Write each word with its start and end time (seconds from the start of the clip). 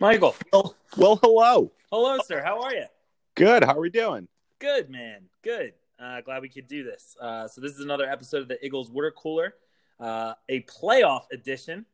Michael. 0.00 0.34
Well, 0.50 0.74
well, 0.96 1.16
hello. 1.22 1.72
Hello, 1.92 2.18
sir. 2.26 2.42
How 2.42 2.62
are 2.62 2.72
you? 2.72 2.86
Good. 3.34 3.62
How 3.62 3.74
are 3.76 3.80
we 3.80 3.90
doing? 3.90 4.28
Good, 4.58 4.88
man. 4.88 5.24
Good. 5.42 5.74
Uh, 6.02 6.22
glad 6.22 6.40
we 6.40 6.48
could 6.48 6.66
do 6.66 6.82
this. 6.82 7.18
Uh, 7.20 7.46
so 7.46 7.60
this 7.60 7.72
is 7.72 7.80
another 7.80 8.08
episode 8.08 8.40
of 8.40 8.48
the 8.48 8.64
Eagles 8.64 8.90
Water 8.90 9.12
Cooler, 9.14 9.56
uh, 10.00 10.32
a 10.48 10.62
playoff 10.62 11.24
edition. 11.30 11.84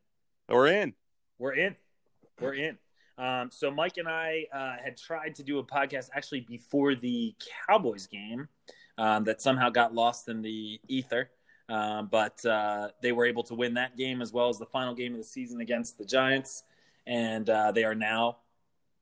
We're 0.48 0.68
in. 0.68 0.94
We're 1.40 1.54
in. 1.54 1.74
We're 2.40 2.54
in. 2.54 2.78
Um, 3.18 3.50
so 3.50 3.72
Mike 3.72 3.96
and 3.96 4.06
I 4.06 4.46
uh, 4.54 4.76
had 4.80 4.96
tried 4.96 5.34
to 5.34 5.42
do 5.42 5.58
a 5.58 5.64
podcast 5.64 6.10
actually 6.14 6.42
before 6.42 6.94
the 6.94 7.34
Cowboys 7.66 8.06
game 8.06 8.46
um, 8.98 9.24
that 9.24 9.42
somehow 9.42 9.68
got 9.68 9.94
lost 9.94 10.28
in 10.28 10.42
the 10.42 10.80
ether. 10.86 11.28
Um, 11.68 12.06
but 12.08 12.44
uh, 12.46 12.90
they 13.02 13.10
were 13.10 13.24
able 13.24 13.42
to 13.42 13.54
win 13.54 13.74
that 13.74 13.96
game 13.96 14.22
as 14.22 14.32
well 14.32 14.48
as 14.48 14.58
the 14.58 14.66
final 14.66 14.94
game 14.94 15.10
of 15.10 15.18
the 15.18 15.24
season 15.24 15.60
against 15.60 15.98
the 15.98 16.04
Giants, 16.04 16.62
and 17.06 17.48
uh, 17.48 17.72
they 17.72 17.84
are 17.84 17.94
now 17.94 18.38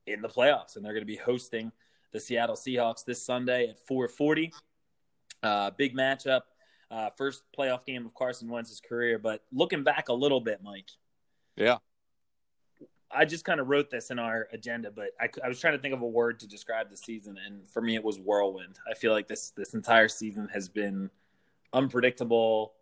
in 0.07 0.21
the 0.21 0.27
playoffs, 0.29 0.75
and 0.75 0.85
they're 0.85 0.93
going 0.93 1.01
to 1.01 1.07
be 1.07 1.15
hosting 1.15 1.71
the 2.11 2.19
Seattle 2.19 2.55
Seahawks 2.55 3.03
this 3.03 3.23
Sunday 3.23 3.67
at 3.67 3.87
4:40. 3.87 4.51
Uh, 5.43 5.71
big 5.71 5.95
matchup, 5.95 6.41
uh, 6.89 7.09
first 7.17 7.43
playoff 7.57 7.85
game 7.85 8.05
of 8.05 8.13
Carson 8.13 8.47
Wentz's 8.49 8.81
career. 8.81 9.19
But 9.19 9.43
looking 9.51 9.83
back 9.83 10.09
a 10.09 10.13
little 10.13 10.41
bit, 10.41 10.61
Mike, 10.63 10.89
Yeah. 11.55 11.77
I 13.11 13.23
just 13.23 13.45
kind 13.45 13.59
of 13.61 13.67
wrote 13.67 13.89
this 13.89 14.09
in 14.09 14.19
our 14.19 14.49
agenda, 14.51 14.91
but 14.91 15.11
I, 15.21 15.29
I 15.43 15.47
was 15.47 15.59
trying 15.59 15.73
to 15.73 15.79
think 15.79 15.93
of 15.93 16.01
a 16.01 16.07
word 16.07 16.39
to 16.41 16.47
describe 16.47 16.89
the 16.89 16.97
season, 16.97 17.37
and 17.45 17.67
for 17.69 17.81
me, 17.81 17.95
it 17.95 18.03
was 18.03 18.19
whirlwind. 18.19 18.77
I 18.89 18.93
feel 18.93 19.13
like 19.13 19.27
this 19.27 19.51
this 19.51 19.73
entire 19.73 20.09
season 20.09 20.49
has 20.53 20.67
been 20.67 21.09
unpredictable, 21.71 22.73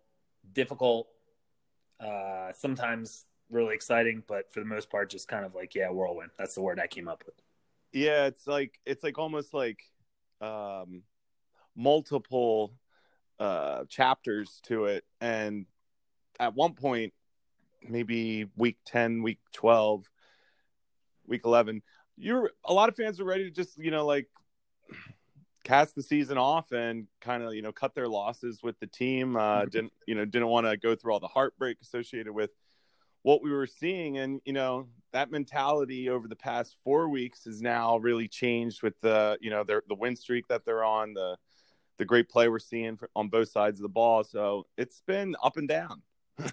difficult, 0.52 1.08
uh, 2.00 2.52
sometimes 2.52 3.26
really 3.54 3.74
exciting, 3.74 4.22
but 4.26 4.52
for 4.52 4.60
the 4.60 4.66
most 4.66 4.90
part, 4.90 5.10
just 5.10 5.28
kind 5.28 5.44
of 5.44 5.54
like 5.54 5.74
yeah, 5.74 5.88
whirlwind. 5.90 6.30
That's 6.38 6.54
the 6.54 6.60
word 6.60 6.80
I 6.80 6.86
came 6.86 7.08
up 7.08 7.22
with. 7.24 7.34
Yeah. 7.92 8.26
It's 8.26 8.46
like 8.46 8.78
it's 8.84 9.02
like 9.02 9.18
almost 9.18 9.54
like 9.54 9.78
um, 10.40 11.02
multiple 11.76 12.74
uh, 13.38 13.84
chapters 13.88 14.60
to 14.64 14.86
it, 14.86 15.04
and 15.20 15.66
at 16.38 16.54
one 16.54 16.74
point, 16.74 17.14
maybe 17.88 18.46
week 18.56 18.78
ten, 18.84 19.22
week 19.22 19.38
twelve, 19.52 20.04
week 21.26 21.42
eleven, 21.44 21.82
you're 22.16 22.50
a 22.64 22.72
lot 22.72 22.88
of 22.88 22.96
fans 22.96 23.20
are 23.20 23.24
ready 23.24 23.44
to 23.44 23.50
just 23.50 23.78
you 23.78 23.90
know 23.90 24.04
like 24.04 24.28
cast 25.64 25.94
the 25.94 26.02
season 26.02 26.36
off 26.36 26.72
and 26.72 27.06
kind 27.20 27.42
of 27.42 27.54
you 27.54 27.62
know 27.62 27.72
cut 27.72 27.94
their 27.94 28.06
losses 28.06 28.62
with 28.62 28.78
the 28.80 28.86
team 28.86 29.34
uh 29.34 29.64
didn't 29.70 29.92
you 30.06 30.14
know 30.14 30.24
didn't 30.26 30.48
want 30.48 30.66
to 30.66 30.76
go 30.76 30.94
through 30.94 31.10
all 31.10 31.20
the 31.20 31.26
heartbreak 31.26 31.78
associated 31.80 32.32
with 32.32 32.50
what 33.24 33.42
we 33.42 33.50
were 33.50 33.66
seeing 33.66 34.18
and 34.18 34.40
you 34.44 34.52
know 34.52 34.86
that 35.12 35.30
mentality 35.30 36.08
over 36.10 36.28
the 36.28 36.36
past 36.36 36.76
four 36.84 37.08
weeks 37.08 37.44
has 37.44 37.62
now 37.62 37.96
really 37.96 38.28
changed 38.28 38.82
with 38.82 39.00
the 39.00 39.36
you 39.40 39.50
know 39.50 39.64
their 39.64 39.82
the 39.88 39.94
win 39.94 40.14
streak 40.14 40.46
that 40.48 40.64
they're 40.64 40.84
on 40.84 41.14
the 41.14 41.36
the 41.98 42.04
great 42.04 42.28
play 42.28 42.48
we're 42.48 42.58
seeing 42.58 42.98
on 43.14 43.28
both 43.28 43.48
sides 43.48 43.78
of 43.78 43.82
the 43.82 43.88
ball. 43.88 44.24
So 44.24 44.66
it's 44.76 45.02
been 45.06 45.36
up 45.42 45.56
and 45.56 45.68
down 45.68 46.02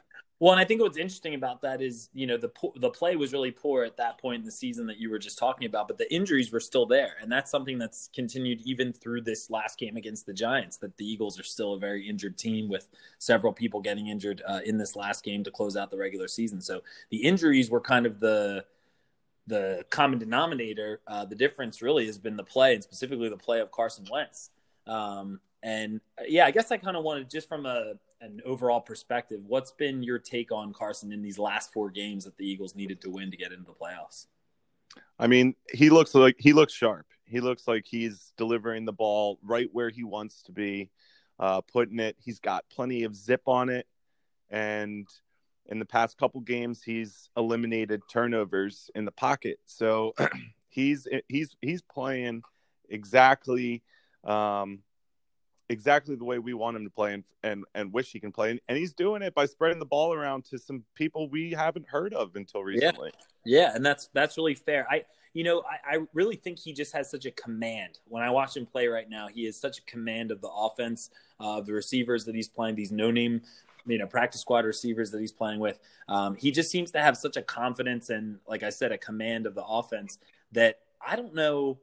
Well, 0.41 0.53
and 0.53 0.59
I 0.59 0.65
think 0.65 0.81
what's 0.81 0.97
interesting 0.97 1.35
about 1.35 1.61
that 1.61 1.83
is, 1.83 2.09
you 2.15 2.25
know, 2.25 2.35
the 2.35 2.51
the 2.77 2.89
play 2.89 3.15
was 3.15 3.31
really 3.31 3.51
poor 3.51 3.83
at 3.83 3.95
that 3.97 4.19
point 4.19 4.39
in 4.39 4.45
the 4.45 4.51
season 4.51 4.87
that 4.87 4.97
you 4.97 5.11
were 5.11 5.19
just 5.19 5.37
talking 5.37 5.67
about, 5.67 5.87
but 5.87 5.99
the 5.99 6.11
injuries 6.11 6.51
were 6.51 6.59
still 6.59 6.87
there, 6.87 7.11
and 7.21 7.31
that's 7.31 7.51
something 7.51 7.77
that's 7.77 8.09
continued 8.11 8.59
even 8.61 8.91
through 8.91 9.21
this 9.21 9.51
last 9.51 9.77
game 9.77 9.97
against 9.97 10.25
the 10.25 10.33
Giants. 10.33 10.77
That 10.77 10.97
the 10.97 11.05
Eagles 11.05 11.39
are 11.39 11.43
still 11.43 11.73
a 11.73 11.79
very 11.79 12.09
injured 12.09 12.39
team 12.39 12.69
with 12.69 12.87
several 13.19 13.53
people 13.53 13.81
getting 13.81 14.07
injured 14.07 14.41
uh, 14.47 14.61
in 14.65 14.79
this 14.79 14.95
last 14.95 15.23
game 15.23 15.43
to 15.43 15.51
close 15.51 15.77
out 15.77 15.91
the 15.91 15.97
regular 15.99 16.27
season. 16.27 16.59
So 16.59 16.81
the 17.11 17.17
injuries 17.17 17.69
were 17.69 17.79
kind 17.79 18.07
of 18.07 18.19
the 18.19 18.65
the 19.45 19.85
common 19.91 20.17
denominator. 20.17 21.01
Uh, 21.05 21.23
the 21.23 21.35
difference 21.35 21.83
really 21.83 22.07
has 22.07 22.17
been 22.17 22.35
the 22.35 22.43
play, 22.43 22.73
and 22.73 22.83
specifically 22.83 23.29
the 23.29 23.37
play 23.37 23.59
of 23.59 23.71
Carson 23.71 24.07
Wentz. 24.11 24.49
Um, 24.87 25.39
and 25.61 26.01
uh, 26.19 26.23
yeah, 26.27 26.47
I 26.47 26.51
guess 26.51 26.71
I 26.71 26.77
kind 26.77 26.97
of 26.97 27.03
wanted 27.03 27.29
just 27.29 27.47
from 27.47 27.67
a 27.67 27.93
an 28.21 28.39
overall 28.45 28.79
perspective, 28.79 29.41
what's 29.45 29.71
been 29.71 30.03
your 30.03 30.19
take 30.19 30.51
on 30.51 30.73
Carson 30.73 31.11
in 31.11 31.21
these 31.21 31.39
last 31.39 31.73
four 31.73 31.89
games 31.89 32.23
that 32.25 32.37
the 32.37 32.45
Eagles 32.45 32.75
needed 32.75 33.01
to 33.01 33.09
win 33.09 33.31
to 33.31 33.37
get 33.37 33.51
into 33.51 33.65
the 33.65 33.73
playoffs? 33.73 34.27
I 35.17 35.27
mean, 35.27 35.55
he 35.73 35.89
looks 35.89 36.13
like 36.13 36.35
he 36.37 36.53
looks 36.53 36.73
sharp. 36.73 37.07
He 37.25 37.39
looks 37.39 37.67
like 37.67 37.85
he's 37.85 38.33
delivering 38.37 38.85
the 38.85 38.93
ball 38.93 39.39
right 39.41 39.69
where 39.71 39.89
he 39.89 40.03
wants 40.03 40.43
to 40.43 40.51
be, 40.51 40.91
uh, 41.39 41.61
putting 41.61 41.99
it. 41.99 42.15
He's 42.19 42.39
got 42.39 42.65
plenty 42.69 43.03
of 43.03 43.15
zip 43.15 43.41
on 43.47 43.69
it, 43.69 43.87
and 44.49 45.07
in 45.67 45.79
the 45.79 45.85
past 45.85 46.17
couple 46.17 46.41
games, 46.41 46.83
he's 46.83 47.29
eliminated 47.37 48.01
turnovers 48.11 48.91
in 48.93 49.05
the 49.05 49.11
pocket. 49.11 49.59
So 49.65 50.13
he's 50.69 51.07
he's 51.27 51.55
he's 51.61 51.81
playing 51.81 52.43
exactly 52.89 53.81
um, 54.23 54.79
exactly 55.71 56.15
the 56.15 56.23
way 56.23 56.39
we 56.39 56.53
want 56.53 56.77
him 56.77 56.83
to 56.83 56.89
play 56.89 57.13
and 57.13 57.23
and, 57.43 57.65
and 57.73 57.91
wish 57.91 58.11
he 58.11 58.19
can 58.19 58.31
play. 58.31 58.51
And, 58.51 58.59
and 58.67 58.77
he's 58.77 58.93
doing 58.93 59.21
it 59.21 59.33
by 59.33 59.45
spreading 59.45 59.79
the 59.79 59.85
ball 59.85 60.13
around 60.13 60.45
to 60.45 60.59
some 60.59 60.83
people 60.95 61.29
we 61.29 61.51
haven't 61.51 61.87
heard 61.87 62.13
of 62.13 62.35
until 62.35 62.61
recently. 62.63 63.11
Yeah, 63.43 63.61
yeah 63.61 63.75
and 63.75 63.85
that's 63.85 64.09
that's 64.13 64.37
really 64.37 64.55
fair. 64.55 64.87
I 64.89 65.03
you 65.33 65.43
know, 65.43 65.63
I, 65.63 65.95
I 65.95 65.99
really 66.13 66.35
think 66.35 66.59
he 66.59 66.73
just 66.73 66.93
has 66.93 67.09
such 67.09 67.25
a 67.25 67.31
command. 67.31 67.99
When 68.07 68.21
I 68.21 68.29
watch 68.29 68.57
him 68.57 68.65
play 68.65 68.87
right 68.87 69.09
now, 69.09 69.27
he 69.27 69.45
has 69.45 69.57
such 69.57 69.77
a 69.77 69.81
command 69.83 70.31
of 70.31 70.41
the 70.41 70.49
offense, 70.49 71.09
uh, 71.39 71.59
of 71.59 71.65
the 71.65 71.73
receivers 71.73 72.25
that 72.25 72.35
he's 72.35 72.49
playing, 72.49 72.75
these 72.75 72.91
no 72.91 73.11
name, 73.11 73.41
you 73.85 73.97
know, 73.97 74.07
practice 74.07 74.41
squad 74.41 74.65
receivers 74.65 75.09
that 75.11 75.21
he's 75.21 75.31
playing 75.31 75.59
with. 75.59 75.79
Um, 76.09 76.35
he 76.35 76.51
just 76.51 76.69
seems 76.69 76.91
to 76.91 76.99
have 76.99 77.15
such 77.15 77.37
a 77.37 77.41
confidence 77.41 78.09
and, 78.09 78.39
like 78.45 78.63
I 78.63 78.69
said, 78.69 78.91
a 78.91 78.97
command 78.97 79.45
of 79.45 79.55
the 79.55 79.63
offense 79.63 80.17
that 80.51 80.79
I 81.05 81.15
don't 81.15 81.33
know. 81.33 81.79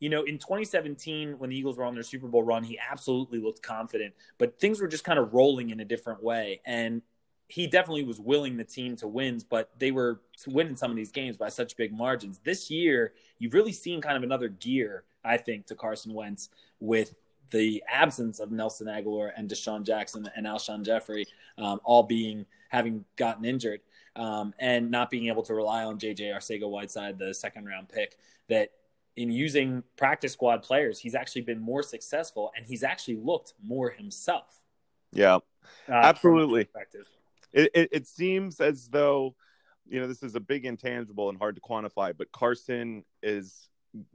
You 0.00 0.08
know, 0.08 0.22
in 0.22 0.38
2017, 0.38 1.38
when 1.38 1.50
the 1.50 1.56
Eagles 1.56 1.76
were 1.76 1.84
on 1.84 1.94
their 1.94 2.02
Super 2.02 2.26
Bowl 2.26 2.42
run, 2.42 2.64
he 2.64 2.78
absolutely 2.78 3.38
looked 3.38 3.62
confident, 3.62 4.14
but 4.38 4.58
things 4.58 4.80
were 4.80 4.88
just 4.88 5.04
kind 5.04 5.18
of 5.18 5.32
rolling 5.32 5.70
in 5.70 5.80
a 5.80 5.84
different 5.84 6.22
way. 6.22 6.60
And 6.64 7.02
he 7.48 7.66
definitely 7.66 8.04
was 8.04 8.20
willing 8.20 8.56
the 8.56 8.64
team 8.64 8.96
to 8.96 9.08
win, 9.08 9.40
but 9.50 9.70
they 9.78 9.90
were 9.90 10.20
winning 10.46 10.76
some 10.76 10.90
of 10.90 10.96
these 10.96 11.10
games 11.10 11.36
by 11.36 11.48
such 11.48 11.76
big 11.76 11.92
margins. 11.92 12.40
This 12.44 12.70
year, 12.70 13.12
you've 13.38 13.54
really 13.54 13.72
seen 13.72 14.00
kind 14.00 14.16
of 14.16 14.22
another 14.22 14.48
gear, 14.48 15.04
I 15.24 15.36
think, 15.36 15.66
to 15.66 15.74
Carson 15.74 16.14
Wentz 16.14 16.48
with 16.78 17.14
the 17.50 17.82
absence 17.88 18.38
of 18.38 18.52
Nelson 18.52 18.86
Agholor 18.86 19.32
and 19.36 19.50
DeSean 19.50 19.84
Jackson 19.84 20.30
and 20.36 20.46
Alshon 20.46 20.82
Jeffery 20.84 21.26
um, 21.58 21.80
all 21.84 22.04
being 22.04 22.46
having 22.68 23.04
gotten 23.16 23.44
injured 23.44 23.80
um, 24.16 24.54
and 24.58 24.90
not 24.90 25.10
being 25.10 25.26
able 25.26 25.42
to 25.42 25.54
rely 25.54 25.84
on 25.84 25.98
JJ 25.98 26.32
Arcega 26.32 26.68
Whiteside, 26.68 27.18
the 27.18 27.34
second 27.34 27.66
round 27.66 27.88
pick. 27.88 28.16
That 28.48 28.70
in 29.16 29.30
using 29.30 29.82
practice 29.96 30.32
squad 30.32 30.62
players, 30.62 30.98
he's 30.98 31.14
actually 31.14 31.42
been 31.42 31.60
more 31.60 31.82
successful 31.82 32.52
and 32.56 32.66
he's 32.66 32.82
actually 32.82 33.16
looked 33.16 33.54
more 33.62 33.90
himself. 33.90 34.62
Yeah, 35.12 35.36
uh, 35.88 35.92
Absolutely. 35.92 36.68
it, 37.52 37.70
it, 37.74 37.88
it 37.92 38.06
seems 38.06 38.60
as 38.60 38.88
though 38.88 39.34
you 39.88 40.00
know 40.00 40.06
this 40.06 40.22
is 40.22 40.34
a 40.34 40.40
big 40.40 40.64
intangible 40.64 41.28
and 41.28 41.38
hard 41.38 41.56
to 41.56 41.60
quantify 41.60 42.16
but 42.16 42.30
carson 42.30 43.04
is 43.22 43.68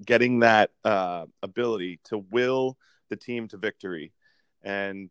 getting 0.06 0.40
that 0.40 0.72
uh, 0.86 1.26
ability 1.44 2.00
to 2.06 2.20
will 2.32 2.78
the 3.10 3.16
team 3.16 3.48
to 3.48 3.58
victory 3.58 4.14
and 4.64 5.10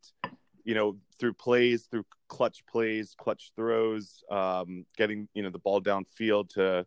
you 0.65 0.75
know 0.75 0.97
through 1.19 1.34
plays 1.34 1.84
through 1.91 2.05
clutch 2.28 2.65
plays 2.67 3.15
clutch 3.17 3.53
throws 3.55 4.25
um, 4.31 4.87
getting 4.97 5.28
you 5.34 5.43
know 5.43 5.50
the 5.50 5.59
ball 5.59 5.83
downfield 5.83 6.49
to 6.49 6.87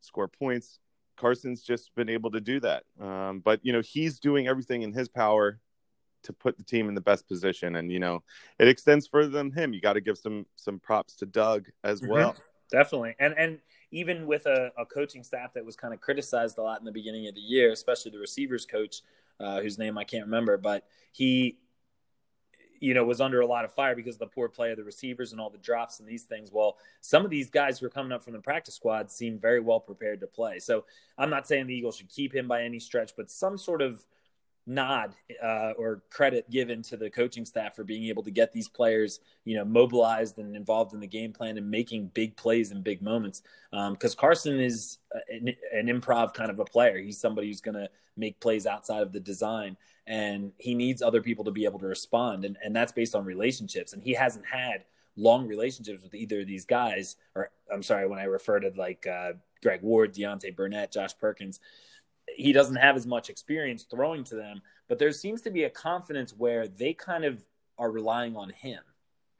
score 0.00 0.28
points 0.28 0.78
carson's 1.16 1.62
just 1.62 1.94
been 1.94 2.08
able 2.08 2.30
to 2.30 2.40
do 2.40 2.60
that 2.60 2.84
um, 3.00 3.40
but 3.40 3.60
you 3.62 3.72
know 3.72 3.80
he's 3.80 4.18
doing 4.18 4.48
everything 4.48 4.82
in 4.82 4.92
his 4.92 5.08
power 5.08 5.60
to 6.22 6.32
put 6.32 6.56
the 6.56 6.64
team 6.64 6.88
in 6.88 6.94
the 6.94 7.00
best 7.00 7.28
position 7.28 7.76
and 7.76 7.92
you 7.92 7.98
know 7.98 8.22
it 8.58 8.68
extends 8.68 9.06
further 9.06 9.30
than 9.30 9.50
him 9.50 9.72
you 9.72 9.80
got 9.80 9.94
to 9.94 10.00
give 10.00 10.18
some 10.18 10.46
some 10.56 10.80
props 10.80 11.16
to 11.16 11.26
doug 11.26 11.66
as 11.84 12.02
Mhm. 12.02 12.08
well 12.08 12.36
Definitely. 12.70 13.14
And 13.18 13.34
and 13.38 13.60
even 13.90 14.26
with 14.26 14.46
a, 14.46 14.72
a 14.76 14.86
coaching 14.86 15.22
staff 15.22 15.52
that 15.54 15.64
was 15.64 15.76
kind 15.76 15.94
of 15.94 16.00
criticized 16.00 16.58
a 16.58 16.62
lot 16.62 16.80
in 16.80 16.84
the 16.84 16.90
beginning 16.92 17.28
of 17.28 17.34
the 17.34 17.40
year, 17.40 17.70
especially 17.70 18.10
the 18.10 18.18
receivers 18.18 18.66
coach, 18.66 19.02
uh, 19.38 19.60
whose 19.60 19.78
name 19.78 19.96
I 19.96 20.04
can't 20.04 20.24
remember, 20.24 20.56
but 20.56 20.84
he, 21.12 21.58
you 22.84 22.92
know, 22.92 23.02
was 23.02 23.22
under 23.22 23.40
a 23.40 23.46
lot 23.46 23.64
of 23.64 23.72
fire 23.72 23.96
because 23.96 24.16
of 24.16 24.18
the 24.18 24.26
poor 24.26 24.46
play 24.46 24.70
of 24.70 24.76
the 24.76 24.84
receivers 24.84 25.32
and 25.32 25.40
all 25.40 25.48
the 25.48 25.56
drops 25.56 26.00
and 26.00 26.08
these 26.08 26.24
things. 26.24 26.52
Well, 26.52 26.76
some 27.00 27.24
of 27.24 27.30
these 27.30 27.48
guys 27.48 27.78
who 27.78 27.86
are 27.86 27.90
coming 27.90 28.12
up 28.12 28.22
from 28.22 28.34
the 28.34 28.40
practice 28.40 28.74
squad 28.74 29.10
seem 29.10 29.38
very 29.38 29.60
well 29.60 29.80
prepared 29.80 30.20
to 30.20 30.26
play. 30.26 30.58
So 30.58 30.84
I'm 31.16 31.30
not 31.30 31.48
saying 31.48 31.66
the 31.66 31.74
Eagles 31.74 31.96
should 31.96 32.10
keep 32.10 32.34
him 32.34 32.46
by 32.46 32.62
any 32.62 32.78
stretch, 32.78 33.12
but 33.16 33.30
some 33.30 33.56
sort 33.56 33.80
of 33.80 34.04
nod 34.66 35.14
uh, 35.42 35.72
or 35.76 36.02
credit 36.10 36.48
given 36.50 36.82
to 36.82 36.96
the 36.96 37.10
coaching 37.10 37.44
staff 37.44 37.74
for 37.76 37.84
being 37.84 38.04
able 38.04 38.22
to 38.22 38.30
get 38.30 38.52
these 38.52 38.68
players, 38.68 39.20
you 39.44 39.56
know, 39.56 39.64
mobilized 39.64 40.38
and 40.38 40.56
involved 40.56 40.94
in 40.94 41.00
the 41.00 41.06
game 41.06 41.32
plan 41.32 41.58
and 41.58 41.70
making 41.70 42.06
big 42.14 42.36
plays 42.36 42.70
in 42.70 42.82
big 42.82 43.02
moments. 43.02 43.42
Because 43.70 44.14
Carson 44.14 44.58
is 44.58 44.98
an, 45.28 45.54
an 45.72 45.86
improv 45.86 46.34
kind 46.34 46.50
of 46.50 46.58
a 46.58 46.64
player. 46.64 46.98
He's 46.98 47.20
somebody 47.20 47.48
who's 47.48 47.60
going 47.60 47.74
to 47.76 47.90
make 48.16 48.40
plays 48.40 48.66
outside 48.66 49.02
of 49.02 49.12
the 49.12 49.20
design, 49.20 49.76
and 50.06 50.52
he 50.58 50.74
needs 50.74 51.02
other 51.02 51.20
people 51.20 51.44
to 51.44 51.50
be 51.50 51.64
able 51.64 51.78
to 51.80 51.86
respond, 51.86 52.44
and 52.44 52.56
and 52.64 52.74
that's 52.74 52.92
based 52.92 53.14
on 53.14 53.24
relationships. 53.24 53.92
And 53.92 54.02
he 54.02 54.12
hasn't 54.12 54.46
had 54.46 54.84
long 55.16 55.46
relationships 55.46 56.02
with 56.02 56.14
either 56.14 56.40
of 56.40 56.46
these 56.46 56.64
guys. 56.64 57.16
Or 57.34 57.50
I'm 57.72 57.82
sorry, 57.82 58.06
when 58.06 58.18
I 58.18 58.24
refer 58.24 58.60
to 58.60 58.70
like 58.76 59.06
uh, 59.06 59.32
Greg 59.62 59.82
Ward, 59.82 60.14
Deontay 60.14 60.56
Burnett, 60.56 60.92
Josh 60.92 61.16
Perkins. 61.18 61.60
He 62.34 62.52
doesn't 62.52 62.76
have 62.76 62.96
as 62.96 63.06
much 63.06 63.30
experience 63.30 63.84
throwing 63.84 64.24
to 64.24 64.34
them, 64.34 64.62
but 64.88 64.98
there 64.98 65.12
seems 65.12 65.42
to 65.42 65.50
be 65.50 65.64
a 65.64 65.70
confidence 65.70 66.32
where 66.36 66.68
they 66.68 66.92
kind 66.92 67.24
of 67.24 67.44
are 67.78 67.90
relying 67.90 68.36
on 68.36 68.50
him. 68.50 68.80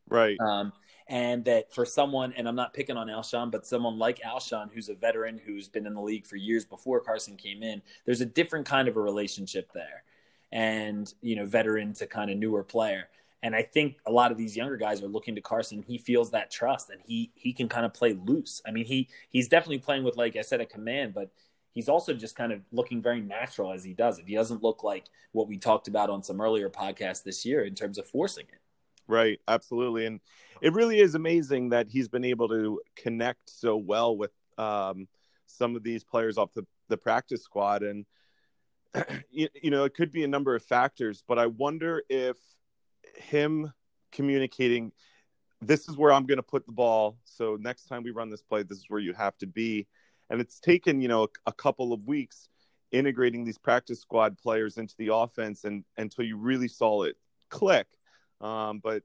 Right. 0.09 0.39
Um, 0.41 0.73
and 1.07 1.45
that 1.45 1.73
for 1.73 1.85
someone, 1.85 2.33
and 2.33 2.49
I'm 2.49 2.57
not 2.57 2.73
picking 2.73 2.97
on 2.97 3.09
Alshon, 3.09 3.51
but 3.51 3.67
someone 3.67 3.99
like 3.99 4.21
Alshon, 4.23 4.73
who's 4.73 4.89
a 4.89 4.95
veteran 4.95 5.39
who's 5.45 5.69
been 5.69 5.87
in 5.87 5.95
the 5.95 6.01
league 6.01 6.27
for 6.27 6.37
years 6.37 6.65
before 6.65 7.01
Carson 7.01 7.37
came 7.37 7.63
in, 7.63 7.83
there's 8.07 8.23
a 8.23 8.27
different 8.27 8.67
kind 8.67 8.89
of 8.89 8.97
a 8.97 9.01
relationship 9.01 9.71
there. 9.73 10.05
And, 10.51 11.13
you 11.21 11.37
know, 11.37 11.47
veteran 11.47 11.93
to 11.95 12.07
kind 12.07 12.31
of 12.31 12.39
newer 12.39 12.63
player. 12.63 13.09
And 13.43 13.55
I 13.55 13.63
think 13.63 13.97
a 14.07 14.11
lot 14.11 14.33
of 14.33 14.39
these 14.39 14.57
younger 14.57 14.79
guys 14.79 15.03
are 15.03 15.09
looking 15.09 15.35
to 15.35 15.43
Carson. 15.43 15.83
He 15.87 15.99
feels 15.99 16.31
that 16.31 16.51
trust 16.51 16.89
and 16.89 17.01
he 17.05 17.31
he 17.35 17.53
can 17.53 17.69
kind 17.69 17.85
of 17.85 17.93
play 17.93 18.15
loose. 18.25 18.63
I 18.67 18.71
mean, 18.71 18.87
he 18.87 19.09
he's 19.29 19.49
definitely 19.49 19.81
playing 19.81 20.05
with, 20.05 20.17
like 20.17 20.37
I 20.37 20.41
said, 20.41 20.63
a 20.63 20.67
command, 20.67 21.13
but 21.13 21.31
he's 21.75 21.89
also 21.89 22.15
just 22.15 22.37
kind 22.37 22.53
of 22.53 22.61
looking 22.73 23.03
very 23.03 23.21
natural 23.21 23.73
as 23.73 23.85
he 23.85 23.93
does 23.93 24.19
it. 24.19 24.25
He 24.27 24.35
doesn't 24.35 24.63
look 24.63 24.83
like 24.83 25.05
what 25.33 25.49
we 25.49 25.59
talked 25.59 25.89
about 25.89 26.09
on 26.09 26.23
some 26.23 26.41
earlier 26.41 26.71
podcasts 26.71 27.23
this 27.23 27.45
year 27.45 27.65
in 27.65 27.75
terms 27.75 27.99
of 27.99 28.07
forcing 28.07 28.47
it. 28.51 28.61
Right, 29.07 29.41
absolutely. 29.49 30.07
And 30.07 30.21
it 30.63 30.73
really 30.73 31.01
is 31.01 31.15
amazing 31.15 31.71
that 31.71 31.89
he's 31.89 32.09
been 32.09 32.25
able 32.25 32.49
to 32.49 32.81
connect 32.97 33.51
so 33.51 33.77
well 33.77 34.17
with 34.17 34.31
um, 34.57 35.09
some 35.47 35.77
of 35.77 35.83
these 35.83 36.05
players 36.05 36.39
off 36.39 36.55
the, 36.55 36.65
the 36.89 36.97
practice 36.97 37.43
squad. 37.43 37.83
And, 37.83 38.07
you, 39.31 39.49
you 39.61 39.71
know, 39.71 39.85
it 39.85 39.95
could 39.95 40.13
be 40.13 40.25
a 40.25 40.29
number 40.29 40.55
of 40.55 40.63
factors, 40.63 41.23
but 41.27 41.39
I 41.39 41.49
wonder 41.49 42.03
if 42.09 42.37
him 43.17 43.73
communicating 44.13 44.93
this 45.61 45.89
is 45.89 45.97
where 45.97 46.13
I'm 46.13 46.27
going 46.27 46.39
to 46.39 46.43
put 46.43 46.67
the 46.67 46.73
ball. 46.73 47.19
So 47.25 47.57
next 47.61 47.87
time 47.87 48.03
we 48.03 48.11
run 48.11 48.31
this 48.31 48.43
play, 48.43 48.63
this 48.63 48.79
is 48.79 48.87
where 48.89 49.01
you 49.01 49.13
have 49.15 49.37
to 49.39 49.47
be. 49.47 49.87
And 50.31 50.41
it's 50.41 50.61
taken, 50.61 51.01
you 51.01 51.09
know, 51.09 51.25
a, 51.25 51.29
a 51.47 51.53
couple 51.53 51.93
of 51.93 52.07
weeks 52.07 52.49
integrating 52.93 53.45
these 53.45 53.59
practice 53.59 54.01
squad 54.01 54.39
players 54.39 54.79
into 54.79 54.95
the 54.99 55.13
offense 55.13 55.65
and 55.65 55.85
until 55.97 56.25
you 56.25 56.37
really 56.37 56.69
saw 56.69 57.03
it 57.03 57.17
click. 57.51 57.87
Um, 58.41 58.81
but 58.83 59.03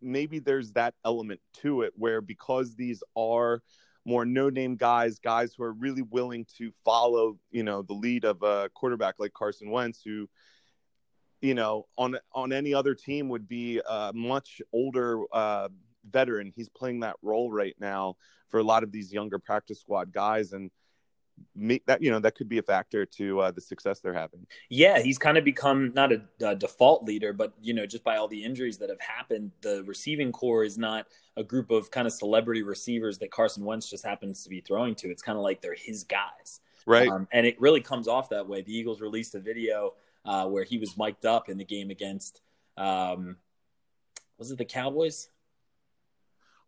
maybe 0.00 0.38
there's 0.38 0.72
that 0.72 0.94
element 1.04 1.40
to 1.62 1.82
it 1.82 1.92
where 1.96 2.20
because 2.20 2.74
these 2.74 3.02
are 3.16 3.62
more 4.04 4.24
no-name 4.24 4.76
guys, 4.76 5.18
guys 5.18 5.54
who 5.56 5.62
are 5.62 5.72
really 5.72 6.02
willing 6.02 6.46
to 6.56 6.70
follow, 6.84 7.38
you 7.50 7.62
know, 7.62 7.82
the 7.82 7.92
lead 7.92 8.24
of 8.24 8.42
a 8.42 8.70
quarterback 8.74 9.16
like 9.18 9.32
Carson 9.32 9.70
Wentz, 9.70 10.00
who 10.02 10.28
you 11.40 11.54
know, 11.54 11.86
on 11.96 12.18
on 12.32 12.52
any 12.52 12.74
other 12.74 12.94
team 12.94 13.28
would 13.28 13.48
be 13.48 13.80
a 13.88 14.12
much 14.14 14.60
older 14.72 15.22
uh, 15.32 15.68
veteran. 16.08 16.52
He's 16.54 16.68
playing 16.68 17.00
that 17.00 17.16
role 17.22 17.50
right 17.50 17.74
now 17.78 18.16
for 18.48 18.58
a 18.58 18.64
lot 18.64 18.82
of 18.82 18.92
these 18.92 19.12
younger 19.12 19.38
practice 19.38 19.80
squad 19.80 20.12
guys, 20.12 20.52
and 20.52 20.70
make 21.54 21.84
that 21.86 22.02
you 22.02 22.10
know 22.10 22.18
that 22.18 22.34
could 22.34 22.48
be 22.48 22.58
a 22.58 22.62
factor 22.62 23.06
to 23.06 23.40
uh, 23.40 23.50
the 23.50 23.60
success 23.60 24.00
they're 24.00 24.14
having. 24.14 24.46
Yeah, 24.68 25.00
he's 25.00 25.18
kind 25.18 25.38
of 25.38 25.44
become 25.44 25.92
not 25.94 26.12
a, 26.12 26.22
a, 26.40 26.54
default 26.54 27.04
leader, 27.04 27.32
but 27.32 27.54
you 27.60 27.74
know, 27.74 27.86
just 27.86 28.04
by 28.04 28.16
all 28.16 28.28
the 28.28 28.44
injuries 28.44 28.78
that 28.78 28.90
have 28.90 29.00
happened, 29.00 29.52
the 29.60 29.82
receiving 29.84 30.32
corps 30.32 30.64
is 30.64 30.78
not 30.78 31.06
a 31.36 31.44
group 31.44 31.70
of 31.70 31.90
kind 31.90 32.06
of 32.06 32.12
celebrity 32.12 32.62
receivers 32.62 33.18
that 33.18 33.30
Carson 33.30 33.64
Wentz 33.64 33.88
just 33.88 34.04
happens 34.04 34.42
to 34.44 34.48
be 34.48 34.60
throwing 34.60 34.94
to. 34.96 35.08
It's 35.08 35.22
kind 35.22 35.38
of 35.38 35.44
like 35.44 35.60
they're 35.60 35.74
his 35.74 36.04
guys, 36.04 36.60
right? 36.86 37.08
Um, 37.08 37.28
and 37.32 37.46
it 37.46 37.60
really 37.60 37.80
comes 37.80 38.08
off 38.08 38.30
that 38.30 38.48
way. 38.48 38.62
The 38.62 38.76
Eagles 38.76 39.00
released 39.00 39.34
a 39.34 39.40
video 39.40 39.94
uh, 40.24 40.46
where 40.46 40.64
he 40.64 40.78
was 40.78 40.96
mic'd 40.96 41.26
up 41.26 41.48
in 41.48 41.58
the 41.58 41.64
game 41.64 41.90
against 41.90 42.40
um, 42.76 43.36
was 44.38 44.50
it 44.50 44.58
the 44.58 44.64
Cowboys? 44.64 45.28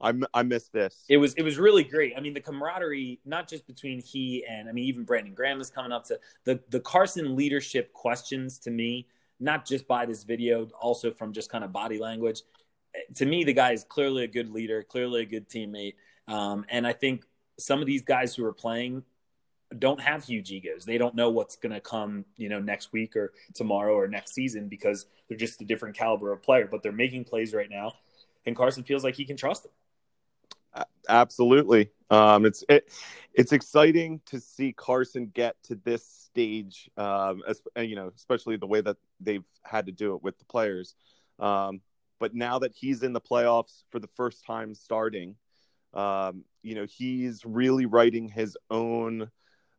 I, 0.02 0.12
I 0.34 0.42
missed 0.42 0.72
this. 0.72 1.04
It 1.08 1.16
was 1.16 1.34
it 1.34 1.42
was 1.42 1.58
really 1.58 1.84
great. 1.84 2.14
I 2.16 2.20
mean, 2.20 2.34
the 2.34 2.40
camaraderie, 2.40 3.20
not 3.24 3.48
just 3.48 3.66
between 3.66 4.00
he 4.00 4.44
and 4.48 4.68
I 4.68 4.72
mean, 4.72 4.84
even 4.84 5.04
Brandon 5.04 5.32
Graham 5.32 5.60
is 5.60 5.70
coming 5.70 5.92
up 5.92 6.04
to 6.06 6.18
the 6.44 6.60
the 6.70 6.80
Carson 6.80 7.36
leadership 7.36 7.92
questions 7.92 8.58
to 8.60 8.70
me, 8.70 9.06
not 9.38 9.64
just 9.64 9.86
by 9.86 10.04
this 10.04 10.24
video, 10.24 10.68
also 10.80 11.12
from 11.12 11.32
just 11.32 11.50
kind 11.50 11.62
of 11.64 11.72
body 11.72 11.98
language. 11.98 12.42
To 13.16 13.24
me, 13.24 13.44
the 13.44 13.54
guy 13.54 13.72
is 13.72 13.84
clearly 13.84 14.24
a 14.24 14.28
good 14.28 14.50
leader, 14.50 14.82
clearly 14.82 15.22
a 15.22 15.26
good 15.26 15.48
teammate, 15.48 15.94
um, 16.28 16.64
and 16.68 16.86
I 16.86 16.92
think 16.92 17.24
some 17.58 17.80
of 17.80 17.86
these 17.86 18.02
guys 18.02 18.34
who 18.34 18.44
are 18.44 18.52
playing 18.52 19.04
don't 19.78 20.00
have 20.00 20.24
huge 20.24 20.50
egos. 20.50 20.84
They 20.84 20.98
don't 20.98 21.14
know 21.14 21.30
what's 21.30 21.56
going 21.56 21.72
to 21.72 21.80
come, 21.80 22.26
you 22.36 22.50
know, 22.50 22.60
next 22.60 22.92
week 22.92 23.16
or 23.16 23.32
tomorrow 23.54 23.94
or 23.94 24.06
next 24.06 24.34
season 24.34 24.68
because 24.68 25.06
they're 25.28 25.38
just 25.38 25.62
a 25.62 25.64
different 25.64 25.96
caliber 25.96 26.32
of 26.32 26.42
player. 26.42 26.68
But 26.70 26.82
they're 26.82 26.92
making 26.92 27.24
plays 27.24 27.54
right 27.54 27.70
now, 27.70 27.92
and 28.44 28.56
Carson 28.56 28.82
feels 28.82 29.04
like 29.04 29.14
he 29.14 29.24
can 29.24 29.36
trust 29.36 29.62
them. 29.62 29.72
Absolutely, 31.08 31.90
um, 32.10 32.46
it's 32.46 32.64
it, 32.68 32.88
it's 33.34 33.52
exciting 33.52 34.20
to 34.26 34.40
see 34.40 34.72
Carson 34.72 35.30
get 35.34 35.56
to 35.64 35.74
this 35.74 36.06
stage. 36.06 36.88
Um, 36.96 37.42
as, 37.46 37.60
you 37.76 37.96
know, 37.96 38.10
especially 38.16 38.56
the 38.56 38.66
way 38.66 38.80
that 38.80 38.96
they've 39.20 39.44
had 39.64 39.86
to 39.86 39.92
do 39.92 40.14
it 40.14 40.22
with 40.22 40.38
the 40.38 40.44
players. 40.44 40.94
Um, 41.38 41.80
but 42.20 42.34
now 42.34 42.60
that 42.60 42.72
he's 42.72 43.02
in 43.02 43.12
the 43.12 43.20
playoffs 43.20 43.82
for 43.90 43.98
the 43.98 44.08
first 44.16 44.44
time 44.46 44.74
starting, 44.74 45.34
um, 45.92 46.44
you 46.62 46.74
know, 46.74 46.86
he's 46.88 47.44
really 47.44 47.86
writing 47.86 48.28
his 48.28 48.56
own 48.70 49.28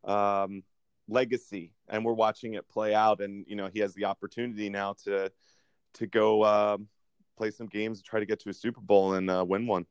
um, 0.03 0.63
legacy, 1.07 1.73
and 1.87 2.03
we're 2.03 2.13
watching 2.13 2.53
it 2.55 2.67
play 2.67 2.93
out. 2.93 3.21
And 3.21 3.45
you 3.47 3.55
know, 3.55 3.69
he 3.71 3.79
has 3.79 3.93
the 3.93 4.05
opportunity 4.05 4.69
now 4.69 4.93
to 5.05 5.31
to 5.95 6.07
go 6.07 6.43
um, 6.43 6.87
play 7.37 7.49
some 7.51 7.67
games, 7.67 7.99
and 7.99 8.05
try 8.05 8.19
to 8.19 8.25
get 8.25 8.41
to 8.41 8.49
a 8.49 8.53
Super 8.53 8.81
Bowl 8.81 9.13
and 9.13 9.31
uh, 9.31 9.45
win 9.47 9.65
one. 9.65 9.85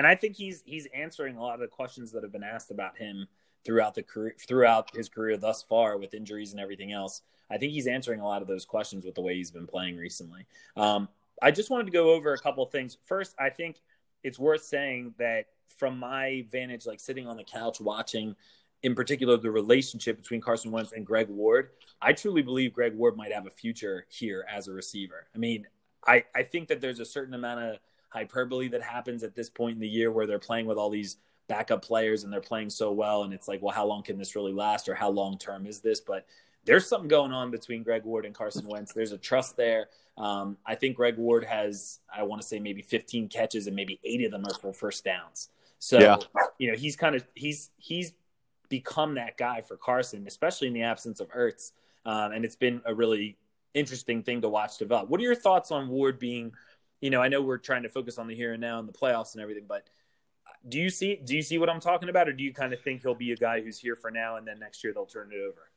And 0.00 0.06
I 0.06 0.14
think 0.14 0.34
he's 0.34 0.62
he's 0.64 0.88
answering 0.94 1.36
a 1.36 1.42
lot 1.42 1.52
of 1.52 1.60
the 1.60 1.66
questions 1.66 2.10
that 2.12 2.22
have 2.22 2.32
been 2.32 2.42
asked 2.42 2.70
about 2.70 2.96
him 2.96 3.28
throughout 3.66 3.94
the 3.94 4.02
career 4.02 4.34
throughout 4.48 4.96
his 4.96 5.10
career 5.10 5.36
thus 5.36 5.62
far 5.62 5.98
with 5.98 6.14
injuries 6.14 6.52
and 6.52 6.60
everything 6.60 6.90
else. 6.90 7.20
I 7.50 7.58
think 7.58 7.72
he's 7.72 7.86
answering 7.86 8.18
a 8.20 8.26
lot 8.26 8.40
of 8.40 8.48
those 8.48 8.64
questions 8.64 9.04
with 9.04 9.14
the 9.14 9.20
way 9.20 9.34
he's 9.34 9.50
been 9.50 9.66
playing 9.66 9.98
recently. 9.98 10.46
Um, 10.74 11.10
I 11.42 11.50
just 11.50 11.68
wanted 11.68 11.84
to 11.84 11.90
go 11.90 12.14
over 12.14 12.32
a 12.32 12.38
couple 12.38 12.64
of 12.64 12.72
things. 12.72 12.96
First, 13.04 13.34
I 13.38 13.50
think 13.50 13.76
it's 14.24 14.38
worth 14.38 14.62
saying 14.62 15.12
that 15.18 15.48
from 15.76 15.98
my 15.98 16.46
vantage, 16.50 16.86
like 16.86 16.98
sitting 16.98 17.26
on 17.26 17.36
the 17.36 17.44
couch 17.44 17.78
watching 17.78 18.34
in 18.82 18.94
particular 18.94 19.36
the 19.36 19.50
relationship 19.50 20.16
between 20.16 20.40
Carson 20.40 20.70
Wentz 20.70 20.92
and 20.92 21.04
Greg 21.04 21.28
Ward, 21.28 21.72
I 22.00 22.14
truly 22.14 22.40
believe 22.40 22.72
Greg 22.72 22.94
Ward 22.94 23.18
might 23.18 23.34
have 23.34 23.46
a 23.46 23.50
future 23.50 24.06
here 24.08 24.46
as 24.50 24.66
a 24.66 24.72
receiver. 24.72 25.26
I 25.34 25.36
mean, 25.36 25.66
I, 26.06 26.24
I 26.34 26.44
think 26.44 26.68
that 26.68 26.80
there's 26.80 27.00
a 27.00 27.04
certain 27.04 27.34
amount 27.34 27.60
of 27.60 27.80
hyperbole 28.10 28.68
that 28.68 28.82
happens 28.82 29.22
at 29.22 29.34
this 29.34 29.48
point 29.48 29.74
in 29.74 29.80
the 29.80 29.88
year 29.88 30.12
where 30.12 30.26
they're 30.26 30.38
playing 30.38 30.66
with 30.66 30.76
all 30.76 30.90
these 30.90 31.16
backup 31.48 31.82
players 31.82 32.22
and 32.22 32.32
they're 32.32 32.40
playing 32.40 32.70
so 32.70 32.92
well. 32.92 33.24
And 33.24 33.32
it's 33.32 33.48
like, 33.48 33.62
well, 33.62 33.74
how 33.74 33.86
long 33.86 34.02
can 34.02 34.18
this 34.18 34.36
really 34.36 34.52
last 34.52 34.88
or 34.88 34.94
how 34.94 35.10
long 35.10 35.38
term 35.38 35.66
is 35.66 35.80
this? 35.80 36.00
But 36.00 36.26
there's 36.64 36.86
something 36.86 37.08
going 37.08 37.32
on 37.32 37.50
between 37.50 37.82
Greg 37.82 38.04
Ward 38.04 38.26
and 38.26 38.34
Carson 38.34 38.66
Wentz. 38.66 38.92
There's 38.92 39.12
a 39.12 39.18
trust 39.18 39.56
there. 39.56 39.88
Um, 40.18 40.58
I 40.66 40.74
think 40.74 40.96
Greg 40.96 41.16
Ward 41.16 41.44
has, 41.44 42.00
I 42.14 42.22
want 42.22 42.42
to 42.42 42.46
say 42.46 42.58
maybe 42.58 42.82
15 42.82 43.28
catches 43.28 43.66
and 43.66 43.74
maybe 43.74 43.98
eight 44.04 44.24
of 44.24 44.30
them 44.30 44.44
are 44.46 44.54
for 44.54 44.72
first 44.72 45.04
downs. 45.04 45.48
So, 45.78 45.98
yeah. 45.98 46.16
you 46.58 46.70
know, 46.70 46.76
he's 46.76 46.94
kind 46.94 47.16
of, 47.16 47.24
he's, 47.34 47.70
he's 47.78 48.12
become 48.68 49.14
that 49.14 49.36
guy 49.36 49.62
for 49.62 49.76
Carson, 49.76 50.26
especially 50.26 50.68
in 50.68 50.74
the 50.74 50.82
absence 50.82 51.20
of 51.20 51.28
Ertz. 51.30 51.72
Um, 52.04 52.32
and 52.32 52.44
it's 52.44 52.56
been 52.56 52.82
a 52.84 52.94
really 52.94 53.36
interesting 53.74 54.22
thing 54.22 54.40
to 54.42 54.48
watch 54.48 54.78
develop. 54.78 55.08
What 55.08 55.20
are 55.20 55.24
your 55.24 55.34
thoughts 55.34 55.70
on 55.70 55.88
Ward 55.88 56.18
being, 56.18 56.52
you 57.00 57.10
know, 57.10 57.20
I 57.20 57.28
know 57.28 57.40
we're 57.40 57.58
trying 57.58 57.82
to 57.84 57.88
focus 57.88 58.18
on 58.18 58.26
the 58.26 58.34
here 58.34 58.52
and 58.52 58.60
now 58.60 58.78
and 58.78 58.88
the 58.88 58.92
playoffs 58.92 59.34
and 59.34 59.42
everything, 59.42 59.64
but 59.68 59.88
do 60.68 60.78
you 60.78 60.90
see 60.90 61.16
do 61.16 61.34
you 61.34 61.42
see 61.42 61.58
what 61.58 61.70
I'm 61.70 61.80
talking 61.80 62.08
about, 62.08 62.28
or 62.28 62.32
do 62.32 62.44
you 62.44 62.52
kind 62.52 62.72
of 62.72 62.80
think 62.82 63.02
he'll 63.02 63.14
be 63.14 63.32
a 63.32 63.36
guy 63.36 63.60
who's 63.60 63.78
here 63.78 63.96
for 63.96 64.10
now 64.10 64.36
and 64.36 64.46
then 64.46 64.58
next 64.58 64.84
year 64.84 64.92
they'll 64.92 65.06
turn 65.06 65.30
it 65.32 65.40
over? 65.40 65.70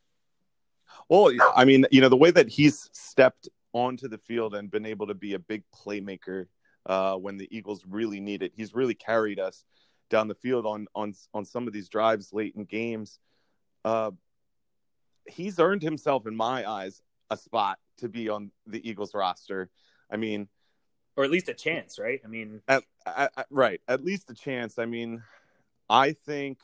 Well, 1.10 1.32
I 1.56 1.66
mean, 1.66 1.86
you 1.92 2.02
know, 2.02 2.10
the 2.10 2.18
way 2.18 2.32
that 2.32 2.50
he's 2.50 2.90
stepped 2.92 3.50
onto 3.72 4.08
the 4.08 4.18
field 4.18 4.54
and 4.54 4.70
been 4.70 4.86
able 4.86 5.08
to 5.08 5.14
be 5.14 5.34
a 5.34 5.40
big 5.40 5.64
playmaker 5.74 6.48
uh, 6.86 7.16
when 7.16 7.38
the 7.38 7.48
Eagles 7.56 7.84
really 7.88 8.20
need 8.20 8.44
it, 8.44 8.52
he's 8.56 8.76
really 8.76 8.94
carried 8.94 9.40
us 9.40 9.64
down 10.10 10.28
the 10.28 10.36
field 10.36 10.66
on 10.66 10.88
on 10.94 11.14
on 11.34 11.46
some 11.46 11.68
of 11.68 11.74
these 11.74 11.90
drives 11.90 12.34
late 12.34 12.54
in 12.56 12.66
games. 12.66 13.20
Uh, 13.86 14.12
he's 15.28 15.60
earned 15.60 15.82
himself, 15.82 16.28
in 16.28 16.36
my 16.36 16.70
eyes, 16.70 17.02
a 17.30 17.38
spot 17.38 17.80
to 17.98 18.10
be 18.10 18.30
on 18.30 18.52
the 18.68 18.88
Eagles 18.88 19.14
roster. 19.14 19.70
I 20.12 20.18
mean, 20.18 20.48
or 21.16 21.24
at 21.24 21.32
least 21.32 21.50
a 21.50 21.54
chance, 21.54 22.00
right? 22.00 22.22
I 22.24 22.28
mean, 22.28 22.62
at, 22.68 22.84
at, 23.06 23.48
right, 23.50 23.82
at 23.88 24.04
least 24.04 24.30
a 24.30 24.34
chance. 24.34 24.80
I 24.80 24.86
mean, 24.86 25.24
I 25.90 26.14
think 26.14 26.60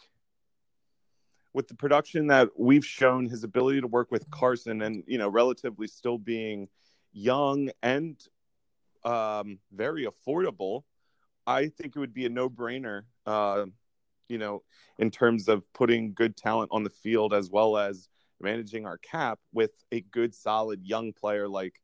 with 1.53 1.68
the 1.68 1.75
production 1.75 2.27
that 2.27 2.50
we've 2.58 2.86
shown, 2.86 3.27
his 3.27 3.44
ability 3.44 3.82
to 3.82 3.88
work 3.88 4.12
with 4.12 4.29
Carson, 4.32 4.82
and 4.82 5.03
you 5.08 5.18
know, 5.18 5.29
relatively 5.29 5.88
still 5.88 6.18
being 6.18 6.68
young 7.12 7.70
and 7.82 8.20
um, 9.03 9.60
very 9.72 10.08
affordable, 10.08 10.84
I 11.46 11.68
think 11.68 11.96
it 11.96 12.00
would 12.00 12.13
be 12.13 12.25
a 12.25 12.29
no 12.29 12.50
brainer 12.50 13.03
uh, 13.25 13.65
you 14.29 14.38
know, 14.38 14.62
in 15.00 15.12
terms 15.12 15.50
of 15.50 15.72
putting 15.74 16.13
good 16.13 16.38
talent 16.38 16.70
on 16.72 16.84
the 16.84 16.89
field 16.89 17.34
as 17.34 17.50
well 17.50 17.77
as 17.77 18.08
managing 18.39 18.86
our 18.86 18.98
cap 19.00 19.39
with 19.51 19.72
a 19.91 20.01
good, 20.01 20.34
solid 20.34 20.86
young 20.86 21.12
player 21.12 21.48
like 21.48 21.82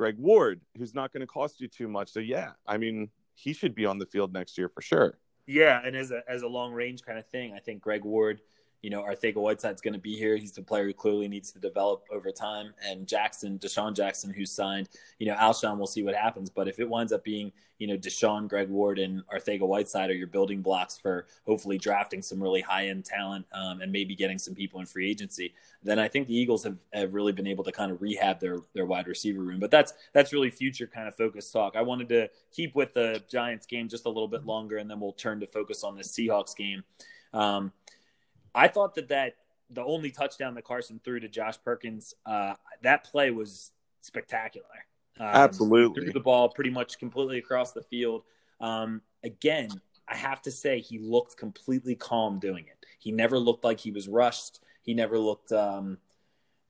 Greg 0.00 0.16
Ward, 0.16 0.62
who's 0.78 0.94
not 0.94 1.12
going 1.12 1.20
to 1.20 1.26
cost 1.26 1.60
you 1.60 1.68
too 1.68 1.86
much. 1.86 2.10
So 2.10 2.20
yeah, 2.20 2.52
I 2.66 2.78
mean, 2.78 3.10
he 3.34 3.52
should 3.52 3.74
be 3.74 3.84
on 3.84 3.98
the 3.98 4.06
field 4.06 4.32
next 4.32 4.56
year 4.56 4.70
for 4.70 4.80
sure. 4.80 5.18
Yeah, 5.46 5.82
and 5.84 5.94
as 5.94 6.10
a 6.10 6.22
as 6.26 6.40
a 6.40 6.48
long 6.48 6.72
range 6.72 7.02
kind 7.02 7.18
of 7.18 7.26
thing, 7.26 7.52
I 7.52 7.58
think 7.58 7.82
Greg 7.82 8.02
Ward 8.02 8.40
you 8.82 8.90
know, 8.90 9.02
Arcega 9.02 9.36
Whiteside's 9.36 9.82
going 9.82 9.94
to 9.94 10.00
be 10.00 10.16
here. 10.16 10.36
He's 10.36 10.52
the 10.52 10.62
player 10.62 10.86
who 10.86 10.94
clearly 10.94 11.28
needs 11.28 11.52
to 11.52 11.58
develop 11.58 12.04
over 12.10 12.30
time. 12.30 12.72
And 12.86 13.06
Jackson, 13.06 13.58
DeSean 13.58 13.94
Jackson, 13.94 14.32
who's 14.32 14.50
signed, 14.50 14.88
you 15.18 15.26
know, 15.26 15.34
Alshon, 15.34 15.76
we'll 15.76 15.86
see 15.86 16.02
what 16.02 16.14
happens. 16.14 16.48
But 16.48 16.66
if 16.66 16.78
it 16.80 16.88
winds 16.88 17.12
up 17.12 17.22
being, 17.22 17.52
you 17.78 17.86
know, 17.86 17.96
DeSean, 17.96 18.48
Greg 18.48 18.68
Ward, 18.70 18.98
and 18.98 19.22
Arcega 19.28 19.66
Whiteside 19.66 20.10
are 20.10 20.14
your 20.14 20.26
building 20.26 20.62
blocks 20.62 20.98
for 20.98 21.26
hopefully 21.46 21.76
drafting 21.78 22.22
some 22.22 22.42
really 22.42 22.62
high 22.62 22.88
end 22.88 23.04
talent 23.04 23.46
um, 23.52 23.80
and 23.82 23.92
maybe 23.92 24.14
getting 24.14 24.38
some 24.38 24.54
people 24.54 24.80
in 24.80 24.86
free 24.86 25.10
agency, 25.10 25.54
then 25.82 25.98
I 25.98 26.08
think 26.08 26.26
the 26.26 26.36
Eagles 26.36 26.64
have, 26.64 26.76
have 26.92 27.14
really 27.14 27.32
been 27.32 27.46
able 27.46 27.64
to 27.64 27.72
kind 27.72 27.90
of 27.90 28.00
rehab 28.02 28.40
their 28.40 28.58
their 28.74 28.86
wide 28.86 29.06
receiver 29.06 29.42
room. 29.42 29.60
But 29.60 29.70
that's 29.70 29.94
that's 30.12 30.32
really 30.32 30.50
future 30.50 30.86
kind 30.86 31.08
of 31.08 31.14
focused 31.14 31.52
talk. 31.52 31.74
I 31.76 31.82
wanted 31.82 32.08
to 32.10 32.28
keep 32.52 32.74
with 32.74 32.92
the 32.92 33.22
Giants 33.30 33.66
game 33.66 33.88
just 33.88 34.06
a 34.06 34.08
little 34.08 34.28
bit 34.28 34.44
longer, 34.44 34.76
and 34.76 34.90
then 34.90 35.00
we'll 35.00 35.12
turn 35.12 35.40
to 35.40 35.46
focus 35.46 35.84
on 35.84 35.96
the 35.96 36.02
Seahawks 36.02 36.54
game. 36.56 36.84
Um, 37.32 37.72
I 38.54 38.68
thought 38.68 38.94
that 38.96 39.08
that 39.08 39.34
the 39.70 39.84
only 39.84 40.10
touchdown 40.10 40.54
that 40.54 40.64
Carson 40.64 41.00
threw 41.04 41.20
to 41.20 41.28
Josh 41.28 41.56
Perkins, 41.64 42.14
uh, 42.26 42.54
that 42.82 43.04
play 43.04 43.30
was 43.30 43.72
spectacular. 44.00 44.66
Um, 45.18 45.26
Absolutely, 45.26 46.04
threw 46.04 46.12
the 46.12 46.20
ball 46.20 46.48
pretty 46.48 46.70
much 46.70 46.98
completely 46.98 47.38
across 47.38 47.72
the 47.72 47.82
field. 47.82 48.22
Um, 48.60 49.02
again, 49.22 49.68
I 50.08 50.16
have 50.16 50.42
to 50.42 50.50
say 50.50 50.80
he 50.80 50.98
looked 50.98 51.36
completely 51.36 51.94
calm 51.94 52.38
doing 52.38 52.64
it. 52.66 52.86
He 52.98 53.12
never 53.12 53.38
looked 53.38 53.64
like 53.64 53.78
he 53.78 53.90
was 53.90 54.08
rushed. 54.08 54.60
He 54.82 54.92
never 54.92 55.18
looked, 55.18 55.52
um, 55.52 55.98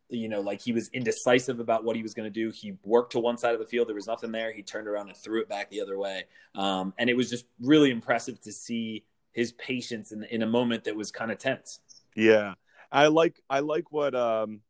you 0.08 0.28
know, 0.28 0.40
like 0.40 0.60
he 0.60 0.72
was 0.72 0.88
indecisive 0.92 1.58
about 1.58 1.84
what 1.84 1.96
he 1.96 2.02
was 2.02 2.12
going 2.12 2.26
to 2.26 2.30
do. 2.30 2.50
He 2.50 2.74
worked 2.84 3.12
to 3.12 3.18
one 3.18 3.38
side 3.38 3.54
of 3.54 3.60
the 3.60 3.66
field. 3.66 3.88
There 3.88 3.94
was 3.94 4.06
nothing 4.06 4.30
there. 4.30 4.52
He 4.52 4.62
turned 4.62 4.88
around 4.88 5.08
and 5.08 5.16
threw 5.16 5.40
it 5.40 5.48
back 5.48 5.70
the 5.70 5.80
other 5.80 5.98
way. 5.98 6.24
Um, 6.54 6.92
and 6.98 7.08
it 7.08 7.16
was 7.16 7.30
just 7.30 7.46
really 7.60 7.90
impressive 7.90 8.40
to 8.42 8.52
see 8.52 9.04
his 9.32 9.52
patience 9.52 10.12
in, 10.12 10.24
in 10.24 10.42
a 10.42 10.46
moment 10.46 10.84
that 10.84 10.96
was 10.96 11.10
kind 11.10 11.30
of 11.30 11.38
tense. 11.38 11.80
Yeah. 12.16 12.54
I 12.90 13.06
like, 13.06 13.40
I 13.48 13.60
like 13.60 13.92
what, 13.92 14.14
um, 14.14 14.60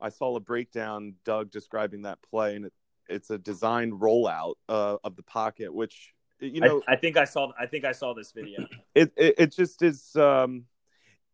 I 0.00 0.08
saw 0.10 0.36
a 0.36 0.40
breakdown, 0.40 1.14
Doug 1.24 1.50
describing 1.50 2.02
that 2.02 2.18
play, 2.22 2.56
and 2.56 2.66
it, 2.66 2.72
it's 3.08 3.30
a 3.30 3.38
design 3.38 3.92
rollout 3.92 4.54
uh, 4.68 4.96
of 5.02 5.16
the 5.16 5.22
pocket, 5.22 5.72
which 5.72 6.12
you 6.40 6.60
know. 6.60 6.82
I, 6.86 6.92
I, 6.92 6.96
think 6.96 7.16
I 7.16 7.24
saw. 7.24 7.52
I 7.58 7.66
think 7.66 7.84
I 7.84 7.92
saw 7.92 8.14
this 8.14 8.32
video. 8.32 8.66
It 8.94 9.12
it, 9.16 9.34
it 9.38 9.52
just 9.52 9.82
is. 9.82 10.14
Um, 10.14 10.66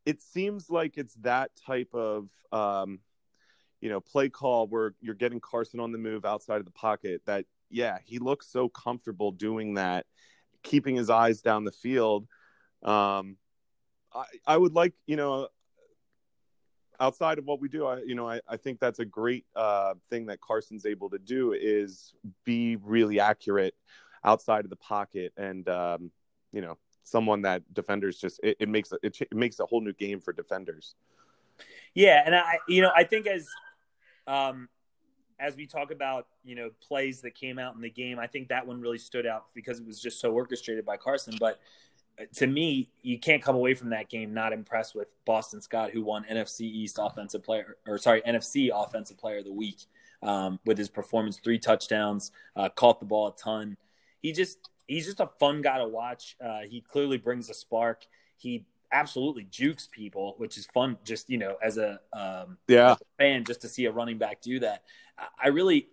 it 0.07 0.23
seems 0.23 0.71
like 0.71 0.97
it's 0.97 1.15
that 1.17 1.50
type 1.67 1.93
of 1.95 2.29
um, 2.53 3.00
you 3.81 3.91
know 3.91 4.00
play 4.00 4.29
call 4.29 4.67
where 4.67 4.95
you're 5.00 5.15
getting 5.15 5.41
Carson 5.41 5.81
on 5.81 5.93
the 5.93 5.99
move 5.99 6.25
outside 6.25 6.59
of 6.59 6.65
the 6.65 6.71
pocket. 6.71 7.23
That 7.27 7.45
yeah, 7.71 7.99
he 8.05 8.19
looks 8.19 8.50
so 8.50 8.69
comfortable 8.69 9.33
doing 9.33 9.75
that, 9.75 10.07
keeping 10.62 10.97
his 10.97 11.11
eyes 11.11 11.40
down 11.40 11.64
the 11.64 11.73
field. 11.73 12.26
Um, 12.83 13.37
I, 14.12 14.25
I 14.47 14.57
would 14.57 14.75
like, 14.75 14.95
you 15.07 15.17
know, 15.17 15.49
outside 16.99 17.38
of 17.38 17.47
what 17.47 17.61
we 17.61 17.69
do, 17.69 17.87
I, 17.87 18.02
you 18.02 18.14
know, 18.14 18.29
I, 18.29 18.40
I 18.49 18.57
think 18.57 18.79
that's 18.79 18.99
a 18.99 19.05
great 19.05 19.47
uh, 19.57 19.95
thing 20.11 20.26
that 20.26 20.40
Carson's 20.40 20.85
able 20.85 21.11
to 21.11 21.19
do 21.19 21.52
is 21.52 22.14
be 22.45 22.76
really 22.76 23.21
accurate 23.21 23.75
outside 24.23 24.64
of 24.64 24.71
the 24.71 24.76
pocket. 24.76 25.33
And, 25.37 25.69
um, 25.69 26.11
you 26.52 26.61
know, 26.61 26.76
someone 27.05 27.43
that 27.43 27.62
defenders 27.73 28.19
just, 28.19 28.40
it, 28.43 28.57
it 28.61 28.69
makes, 28.69 28.93
it, 29.02 29.19
it 29.21 29.35
makes 29.35 29.61
a 29.61 29.67
whole 29.67 29.81
new 29.81 29.95
game 29.95 30.21
for 30.21 30.33
defenders. 30.33 30.95
Yeah. 31.95 32.23
And 32.25 32.35
I, 32.35 32.59
you 32.69 32.83
know, 32.83 32.90
I 32.95 33.05
think 33.05 33.26
as, 33.26 33.47
um, 34.26 34.69
as 35.41 35.57
we 35.57 35.67
talk 35.67 35.91
about, 35.91 36.27
you 36.45 36.55
know, 36.55 36.71
plays 36.87 37.21
that 37.23 37.35
came 37.35 37.59
out 37.59 37.75
in 37.75 37.81
the 37.81 37.91
game, 37.91 38.19
I 38.19 38.27
think 38.27 38.49
that 38.49 38.67
one 38.67 38.81
really 38.81 38.99
stood 38.99 39.27
out 39.27 39.47
because 39.55 39.81
it 39.81 39.87
was 39.87 40.01
just 40.01 40.21
so 40.21 40.33
orchestrated 40.33 40.85
by 40.85 40.97
Carson. 40.97 41.35
But 41.41 41.59
uh, 42.21 42.25
to 42.37 42.47
me, 42.47 42.91
you 43.03 43.19
can't 43.19 43.43
come 43.43 43.57
away 43.57 43.75
from 43.75 43.91
that 43.91 44.11
game 44.11 44.35
not 44.35 44.53
impressed 44.53 44.95
with 44.95 45.09
Boston 45.25 45.61
Scott, 45.61 45.91
who 45.91 46.03
won 46.03 46.25
NFC 46.31 46.63
East 46.63 46.99
Offensive 47.01 47.43
Player, 47.43 47.77
or 47.87 47.99
sorry, 47.99 48.21
NFC 48.23 48.71
Offensive 48.73 49.19
Player 49.19 49.39
of 49.39 49.45
the 49.45 49.53
Week 49.53 49.87
um, 50.23 50.61
with 50.67 50.77
his 50.77 50.91
performance, 50.91 51.39
three 51.39 51.59
touchdowns, 51.59 52.33
uh, 52.55 52.69
caught 52.69 53.01
the 53.01 53.07
ball 53.07 53.29
a 53.29 53.37
ton. 53.37 53.77
He 54.21 54.33
just 54.33 54.59
he's 54.87 55.07
just 55.07 55.21
a 55.21 55.31
fun 55.39 55.63
guy 55.63 55.79
to 55.79 55.89
watch. 55.89 56.37
Uh, 56.45 56.61
he 56.69 56.83
clearly 56.83 57.17
brings 57.17 57.49
a 57.49 57.55
spark. 57.55 58.05
He 58.37 58.67
absolutely 58.93 59.45
jukes 59.45 59.89
people, 59.91 60.35
which 60.39 60.59
is 60.59 60.67
fun. 60.67 60.99
Just 61.05 61.31
you 61.31 61.39
know, 61.39 61.57
as 61.63 61.79
a 61.79 62.01
um, 62.13 62.59
yeah 62.69 62.93
as 62.93 63.01
a 63.01 63.23
fan, 63.23 63.45
just 63.45 63.63
to 63.63 63.69
see 63.69 63.87
a 63.87 63.93
running 63.93 64.19
back 64.19 64.41
do 64.41 64.61
that. 64.61 64.83
I 65.43 65.49
really, 65.49 65.89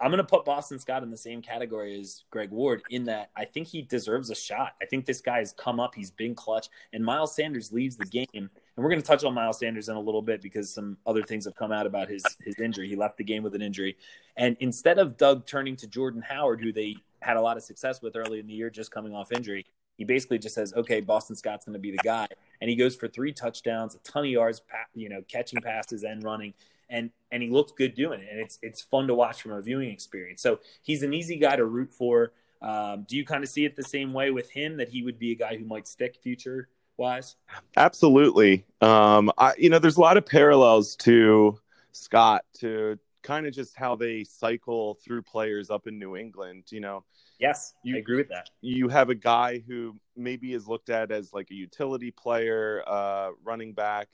I'm 0.00 0.10
going 0.10 0.18
to 0.18 0.24
put 0.24 0.44
Boston 0.44 0.78
Scott 0.78 1.02
in 1.02 1.10
the 1.10 1.16
same 1.16 1.42
category 1.42 1.98
as 2.00 2.24
Greg 2.30 2.50
Ward 2.50 2.82
in 2.90 3.04
that 3.04 3.30
I 3.36 3.44
think 3.44 3.68
he 3.68 3.82
deserves 3.82 4.30
a 4.30 4.34
shot. 4.34 4.74
I 4.80 4.86
think 4.86 5.06
this 5.06 5.20
guy 5.20 5.38
has 5.38 5.52
come 5.52 5.78
up. 5.78 5.94
He's 5.94 6.10
been 6.10 6.34
clutch. 6.34 6.68
And 6.92 7.04
Miles 7.04 7.34
Sanders 7.34 7.72
leaves 7.72 7.96
the 7.96 8.06
game. 8.06 8.26
And 8.32 8.50
we're 8.76 8.88
going 8.88 9.00
to 9.00 9.06
touch 9.06 9.24
on 9.24 9.34
Miles 9.34 9.58
Sanders 9.58 9.88
in 9.88 9.96
a 9.96 10.00
little 10.00 10.22
bit 10.22 10.40
because 10.40 10.72
some 10.72 10.96
other 11.06 11.22
things 11.22 11.44
have 11.44 11.54
come 11.54 11.70
out 11.70 11.86
about 11.86 12.08
his, 12.08 12.24
his 12.44 12.58
injury. 12.58 12.88
He 12.88 12.96
left 12.96 13.18
the 13.18 13.24
game 13.24 13.42
with 13.42 13.54
an 13.54 13.62
injury. 13.62 13.96
And 14.36 14.56
instead 14.60 14.98
of 14.98 15.16
Doug 15.16 15.46
turning 15.46 15.76
to 15.76 15.86
Jordan 15.86 16.22
Howard, 16.22 16.62
who 16.62 16.72
they 16.72 16.96
had 17.20 17.36
a 17.36 17.40
lot 17.40 17.56
of 17.56 17.62
success 17.62 18.00
with 18.02 18.16
early 18.16 18.40
in 18.40 18.46
the 18.46 18.54
year, 18.54 18.70
just 18.70 18.90
coming 18.90 19.14
off 19.14 19.30
injury, 19.30 19.66
he 19.98 20.04
basically 20.04 20.38
just 20.38 20.54
says, 20.54 20.72
okay, 20.74 21.00
Boston 21.00 21.36
Scott's 21.36 21.64
going 21.64 21.74
to 21.74 21.78
be 21.78 21.90
the 21.90 21.98
guy. 21.98 22.26
And 22.60 22.70
he 22.70 22.76
goes 22.76 22.96
for 22.96 23.08
three 23.08 23.32
touchdowns, 23.32 23.94
a 23.94 23.98
ton 23.98 24.24
of 24.24 24.30
yards, 24.30 24.62
you 24.94 25.08
know, 25.08 25.22
catching 25.28 25.60
passes 25.60 26.02
and 26.02 26.22
running 26.22 26.54
and 26.92 27.10
and 27.32 27.42
he 27.42 27.48
looks 27.48 27.72
good 27.72 27.94
doing 27.94 28.20
it, 28.20 28.28
and 28.30 28.38
it's 28.38 28.58
it's 28.62 28.82
fun 28.82 29.08
to 29.08 29.14
watch 29.14 29.42
from 29.42 29.52
a 29.52 29.62
viewing 29.62 29.90
experience. 29.90 30.42
So 30.42 30.60
he's 30.82 31.02
an 31.02 31.12
easy 31.12 31.36
guy 31.36 31.56
to 31.56 31.64
root 31.64 31.92
for. 31.92 32.32
Um, 32.60 33.06
do 33.08 33.16
you 33.16 33.24
kind 33.24 33.42
of 33.42 33.50
see 33.50 33.64
it 33.64 33.74
the 33.74 33.82
same 33.82 34.12
way 34.12 34.30
with 34.30 34.48
him 34.50 34.76
that 34.76 34.88
he 34.88 35.02
would 35.02 35.18
be 35.18 35.32
a 35.32 35.34
guy 35.34 35.56
who 35.56 35.64
might 35.64 35.88
stick 35.88 36.18
future 36.22 36.68
wise? 36.96 37.34
Absolutely. 37.76 38.64
Um, 38.80 39.32
I 39.38 39.54
you 39.58 39.70
know 39.70 39.80
there's 39.80 39.96
a 39.96 40.00
lot 40.00 40.16
of 40.16 40.26
parallels 40.26 40.94
to 40.96 41.58
Scott 41.92 42.44
to 42.60 42.98
kind 43.22 43.46
of 43.46 43.54
just 43.54 43.76
how 43.76 43.96
they 43.96 44.22
cycle 44.24 44.94
through 45.02 45.22
players 45.22 45.70
up 45.70 45.86
in 45.86 45.98
New 45.98 46.16
England. 46.16 46.64
You 46.70 46.80
know. 46.80 47.04
Yes, 47.42 47.74
you, 47.82 47.96
I 47.96 47.98
agree 47.98 48.18
with 48.18 48.28
that. 48.28 48.50
You 48.60 48.86
have 48.86 49.10
a 49.10 49.16
guy 49.16 49.64
who 49.66 49.96
maybe 50.16 50.52
is 50.52 50.68
looked 50.68 50.90
at 50.90 51.10
as 51.10 51.32
like 51.32 51.50
a 51.50 51.54
utility 51.54 52.12
player, 52.12 52.84
uh, 52.86 53.30
running 53.42 53.72
back. 53.72 54.06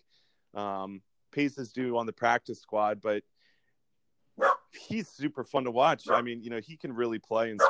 Um, 0.54 1.02
Paces 1.30 1.70
do 1.74 1.98
on 1.98 2.06
the 2.06 2.12
practice 2.12 2.58
squad, 2.58 3.02
but 3.02 3.22
he's 4.72 5.08
super 5.08 5.44
fun 5.44 5.64
to 5.64 5.70
watch. 5.70 6.08
I 6.10 6.22
mean, 6.22 6.42
you 6.42 6.48
know, 6.48 6.58
he 6.58 6.78
can 6.78 6.90
really 6.90 7.18
play 7.18 7.50
and 7.50 7.60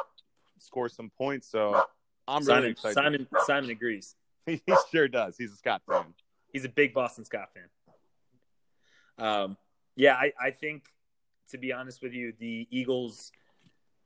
score 0.58 0.88
some 0.88 1.10
points. 1.18 1.50
So 1.50 1.82
I'm 2.28 2.44
Simon, 2.44 2.62
really 2.62 2.70
excited. 2.70 2.94
Simon 2.94 3.26
Simon 3.44 3.70
agrees. 3.70 4.14
he 4.46 4.62
sure 4.92 5.08
does. 5.08 5.36
He's 5.36 5.52
a 5.52 5.56
Scott 5.56 5.82
fan. 5.90 6.14
He's 6.52 6.64
a 6.64 6.68
big 6.68 6.94
Boston 6.94 7.24
Scott 7.24 7.48
fan. 7.52 9.26
Um, 9.26 9.56
yeah, 9.96 10.14
I, 10.14 10.32
I 10.40 10.50
think 10.52 10.84
to 11.50 11.58
be 11.58 11.72
honest 11.72 12.00
with 12.00 12.12
you, 12.12 12.32
the 12.38 12.68
Eagles 12.70 13.32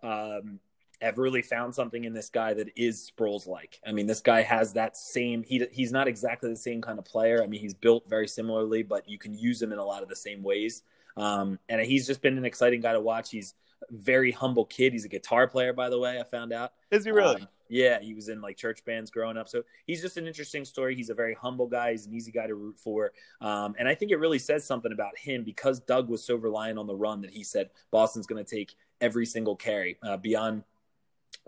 um, 0.03 0.59
have 1.03 1.19
really 1.19 1.43
found 1.43 1.75
something 1.75 2.05
in 2.05 2.13
this 2.13 2.31
guy 2.31 2.55
that 2.55 2.69
is 2.77 3.11
Sproles 3.11 3.47
like. 3.47 3.81
I 3.87 3.93
mean, 3.93 4.07
this 4.07 4.21
guy 4.21 4.43
has 4.43 4.73
that 4.75 4.97
same. 4.97 5.43
He 5.43 5.67
he's 5.73 5.93
not 5.93 6.09
exactly 6.09 6.49
the 6.49 6.57
same 6.57 6.81
kind 6.81 6.99
of 6.99 7.05
player. 7.05 7.43
I 7.43 7.47
mean, 7.47 7.61
he's 7.61 7.75
built 7.75 8.09
very 8.09 8.29
similarly, 8.29 8.83
but 8.83 9.09
you 9.09 9.19
can 9.19 9.37
use 9.37 9.61
him 9.61 9.73
in 9.73 9.79
a 9.79 9.85
lot 9.85 10.03
of 10.03 10.09
the 10.09 10.17
same 10.17 10.43
ways. 10.43 10.83
Um, 11.17 11.59
and 11.69 11.81
he's 11.83 12.07
just 12.07 12.23
been 12.23 12.39
an 12.39 12.45
exciting 12.45 12.81
guy 12.81 12.93
to 12.93 13.01
watch. 13.01 13.31
He's 13.31 13.55
a 13.83 13.93
very 13.95 14.31
humble 14.31 14.65
kid. 14.65 14.93
He's 14.93 15.05
a 15.05 15.09
guitar 15.09 15.47
player, 15.47 15.73
by 15.73 15.91
the 15.91 15.99
way. 15.99 16.19
I 16.19 16.25
found 16.25 16.53
out. 16.53 16.73
Is 16.91 17.05
he 17.05 17.11
really? 17.11 17.43
Um, 17.43 17.49
yeah, 17.69 18.01
he 18.01 18.13
was 18.13 18.29
in 18.29 18.43
like 18.43 18.59
church 18.59 18.85
bands 18.85 19.11
growing 19.11 19.39
up. 19.39 19.49
So 19.49 19.63
he's 19.87 20.03
just 20.03 20.19
an 20.19 20.27
interesting 20.27 20.65
story. 20.65 20.95
He's 20.95 21.09
a 21.09 21.15
very 21.15 21.35
humble 21.35 21.67
guy. 21.67 21.93
He's 21.93 22.07
an 22.07 22.13
easy 22.13 22.31
guy 22.31 22.47
to 22.47 22.55
root 22.55 22.79
for. 22.79 23.13
Um, 23.41 23.75
and 23.79 23.89
I 23.89 23.95
think 23.95 24.11
it 24.11 24.17
really 24.17 24.39
says 24.39 24.65
something 24.65 24.93
about 24.93 25.17
him 25.17 25.43
because 25.43 25.81
Doug 25.81 26.11
was 26.11 26.23
so 26.23 26.37
reliant 26.37 26.79
on 26.79 26.87
the 26.87 26.95
run 26.95 27.23
that 27.23 27.31
he 27.31 27.43
said 27.43 27.71
Boston's 27.91 28.27
going 28.27 28.45
to 28.45 28.57
take 28.57 28.75
every 29.01 29.25
single 29.25 29.57
carry 29.57 29.97
uh, 30.03 30.19
beyond 30.19 30.65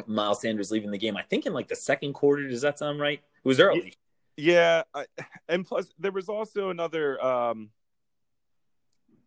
Miles 0.06 0.40
Sanders 0.40 0.70
leaving 0.70 0.90
the 0.90 0.98
game. 0.98 1.16
I 1.16 1.22
think 1.22 1.46
in 1.46 1.52
like 1.52 1.68
the 1.68 1.76
second 1.76 2.12
quarter. 2.14 2.48
Does 2.48 2.62
that 2.62 2.78
sound 2.78 3.00
right? 3.00 3.20
It 3.20 3.48
was 3.48 3.60
early. 3.60 3.94
Yeah, 4.36 4.82
I, 4.92 5.06
and 5.48 5.64
plus 5.64 5.92
there 5.98 6.12
was 6.12 6.28
also 6.28 6.70
another 6.70 7.22
um, 7.24 7.70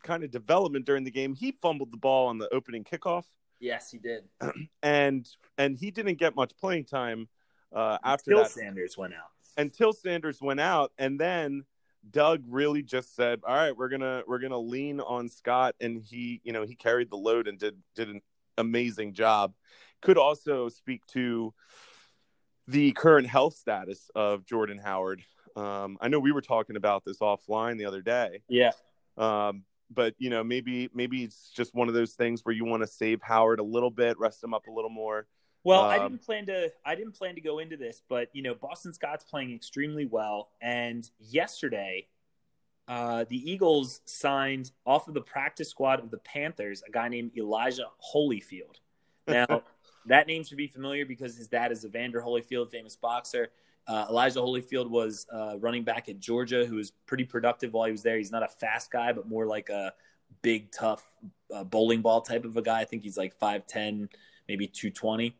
kind 0.03 0.23
of 0.23 0.31
development 0.31 0.85
during 0.85 1.03
the 1.03 1.11
game. 1.11 1.33
He 1.33 1.53
fumbled 1.61 1.91
the 1.91 1.97
ball 1.97 2.27
on 2.27 2.37
the 2.37 2.53
opening 2.53 2.83
kickoff. 2.83 3.23
Yes, 3.59 3.89
he 3.89 3.97
did. 3.97 4.23
and 4.83 5.27
and 5.57 5.77
he 5.77 5.91
didn't 5.91 6.15
get 6.15 6.35
much 6.35 6.57
playing 6.57 6.85
time 6.85 7.27
uh, 7.73 7.97
after 8.03 8.31
until 8.31 8.43
that. 8.43 8.51
Sanders 8.51 8.97
went 8.97 9.13
out. 9.13 9.31
Until 9.57 9.93
Sanders 9.93 10.39
went 10.41 10.59
out, 10.59 10.91
and 10.97 11.19
then 11.19 11.63
Doug 12.11 12.43
really 12.47 12.83
just 12.83 13.15
said, 13.15 13.41
"All 13.47 13.55
right, 13.55 13.75
we're 13.75 13.89
gonna 13.89 14.23
we're 14.27 14.39
gonna 14.39 14.59
lean 14.59 14.99
on 14.99 15.29
Scott," 15.29 15.75
and 15.79 16.01
he 16.01 16.41
you 16.43 16.53
know 16.53 16.63
he 16.63 16.75
carried 16.75 17.09
the 17.09 17.17
load 17.17 17.47
and 17.47 17.57
did 17.57 17.77
did 17.95 18.09
an 18.09 18.21
amazing 18.57 19.13
job 19.13 19.53
could 20.01 20.17
also 20.17 20.69
speak 20.69 21.05
to 21.07 21.53
the 22.67 22.91
current 22.91 23.27
health 23.27 23.55
status 23.55 24.09
of 24.15 24.45
Jordan 24.45 24.77
Howard. 24.77 25.23
Um, 25.55 25.97
I 26.01 26.07
know 26.07 26.19
we 26.19 26.31
were 26.31 26.41
talking 26.41 26.75
about 26.75 27.03
this 27.05 27.19
offline 27.19 27.77
the 27.77 27.85
other 27.85 28.01
day. 28.01 28.41
Yeah. 28.47 28.71
Um, 29.17 29.63
but 29.89 30.13
you 30.17 30.29
know, 30.29 30.43
maybe 30.43 30.89
maybe 30.93 31.23
it's 31.23 31.51
just 31.55 31.73
one 31.73 31.87
of 31.87 31.93
those 31.93 32.13
things 32.13 32.43
where 32.43 32.53
you 32.53 32.65
want 32.65 32.83
to 32.83 32.87
save 32.87 33.21
Howard 33.21 33.59
a 33.59 33.63
little 33.63 33.89
bit, 33.89 34.19
rest 34.19 34.43
him 34.43 34.53
up 34.53 34.67
a 34.67 34.71
little 34.71 34.89
more. 34.89 35.27
Well, 35.63 35.81
um, 35.81 35.89
I 35.89 35.97
didn't 35.99 36.23
plan 36.23 36.45
to. 36.47 36.71
I 36.85 36.95
didn't 36.95 37.13
plan 37.13 37.35
to 37.35 37.41
go 37.41 37.59
into 37.59 37.77
this, 37.77 38.01
but 38.07 38.29
you 38.33 38.41
know, 38.41 38.53
Boston 38.53 38.93
Scott's 38.93 39.23
playing 39.23 39.53
extremely 39.53 40.05
well, 40.05 40.49
and 40.61 41.09
yesterday, 41.19 42.07
uh, 42.87 43.25
the 43.29 43.51
Eagles 43.51 44.01
signed 44.05 44.71
off 44.85 45.07
of 45.07 45.13
the 45.13 45.21
practice 45.21 45.69
squad 45.69 45.99
of 45.99 46.11
the 46.11 46.19
Panthers 46.19 46.83
a 46.87 46.91
guy 46.91 47.09
named 47.09 47.31
Elijah 47.37 47.87
Holyfield. 48.13 48.77
Now, 49.27 49.63
that 50.07 50.27
name 50.27 50.43
should 50.43 50.57
be 50.57 50.67
familiar 50.67 51.05
because 51.05 51.37
his 51.37 51.47
dad 51.47 51.71
is 51.71 51.85
Evander 51.85 52.21
Holyfield, 52.21 52.71
famous 52.71 52.95
boxer. 52.95 53.49
Uh, 53.87 54.05
Elijah 54.09 54.39
Holyfield 54.39 54.89
was 54.89 55.25
uh, 55.33 55.57
running 55.59 55.83
back 55.83 56.09
at 56.09 56.19
Georgia, 56.19 56.65
who 56.65 56.75
was 56.75 56.91
pretty 57.05 57.23
productive 57.23 57.73
while 57.73 57.85
he 57.85 57.91
was 57.91 58.03
there. 58.03 58.17
He's 58.17 58.31
not 58.31 58.43
a 58.43 58.47
fast 58.47 58.91
guy, 58.91 59.13
but 59.13 59.29
more 59.29 59.45
like 59.45 59.69
a 59.69 59.93
big, 60.41 60.71
tough 60.71 61.09
uh, 61.53 61.63
bowling 61.63 62.01
ball 62.01 62.21
type 62.21 62.43
of 62.43 62.57
a 62.57 62.61
guy. 62.61 62.81
I 62.81 62.85
think 62.85 63.03
he's 63.03 63.17
like 63.17 63.37
5'10, 63.39 64.09
maybe 64.49 64.67
220. 64.67 65.35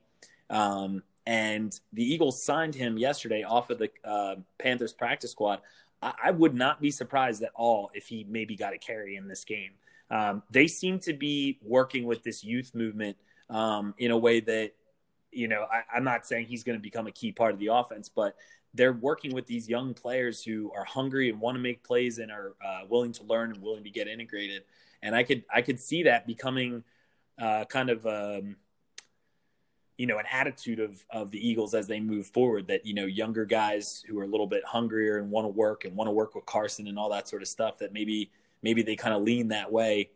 Um, 0.50 1.04
and 1.26 1.78
the 1.92 2.04
Eagles 2.04 2.46
signed 2.46 2.74
him 2.74 2.98
yesterday 2.98 3.44
off 3.44 3.70
of 3.70 3.80
the 3.80 3.90
uh, 4.06 4.36
Panthers 4.58 4.94
practice 4.94 5.32
squad. 5.32 5.60
I, 6.02 6.14
I, 6.26 6.32
would 6.32 6.56
not 6.56 6.80
be 6.80 6.90
surprised 6.90 7.44
at 7.44 7.52
all 7.54 7.92
if 7.94 8.08
he 8.08 8.26
maybe 8.30 8.56
got 8.56 8.74
a 8.74 8.78
carry 8.78 9.18
in 9.18 9.28
this 9.28 9.44
game. 9.44 9.72
Um, 10.10 10.44
they 10.50 10.68
seem 10.68 11.00
to 11.00 11.12
be 11.12 11.60
working 11.62 12.06
with 12.06 12.24
this 12.24 12.46
youth 12.46 12.74
movement 12.74 13.18
um, 13.50 13.94
in 13.98 14.12
a 14.12 14.18
way 14.18 14.40
that, 14.40 14.72
you 15.32 15.48
know, 15.48 15.66
I, 15.72 15.84
I'm 15.96 16.04
not 16.04 16.26
saying 16.26 16.48
he's 16.48 16.64
going 16.64 16.78
to 16.78 16.82
become 16.82 17.08
a 17.08 17.12
key 17.12 17.32
part 17.32 17.54
of 17.54 17.60
the 17.60 17.68
offense, 17.68 18.10
but 18.10 18.36
they're 18.74 18.94
working 18.94 19.34
with 19.34 19.48
these 19.48 19.68
young 19.68 19.94
players 19.94 20.44
who 20.44 20.72
are 20.76 20.84
hungry 20.84 21.30
and 21.30 21.40
want 21.40 21.56
to 21.56 21.62
make 21.62 21.84
plays 21.84 22.20
and 22.20 22.32
are 22.32 22.54
uh, 22.66 22.82
willing 22.88 23.12
to 23.14 23.24
learn 23.24 23.52
and 23.52 23.62
willing 23.62 23.84
to 23.84 23.90
get 23.90 24.08
integrated. 24.08 24.64
And 25.02 25.16
I 25.16 25.24
could 25.24 25.44
I 25.54 25.62
could 25.62 25.80
see 25.80 26.04
that 26.04 26.28
becoming 26.28 26.84
uh, 27.40 27.66
kind 27.66 27.90
of 27.90 28.06
um, 28.06 28.56
you 29.98 30.06
know, 30.06 30.20
an 30.20 30.26
attitude 30.32 30.80
of 30.80 31.04
of 31.10 31.32
the 31.32 31.48
Eagles 31.48 31.74
as 31.74 31.88
they 31.88 32.00
move 32.00 32.28
forward. 32.28 32.68
That 32.68 32.86
you 32.86 32.94
know, 32.94 33.06
younger 33.06 33.46
guys 33.46 34.04
who 34.08 34.20
are 34.20 34.24
a 34.24 34.28
little 34.28 34.48
bit 34.48 34.64
hungrier 34.66 35.18
and 35.18 35.32
want 35.32 35.46
to 35.46 35.50
work 35.50 35.86
and 35.86 35.96
want 35.96 36.08
to 36.08 36.12
work 36.12 36.36
with 36.36 36.46
Carson 36.46 36.88
and 36.88 36.98
all 36.98 37.10
that 37.10 37.28
sort 37.28 37.42
of 37.42 37.48
stuff. 37.48 37.80
That 37.80 37.94
maybe 37.94 38.32
maybe 38.62 38.84
they 38.84 38.96
kind 38.96 39.16
of 39.16 39.24
lean 39.24 39.50
that 39.50 39.72
way 39.72 40.12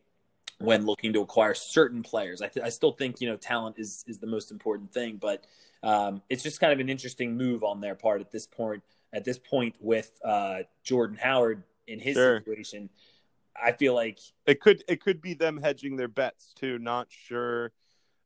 when 0.63 0.85
looking 0.85 1.13
to 1.13 1.21
acquire 1.21 1.53
certain 1.53 2.03
players. 2.03 2.41
I, 2.41 2.47
th- 2.47 2.65
I 2.65 2.69
still 2.69 2.91
think 2.91 3.21
you 3.21 3.29
know 3.29 3.37
talent 3.37 3.77
is 3.77 4.03
is 4.07 4.19
the 4.19 4.27
most 4.27 4.51
important 4.51 4.93
thing, 4.93 5.17
but 5.17 5.45
um, 5.83 6.21
it's 6.29 6.43
just 6.43 6.59
kind 6.59 6.73
of 6.73 6.79
an 6.79 6.89
interesting 6.89 7.37
move 7.37 7.63
on 7.63 7.81
their 7.81 7.95
part 7.95 8.21
at 8.21 8.31
this 8.31 8.47
point. 8.47 8.83
At 9.13 9.25
this 9.25 9.37
point, 9.37 9.75
with 9.79 10.11
uh, 10.23 10.59
Jordan 10.83 11.17
Howard 11.21 11.63
in 11.87 11.99
his 11.99 12.15
sure. 12.15 12.39
situation, 12.39 12.89
I 13.61 13.73
feel 13.73 13.93
like 13.93 14.19
it 14.45 14.61
could 14.61 14.83
it 14.87 15.01
could 15.01 15.21
be 15.21 15.33
them 15.33 15.57
hedging 15.57 15.95
their 15.95 16.07
bets 16.07 16.53
too. 16.55 16.79
Not 16.79 17.07
sure 17.09 17.71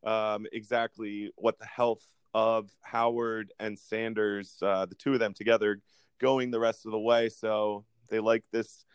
um, 0.04 0.46
exactly 0.52 1.32
what 1.36 1.58
the 1.60 1.66
health 1.66 2.06
of 2.34 2.70
Howard 2.82 3.52
and 3.60 3.80
Sanders, 3.80 4.58
uh, 4.62 4.86
the 4.86 4.96
two 4.96 5.14
of 5.14 5.20
them 5.20 5.34
together, 5.34 5.82
going 6.20 6.52
the 6.52 6.60
rest 6.60 6.86
of 6.86 6.92
the 6.92 7.00
way. 7.00 7.30
So 7.30 7.86
they 8.10 8.20
like 8.20 8.44
this. 8.52 8.86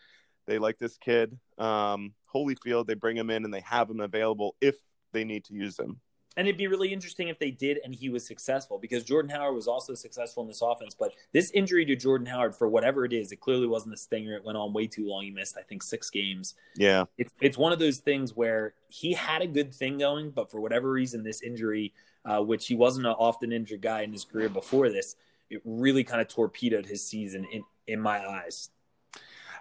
They 0.47 0.57
like 0.57 0.79
this 0.79 0.97
kid, 0.97 1.37
um, 1.59 2.13
Holyfield. 2.33 2.87
They 2.87 2.93
bring 2.93 3.17
him 3.17 3.29
in 3.29 3.45
and 3.45 3.53
they 3.53 3.61
have 3.61 3.89
him 3.89 3.99
available 3.99 4.55
if 4.61 4.75
they 5.13 5.23
need 5.23 5.45
to 5.45 5.53
use 5.53 5.77
him. 5.77 5.99
And 6.37 6.47
it'd 6.47 6.57
be 6.57 6.67
really 6.67 6.93
interesting 6.93 7.27
if 7.27 7.39
they 7.39 7.51
did 7.51 7.79
and 7.83 7.93
he 7.93 8.07
was 8.07 8.25
successful 8.25 8.79
because 8.79 9.03
Jordan 9.03 9.29
Howard 9.29 9.53
was 9.53 9.67
also 9.67 9.93
successful 9.95 10.43
in 10.43 10.47
this 10.47 10.61
offense. 10.61 10.95
But 10.97 11.13
this 11.33 11.51
injury 11.51 11.83
to 11.85 11.95
Jordan 11.95 12.25
Howard, 12.25 12.55
for 12.55 12.69
whatever 12.69 13.03
it 13.03 13.11
is, 13.11 13.33
it 13.33 13.41
clearly 13.41 13.67
wasn't 13.67 13.93
a 13.95 13.97
stinger. 13.97 14.35
It 14.37 14.45
went 14.45 14.57
on 14.57 14.71
way 14.71 14.87
too 14.87 15.07
long. 15.07 15.23
He 15.23 15.31
missed, 15.31 15.57
I 15.57 15.63
think, 15.63 15.83
six 15.83 16.09
games. 16.09 16.55
Yeah. 16.77 17.03
It's, 17.17 17.33
it's 17.41 17.57
one 17.57 17.73
of 17.73 17.79
those 17.79 17.97
things 17.97 18.33
where 18.33 18.75
he 18.87 19.13
had 19.13 19.41
a 19.41 19.47
good 19.47 19.73
thing 19.73 19.97
going, 19.97 20.31
but 20.31 20.49
for 20.49 20.61
whatever 20.61 20.89
reason, 20.89 21.23
this 21.23 21.41
injury, 21.41 21.93
uh, 22.23 22.39
which 22.39 22.67
he 22.67 22.75
wasn't 22.75 23.07
an 23.07 23.13
often 23.13 23.51
injured 23.51 23.81
guy 23.81 24.01
in 24.01 24.13
his 24.13 24.23
career 24.23 24.47
before 24.47 24.89
this, 24.89 25.17
it 25.49 25.61
really 25.65 26.05
kind 26.05 26.21
of 26.21 26.29
torpedoed 26.29 26.85
his 26.85 27.05
season 27.05 27.45
in, 27.51 27.63
in 27.87 27.99
my 27.99 28.25
eyes. 28.25 28.69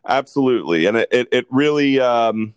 Absolutely. 0.07 0.87
And 0.87 0.97
it, 0.97 1.09
it, 1.11 1.29
it 1.33 1.47
really, 1.51 2.01
um, 2.01 2.55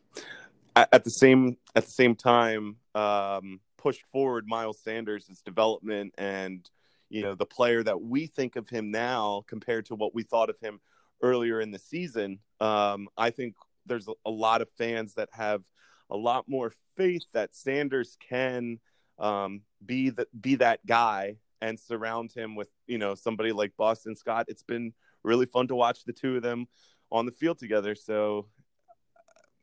at, 0.75 1.03
the 1.03 1.11
same, 1.11 1.57
at 1.75 1.85
the 1.85 1.91
same 1.91 2.15
time, 2.15 2.77
um, 2.95 3.59
pushed 3.77 4.05
forward 4.07 4.47
Miles 4.47 4.79
Sanders' 4.79 5.27
development 5.45 6.13
and 6.17 6.69
you 7.09 7.21
know 7.21 7.35
the 7.35 7.45
player 7.45 7.83
that 7.83 8.01
we 8.01 8.25
think 8.25 8.55
of 8.55 8.67
him 8.69 8.89
now 8.89 9.43
compared 9.47 9.85
to 9.85 9.95
what 9.95 10.15
we 10.15 10.23
thought 10.23 10.49
of 10.49 10.57
him 10.59 10.79
earlier 11.21 11.61
in 11.61 11.69
the 11.69 11.77
season. 11.77 12.39
Um, 12.59 13.07
I 13.17 13.29
think 13.29 13.55
there's 13.85 14.07
a 14.25 14.31
lot 14.31 14.61
of 14.61 14.69
fans 14.77 15.13
that 15.15 15.29
have 15.31 15.61
a 16.09 16.17
lot 16.17 16.45
more 16.47 16.73
faith 16.97 17.23
that 17.33 17.55
Sanders 17.55 18.17
can 18.27 18.79
um, 19.19 19.61
be 19.85 20.09
that 20.11 20.27
be 20.41 20.55
that 20.55 20.83
guy 20.87 21.37
and 21.61 21.79
surround 21.79 22.31
him 22.33 22.55
with 22.55 22.69
you 22.87 22.97
know 22.97 23.13
somebody 23.15 23.51
like 23.51 23.73
Boston 23.77 24.15
Scott. 24.15 24.45
It's 24.47 24.63
been 24.63 24.93
really 25.23 25.45
fun 25.45 25.67
to 25.67 25.75
watch 25.75 26.05
the 26.05 26.13
two 26.13 26.37
of 26.37 26.41
them 26.41 26.67
on 27.13 27.25
the 27.25 27.31
field 27.31 27.59
together. 27.59 27.95
So 27.95 28.47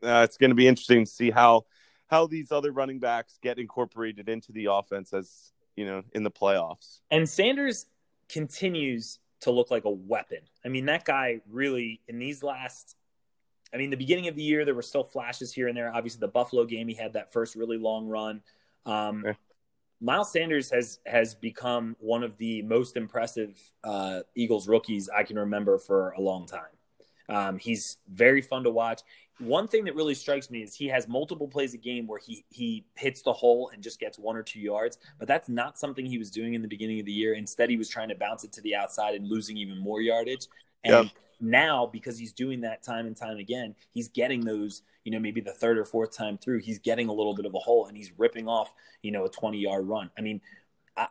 uh, 0.03 0.23
it's 0.25 0.39
going 0.39 0.51
to 0.51 0.55
be 0.55 0.67
interesting 0.67 1.05
to 1.05 1.11
see 1.11 1.31
how 1.31 1.67
how 2.07 2.27
these 2.27 2.51
other 2.51 2.73
running 2.73 2.99
backs 2.99 3.39
get 3.43 3.59
incorporated 3.59 4.29
into 4.29 4.53
the 4.53 4.67
offense 4.73 5.13
as 5.13 5.53
you 5.77 5.85
know 5.85 6.03
in 6.15 6.23
the 6.23 6.31
playoffs. 6.31 7.01
And 7.11 7.29
Sanders 7.29 7.87
continues 8.29 9.19
to 9.41 9.51
look 9.51 9.71
like 9.71 9.85
a 9.85 9.91
weapon. 9.91 10.41
I 10.65 10.69
mean, 10.69 10.87
that 10.87 11.05
guy 11.05 11.41
really 11.51 12.01
in 12.09 12.19
these 12.19 12.43
last 12.43 12.97
I 13.73 13.77
mean, 13.77 13.91
the 13.91 13.97
beginning 13.97 14.27
of 14.29 14.35
the 14.35 14.43
year 14.43 14.65
there 14.65 14.75
were 14.75 14.83
still 14.83 15.05
flashes 15.05 15.53
here 15.53 15.69
and 15.69 15.77
there. 15.77 15.95
Obviously, 15.95 16.21
the 16.21 16.29
Buffalo 16.29 16.65
game 16.65 16.89
he 16.89 16.95
had 16.95 17.13
that 17.13 17.33
first 17.33 17.57
really 17.57 17.79
long 17.79 18.07
run. 18.07 18.43
Um, 18.87 19.25
yeah. 19.27 19.35
Miles 20.01 20.33
Sanders 20.33 20.71
has 20.71 20.99
has 21.05 21.35
become 21.35 21.95
one 22.01 22.23
of 22.23 22.37
the 22.39 22.63
most 22.63 22.97
impressive 22.97 23.61
uh, 23.85 24.21
Eagles 24.35 24.67
rookies 24.67 25.11
I 25.15 25.25
can 25.25 25.39
remember 25.39 25.79
for 25.79 26.11
a 26.13 26.21
long 26.21 26.47
time. 26.47 26.80
Um, 27.31 27.59
he's 27.59 27.99
very 28.09 28.43
fun 28.43 28.65
to 28.65 28.71
watch 28.71 29.03
one 29.41 29.67
thing 29.67 29.85
that 29.85 29.95
really 29.95 30.15
strikes 30.15 30.51
me 30.51 30.63
is 30.63 30.75
he 30.75 30.87
has 30.89 31.09
multiple 31.09 31.49
plays 31.49 31.75
a 31.75 31.79
game 31.79 32.07
where 32.07 32.19
he 32.19 32.45
he 32.51 32.85
hits 32.95 33.23
the 33.23 33.33
hole 33.33 33.71
and 33.73 33.83
just 33.83 33.99
gets 33.99 34.19
one 34.19 34.37
or 34.37 34.43
two 34.43 34.61
yards, 34.61 34.99
but 35.19 35.27
that's 35.27 35.49
not 35.49 35.79
something 35.79 36.05
he 36.05 36.19
was 36.19 36.31
doing 36.31 36.55
in 36.55 36.63
the 36.63 36.69
beginning 36.69 37.01
of 37.01 37.07
the 37.07 37.13
year. 37.13 37.35
Instead, 37.35 37.71
he 37.71 37.77
was 37.77 37.89
trying 37.89 38.11
to 38.11 38.15
bounce 38.15 38.45
it 38.45 38.53
to 38.53 38.61
the 38.61 38.75
outside 38.75 39.15
and 39.15 39.27
losing 39.27 39.57
even 39.57 39.79
more 39.79 40.01
yardage. 40.01 40.47
And 40.85 41.05
yep. 41.05 41.13
now, 41.41 41.87
because 41.87 42.19
he's 42.19 42.33
doing 42.33 42.61
that 42.63 42.83
time 42.83 43.07
and 43.07 43.17
time 43.17 43.39
again, 43.39 43.75
he's 43.93 44.09
getting 44.09 44.45
those, 44.45 44.83
you 45.05 45.13
know, 45.13 45.19
maybe 45.19 45.41
the 45.41 45.53
third 45.53 45.79
or 45.79 45.85
fourth 45.85 46.15
time 46.15 46.37
through, 46.37 46.61
he's 46.61 46.79
getting 46.79 47.09
a 47.09 47.13
little 47.13 47.35
bit 47.35 47.47
of 47.47 47.55
a 47.55 47.59
hole 47.59 47.87
and 47.87 47.97
he's 47.97 48.13
ripping 48.19 48.47
off, 48.47 48.73
you 49.03 49.11
know, 49.11 49.25
a 49.25 49.31
20 49.31 49.59
yard 49.59 49.87
run. 49.89 50.11
I 50.19 50.21
mean, 50.21 50.41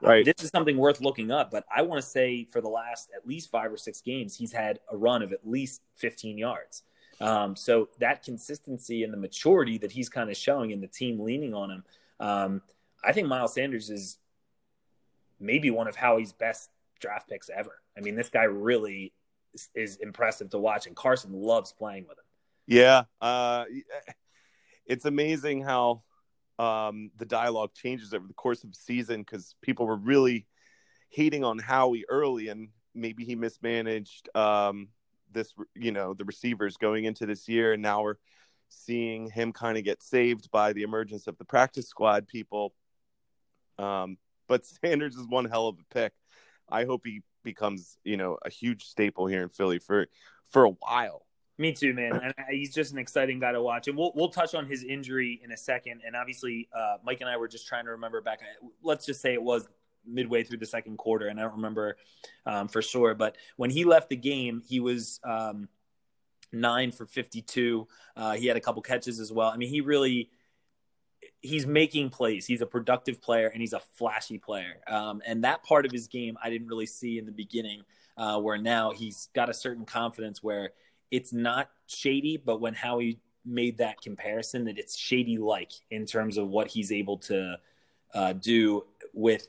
right. 0.02 0.28
I, 0.28 0.32
this 0.32 0.44
is 0.44 0.50
something 0.50 0.78
worth 0.78 1.02
looking 1.02 1.32
up, 1.32 1.52
but 1.52 1.66
I 1.74 1.82
want 1.82 2.02
to 2.02 2.08
say 2.08 2.46
for 2.46 2.62
the 2.62 2.70
last 2.70 3.10
at 3.16 3.28
least 3.28 3.50
five 3.50 3.72
or 3.72 3.78
six 3.78 4.02
games, 4.02 4.36
he's 4.36 4.52
had 4.52 4.80
a 4.92 4.98
run 4.98 5.22
of 5.22 5.32
at 5.32 5.48
least 5.48 5.82
15 5.96 6.38
yards. 6.38 6.84
Um, 7.22 7.56
so 7.56 7.90
that 8.00 8.24
consistency 8.24 9.04
and 9.04 9.12
the 9.12 9.18
maturity 9.18 9.78
that 9.80 9.92
he's 9.92 10.10
kind 10.10 10.30
of 10.30 10.38
showing 10.38 10.72
and 10.72 10.82
the 10.82 10.88
team 10.88 11.20
leaning 11.20 11.54
on 11.54 11.72
him, 11.72 11.84
um, 12.20 12.62
I 13.04 13.12
think 13.12 13.28
Miles 13.28 13.54
Sanders 13.54 13.90
is 13.90 14.18
maybe 15.40 15.72
one 15.72 15.88
of 15.88 15.96
Howie's 15.96 16.34
best 16.34 16.70
draft 17.00 17.30
picks 17.30 17.50
ever. 17.50 17.82
I 17.98 18.02
mean, 18.02 18.16
this 18.16 18.30
guy 18.30 18.44
really 18.44 19.14
is, 19.54 19.70
is 19.76 19.96
impressive 19.98 20.50
to 20.52 20.60
watch, 20.60 20.88
and 20.88 20.96
Carson 20.96 21.34
loves 21.34 21.72
playing 21.72 22.06
with 22.08 22.18
him. 22.18 22.26
Yeah, 22.68 23.04
uh, 23.20 23.66
it's 24.86 25.06
amazing 25.06 25.64
how 25.64 26.04
um, 26.60 27.10
the 27.18 27.26
dialogue 27.26 27.74
changes 27.74 28.14
over 28.14 28.28
the 28.28 28.34
course 28.34 28.64
of 28.64 28.72
the 28.72 28.78
season 28.78 29.22
because 29.22 29.56
people 29.62 29.88
were 29.88 29.96
really 29.96 30.46
hating 31.10 31.44
on 31.44 31.58
Howie 31.58 32.06
early, 32.10 32.50
and 32.50 32.70
maybe 32.94 33.24
he 33.24 33.36
mismanaged 33.36 34.30
um, 34.36 34.90
this 35.32 35.54
you 35.74 35.92
know 35.92 36.14
the 36.14 36.26
receivers 36.26 36.78
going 36.78 37.06
into 37.06 37.26
this 37.26 37.48
year. 37.48 37.74
And 37.74 37.82
now 37.82 38.04
we're 38.04 38.18
seeing 38.68 39.30
him 39.30 39.54
kind 39.54 39.78
of 39.78 39.86
get 39.86 40.04
saved 40.04 40.52
by 40.52 40.74
the 40.74 40.84
emergence 40.84 41.28
of 41.28 41.38
the 41.38 41.46
practice 41.46 41.88
squad 41.88 42.28
people. 42.28 42.74
Um, 43.80 44.18
but 44.48 44.66
sanders 44.84 45.16
is 45.16 45.28
one 45.28 45.46
hell 45.46 45.70
of 45.70 45.78
a 45.80 45.94
pick. 45.94 46.14
I 46.70 46.84
hope 46.84 47.02
he 47.06 47.22
becomes 47.42 47.98
you 48.04 48.18
know 48.18 48.38
a 48.46 48.50
huge 48.50 48.84
staple 48.84 49.28
here 49.28 49.42
in 49.44 49.50
philly 49.50 49.80
for 49.80 50.08
for 50.50 50.66
a 50.66 50.72
while 50.72 51.26
me 51.60 51.74
too, 51.74 51.94
man. 51.94 52.14
And 52.14 52.34
he's 52.50 52.74
just 52.74 52.94
an 52.94 52.98
exciting 52.98 53.40
guy 53.40 53.52
to 53.52 53.62
watch. 53.62 53.88
And 53.88 53.98
we'll 53.98 54.14
we'll 54.16 54.30
touch 54.30 54.56
on 54.56 54.66
his 54.66 54.84
injury 54.84 55.40
in 55.44 55.52
a 55.52 55.58
second. 55.58 56.02
And 56.06 56.16
obviously, 56.16 56.70
uh, 56.76 56.98
Mike 57.04 57.22
and 57.22 57.30
I 57.30 57.38
were 57.38 57.48
just 57.48 57.68
trying 57.68 57.86
to 57.86 57.92
remember 57.92 58.22
back. 58.22 58.40
Let's 58.82 59.06
just 59.06 59.22
say 59.22 59.34
it 59.34 59.44
was 59.44 59.68
midway 60.06 60.44
through 60.44 60.58
the 60.58 60.66
second 60.66 60.98
quarter, 60.98 61.28
and 61.28 61.40
I 61.40 61.44
don't 61.44 61.56
remember 61.56 61.98
um, 62.46 62.68
for 62.70 62.82
sure. 62.82 63.14
But 63.14 63.36
when 63.58 63.70
he 63.70 63.84
left 63.84 64.10
the 64.10 64.16
game, 64.16 64.64
he 64.68 64.80
was 64.80 65.20
um, 65.24 65.68
nine 66.52 66.92
for 66.92 67.06
fifty-two. 67.06 67.88
Uh, 68.16 68.34
he 68.34 68.48
had 68.48 68.58
a 68.58 68.62
couple 68.62 68.82
catches 68.82 69.20
as 69.20 69.32
well. 69.32 69.50
I 69.50 69.58
mean, 69.58 69.70
he 69.70 69.82
really 69.82 70.32
he's 71.42 71.66
making 71.66 72.10
plays. 72.10 72.46
He's 72.46 72.62
a 72.62 72.66
productive 72.66 73.22
player 73.22 73.48
and 73.48 73.62
he's 73.62 73.74
a 73.74 73.80
flashy 73.80 74.38
player. 74.38 74.82
Um, 74.88 75.22
and 75.26 75.44
that 75.44 75.64
part 75.64 75.86
of 75.86 75.92
his 75.92 76.08
game 76.08 76.38
I 76.42 76.50
didn't 76.50 76.68
really 76.68 76.86
see 76.86 77.18
in 77.18 77.26
the 77.26 77.32
beginning, 77.32 77.84
uh, 78.18 78.40
where 78.40 78.58
now 78.58 78.92
he's 78.92 79.30
got 79.34 79.50
a 79.50 79.54
certain 79.54 79.86
confidence 79.86 80.42
where 80.42 80.72
it's 81.12 81.34
not 81.34 81.70
shady, 81.88 82.38
but 82.38 82.62
when 82.62 82.74
Howie 82.74 83.20
made 83.46 83.78
that 83.80 84.02
comparison, 84.02 84.66
that 84.66 84.78
it's 84.78 84.98
shady 84.98 85.38
like 85.38 85.72
in 85.90 86.06
terms 86.06 86.38
of 86.38 86.48
what 86.48 86.68
he's 86.68 86.92
able 86.92 87.18
to 87.18 87.56
uh, 88.14 88.34
do 88.34 88.86
with 89.14 89.48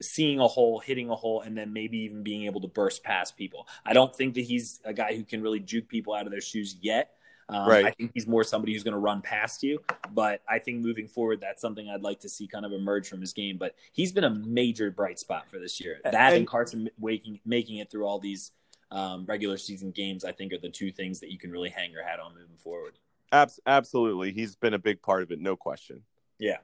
seeing 0.00 0.40
a 0.40 0.48
hole, 0.48 0.78
hitting 0.78 1.10
a 1.10 1.14
hole, 1.14 1.42
and 1.42 1.56
then 1.56 1.72
maybe 1.72 1.98
even 1.98 2.22
being 2.22 2.44
able 2.44 2.60
to 2.60 2.68
burst 2.68 3.02
past 3.02 3.36
people. 3.36 3.68
I 3.84 3.92
don't 3.92 4.14
think 4.14 4.34
that 4.34 4.42
he's 4.42 4.80
a 4.84 4.92
guy 4.92 5.14
who 5.14 5.24
can 5.24 5.42
really 5.42 5.60
juke 5.60 5.88
people 5.88 6.14
out 6.14 6.26
of 6.26 6.32
their 6.32 6.40
shoes 6.40 6.76
yet. 6.80 7.12
Um, 7.50 7.68
right. 7.68 7.84
I 7.84 7.90
think 7.90 8.12
he's 8.14 8.28
more 8.28 8.44
somebody 8.44 8.72
who's 8.72 8.84
going 8.84 8.92
to 8.92 9.00
run 9.00 9.22
past 9.22 9.64
you. 9.64 9.80
But 10.12 10.40
I 10.48 10.60
think 10.60 10.84
moving 10.84 11.08
forward, 11.08 11.40
that's 11.40 11.60
something 11.60 11.88
I'd 11.90 12.02
like 12.02 12.20
to 12.20 12.28
see 12.28 12.46
kind 12.46 12.64
of 12.64 12.72
emerge 12.72 13.08
from 13.08 13.20
his 13.20 13.32
game. 13.32 13.58
But 13.58 13.74
he's 13.92 14.12
been 14.12 14.24
a 14.24 14.30
major 14.30 14.90
bright 14.90 15.18
spot 15.18 15.50
for 15.50 15.58
this 15.58 15.80
year. 15.80 15.98
That 16.04 16.14
and, 16.14 16.36
and 16.36 16.46
Carson 16.46 16.88
making 16.98 17.40
making 17.44 17.78
it 17.78 17.90
through 17.90 18.06
all 18.06 18.20
these 18.20 18.52
um, 18.90 19.24
regular 19.26 19.56
season 19.56 19.90
games, 19.90 20.24
I 20.24 20.32
think, 20.32 20.52
are 20.52 20.58
the 20.58 20.68
two 20.68 20.90
things 20.90 21.20
that 21.20 21.30
you 21.30 21.38
can 21.38 21.50
really 21.50 21.70
hang 21.70 21.90
your 21.90 22.04
hat 22.04 22.20
on 22.20 22.34
moving 22.34 22.56
forward. 22.56 22.98
Abs- 23.32 23.60
absolutely, 23.66 24.32
he's 24.32 24.56
been 24.56 24.74
a 24.74 24.78
big 24.78 25.00
part 25.02 25.22
of 25.22 25.30
it, 25.30 25.40
no 25.40 25.56
question. 25.56 26.02
Yeah. 26.38 26.58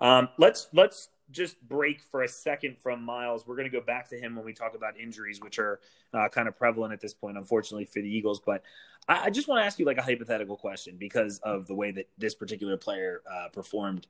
Um, 0.00 0.28
let's 0.38 0.68
let's 0.72 1.08
just 1.30 1.60
break 1.68 2.02
for 2.02 2.22
a 2.22 2.28
second 2.28 2.76
from 2.78 3.04
Miles. 3.04 3.46
We're 3.46 3.56
going 3.56 3.70
to 3.70 3.76
go 3.76 3.84
back 3.84 4.08
to 4.10 4.18
him 4.18 4.34
when 4.34 4.44
we 4.44 4.52
talk 4.52 4.74
about 4.74 4.98
injuries, 4.98 5.40
which 5.40 5.58
are 5.58 5.80
uh, 6.12 6.28
kind 6.28 6.48
of 6.48 6.56
prevalent 6.56 6.92
at 6.92 7.00
this 7.00 7.14
point, 7.14 7.36
unfortunately, 7.36 7.84
for 7.84 8.00
the 8.00 8.08
Eagles. 8.08 8.40
But 8.44 8.62
I, 9.08 9.26
I, 9.26 9.30
just 9.30 9.46
want 9.46 9.60
to 9.60 9.64
ask 9.64 9.78
you 9.78 9.84
like 9.84 9.98
a 9.98 10.02
hypothetical 10.02 10.56
question 10.56 10.96
because 10.98 11.38
of 11.44 11.66
the 11.66 11.74
way 11.74 11.92
that 11.92 12.08
this 12.18 12.34
particular 12.34 12.76
player 12.76 13.22
uh, 13.30 13.48
performed 13.52 14.06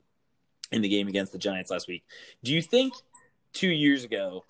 in 0.73 0.83
the 0.83 0.89
game 0.89 1.09
against 1.09 1.33
the 1.33 1.39
Giants 1.39 1.71
last 1.71 1.89
week. 1.89 2.05
Do 2.43 2.53
you 2.53 2.63
think 2.63 2.95
two 3.53 3.69
years 3.69 4.05
ago, 4.05 4.45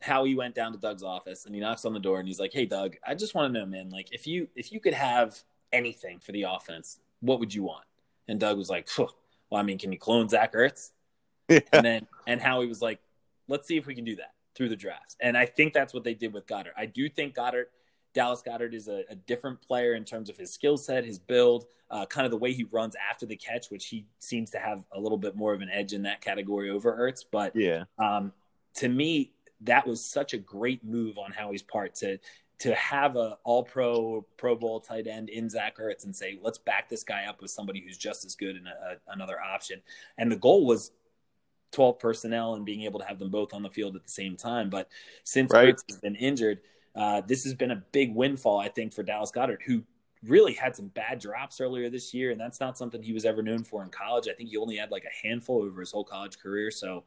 how 0.00 0.24
he 0.24 0.34
went 0.34 0.54
down 0.54 0.72
to 0.72 0.78
Doug's 0.78 1.02
office 1.02 1.44
and 1.46 1.54
he 1.54 1.60
knocks 1.60 1.84
on 1.84 1.92
the 1.92 2.00
door 2.00 2.18
and 2.18 2.26
he's 2.26 2.40
like, 2.40 2.52
"Hey, 2.52 2.66
Doug, 2.66 2.96
I 3.06 3.14
just 3.14 3.34
want 3.34 3.52
to 3.52 3.60
know, 3.60 3.66
man, 3.66 3.90
like 3.90 4.12
if 4.12 4.26
you 4.26 4.48
if 4.54 4.72
you 4.72 4.80
could 4.80 4.94
have 4.94 5.42
anything 5.72 6.18
for 6.20 6.32
the 6.32 6.42
offense, 6.42 6.98
what 7.20 7.38
would 7.40 7.54
you 7.54 7.62
want?" 7.62 7.84
And 8.28 8.40
Doug 8.40 8.56
was 8.56 8.70
like, 8.70 8.88
"Well, 8.98 9.10
I 9.52 9.62
mean, 9.62 9.78
can 9.78 9.92
you 9.92 9.98
clone 9.98 10.28
Zach 10.28 10.52
Ertz?" 10.54 10.90
Yeah. 11.48 11.60
And 11.72 11.84
then 11.84 12.06
and 12.26 12.40
Howie 12.40 12.66
was 12.66 12.80
like, 12.80 13.00
let's 13.48 13.66
see 13.66 13.76
if 13.76 13.86
we 13.86 13.94
can 13.94 14.04
do 14.04 14.16
that 14.16 14.32
through 14.54 14.70
the 14.70 14.76
draft." 14.76 15.16
And 15.20 15.36
I 15.36 15.46
think 15.46 15.74
that's 15.74 15.92
what 15.92 16.04
they 16.04 16.14
did 16.14 16.32
with 16.32 16.46
Goedert. 16.46 16.72
I 16.76 16.86
do 16.86 17.08
think 17.08 17.34
Goedert. 17.34 17.66
Dallas 18.12 18.42
Goedert 18.42 18.74
is 18.74 18.88
a, 18.88 19.04
a 19.08 19.14
different 19.14 19.62
player 19.62 19.94
in 19.94 20.04
terms 20.04 20.28
of 20.28 20.36
his 20.36 20.52
skill 20.52 20.76
set, 20.76 21.04
his 21.04 21.20
build, 21.20 21.66
uh, 21.90 22.06
kind 22.06 22.24
of 22.24 22.30
the 22.30 22.36
way 22.36 22.52
he 22.52 22.64
runs 22.64 22.96
after 23.08 23.24
the 23.24 23.36
catch, 23.36 23.70
which 23.70 23.86
he 23.86 24.04
seems 24.18 24.50
to 24.50 24.58
have 24.58 24.84
a 24.92 25.00
little 25.00 25.18
bit 25.18 25.36
more 25.36 25.52
of 25.54 25.60
an 25.60 25.70
edge 25.70 25.92
in 25.92 26.02
that 26.02 26.20
category 26.20 26.70
over 26.70 26.92
Ertz. 26.92 27.24
But 27.30 27.54
yeah, 27.54 27.84
um, 27.98 28.32
to 28.74 28.88
me, 28.88 29.32
that 29.62 29.86
was 29.86 30.04
such 30.04 30.32
a 30.34 30.38
great 30.38 30.84
move 30.84 31.18
on 31.18 31.32
Howie's 31.32 31.62
part 31.62 31.94
to 31.96 32.18
to 32.60 32.74
have 32.74 33.16
a 33.16 33.38
all 33.42 33.62
pro 33.62 34.24
pro 34.36 34.54
bowl 34.54 34.80
tight 34.80 35.06
end 35.06 35.30
in 35.30 35.48
Zach 35.48 35.78
Ertz 35.78 36.04
and 36.04 36.14
say, 36.14 36.38
let's 36.42 36.58
back 36.58 36.88
this 36.88 37.02
guy 37.02 37.24
up 37.24 37.40
with 37.40 37.50
somebody 37.50 37.80
who's 37.80 37.96
just 37.96 38.24
as 38.24 38.34
good 38.34 38.56
and 38.56 38.66
a, 38.68 38.96
another 39.08 39.40
option. 39.40 39.80
And 40.18 40.30
the 40.30 40.36
goal 40.36 40.66
was 40.66 40.92
12 41.72 41.98
personnel 41.98 42.54
and 42.54 42.64
being 42.64 42.82
able 42.82 43.00
to 43.00 43.06
have 43.06 43.18
them 43.18 43.30
both 43.30 43.54
on 43.54 43.62
the 43.62 43.70
field 43.70 43.96
at 43.96 44.04
the 44.04 44.10
same 44.10 44.36
time. 44.36 44.68
But 44.68 44.88
since 45.24 45.52
right. 45.52 45.74
Ertz 45.74 45.84
has 45.88 45.98
been 45.98 46.16
injured, 46.16 46.60
uh, 46.94 47.22
this 47.26 47.44
has 47.44 47.54
been 47.54 47.70
a 47.70 47.82
big 47.92 48.14
windfall, 48.14 48.58
I 48.58 48.68
think, 48.68 48.92
for 48.92 49.02
Dallas 49.02 49.30
Goedert, 49.30 49.62
who 49.64 49.82
really 50.22 50.52
had 50.52 50.76
some 50.76 50.88
bad 50.88 51.18
drops 51.18 51.62
earlier 51.62 51.88
this 51.88 52.12
year. 52.12 52.30
And 52.30 52.40
that's 52.40 52.60
not 52.60 52.76
something 52.76 53.02
he 53.02 53.14
was 53.14 53.24
ever 53.24 53.42
known 53.42 53.64
for 53.64 53.82
in 53.82 53.88
college. 53.88 54.28
I 54.28 54.34
think 54.34 54.50
he 54.50 54.58
only 54.58 54.76
had 54.76 54.90
like 54.90 55.04
a 55.04 55.26
handful 55.26 55.62
over 55.62 55.80
his 55.80 55.92
whole 55.92 56.04
college 56.04 56.38
career. 56.38 56.70
So, 56.70 57.04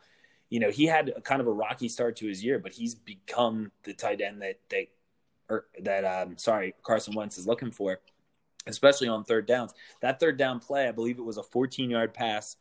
you 0.54 0.60
know, 0.60 0.70
he 0.70 0.86
had 0.86 1.10
a, 1.10 1.22
kind 1.22 1.42
of 1.42 1.48
a 1.48 1.52
rocky 1.52 1.90
start 1.90 2.16
to 2.18 2.28
his 2.28 2.44
year, 2.44 2.60
but 2.60 2.74
he's 2.74 2.94
become 2.94 3.72
the 3.84 3.94
tight 3.94 4.22
end 4.22 4.42
that, 4.44 4.60
that, 4.70 4.86
or 5.50 5.66
that, 5.82 6.06
um, 6.06 6.38
sorry, 6.38 6.76
Carson 6.84 7.16
Wentz 7.16 7.40
is 7.40 7.48
looking 7.48 7.72
for, 7.72 8.00
especially 8.68 9.08
on 9.08 9.24
third 9.24 9.48
downs. 9.48 9.74
That 10.02 10.20
third 10.20 10.38
down 10.38 10.60
play, 10.60 10.88
I 10.88 10.92
believe 10.92 11.18
it 11.18 11.24
was 11.24 11.38
a 11.38 11.44
14 11.44 11.90
yard 11.90 12.14
pass 12.14 12.56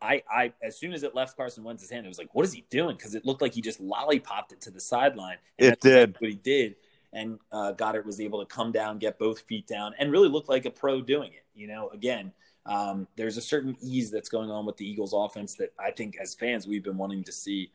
I, 0.00 0.22
I, 0.30 0.52
as 0.62 0.78
soon 0.78 0.92
as 0.92 1.02
it 1.02 1.14
left 1.14 1.36
Carson 1.36 1.64
Wentz's 1.64 1.90
hand, 1.90 2.04
it 2.04 2.08
was 2.08 2.18
like, 2.18 2.34
what 2.34 2.44
is 2.44 2.52
he 2.52 2.64
doing? 2.70 2.96
Because 2.96 3.14
it 3.14 3.24
looked 3.24 3.40
like 3.40 3.54
he 3.54 3.62
just 3.62 3.80
lollipopped 3.80 4.52
it 4.52 4.60
to 4.62 4.70
the 4.70 4.80
sideline. 4.80 5.38
it 5.58 5.80
did. 5.80 6.16
What 6.18 6.30
he 6.30 6.36
did, 6.36 6.76
and 7.12 7.38
uh, 7.50 7.72
Goedert 7.72 8.04
was 8.04 8.20
able 8.20 8.44
to 8.44 8.46
come 8.46 8.72
down, 8.72 8.98
get 8.98 9.18
both 9.18 9.40
feet 9.40 9.66
down, 9.66 9.94
and 9.98 10.12
really 10.12 10.28
look 10.28 10.48
like 10.48 10.66
a 10.66 10.70
pro 10.70 11.00
doing 11.00 11.32
it. 11.32 11.44
You 11.54 11.68
know, 11.68 11.88
again, 11.88 12.32
um, 12.66 13.06
there's 13.16 13.36
a 13.36 13.42
certain 13.42 13.76
ease 13.80 14.10
that's 14.10 14.28
going 14.28 14.50
on 14.50 14.66
with 14.66 14.76
the 14.76 14.88
Eagles' 14.88 15.14
offense 15.14 15.54
that 15.54 15.72
I 15.78 15.90
think, 15.90 16.16
as 16.20 16.34
fans, 16.34 16.66
we've 16.66 16.84
been 16.84 16.98
wanting 16.98 17.24
to 17.24 17.32
see 17.32 17.70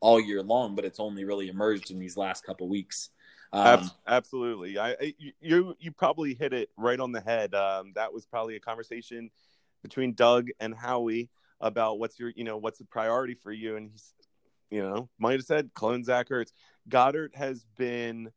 all 0.00 0.18
year 0.20 0.42
long, 0.42 0.74
but 0.74 0.84
it's 0.84 0.98
only 0.98 1.24
really 1.24 1.48
emerged 1.48 1.90
in 1.90 1.98
these 1.98 2.16
last 2.16 2.44
couple 2.44 2.68
weeks. 2.68 3.10
Um, 3.52 3.90
Absolutely, 4.06 4.78
I, 4.78 5.14
you 5.40 5.76
you 5.78 5.92
probably 5.92 6.34
hit 6.34 6.54
it 6.54 6.70
right 6.76 6.98
on 6.98 7.12
the 7.12 7.20
head. 7.20 7.54
Um, 7.54 7.92
that 7.94 8.12
was 8.12 8.24
probably 8.24 8.56
a 8.56 8.60
conversation 8.60 9.30
between 9.82 10.14
Doug 10.14 10.48
and 10.58 10.74
Howie 10.74 11.28
about 11.60 11.98
what's 11.98 12.18
your, 12.18 12.32
you 12.34 12.44
know, 12.44 12.56
what's 12.56 12.78
the 12.78 12.84
priority 12.84 13.34
for 13.34 13.52
you. 13.52 13.76
And 13.76 13.90
he's, 13.90 14.14
you 14.70 14.82
know, 14.82 15.08
might 15.18 15.34
have 15.34 15.44
said 15.44 15.70
clone 15.74 16.02
Zach 16.04 16.28
Ertz. 16.30 16.52
Goedert 16.88 17.34
has 17.34 17.64
been 17.76 18.30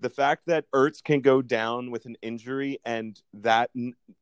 the 0.00 0.10
fact 0.10 0.46
that 0.46 0.64
Ertz 0.72 1.02
can 1.02 1.20
go 1.20 1.42
down 1.42 1.90
with 1.90 2.06
an 2.06 2.16
injury 2.22 2.78
and 2.84 3.20
that 3.34 3.70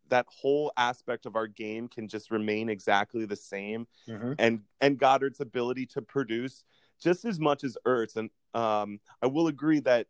that 0.08 0.26
whole 0.28 0.72
aspect 0.76 1.26
of 1.26 1.36
our 1.36 1.46
game 1.46 1.88
can 1.88 2.08
just 2.08 2.30
remain 2.30 2.68
exactly 2.68 3.24
the 3.26 3.36
same, 3.36 3.86
mm-hmm. 4.08 4.32
and 4.38 4.60
and 4.80 4.98
Goedert's 4.98 5.40
ability 5.40 5.86
to 5.86 6.02
produce 6.02 6.64
just 7.00 7.24
as 7.24 7.38
much 7.38 7.64
as 7.64 7.76
Ertz. 7.86 8.16
And 8.16 8.30
um, 8.54 9.00
I 9.22 9.26
will 9.26 9.48
agree 9.48 9.80
that 9.80 10.06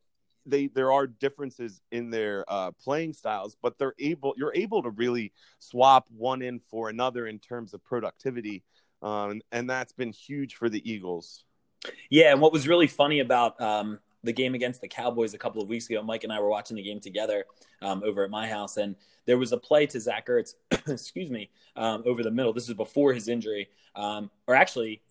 they 0.46 0.68
there 0.68 0.92
are 0.92 1.06
differences 1.06 1.80
in 1.92 2.10
their 2.10 2.44
uh, 2.48 2.72
playing 2.72 3.12
styles, 3.12 3.56
but 3.60 3.78
they're 3.78 3.94
able 3.98 4.34
you're 4.36 4.54
able 4.54 4.82
to 4.82 4.90
really 4.90 5.32
swap 5.58 6.06
one 6.16 6.42
in 6.42 6.60
for 6.70 6.88
another 6.88 7.26
in 7.26 7.38
terms 7.38 7.74
of 7.74 7.84
productivity, 7.84 8.62
um, 9.02 9.40
and 9.52 9.68
that's 9.68 9.92
been 9.92 10.12
huge 10.12 10.54
for 10.54 10.68
the 10.68 10.90
Eagles. 10.90 11.44
Yeah, 12.10 12.32
and 12.32 12.40
what 12.40 12.52
was 12.52 12.66
really 12.66 12.86
funny 12.86 13.20
about 13.20 13.60
um, 13.60 14.00
the 14.24 14.32
game 14.32 14.54
against 14.54 14.80
the 14.80 14.88
Cowboys 14.88 15.34
a 15.34 15.38
couple 15.38 15.62
of 15.62 15.68
weeks 15.68 15.88
ago, 15.88 16.02
Mike 16.02 16.24
and 16.24 16.32
I 16.32 16.40
were 16.40 16.48
watching 16.48 16.76
the 16.76 16.82
game 16.82 17.00
together 17.00 17.44
um, 17.82 18.02
over 18.04 18.24
at 18.24 18.30
my 18.30 18.48
house, 18.48 18.76
and 18.76 18.96
there 19.26 19.38
was 19.38 19.52
a 19.52 19.56
play 19.56 19.86
to 19.86 20.00
Zach 20.00 20.26
Ertz, 20.26 20.54
excuse 20.88 21.30
me, 21.30 21.50
um, 21.76 22.02
over 22.06 22.22
the 22.22 22.30
middle. 22.30 22.52
This 22.52 22.68
is 22.68 22.74
before 22.74 23.12
his 23.12 23.28
injury, 23.28 23.68
um, 23.94 24.30
or 24.46 24.54
actually, 24.54 25.02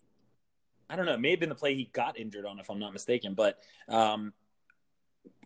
I 0.90 0.96
don't 0.96 1.06
know, 1.06 1.14
it 1.14 1.22
may 1.22 1.32
have 1.32 1.40
been 1.40 1.50
the 1.50 1.56
play 1.56 1.76
he 1.76 1.90
got 1.94 2.20
injured 2.20 2.46
on, 2.46 2.60
if 2.60 2.70
I'm 2.70 2.80
not 2.80 2.94
mistaken, 2.94 3.34
but 3.34 3.60
um, 3.88 4.34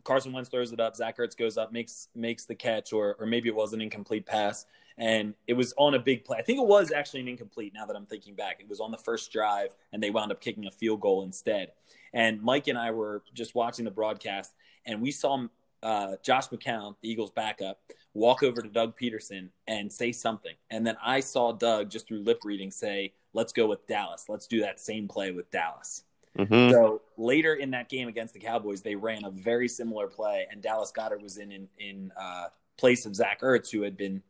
Carson 0.03 0.33
Wentz 0.33 0.49
throws 0.49 0.71
it 0.71 0.79
up, 0.79 0.95
Zach 0.95 1.17
Ertz 1.17 1.37
goes 1.37 1.57
up, 1.57 1.71
makes 1.71 2.07
makes 2.15 2.45
the 2.45 2.55
catch, 2.55 2.93
or 2.93 3.15
or 3.19 3.25
maybe 3.25 3.49
it 3.49 3.55
was 3.55 3.73
an 3.73 3.81
incomplete 3.81 4.25
pass, 4.25 4.65
and 5.01 5.33
it 5.47 5.53
was 5.53 5.73
on 5.77 5.95
a 5.95 5.99
big 5.99 6.23
play. 6.23 6.37
I 6.37 6.43
think 6.43 6.59
it 6.59 6.67
was 6.67 6.91
actually 6.91 7.21
an 7.21 7.27
incomplete. 7.27 7.73
Now 7.73 7.87
that 7.87 7.95
I'm 7.95 8.05
thinking 8.05 8.35
back, 8.35 8.57
it 8.59 8.69
was 8.69 8.79
on 8.79 8.91
the 8.91 8.99
first 8.99 9.31
drive, 9.33 9.73
and 9.91 10.01
they 10.01 10.11
wound 10.11 10.31
up 10.31 10.39
kicking 10.39 10.67
a 10.67 10.71
field 10.71 11.01
goal 11.01 11.23
instead. 11.23 11.71
And 12.13 12.39
Mike 12.39 12.67
and 12.67 12.77
I 12.77 12.91
were 12.91 13.23
just 13.33 13.55
watching 13.55 13.83
the 13.83 13.91
broadcast, 13.91 14.53
and 14.85 15.01
we 15.01 15.09
saw 15.09 15.47
uh, 15.81 16.17
Josh 16.21 16.49
McCown, 16.49 16.95
the 17.01 17.09
Eagles' 17.09 17.31
backup, 17.31 17.79
walk 18.13 18.43
over 18.43 18.61
to 18.61 18.69
Doug 18.69 18.95
Pederson 18.95 19.49
and 19.67 19.91
say 19.91 20.11
something, 20.11 20.53
and 20.69 20.85
then 20.85 20.95
I 21.03 21.19
saw 21.19 21.51
Doug 21.51 21.89
just 21.89 22.07
through 22.07 22.19
lip 22.19 22.41
reading 22.43 22.69
say, 22.69 23.13
"Let's 23.33 23.53
go 23.53 23.65
with 23.65 23.87
Dallas. 23.87 24.25
Let's 24.29 24.45
do 24.45 24.59
that 24.61 24.79
same 24.79 25.07
play 25.07 25.31
with 25.31 25.49
Dallas." 25.49 26.03
Mm-hmm. 26.37 26.71
So 26.71 27.01
later 27.17 27.55
in 27.55 27.71
that 27.71 27.89
game 27.89 28.07
against 28.07 28.35
the 28.35 28.39
Cowboys, 28.39 28.83
they 28.83 28.95
ran 28.95 29.25
a 29.25 29.31
very 29.31 29.67
similar 29.67 30.05
play, 30.05 30.45
and 30.51 30.61
Dallas 30.61 30.91
Goedert 30.95 31.23
was 31.23 31.37
in 31.37 31.51
in, 31.51 31.67
in 31.79 32.11
uh, 32.15 32.49
place 32.77 33.07
of 33.07 33.15
Zach 33.15 33.41
Ertz, 33.41 33.71
who 33.71 33.81
had 33.81 33.97
been 33.97 34.21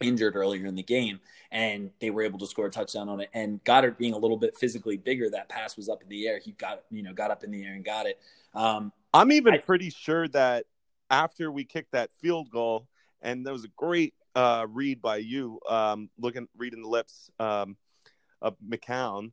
injured 0.00 0.36
earlier 0.36 0.66
in 0.66 0.74
the 0.74 0.82
game, 0.82 1.20
and 1.50 1.90
they 2.00 2.10
were 2.10 2.22
able 2.22 2.38
to 2.38 2.46
score 2.46 2.66
a 2.66 2.70
touchdown 2.70 3.08
on 3.08 3.20
it. 3.20 3.30
And 3.34 3.62
Goedert 3.64 3.98
being 3.98 4.14
a 4.14 4.18
little 4.18 4.36
bit 4.36 4.56
physically 4.56 4.96
bigger, 4.96 5.30
that 5.30 5.48
pass 5.48 5.76
was 5.76 5.88
up 5.88 6.02
in 6.02 6.08
the 6.08 6.26
air. 6.26 6.38
He 6.38 6.52
got 6.52 6.82
you 6.90 7.02
know 7.02 7.12
got 7.12 7.30
up 7.30 7.44
in 7.44 7.50
the 7.50 7.64
air 7.64 7.74
and 7.74 7.84
got 7.84 8.06
it. 8.06 8.18
Um, 8.54 8.92
I'm 9.12 9.32
even 9.32 9.54
I, 9.54 9.58
pretty 9.58 9.90
sure 9.90 10.28
that 10.28 10.66
after 11.10 11.50
we 11.50 11.64
kicked 11.64 11.92
that 11.92 12.10
field 12.20 12.50
goal, 12.50 12.88
and 13.22 13.46
that 13.46 13.52
was 13.52 13.64
a 13.64 13.70
great 13.76 14.14
uh, 14.34 14.66
read 14.68 15.00
by 15.00 15.16
you, 15.18 15.60
um, 15.68 16.10
looking 16.18 16.48
reading 16.56 16.82
the 16.82 16.88
lips 16.88 17.30
um, 17.38 17.76
of 18.42 18.56
McCown, 18.66 19.32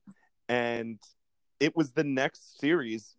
and 0.50 1.00
it 1.60 1.76
was 1.76 1.92
the 1.92 2.04
next 2.04 2.60
series. 2.60 3.16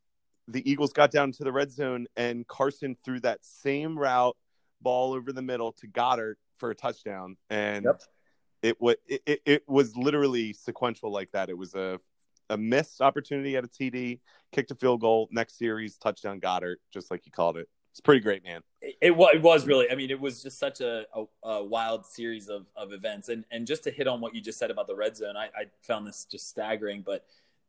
The 0.49 0.69
Eagles 0.69 0.93
got 0.93 1.13
down 1.13 1.33
to 1.33 1.45
the 1.45 1.53
red 1.53 1.71
zone, 1.71 2.07
and 2.17 2.47
Carson 2.47 2.97
threw 3.05 3.21
that 3.21 3.45
same 3.45 3.99
route 3.99 4.37
ball 4.83 5.13
over 5.13 5.33
the 5.33 5.43
middle 5.43 5.73
to 5.73 5.87
Goedert 5.87 6.35
for 6.63 6.71
a 6.71 6.77
touchdown, 6.77 7.37
and 7.51 7.87
yep. 7.87 8.01
it 8.63 8.81
was 8.81 8.95
it, 9.09 9.43
it 9.45 9.65
was 9.69 9.97
literally 9.97 10.53
sequential 10.53 11.11
like 11.11 11.33
that. 11.33 11.51
It 11.51 11.59
was 11.59 11.75
a 11.75 11.99
a 12.51 12.57
missed 12.57 13.01
opportunity 13.01 13.57
at 13.57 13.65
a 13.65 13.67
TD, 13.67 14.21
kicked 14.53 14.71
a 14.71 14.77
field 14.77 15.01
goal, 15.01 15.29
next 15.33 15.59
series 15.59 15.97
touchdown 15.97 16.41
Goedert, 16.41 16.77
just 16.93 17.11
like 17.11 17.27
you 17.27 17.33
called 17.33 17.57
it. 17.57 17.69
It's 17.91 18.01
pretty 18.01 18.21
great, 18.21 18.45
man. 18.45 18.61
It, 18.81 18.95
it, 19.01 19.11
was, 19.11 19.33
it 19.35 19.43
was 19.43 19.67
really. 19.67 19.91
I 19.91 19.97
mean, 19.97 20.11
it 20.11 20.21
was 20.21 20.41
just 20.41 20.61
such 20.61 20.81
a, 20.81 21.05
a, 21.13 21.49
a, 21.49 21.65
wild 21.65 22.07
series 22.07 22.49
of, 22.49 22.69
of 22.77 22.93
events. 22.93 23.29
And 23.29 23.45
and 23.51 23.67
just 23.67 23.83
to 23.85 23.91
hit 23.91 24.07
on 24.07 24.21
what 24.21 24.37
you 24.37 24.41
just 24.41 24.61
said 24.61 24.71
about 24.71 24.87
the 24.87 24.95
red 24.95 25.17
zone, 25.17 25.37
I, 25.37 25.47
I 25.47 25.65
found 25.83 26.07
this 26.07 26.25
just 26.31 26.49
staggering. 26.49 27.03
But 27.05 27.25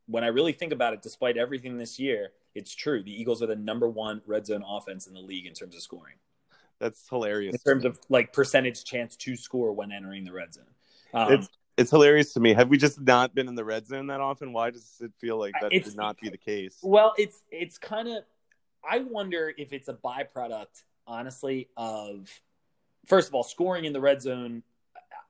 when 0.06 0.23
I 0.23 0.27
really 0.27 0.53
think 0.53 0.71
about 0.71 0.93
it, 0.93 1.01
despite 1.01 1.36
everything 1.36 1.79
this 1.79 1.97
year, 1.97 2.32
it's 2.53 2.75
true. 2.75 3.01
The 3.01 3.19
Eagles 3.19 3.41
are 3.41 3.47
the 3.47 3.56
number 3.56 3.89
one 3.89 4.21
red 4.27 4.45
zone 4.45 4.63
offense 4.67 5.08
in 5.08 5.15
the 5.15 5.19
league 5.19 5.47
in 5.47 5.53
terms 5.53 5.73
of 5.73 5.82
scoring. 5.82 6.15
That's 6.84 7.08
hilarious. 7.08 7.56
In 7.56 7.60
terms 7.62 7.86
of 7.86 7.98
like 8.10 8.34
percentage 8.34 8.84
chance 8.84 9.15
to 9.15 9.38
score 9.38 9.72
when 9.72 9.93
entering 9.93 10.26
the 10.26 10.34
red 10.34 10.54
zone. 10.54 10.65
Um, 11.13 11.32
it's 11.32 11.50
it's 11.78 11.91
hilarious 11.91 12.34
to 12.34 12.41
me. 12.41 12.54
Have 12.54 12.67
we 12.67 12.78
just 12.78 13.00
not 13.00 13.34
been 13.34 13.48
in 13.48 13.56
the 13.56 13.63
red 13.63 13.88
zone 13.88 14.08
that 14.08 14.19
often? 14.19 14.52
Why 14.52 14.69
does 14.69 14.98
it 15.00 15.12
feel 15.17 15.39
like 15.39 15.54
that 15.62 15.72
should 15.72 15.96
not 15.96 16.19
be 16.19 16.28
the 16.30 16.38
case? 16.38 16.78
Well, 16.84 17.13
it's 17.17 17.41
it's 17.52 17.78
kind 17.78 18.10
of. 18.10 18.24
I 18.88 19.00
wonder 19.00 19.54
if 19.58 19.72
it's 19.72 19.88
a 19.88 19.93
byproduct, 19.93 20.84
honestly, 21.08 21.69
of 21.78 22.30
first 23.06 23.30
of 23.30 23.34
all 23.34 23.43
scoring 23.43 23.86
in 23.86 23.93
the 23.93 24.02
red 24.02 24.22
zone. 24.22 24.62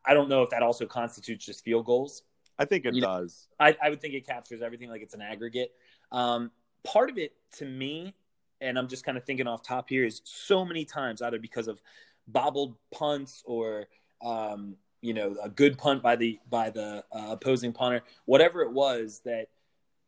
I 0.06 0.16
don't 0.16 0.28
know 0.30 0.42
if 0.42 0.50
that 0.50 0.64
also 0.64 0.88
constitutes 0.88 1.46
just 1.46 1.64
field 1.64 1.86
goals. 1.86 2.24
I 2.58 2.66
think 2.66 2.86
it 2.86 2.96
You 2.96 3.02
know- 3.02 3.20
does. 3.20 3.48
I, 3.60 3.78
I 3.82 3.92
would 3.92 4.02
think 4.02 4.16
it 4.16 4.26
captures 4.26 4.64
everything 4.64 4.90
like 4.90 5.02
it's 5.04 5.14
an 5.14 5.22
aggregate. 5.22 5.72
Um, 6.12 6.50
part 6.84 7.10
of 7.12 7.18
it 7.20 7.34
to 7.58 7.66
me, 7.66 8.16
and 8.64 8.78
I'm 8.78 8.88
just 8.88 9.04
kind 9.04 9.18
of 9.18 9.24
thinking 9.24 9.48
off 9.48 9.62
top 9.62 9.90
here, 9.90 10.06
is 10.06 10.22
so 10.24 10.66
many 10.66 10.86
times 10.86 11.22
either 11.22 11.40
because 11.40 11.68
of 11.68 11.82
bobbled 12.28 12.76
punts 12.92 13.44
or 13.46 13.88
um, 14.24 14.76
you 15.02 15.14
know 15.14 15.36
a 15.44 15.50
good 15.50 15.78
punt 15.78 16.02
by 16.02 16.16
the 16.16 16.40
by 16.50 16.70
the 16.70 17.04
uh, 17.12 17.28
opposing 17.32 17.74
punter, 17.74 18.02
whatever 18.26 18.62
it 18.62 18.72
was 18.72 19.22
that 19.26 19.50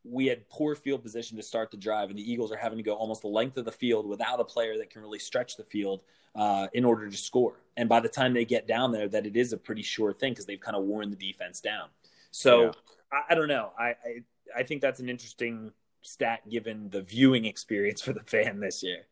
we 0.03 0.27
had 0.27 0.47
poor 0.49 0.75
field 0.75 1.01
position 1.01 1.35
to 1.37 1.43
start 1.43 1.71
the 1.71 1.77
drive, 1.77 2.09
and 2.09 2.17
the 2.17 2.31
Eagles 2.31 2.51
are 2.51 2.57
having 2.57 2.77
to 2.77 2.83
go 2.83 2.93
almost 2.93 3.21
the 3.21 3.27
length 3.27 3.57
of 3.57 3.65
the 3.65 3.71
field 3.71 4.07
without 4.07 4.39
a 4.39 4.43
player 4.45 4.77
that 4.77 4.89
can 4.89 5.01
really 5.01 5.19
stretch 5.19 5.57
the 5.57 5.63
field 5.63 6.01
uh, 6.35 6.67
in 6.73 6.85
order 6.85 7.09
to 7.09 7.17
score. 7.17 7.59
And 7.75 7.89
by 7.89 7.99
the 7.99 8.09
time 8.09 8.33
they 8.33 8.45
get 8.45 8.67
down 8.67 8.91
there, 8.91 9.07
that 9.09 9.25
it 9.25 9.35
is 9.35 9.51
a 9.51 9.57
pretty 9.57 9.81
sure 9.81 10.13
thing 10.13 10.31
because 10.33 10.45
they've 10.45 10.59
kind 10.59 10.77
of 10.77 10.83
worn 10.83 11.09
the 11.09 11.15
defense 11.15 11.59
down. 11.59 11.89
So 12.31 12.65
Yeah. 12.65 12.71
I, 13.11 13.21
I 13.33 13.35
don't 13.35 13.47
know. 13.47 13.71
I, 13.77 13.83
I 13.83 14.23
I 14.55 14.63
think 14.63 14.81
that's 14.81 14.99
an 14.99 15.09
interesting 15.09 15.71
stat 16.05 16.47
given 16.49 16.89
the 16.89 17.01
viewing 17.01 17.45
experience 17.45 18.01
for 18.01 18.13
the 18.13 18.23
fan 18.23 18.59
this 18.59 18.83
year. 18.83 19.07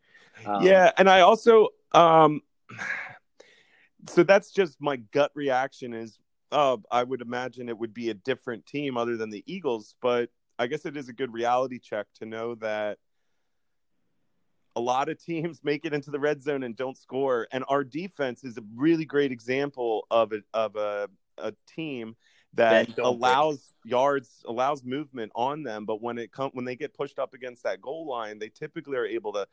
Um, 0.46 0.64
yeah, 0.64 0.90
and 0.96 1.08
I 1.08 1.20
also 1.20 1.68
um 1.92 2.40
so 4.08 4.22
that's 4.22 4.50
just 4.50 4.80
my 4.80 4.96
gut 4.96 5.30
reaction 5.34 5.94
is 5.94 6.18
uh 6.52 6.76
I 6.90 7.02
would 7.02 7.20
imagine 7.20 7.68
it 7.68 7.78
would 7.78 7.94
be 7.94 8.10
a 8.10 8.14
different 8.14 8.66
team 8.66 8.96
other 8.96 9.16
than 9.16 9.30
the 9.30 9.44
Eagles, 9.46 9.94
but 10.00 10.30
I 10.58 10.66
guess 10.66 10.86
it 10.86 10.96
is 10.96 11.08
a 11.08 11.12
good 11.12 11.32
reality 11.32 11.78
check 11.78 12.06
to 12.16 12.26
know 12.26 12.54
that 12.56 12.98
a 14.76 14.80
lot 14.80 15.08
of 15.08 15.18
teams 15.24 15.60
make 15.62 15.84
it 15.84 15.94
into 15.94 16.10
the 16.10 16.20
red 16.20 16.42
zone 16.42 16.62
and 16.62 16.76
don't 16.76 16.98
score 16.98 17.46
and 17.52 17.64
our 17.68 17.84
defense 17.84 18.44
is 18.44 18.56
a 18.58 18.62
really 18.74 19.04
great 19.04 19.32
example 19.32 20.06
of 20.10 20.32
a 20.32 20.40
of 20.52 20.76
a 20.76 21.08
a 21.38 21.52
team 21.66 22.16
that 22.54 22.98
allows 22.98 23.72
yards 23.84 24.42
allows 24.46 24.84
movement 24.84 25.30
on 25.34 25.62
them 25.62 25.84
but 25.84 26.00
when 26.00 26.18
it 26.18 26.32
come 26.32 26.50
when 26.52 26.64
they 26.64 26.76
get 26.76 26.94
pushed 26.94 27.18
up 27.18 27.34
against 27.34 27.62
that 27.62 27.80
goal 27.80 28.06
line 28.06 28.38
they 28.38 28.48
typically 28.48 28.96
are 28.96 29.06
able 29.06 29.32
to 29.32 29.46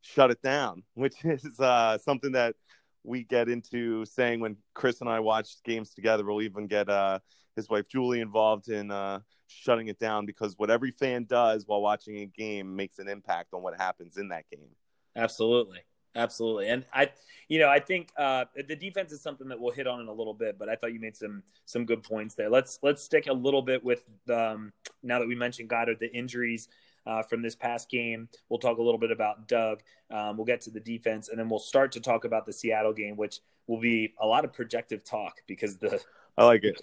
shut 0.00 0.30
it 0.30 0.40
down 0.42 0.82
which 0.94 1.24
is 1.24 1.58
uh, 1.60 1.98
something 1.98 2.32
that 2.32 2.54
we 3.02 3.22
get 3.22 3.48
into 3.48 4.04
saying 4.04 4.40
when 4.40 4.56
chris 4.74 5.00
and 5.00 5.10
i 5.10 5.20
watch 5.20 5.62
games 5.62 5.92
together. 5.94 6.24
We'll 6.24 6.42
even 6.42 6.66
get 6.66 6.88
uh, 6.88 7.18
his 7.56 7.68
wife 7.68 7.88
julie 7.88 8.20
involved 8.20 8.68
in 8.68 8.90
uh, 8.90 9.20
shutting 9.46 9.88
it 9.88 9.98
down 9.98 10.26
because 10.26 10.54
what 10.58 10.70
every 10.70 10.90
fan 10.90 11.24
does 11.24 11.64
while 11.66 11.80
watching 11.80 12.18
a 12.18 12.26
game 12.26 12.74
makes 12.74 12.98
an 12.98 13.08
impact 13.08 13.54
on 13.54 13.62
what 13.62 13.74
happens 13.78 14.16
in 14.16 14.28
that 14.28 14.44
game. 14.50 14.70
Absolutely. 15.16 15.80
Absolutely. 16.16 16.68
And 16.68 16.84
I, 16.92 17.10
you 17.48 17.58
know, 17.58 17.68
I 17.68 17.80
think 17.80 18.10
uh, 18.16 18.44
the 18.54 18.76
defense 18.76 19.12
is 19.12 19.20
something 19.20 19.48
that 19.48 19.58
we'll 19.58 19.72
hit 19.72 19.86
on 19.86 20.00
in 20.00 20.08
a 20.08 20.12
little 20.12 20.34
bit, 20.34 20.58
but 20.58 20.68
I 20.68 20.76
thought 20.76 20.92
you 20.92 21.00
made 21.00 21.16
some, 21.16 21.42
some 21.64 21.84
good 21.84 22.02
points 22.02 22.34
there. 22.34 22.48
Let's, 22.48 22.78
let's 22.82 23.02
stick 23.02 23.26
a 23.26 23.32
little 23.32 23.62
bit 23.62 23.84
with, 23.84 24.04
um, 24.30 24.72
now 25.02 25.18
that 25.18 25.28
we 25.28 25.34
mentioned 25.34 25.68
Goedert, 25.68 25.98
the 25.98 26.12
injuries 26.14 26.68
uh, 27.06 27.22
from 27.22 27.42
this 27.42 27.54
past 27.54 27.90
game. 27.90 28.28
We'll 28.48 28.60
talk 28.60 28.78
a 28.78 28.82
little 28.82 28.98
bit 28.98 29.10
about 29.10 29.48
Doug. 29.48 29.82
Um, 30.10 30.36
we'll 30.36 30.46
get 30.46 30.60
to 30.62 30.70
the 30.70 30.80
defense 30.80 31.28
and 31.28 31.38
then 31.38 31.48
we'll 31.48 31.58
start 31.58 31.92
to 31.92 32.00
talk 32.00 32.24
about 32.24 32.46
the 32.46 32.52
Seattle 32.52 32.92
game, 32.92 33.16
which 33.16 33.40
will 33.66 33.80
be 33.80 34.14
a 34.20 34.26
lot 34.26 34.44
of 34.44 34.52
projective 34.52 35.04
talk 35.04 35.40
because 35.46 35.76
the, 35.78 36.00
i 36.38 36.44
like 36.44 36.62
it 36.64 36.76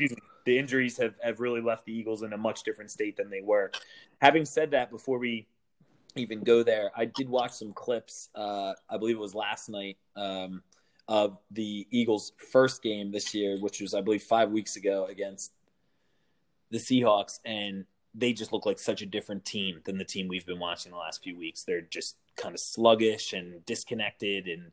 the 0.45 0.57
injuries 0.57 0.97
have, 0.97 1.13
have 1.21 1.39
really 1.39 1.61
left 1.61 1.85
the 1.85 1.93
Eagles 1.93 2.23
in 2.23 2.33
a 2.33 2.37
much 2.37 2.63
different 2.63 2.91
state 2.91 3.17
than 3.17 3.29
they 3.29 3.41
were. 3.41 3.71
Having 4.21 4.45
said 4.45 4.71
that, 4.71 4.89
before 4.89 5.17
we 5.17 5.47
even 6.17 6.41
go 6.41 6.63
there, 6.63 6.91
I 6.95 7.05
did 7.05 7.29
watch 7.29 7.51
some 7.51 7.71
clips. 7.71 8.29
Uh, 8.35 8.73
I 8.89 8.97
believe 8.97 9.15
it 9.15 9.19
was 9.19 9.35
last 9.35 9.69
night 9.69 9.97
um, 10.15 10.63
of 11.07 11.37
the 11.51 11.87
Eagles' 11.91 12.33
first 12.51 12.81
game 12.83 13.11
this 13.11 13.33
year, 13.33 13.57
which 13.59 13.81
was, 13.81 13.93
I 13.93 14.01
believe, 14.01 14.23
five 14.23 14.51
weeks 14.51 14.75
ago 14.75 15.05
against 15.05 15.51
the 16.69 16.77
Seahawks, 16.77 17.39
and 17.45 17.85
they 18.13 18.33
just 18.33 18.51
look 18.51 18.65
like 18.65 18.79
such 18.79 19.01
a 19.01 19.05
different 19.05 19.45
team 19.45 19.81
than 19.85 19.97
the 19.97 20.05
team 20.05 20.27
we've 20.27 20.45
been 20.45 20.59
watching 20.59 20.91
the 20.91 20.97
last 20.97 21.23
few 21.23 21.37
weeks. 21.37 21.63
They're 21.63 21.81
just 21.81 22.17
kind 22.35 22.53
of 22.53 22.59
sluggish 22.59 23.33
and 23.33 23.65
disconnected, 23.65 24.47
and 24.47 24.71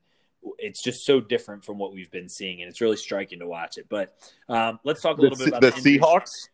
it's 0.58 0.82
just 0.82 1.04
so 1.04 1.20
different 1.20 1.64
from 1.64 1.78
what 1.78 1.92
we've 1.92 2.10
been 2.10 2.28
seeing, 2.28 2.62
and 2.62 2.68
it's 2.68 2.80
really 2.80 2.96
striking 2.96 3.40
to 3.40 3.46
watch 3.46 3.78
it. 3.78 3.86
But 3.88 4.14
um, 4.48 4.78
let's 4.84 5.00
talk 5.00 5.18
a 5.18 5.20
the, 5.20 5.22
little 5.22 5.38
bit 5.38 5.48
about 5.48 5.62
the 5.62 5.98
seahawks 5.98 6.48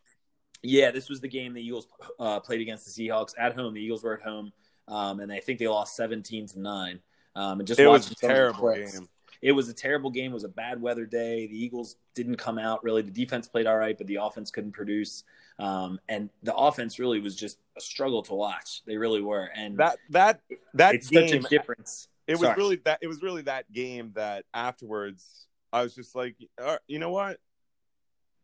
Yeah, 0.62 0.90
this 0.90 1.11
was 1.11 1.20
the 1.20 1.29
game 1.29 1.53
the 1.53 1.61
Eagles 1.61 1.87
uh, 2.18 2.40
played 2.40 2.62
against 2.62 2.87
the 2.87 3.09
Seahawks 3.09 3.35
at 3.38 3.55
home. 3.55 3.75
The 3.75 3.83
Eagles 3.83 4.03
were 4.03 4.14
at 4.14 4.23
home, 4.23 4.51
um, 4.88 5.20
and 5.20 5.33
I 5.33 5.40
think 5.40 5.59
they 5.59 5.68
lost 5.68 5.97
seventeen 5.97 6.47
to 6.49 6.61
nine. 6.61 7.01
Um, 7.37 7.61
and 7.61 7.66
just 7.66 7.81
it 7.81 7.87
was 7.87 8.11
a 8.11 8.14
some 8.14 8.14
of 8.14 8.20
the 8.20 8.27
terrible 8.27 8.75
game 8.75 9.09
It 9.42 9.53
was 9.53 9.68
a 9.68 9.75
terrible 9.75 10.11
game. 10.11 10.31
It 10.31 10.35
was 10.35 10.44
a 10.44 10.49
bad 10.49 10.81
weather 10.81 11.05
day. 11.05 11.47
The 11.47 11.64
Eagles 11.64 11.97
didn't 12.14 12.37
come 12.37 12.59
out 12.59 12.85
really. 12.85 13.03
The 13.03 13.11
defense 13.11 13.49
played 13.49 13.66
all 13.66 13.77
right, 13.77 13.97
but 13.97 14.07
the 14.07 14.16
offense 14.16 14.51
couldn't 14.51 14.73
produce. 14.73 15.25
Um, 15.59 16.01
and 16.09 16.31
the 16.42 16.55
offense 16.55 16.99
really 16.99 17.20
was 17.20 17.37
just 17.37 17.59
a 17.77 17.81
struggle 17.81 18.23
to 18.23 18.35
watch. 18.35 18.83
They 18.87 18.97
really 18.97 19.20
were. 19.20 19.51
And 19.55 19.77
that 19.79 19.99
that 20.11 20.40
that 20.75 20.94
it's 20.94 21.09
game 21.09 21.29
such 21.29 21.44
a 21.44 21.49
difference. 21.49 22.09
it 22.27 22.35
was 22.35 22.42
Sorry. 22.42 22.57
really 22.57 22.77
that 22.85 22.99
it 23.03 23.07
was 23.07 23.23
really 23.23 23.42
that 23.42 23.70
game 23.73 24.12
that 24.14 24.44
afterwards 24.55 25.47
I 25.73 25.83
was 25.83 25.94
just 25.94 26.14
like, 26.14 26.37
"Uh, 26.61 26.79
you 26.87 26.99
know 26.99 27.11
what? 27.11 27.38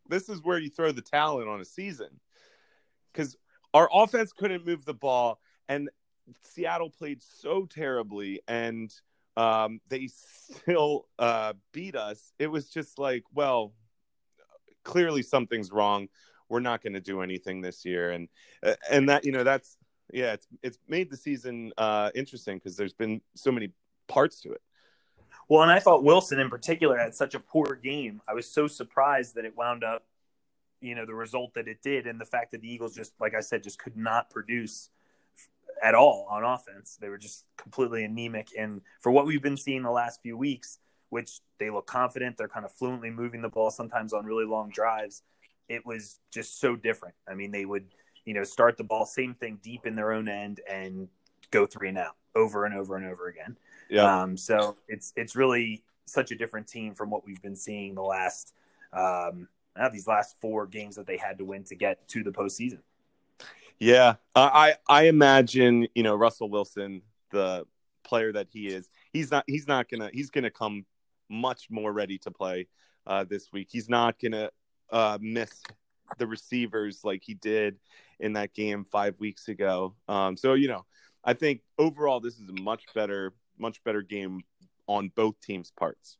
This 0.08 0.28
is 0.28 0.42
where 0.42 0.58
you 0.58 0.70
throw 0.70 0.90
the 0.92 1.02
talent 1.02 1.48
on 1.48 1.60
a 1.60 1.64
season 1.64 2.08
because 3.12 3.36
our 3.72 3.88
offense 3.92 4.32
couldn't 4.32 4.66
move 4.66 4.84
the 4.84 4.94
ball, 4.94 5.40
and 5.68 5.88
Seattle 6.42 6.90
played 6.90 7.22
so 7.22 7.66
terribly, 7.66 8.40
and 8.48 8.92
um, 9.36 9.80
they 9.88 10.08
still 10.08 11.06
uh, 11.18 11.54
beat 11.72 11.96
us. 11.96 12.32
It 12.38 12.48
was 12.48 12.68
just 12.68 12.98
like, 12.98 13.24
well, 13.34 13.72
clearly 14.84 15.22
something's 15.22 15.70
wrong. 15.70 16.08
We're 16.48 16.60
not 16.60 16.82
going 16.82 16.94
to 16.94 17.00
do 17.00 17.22
anything 17.22 17.60
this 17.60 17.84
year, 17.84 18.10
and 18.10 18.28
uh, 18.64 18.74
and 18.90 19.08
that 19.08 19.24
you 19.24 19.32
know 19.32 19.44
that's 19.44 19.76
yeah, 20.12 20.32
it's 20.32 20.46
it's 20.62 20.78
made 20.88 21.10
the 21.10 21.16
season 21.16 21.72
uh, 21.78 22.10
interesting 22.14 22.58
because 22.58 22.76
there's 22.76 22.92
been 22.92 23.20
so 23.34 23.52
many 23.52 23.70
parts 24.08 24.40
to 24.42 24.52
it. 24.52 24.60
Well, 25.48 25.62
and 25.62 25.70
I 25.70 25.78
thought 25.78 26.04
Wilson 26.04 26.38
in 26.38 26.50
particular 26.50 26.96
had 26.98 27.14
such 27.14 27.34
a 27.34 27.40
poor 27.40 27.74
game. 27.74 28.20
I 28.28 28.34
was 28.34 28.50
so 28.50 28.66
surprised 28.66 29.34
that 29.34 29.44
it 29.44 29.56
wound 29.56 29.82
up, 29.82 30.04
you 30.80 30.94
know, 30.94 31.06
the 31.06 31.14
result 31.14 31.54
that 31.54 31.68
it 31.68 31.82
did, 31.82 32.06
and 32.06 32.20
the 32.20 32.24
fact 32.24 32.52
that 32.52 32.60
the 32.60 32.72
Eagles 32.72 32.94
just, 32.94 33.12
like 33.20 33.34
I 33.34 33.40
said, 33.40 33.62
just 33.62 33.78
could 33.78 33.96
not 33.96 34.30
produce 34.30 34.90
at 35.82 35.94
all 35.94 36.26
on 36.30 36.44
offense. 36.44 36.96
They 37.00 37.08
were 37.08 37.18
just 37.18 37.44
completely 37.56 38.04
anemic. 38.04 38.48
And 38.58 38.82
for 39.00 39.10
what 39.12 39.26
we've 39.26 39.42
been 39.42 39.56
seeing 39.56 39.82
the 39.82 39.90
last 39.90 40.20
few 40.22 40.36
weeks, 40.36 40.78
which 41.10 41.40
they 41.58 41.70
look 41.70 41.86
confident, 41.86 42.36
they're 42.36 42.48
kind 42.48 42.64
of 42.64 42.72
fluently 42.72 43.10
moving 43.10 43.42
the 43.42 43.48
ball 43.48 43.70
sometimes 43.70 44.12
on 44.12 44.24
really 44.24 44.44
long 44.44 44.70
drives. 44.70 45.22
It 45.68 45.84
was 45.84 46.18
just 46.32 46.60
so 46.60 46.76
different. 46.76 47.14
I 47.28 47.34
mean, 47.34 47.50
they 47.50 47.64
would, 47.64 47.86
you 48.24 48.34
know, 48.34 48.44
start 48.44 48.76
the 48.76 48.84
ball, 48.84 49.06
same 49.06 49.34
thing 49.34 49.58
deep 49.62 49.86
in 49.86 49.94
their 49.94 50.12
own 50.12 50.28
end 50.28 50.60
and 50.70 51.08
go 51.50 51.66
three 51.66 51.88
and 51.88 51.98
out 51.98 52.16
over 52.34 52.64
and 52.64 52.74
over 52.74 52.96
and 52.96 53.06
over 53.06 53.28
again. 53.28 53.56
Yeah, 53.88 54.22
Um, 54.22 54.36
so 54.36 54.76
it's 54.88 55.12
it's 55.16 55.34
really 55.34 55.82
such 56.06 56.30
a 56.30 56.36
different 56.36 56.66
team 56.66 56.94
from 56.94 57.10
what 57.10 57.26
we've 57.26 57.42
been 57.42 57.56
seeing 57.56 57.94
the 57.94 58.02
last 58.02 58.54
um, 58.92 59.48
uh, 59.76 59.88
these 59.88 60.06
last 60.06 60.36
four 60.40 60.66
games 60.66 60.96
that 60.96 61.06
they 61.06 61.16
had 61.16 61.38
to 61.38 61.44
win 61.44 61.64
to 61.64 61.74
get 61.74 62.06
to 62.08 62.22
the 62.22 62.30
postseason. 62.30 62.78
Yeah. 63.80 64.14
I 64.36 64.74
I 64.88 65.04
imagine 65.04 65.88
you 65.94 66.02
know 66.02 66.14
Russell 66.14 66.50
Wilson, 66.50 67.02
the 67.30 67.64
player 68.04 68.32
that 68.32 68.48
he 68.50 68.68
is. 68.68 68.88
He's 69.12 69.30
not. 69.30 69.44
He's 69.46 69.66
not 69.66 69.88
gonna. 69.88 70.10
He's 70.12 70.30
gonna 70.30 70.50
come 70.50 70.84
much 71.28 71.68
more 71.70 71.92
ready 71.92 72.18
to 72.18 72.30
play 72.30 72.68
uh, 73.06 73.24
this 73.24 73.52
week. 73.52 73.68
He's 73.70 73.88
not 73.88 74.20
gonna 74.20 74.50
uh, 74.90 75.18
miss 75.20 75.62
the 76.18 76.26
receivers 76.26 77.00
like 77.04 77.22
he 77.24 77.34
did 77.34 77.78
in 78.18 78.34
that 78.34 78.54
game 78.54 78.84
five 78.84 79.18
weeks 79.18 79.48
ago. 79.48 79.94
Um, 80.08 80.36
so 80.36 80.54
you 80.54 80.68
know, 80.68 80.84
I 81.24 81.34
think 81.34 81.62
overall 81.78 82.20
this 82.20 82.38
is 82.38 82.48
a 82.48 82.62
much 82.62 82.84
better, 82.94 83.32
much 83.58 83.82
better 83.84 84.02
game 84.02 84.42
on 84.86 85.10
both 85.14 85.40
teams' 85.40 85.72
parts. 85.76 86.18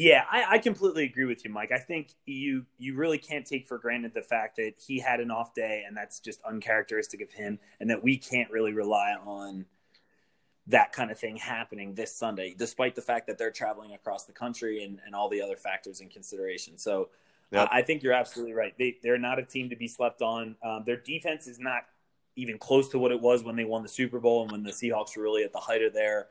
Yeah, 0.00 0.22
I, 0.30 0.44
I 0.50 0.58
completely 0.58 1.02
agree 1.02 1.24
with 1.24 1.44
you, 1.44 1.50
Mike. 1.50 1.72
I 1.72 1.78
think 1.78 2.14
you 2.24 2.66
you 2.78 2.94
really 2.94 3.18
can't 3.18 3.44
take 3.44 3.66
for 3.66 3.78
granted 3.78 4.14
the 4.14 4.22
fact 4.22 4.54
that 4.54 4.74
he 4.78 5.00
had 5.00 5.18
an 5.18 5.32
off 5.32 5.54
day, 5.54 5.82
and 5.84 5.96
that's 5.96 6.20
just 6.20 6.40
uncharacteristic 6.42 7.20
of 7.20 7.32
him, 7.32 7.58
and 7.80 7.90
that 7.90 8.00
we 8.00 8.16
can't 8.16 8.48
really 8.52 8.72
rely 8.72 9.16
on 9.26 9.66
that 10.68 10.92
kind 10.92 11.10
of 11.10 11.18
thing 11.18 11.36
happening 11.36 11.96
this 11.96 12.14
Sunday, 12.14 12.54
despite 12.56 12.94
the 12.94 13.02
fact 13.02 13.26
that 13.26 13.38
they're 13.38 13.50
traveling 13.50 13.92
across 13.92 14.24
the 14.24 14.32
country 14.32 14.84
and, 14.84 15.00
and 15.04 15.16
all 15.16 15.28
the 15.28 15.42
other 15.42 15.56
factors 15.56 16.00
in 16.00 16.08
consideration. 16.08 16.78
So 16.78 17.08
Yep. 17.50 17.62
uh, 17.62 17.68
I 17.72 17.82
think 17.82 18.04
you're 18.04 18.12
absolutely 18.12 18.54
right. 18.54 18.74
They 18.78 18.98
they're 19.02 19.18
not 19.18 19.40
a 19.40 19.44
team 19.44 19.68
to 19.70 19.76
be 19.76 19.88
slept 19.88 20.22
on. 20.22 20.54
Um, 20.62 20.84
their 20.86 20.98
defense 20.98 21.48
is 21.48 21.58
not 21.58 21.82
even 22.36 22.56
close 22.56 22.88
to 22.90 23.00
what 23.00 23.10
it 23.10 23.20
was 23.20 23.42
when 23.42 23.56
they 23.56 23.64
won 23.64 23.82
the 23.82 23.88
Super 23.88 24.20
Bowl 24.20 24.42
and 24.42 24.52
when 24.52 24.62
the 24.62 24.70
Seahawks 24.70 25.16
were 25.16 25.24
really 25.24 25.42
at 25.42 25.52
the 25.52 25.58
height 25.58 25.82
of 25.82 25.92
their 25.92 26.28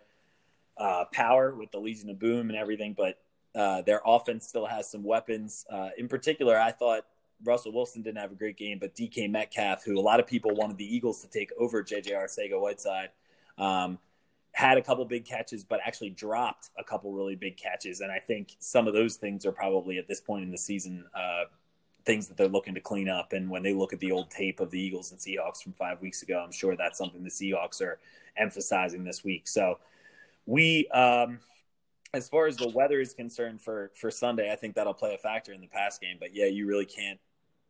uh, 0.77 1.03
power 1.12 1.53
with 1.53 1.71
the 1.71 1.80
Legion 1.80 2.10
of 2.10 2.17
Boom 2.17 2.49
and 2.49 2.58
everything. 2.58 2.93
But 2.95 3.19
Uh, 3.58 3.82
their 3.82 4.02
offense 4.06 4.48
still 4.48 4.67
has 4.67 4.89
some 4.89 5.04
weapons. 5.04 5.65
Uh, 5.70 5.89
in 5.98 6.08
particular, 6.08 6.60
I 6.60 6.72
thought 6.72 7.06
Russell 7.43 7.74
Wilson 7.74 8.04
didn't 8.04 8.20
have 8.20 8.32
a 8.32 8.36
great 8.36 8.56
game, 8.56 8.78
but 8.80 8.96
DK 8.96 9.30
Metcalf, 9.30 9.84
who 9.84 10.00
a 10.00 10.02
lot 10.02 10.20
of 10.20 10.28
people 10.28 10.54
wanted 10.56 10.78
the 10.78 10.96
Eagles 10.96 11.22
to 11.22 11.28
take 11.28 11.52
over 11.58 11.84
JJ 11.84 12.12
Arcega 12.12 12.60
Whiteside, 12.60 13.10
um, 13.58 13.98
had 14.52 14.78
a 14.78 14.82
couple 14.82 15.04
big 15.06 15.26
catches, 15.26 15.63
but 15.63 15.80
actually 15.84 16.12
dropped 16.12 16.70
a 16.78 16.84
couple 16.84 17.13
really 17.13 17.36
big 17.36 17.58
catches. 17.58 18.02
And 18.02 18.12
I 18.12 18.20
think 18.20 18.56
some 18.60 18.88
of 18.88 18.93
those 18.93 19.15
things 19.15 19.46
are 19.46 19.52
probably 19.52 19.98
at 19.98 20.08
this 20.08 20.22
point 20.22 20.43
in 20.43 20.52
the 20.52 20.58
season 20.58 21.06
uh, 21.15 21.46
things 22.06 22.28
that 22.28 22.38
they're 22.38 22.48
looking 22.48 22.74
to 22.74 22.80
clean 22.80 23.10
up. 23.10 23.34
And 23.34 23.50
when 23.50 23.63
they 23.63 23.74
look 23.74 23.91
at 23.91 24.00
the 24.00 24.12
old 24.12 24.32
tape 24.32 24.60
of 24.60 24.72
the 24.72 24.80
Eagles 24.80 25.12
and 25.12 25.20
Seahawks 25.20 25.62
from 25.62 25.74
five 25.74 26.02
weeks 26.02 26.22
ago, 26.22 26.41
I'm 26.43 26.52
sure 26.52 26.76
that's 26.76 26.98
something 26.98 27.24
the 27.24 27.30
Seahawks 27.30 27.82
are 27.82 28.00
emphasizing 28.38 29.04
this 29.04 29.24
week. 29.24 29.48
So 29.48 29.80
we, 30.46 30.88
um, 30.88 31.39
as 32.13 32.30
far 32.30 32.48
as 32.48 32.58
the 32.58 32.70
weather 32.70 33.00
is 33.00 33.13
concerned 33.13 33.62
for 33.62 33.91
for 33.96 34.12
Sunday, 34.12 34.52
I 34.52 34.56
think 34.56 34.76
that'll 34.76 34.93
play 34.93 35.13
a 35.13 35.17
factor 35.17 35.54
in 35.54 35.62
the 35.62 35.67
pass 35.67 35.98
game. 35.98 36.17
But 36.20 36.34
yeah, 36.34 36.46
you 36.46 36.67
really 36.67 36.86
can't 36.86 37.20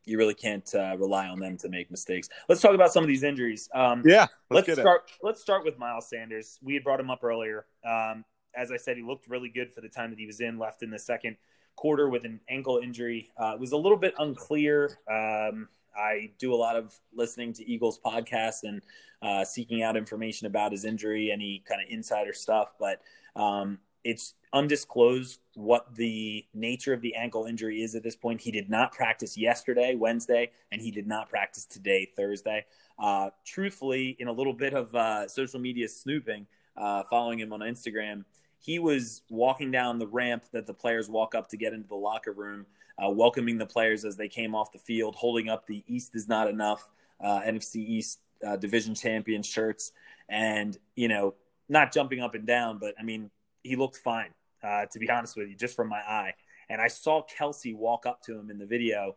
you 0.05 0.17
really 0.17 0.33
can't 0.33 0.69
uh, 0.73 0.95
rely 0.97 1.27
on 1.27 1.39
them 1.39 1.57
to 1.57 1.69
make 1.69 1.91
mistakes. 1.91 2.29
Let's 2.47 2.61
talk 2.61 2.73
about 2.73 2.93
some 2.93 3.03
of 3.03 3.07
these 3.09 3.23
injuries. 3.23 3.69
Um, 3.73 4.03
yeah, 4.05 4.27
let's, 4.49 4.67
let's 4.67 4.79
start. 4.79 5.03
It. 5.07 5.25
Let's 5.25 5.41
start 5.41 5.65
with 5.65 5.77
Miles 5.77 6.09
Sanders. 6.09 6.59
We 6.61 6.73
had 6.75 6.83
brought 6.83 6.99
him 6.99 7.09
up 7.09 7.23
earlier. 7.23 7.65
Um, 7.85 8.23
as 8.55 8.71
I 8.71 8.77
said, 8.77 8.97
he 8.97 9.03
looked 9.03 9.27
really 9.27 9.49
good 9.49 9.73
for 9.73 9.81
the 9.81 9.89
time 9.89 10.09
that 10.11 10.19
he 10.19 10.25
was 10.25 10.39
in. 10.39 10.57
Left 10.57 10.81
in 10.81 10.89
the 10.89 10.99
second 10.99 11.35
quarter 11.75 12.09
with 12.09 12.23
an 12.23 12.39
ankle 12.49 12.79
injury. 12.81 13.29
Uh, 13.39 13.51
it 13.53 13.59
was 13.59 13.71
a 13.71 13.77
little 13.77 13.97
bit 13.97 14.13
unclear. 14.17 14.97
Um, 15.09 15.67
I 15.95 16.31
do 16.37 16.53
a 16.53 16.55
lot 16.55 16.75
of 16.75 16.93
listening 17.13 17.53
to 17.53 17.69
Eagles 17.69 17.99
podcasts 18.03 18.63
and 18.63 18.81
uh, 19.21 19.43
seeking 19.43 19.83
out 19.83 19.97
information 19.97 20.47
about 20.47 20.71
his 20.71 20.85
injury, 20.85 21.31
any 21.31 21.63
kind 21.67 21.81
of 21.81 21.87
insider 21.89 22.33
stuff, 22.33 22.73
but 22.79 23.01
um, 23.35 23.79
it's 24.07 24.35
undisclosed 24.53 25.41
what 25.55 25.93
the 25.95 26.45
nature 26.53 26.93
of 26.93 27.01
the 27.01 27.13
ankle 27.13 27.45
injury 27.45 27.81
is 27.83 27.93
at 27.93 28.03
this 28.03 28.15
point. 28.15 28.39
He 28.39 28.51
did 28.51 28.69
not 28.69 28.93
practice 28.93 29.37
yesterday, 29.37 29.95
Wednesday, 29.95 30.51
and 30.71 30.81
he 30.81 30.91
did 30.91 31.07
not 31.07 31.29
practice 31.29 31.65
today, 31.65 32.09
Thursday. 32.15 32.65
Uh, 32.97 33.31
truthfully, 33.45 34.15
in 34.19 34.29
a 34.29 34.31
little 34.31 34.53
bit 34.53 34.73
of 34.73 34.95
uh, 34.95 35.27
social 35.27 35.59
media 35.59 35.89
snooping, 35.89 36.47
uh, 36.77 37.03
following 37.09 37.37
him 37.37 37.51
on 37.51 37.59
Instagram, 37.59 38.23
he 38.59 38.79
was 38.79 39.23
walking 39.29 39.71
down 39.71 39.99
the 39.99 40.07
ramp 40.07 40.45
that 40.53 40.65
the 40.65 40.73
players 40.73 41.09
walk 41.09 41.35
up 41.35 41.49
to 41.49 41.57
get 41.57 41.73
into 41.73 41.89
the 41.89 41.95
locker 41.95 42.31
room, 42.31 42.65
uh, 43.03 43.09
welcoming 43.09 43.57
the 43.57 43.65
players 43.65 44.05
as 44.05 44.15
they 44.15 44.29
came 44.29 44.55
off 44.55 44.71
the 44.71 44.79
field, 44.79 45.15
holding 45.15 45.49
up 45.49 45.67
the 45.67 45.83
East 45.85 46.15
is 46.15 46.29
not 46.29 46.47
enough 46.47 46.89
uh, 47.21 47.41
NFC 47.41 47.75
East 47.75 48.19
uh, 48.47 48.55
division 48.55 48.95
champion 48.95 49.43
shirts, 49.43 49.91
and 50.29 50.77
you 50.95 51.09
know, 51.09 51.33
not 51.67 51.91
jumping 51.91 52.21
up 52.21 52.35
and 52.35 52.47
down, 52.47 52.77
but 52.77 52.93
I 52.97 53.03
mean, 53.03 53.29
he 53.63 53.75
looked 53.75 53.97
fine. 53.97 54.29
Uh, 54.63 54.85
to 54.91 54.99
be 54.99 55.09
honest 55.09 55.37
with 55.37 55.47
you, 55.49 55.55
just 55.55 55.75
from 55.75 55.87
my 55.87 55.99
eye, 55.99 56.33
and 56.67 56.81
I 56.81 56.87
saw 56.87 57.23
Kelce 57.23 57.75
walk 57.75 58.05
up 58.05 58.21
to 58.23 58.37
him 58.37 58.49
in 58.49 58.57
the 58.57 58.65
video 58.65 59.15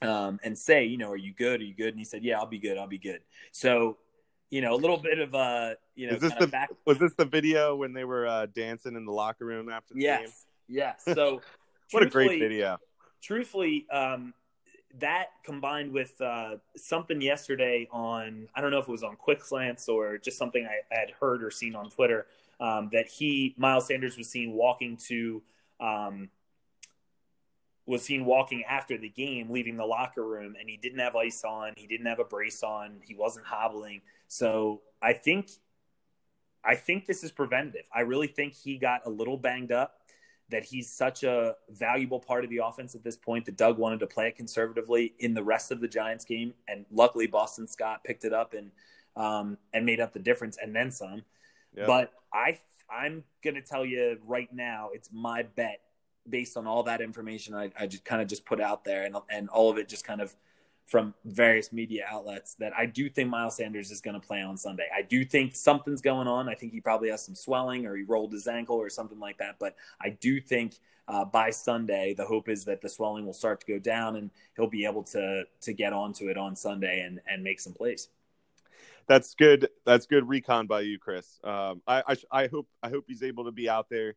um, 0.00 0.38
and 0.44 0.56
say, 0.56 0.84
you 0.84 0.96
know, 0.96 1.10
are 1.10 1.16
you 1.16 1.34
good? 1.34 1.60
Are 1.60 1.64
you 1.64 1.74
good? 1.74 1.88
And 1.88 1.98
he 1.98 2.04
said, 2.04 2.22
yeah, 2.22 2.38
I'll 2.38 2.46
be 2.46 2.60
good. 2.60 2.78
I'll 2.78 2.86
be 2.86 2.98
good. 2.98 3.20
So 3.50 3.98
you 4.50 4.60
know, 4.60 4.74
a 4.74 4.76
little 4.76 4.96
bit 4.96 5.18
of 5.18 5.34
uh, 5.34 5.74
you 5.94 6.08
know, 6.08 6.14
Is 6.14 6.20
this 6.20 6.34
the 6.34 6.46
back... 6.46 6.70
was 6.84 6.98
this 6.98 7.14
the 7.14 7.24
video 7.24 7.76
when 7.76 7.92
they 7.92 8.04
were 8.04 8.26
uh, 8.26 8.46
dancing 8.46 8.96
in 8.96 9.04
the 9.04 9.12
locker 9.12 9.44
room 9.44 9.68
after 9.68 9.94
the 9.94 10.00
yes. 10.00 10.20
game? 10.20 10.30
Yes. 10.68 11.02
So 11.14 11.40
what 11.92 12.02
a 12.02 12.06
great 12.06 12.40
video. 12.40 12.78
Truthfully, 13.22 13.86
um, 13.92 14.32
that 14.98 15.26
combined 15.44 15.92
with 15.92 16.20
uh, 16.20 16.56
something 16.76 17.20
yesterday 17.20 17.88
on 17.90 18.48
I 18.54 18.60
don't 18.60 18.70
know 18.70 18.78
if 18.78 18.88
it 18.88 18.92
was 18.92 19.02
on 19.02 19.16
Quick 19.16 19.44
Slants 19.44 19.88
or 19.88 20.18
just 20.18 20.38
something 20.38 20.66
I, 20.66 20.94
I 20.94 20.98
had 21.00 21.10
heard 21.20 21.42
or 21.42 21.50
seen 21.50 21.74
on 21.74 21.90
Twitter 21.90 22.26
um, 22.60 22.90
that 22.92 23.08
he 23.08 23.54
Miles 23.56 23.86
Sanders 23.86 24.16
was 24.16 24.28
seen 24.28 24.52
walking 24.52 24.98
to 25.08 25.42
um, 25.80 26.28
was 27.86 28.02
seen 28.02 28.24
walking 28.24 28.62
after 28.68 28.96
the 28.98 29.08
game, 29.08 29.50
leaving 29.50 29.76
the 29.76 29.84
locker 29.84 30.24
room, 30.24 30.54
and 30.58 30.68
he 30.68 30.76
didn't 30.76 31.00
have 31.00 31.16
ice 31.16 31.42
on, 31.42 31.72
he 31.76 31.86
didn't 31.86 32.06
have 32.06 32.20
a 32.20 32.24
brace 32.24 32.62
on, 32.62 33.00
he 33.02 33.14
wasn't 33.14 33.44
hobbling. 33.46 34.02
So 34.28 34.82
I 35.02 35.14
think 35.14 35.50
I 36.62 36.74
think 36.74 37.06
this 37.06 37.24
is 37.24 37.32
preventative. 37.32 37.86
I 37.92 38.00
really 38.00 38.26
think 38.26 38.54
he 38.54 38.76
got 38.76 39.06
a 39.06 39.10
little 39.10 39.36
banged 39.36 39.72
up. 39.72 39.96
That 40.50 40.64
he's 40.64 40.90
such 40.90 41.22
a 41.22 41.54
valuable 41.68 42.18
part 42.18 42.42
of 42.42 42.50
the 42.50 42.58
offense 42.58 42.96
at 42.96 43.04
this 43.04 43.16
point 43.16 43.44
that 43.46 43.56
Doug 43.56 43.78
wanted 43.78 44.00
to 44.00 44.08
play 44.08 44.26
it 44.26 44.34
conservatively 44.34 45.14
in 45.20 45.32
the 45.32 45.44
rest 45.44 45.70
of 45.70 45.80
the 45.80 45.86
Giants 45.86 46.24
game, 46.24 46.54
and 46.66 46.84
luckily 46.90 47.28
Boston 47.28 47.68
Scott 47.68 48.02
picked 48.02 48.24
it 48.24 48.32
up 48.32 48.52
and 48.52 48.72
um, 49.16 49.58
and 49.72 49.86
made 49.86 50.00
up 50.00 50.12
the 50.12 50.18
difference 50.18 50.58
and 50.60 50.74
then 50.74 50.90
some. 50.90 51.22
But 51.86 52.12
I 52.32 52.58
I'm 52.90 53.24
gonna 53.42 53.62
tell 53.62 53.84
you 53.84 54.18
right 54.26 54.52
now, 54.52 54.90
it's 54.92 55.10
my 55.12 55.42
bet 55.42 55.80
based 56.28 56.56
on 56.56 56.66
all 56.66 56.82
that 56.82 57.00
information 57.00 57.54
I, 57.54 57.72
I 57.78 57.86
just 57.86 58.04
kind 58.04 58.20
of 58.20 58.28
just 58.28 58.44
put 58.44 58.60
out 58.60 58.84
there 58.84 59.04
and 59.04 59.16
and 59.30 59.48
all 59.48 59.70
of 59.70 59.78
it 59.78 59.88
just 59.88 60.04
kind 60.04 60.20
of 60.20 60.34
from 60.90 61.14
various 61.24 61.72
media 61.72 62.04
outlets 62.08 62.54
that 62.54 62.72
I 62.76 62.84
do 62.84 63.08
think 63.08 63.30
Miles 63.30 63.56
Sanders 63.56 63.92
is 63.92 64.00
going 64.00 64.20
to 64.20 64.26
play 64.26 64.42
on 64.42 64.56
Sunday. 64.56 64.88
I 64.94 65.02
do 65.02 65.24
think 65.24 65.54
something's 65.54 66.02
going 66.02 66.26
on. 66.26 66.48
I 66.48 66.54
think 66.54 66.72
he 66.72 66.80
probably 66.80 67.10
has 67.10 67.24
some 67.24 67.36
swelling 67.36 67.86
or 67.86 67.94
he 67.94 68.02
rolled 68.02 68.32
his 68.32 68.48
ankle 68.48 68.74
or 68.74 68.90
something 68.90 69.20
like 69.20 69.38
that. 69.38 69.56
But 69.60 69.76
I 70.02 70.10
do 70.10 70.40
think 70.40 70.74
uh, 71.06 71.24
by 71.24 71.50
Sunday, 71.50 72.12
the 72.14 72.24
hope 72.24 72.48
is 72.48 72.64
that 72.64 72.82
the 72.82 72.88
swelling 72.88 73.24
will 73.24 73.32
start 73.32 73.60
to 73.60 73.66
go 73.66 73.78
down 73.78 74.16
and 74.16 74.30
he'll 74.56 74.66
be 74.66 74.84
able 74.84 75.04
to 75.04 75.44
to 75.60 75.72
get 75.72 75.92
onto 75.92 76.28
it 76.28 76.36
on 76.36 76.56
Sunday 76.56 77.02
and 77.02 77.20
and 77.28 77.44
make 77.44 77.60
some 77.60 77.72
plays. 77.72 78.08
That's 79.10 79.34
good. 79.34 79.68
That's 79.84 80.06
good 80.06 80.28
recon 80.28 80.68
by 80.68 80.82
you, 80.82 80.96
Chris. 80.96 81.40
Um, 81.42 81.82
I, 81.84 82.04
I 82.06 82.16
I 82.30 82.46
hope 82.46 82.68
I 82.80 82.90
hope 82.90 83.06
he's 83.08 83.24
able 83.24 83.46
to 83.46 83.50
be 83.50 83.68
out 83.68 83.88
there. 83.90 84.14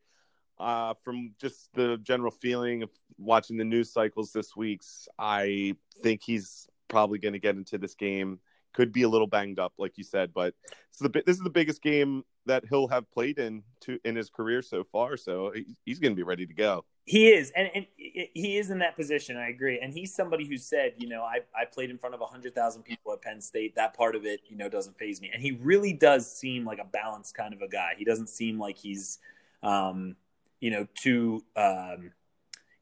Uh, 0.59 0.93
from 1.03 1.31
just 1.41 1.67
the 1.73 1.97
general 2.03 2.29
feeling 2.29 2.83
of 2.83 2.91
watching 3.17 3.57
the 3.57 3.63
news 3.63 3.91
cycles 3.91 4.31
this 4.31 4.55
week's, 4.55 5.07
I 5.17 5.73
think 6.03 6.21
he's 6.23 6.67
probably 6.89 7.17
going 7.17 7.33
to 7.33 7.39
get 7.39 7.55
into 7.55 7.79
this 7.79 7.95
game. 7.95 8.39
Could 8.73 8.91
be 8.91 9.03
a 9.03 9.09
little 9.09 9.27
banged 9.27 9.59
up, 9.59 9.73
like 9.77 9.97
you 9.97 10.03
said, 10.03 10.33
but 10.33 10.53
this 10.63 11.01
is 11.01 11.11
the, 11.11 11.23
this 11.25 11.37
is 11.37 11.43
the 11.43 11.49
biggest 11.49 11.81
game 11.81 12.23
that 12.45 12.63
he'll 12.69 12.87
have 12.87 13.09
played 13.11 13.39
in 13.39 13.63
to 13.81 13.99
in 14.03 14.15
his 14.15 14.29
career 14.29 14.61
so 14.61 14.83
far. 14.83 15.15
So 15.15 15.53
he's 15.85 15.99
going 15.99 16.11
to 16.11 16.15
be 16.15 16.23
ready 16.23 16.45
to 16.45 16.53
go. 16.53 16.83
He 17.05 17.29
is, 17.31 17.51
and, 17.53 17.69
and 17.75 17.85
he 17.97 18.57
is 18.57 18.69
in 18.69 18.79
that 18.79 18.95
position. 18.95 19.35
I 19.35 19.49
agree, 19.49 19.79
and 19.79 19.93
he's 19.93 20.15
somebody 20.15 20.47
who 20.47 20.57
said, 20.57 20.93
you 20.97 21.09
know, 21.09 21.21
I, 21.21 21.39
I 21.53 21.65
played 21.65 21.89
in 21.89 21.97
front 21.97 22.15
of 22.15 22.21
hundred 22.21 22.55
thousand 22.55 22.83
people 22.83 23.11
at 23.11 23.21
Penn 23.21 23.41
State. 23.41 23.75
That 23.75 23.93
part 23.93 24.15
of 24.15 24.25
it, 24.25 24.39
you 24.47 24.55
know, 24.55 24.69
doesn't 24.69 24.97
faze 24.97 25.19
me. 25.19 25.29
And 25.33 25.41
he 25.41 25.51
really 25.51 25.91
does 25.91 26.31
seem 26.31 26.63
like 26.65 26.79
a 26.79 26.85
balanced 26.85 27.35
kind 27.35 27.53
of 27.53 27.61
a 27.61 27.67
guy. 27.67 27.93
He 27.97 28.05
doesn't 28.05 28.29
seem 28.29 28.57
like 28.57 28.77
he's, 28.77 29.19
um, 29.61 30.15
you 30.61 30.71
know, 30.71 30.87
too 30.95 31.43
um, 31.57 32.11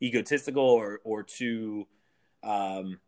egotistical 0.04 0.64
or 0.64 1.02
or 1.04 1.24
too 1.24 1.88
um, 2.44 3.00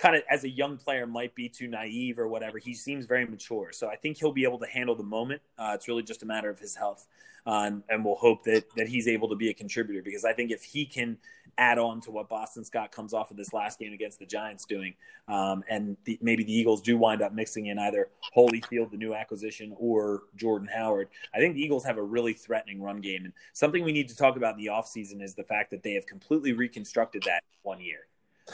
kind 0.00 0.16
of 0.16 0.22
as 0.30 0.44
a 0.44 0.48
young 0.48 0.78
player 0.78 1.06
might 1.06 1.34
be 1.34 1.48
too 1.48 1.68
naive 1.68 2.18
or 2.18 2.26
whatever. 2.26 2.58
He 2.58 2.74
seems 2.74 3.04
very 3.04 3.26
mature, 3.26 3.70
so 3.70 3.88
I 3.88 3.96
think 3.96 4.16
he'll 4.16 4.32
be 4.32 4.44
able 4.44 4.58
to 4.58 4.66
handle 4.66 4.94
the 4.94 5.02
moment. 5.02 5.42
Uh, 5.58 5.72
it's 5.74 5.88
really 5.88 6.02
just 6.02 6.22
a 6.22 6.26
matter 6.26 6.48
of 6.48 6.58
his 6.58 6.74
health, 6.74 7.06
uh, 7.46 7.64
and, 7.66 7.82
and, 7.88 8.04
we'll 8.04 8.16
hope 8.16 8.42
that 8.44 8.64
that 8.76 8.88
he's 8.88 9.06
able 9.06 9.28
to 9.28 9.36
be 9.36 9.50
a 9.50 9.54
contributor 9.54 10.02
because 10.02 10.24
I 10.24 10.32
think 10.32 10.50
if 10.50 10.64
he 10.64 10.86
can 10.86 11.18
add 11.58 11.78
on 11.78 12.00
to 12.00 12.10
what 12.10 12.28
Boston 12.30 12.64
Scott 12.64 12.92
comes 12.92 13.12
off 13.12 13.30
of 13.30 13.36
this 13.36 13.52
last 13.52 13.78
game 13.78 13.92
against 13.92 14.18
the 14.18 14.24
Giants 14.24 14.64
doing, 14.64 14.94
um, 15.28 15.62
and 15.68 15.98
the, 16.04 16.18
maybe 16.22 16.44
the 16.44 16.52
Eagles 16.52 16.80
do 16.80 16.96
wind 16.96 17.20
up 17.20 17.34
mixing 17.34 17.66
in 17.66 17.78
either 17.78 18.08
Holyfield, 18.34 18.90
the 18.90 18.96
new 18.96 19.14
acquisition, 19.14 19.74
or 19.76 20.22
Jordan 20.34 20.68
Howard, 20.74 21.08
I 21.34 21.38
think 21.38 21.54
the 21.54 21.62
Eagles 21.62 21.84
have 21.84 21.98
a 21.98 22.02
really 22.02 22.32
threatening 22.32 22.80
run 22.80 23.02
game. 23.02 23.26
And 23.26 23.34
something 23.52 23.84
we 23.84 23.92
need 23.92 24.08
to 24.08 24.16
talk 24.16 24.36
about 24.36 24.54
in 24.54 24.64
the 24.64 24.70
offseason 24.70 25.22
is 25.22 25.34
the 25.34 25.44
fact 25.44 25.70
that 25.72 25.82
they 25.82 25.92
have 25.92 26.06
completely 26.06 26.54
reconstructed 26.54 27.24
that 27.24 27.42
one 27.62 27.80
year. 27.80 28.06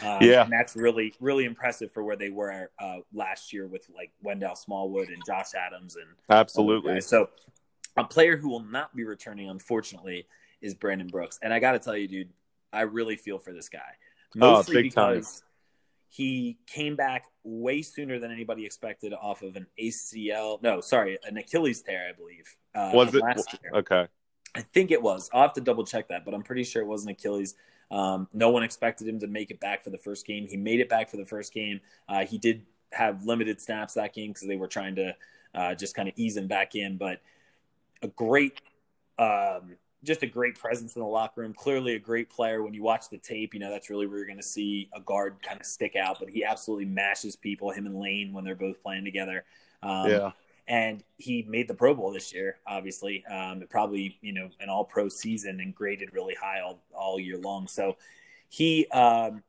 Um, 0.03 0.19
yeah, 0.21 0.45
and 0.45 0.53
that's 0.53 0.77
really 0.77 1.15
really 1.21 1.45
impressive 1.45 1.93
for 1.93 2.03
where 2.03 2.17
they 2.17 2.31
were 2.31 2.71
uh, 2.79 2.99
last 3.13 3.53
year 3.53 3.67
with 3.67 3.89
like 3.95 4.13
Wendell 4.23 4.57
Smallwood 4.57 5.09
and 5.09 5.23
Josh 5.27 5.55
Adams 5.55 5.97
and 5.97 6.07
absolutely. 6.29 7.01
So 7.01 7.31
a 7.97 8.05
player 8.05 8.37
who 8.37 8.49
will 8.49 8.61
not 8.63 8.95
be 8.95 9.05
returning, 9.05 9.49
unfortunately, 9.49 10.27
is 10.61 10.75
Brandon 10.75 11.09
Brooks. 11.09 11.39
And 11.43 11.53
I 11.53 11.59
got 11.59 11.73
to 11.73 11.79
tell 11.79 11.97
you, 11.97 12.09
dude, 12.09 12.31
I 12.73 12.83
really 12.83 13.17
feel 13.17 13.39
for 13.39 13.53
this 13.53 13.69
guy. 13.69 13.81
Oh, 14.37 14.53
Mostly 14.53 14.79
oh, 14.79 14.83
because 14.83 15.41
time. 15.41 15.49
he 16.09 16.59
came 16.67 16.97
back 16.97 17.25
way 17.43 17.83
sooner 17.83 18.19
than 18.19 18.31
anybody 18.31 18.67
expected 18.67 19.15
off 19.15 19.43
of 19.43 19.57
an 19.57 19.67
ACL. 19.81 20.63
No, 20.63 20.81
sorry, 20.81 21.19
an 21.25 21.37
Achilles 21.37 21.83
tear, 21.83 22.09
I 22.11 22.13
believe. 22.17 22.55
Uh, 22.75 22.91
was 22.93 23.15
it 23.15 23.23
last 23.23 23.57
year. 23.63 23.73
okay? 23.81 24.09
I 24.55 24.61
think 24.61 24.91
it 24.91 25.03
was. 25.03 25.31
I'll 25.33 25.43
have 25.43 25.53
to 25.55 25.61
double 25.61 25.85
check 25.85 26.09
that, 26.09 26.25
but 26.25 26.35
I'm 26.35 26.43
pretty 26.43 26.65
sure 26.65 26.83
it 26.83 26.87
was 26.87 27.05
an 27.05 27.11
Achilles. 27.11 27.55
Um, 27.91 28.29
no 28.33 28.51
one 28.51 28.63
expected 28.63 29.07
him 29.09 29.21
to 29.21 29.27
make 29.27 29.51
it 29.51 29.61
back 29.61 29.85
for 29.85 29.91
the 29.91 29.99
first 29.99 30.27
game. 30.27 30.47
He 30.47 30.57
made 30.57 30.81
it 30.81 30.89
back 30.89 31.11
for 31.11 31.17
the 31.17 31.25
first 31.25 31.53
game. 31.53 31.81
Uh, 32.09 32.25
he 32.25 32.39
did 32.39 32.65
have 32.93 33.25
limited 33.25 33.61
snaps 33.61 33.95
that 33.95 34.15
game 34.15 34.33
because 34.33 34.49
they 34.49 34.57
were 34.57 34.69
trying 34.69 34.97
to 34.97 35.17
uh, 35.55 35.75
just 35.75 35.95
kind 35.95 36.09
of 36.09 36.15
ease 36.17 36.37
him 36.37 36.49
back 36.49 36.75
in. 36.75 36.97
But 36.97 37.21
a 38.03 38.09
great, 38.09 38.61
um, 39.19 39.77
just 40.05 40.23
a 40.23 40.27
great 40.27 40.59
presence 40.59 40.97
in 40.97 41.03
the 41.03 41.09
locker 41.09 41.41
room. 41.41 41.55
Clearly 41.55 41.95
a 41.95 41.99
great 41.99 42.29
player. 42.29 42.63
When 42.63 42.75
you 42.75 42.83
watch 42.83 43.09
the 43.09 43.19
tape, 43.19 43.55
you 43.55 43.61
know 43.61 43.71
that's 43.71 43.91
really 43.91 44.07
where 44.07 44.19
you're 44.19 44.27
going 44.27 44.37
to 44.39 44.43
see 44.43 44.89
a 44.93 45.01
guard 45.01 45.37
kind 45.43 45.61
of 45.61 45.67
stick 45.67 45.97
out. 45.97 46.19
But 46.19 46.29
he 46.29 46.45
absolutely 46.45 46.87
mashes 46.87 47.37
people. 47.37 47.71
Him 47.71 47.87
and 47.87 47.99
Lane 47.99 48.33
when 48.33 48.45
they're 48.45 48.55
both 48.55 48.83
playing 48.83 49.05
together. 49.05 49.45
Um, 49.83 50.11
yeah. 50.11 50.31
And 50.69 51.05
he 51.17 51.45
made 51.49 51.69
the 51.69 51.75
Pro 51.75 51.95
Bowl 51.95 52.13
this 52.13 52.33
year. 52.33 52.59
Obviously, 52.67 53.25
um, 53.27 53.63
probably 53.71 54.19
you 54.21 54.33
know 54.33 54.49
an 54.61 54.69
All 54.69 54.85
Pro 54.85 55.09
season 55.09 55.61
and 55.61 55.75
graded 55.75 56.13
really 56.13 56.35
high 56.35 56.61
all 56.61 56.81
all 56.93 57.21
year 57.21 57.39
long. 57.39 57.69
So 57.69 57.97
he 58.49 58.87
um, 58.89 59.43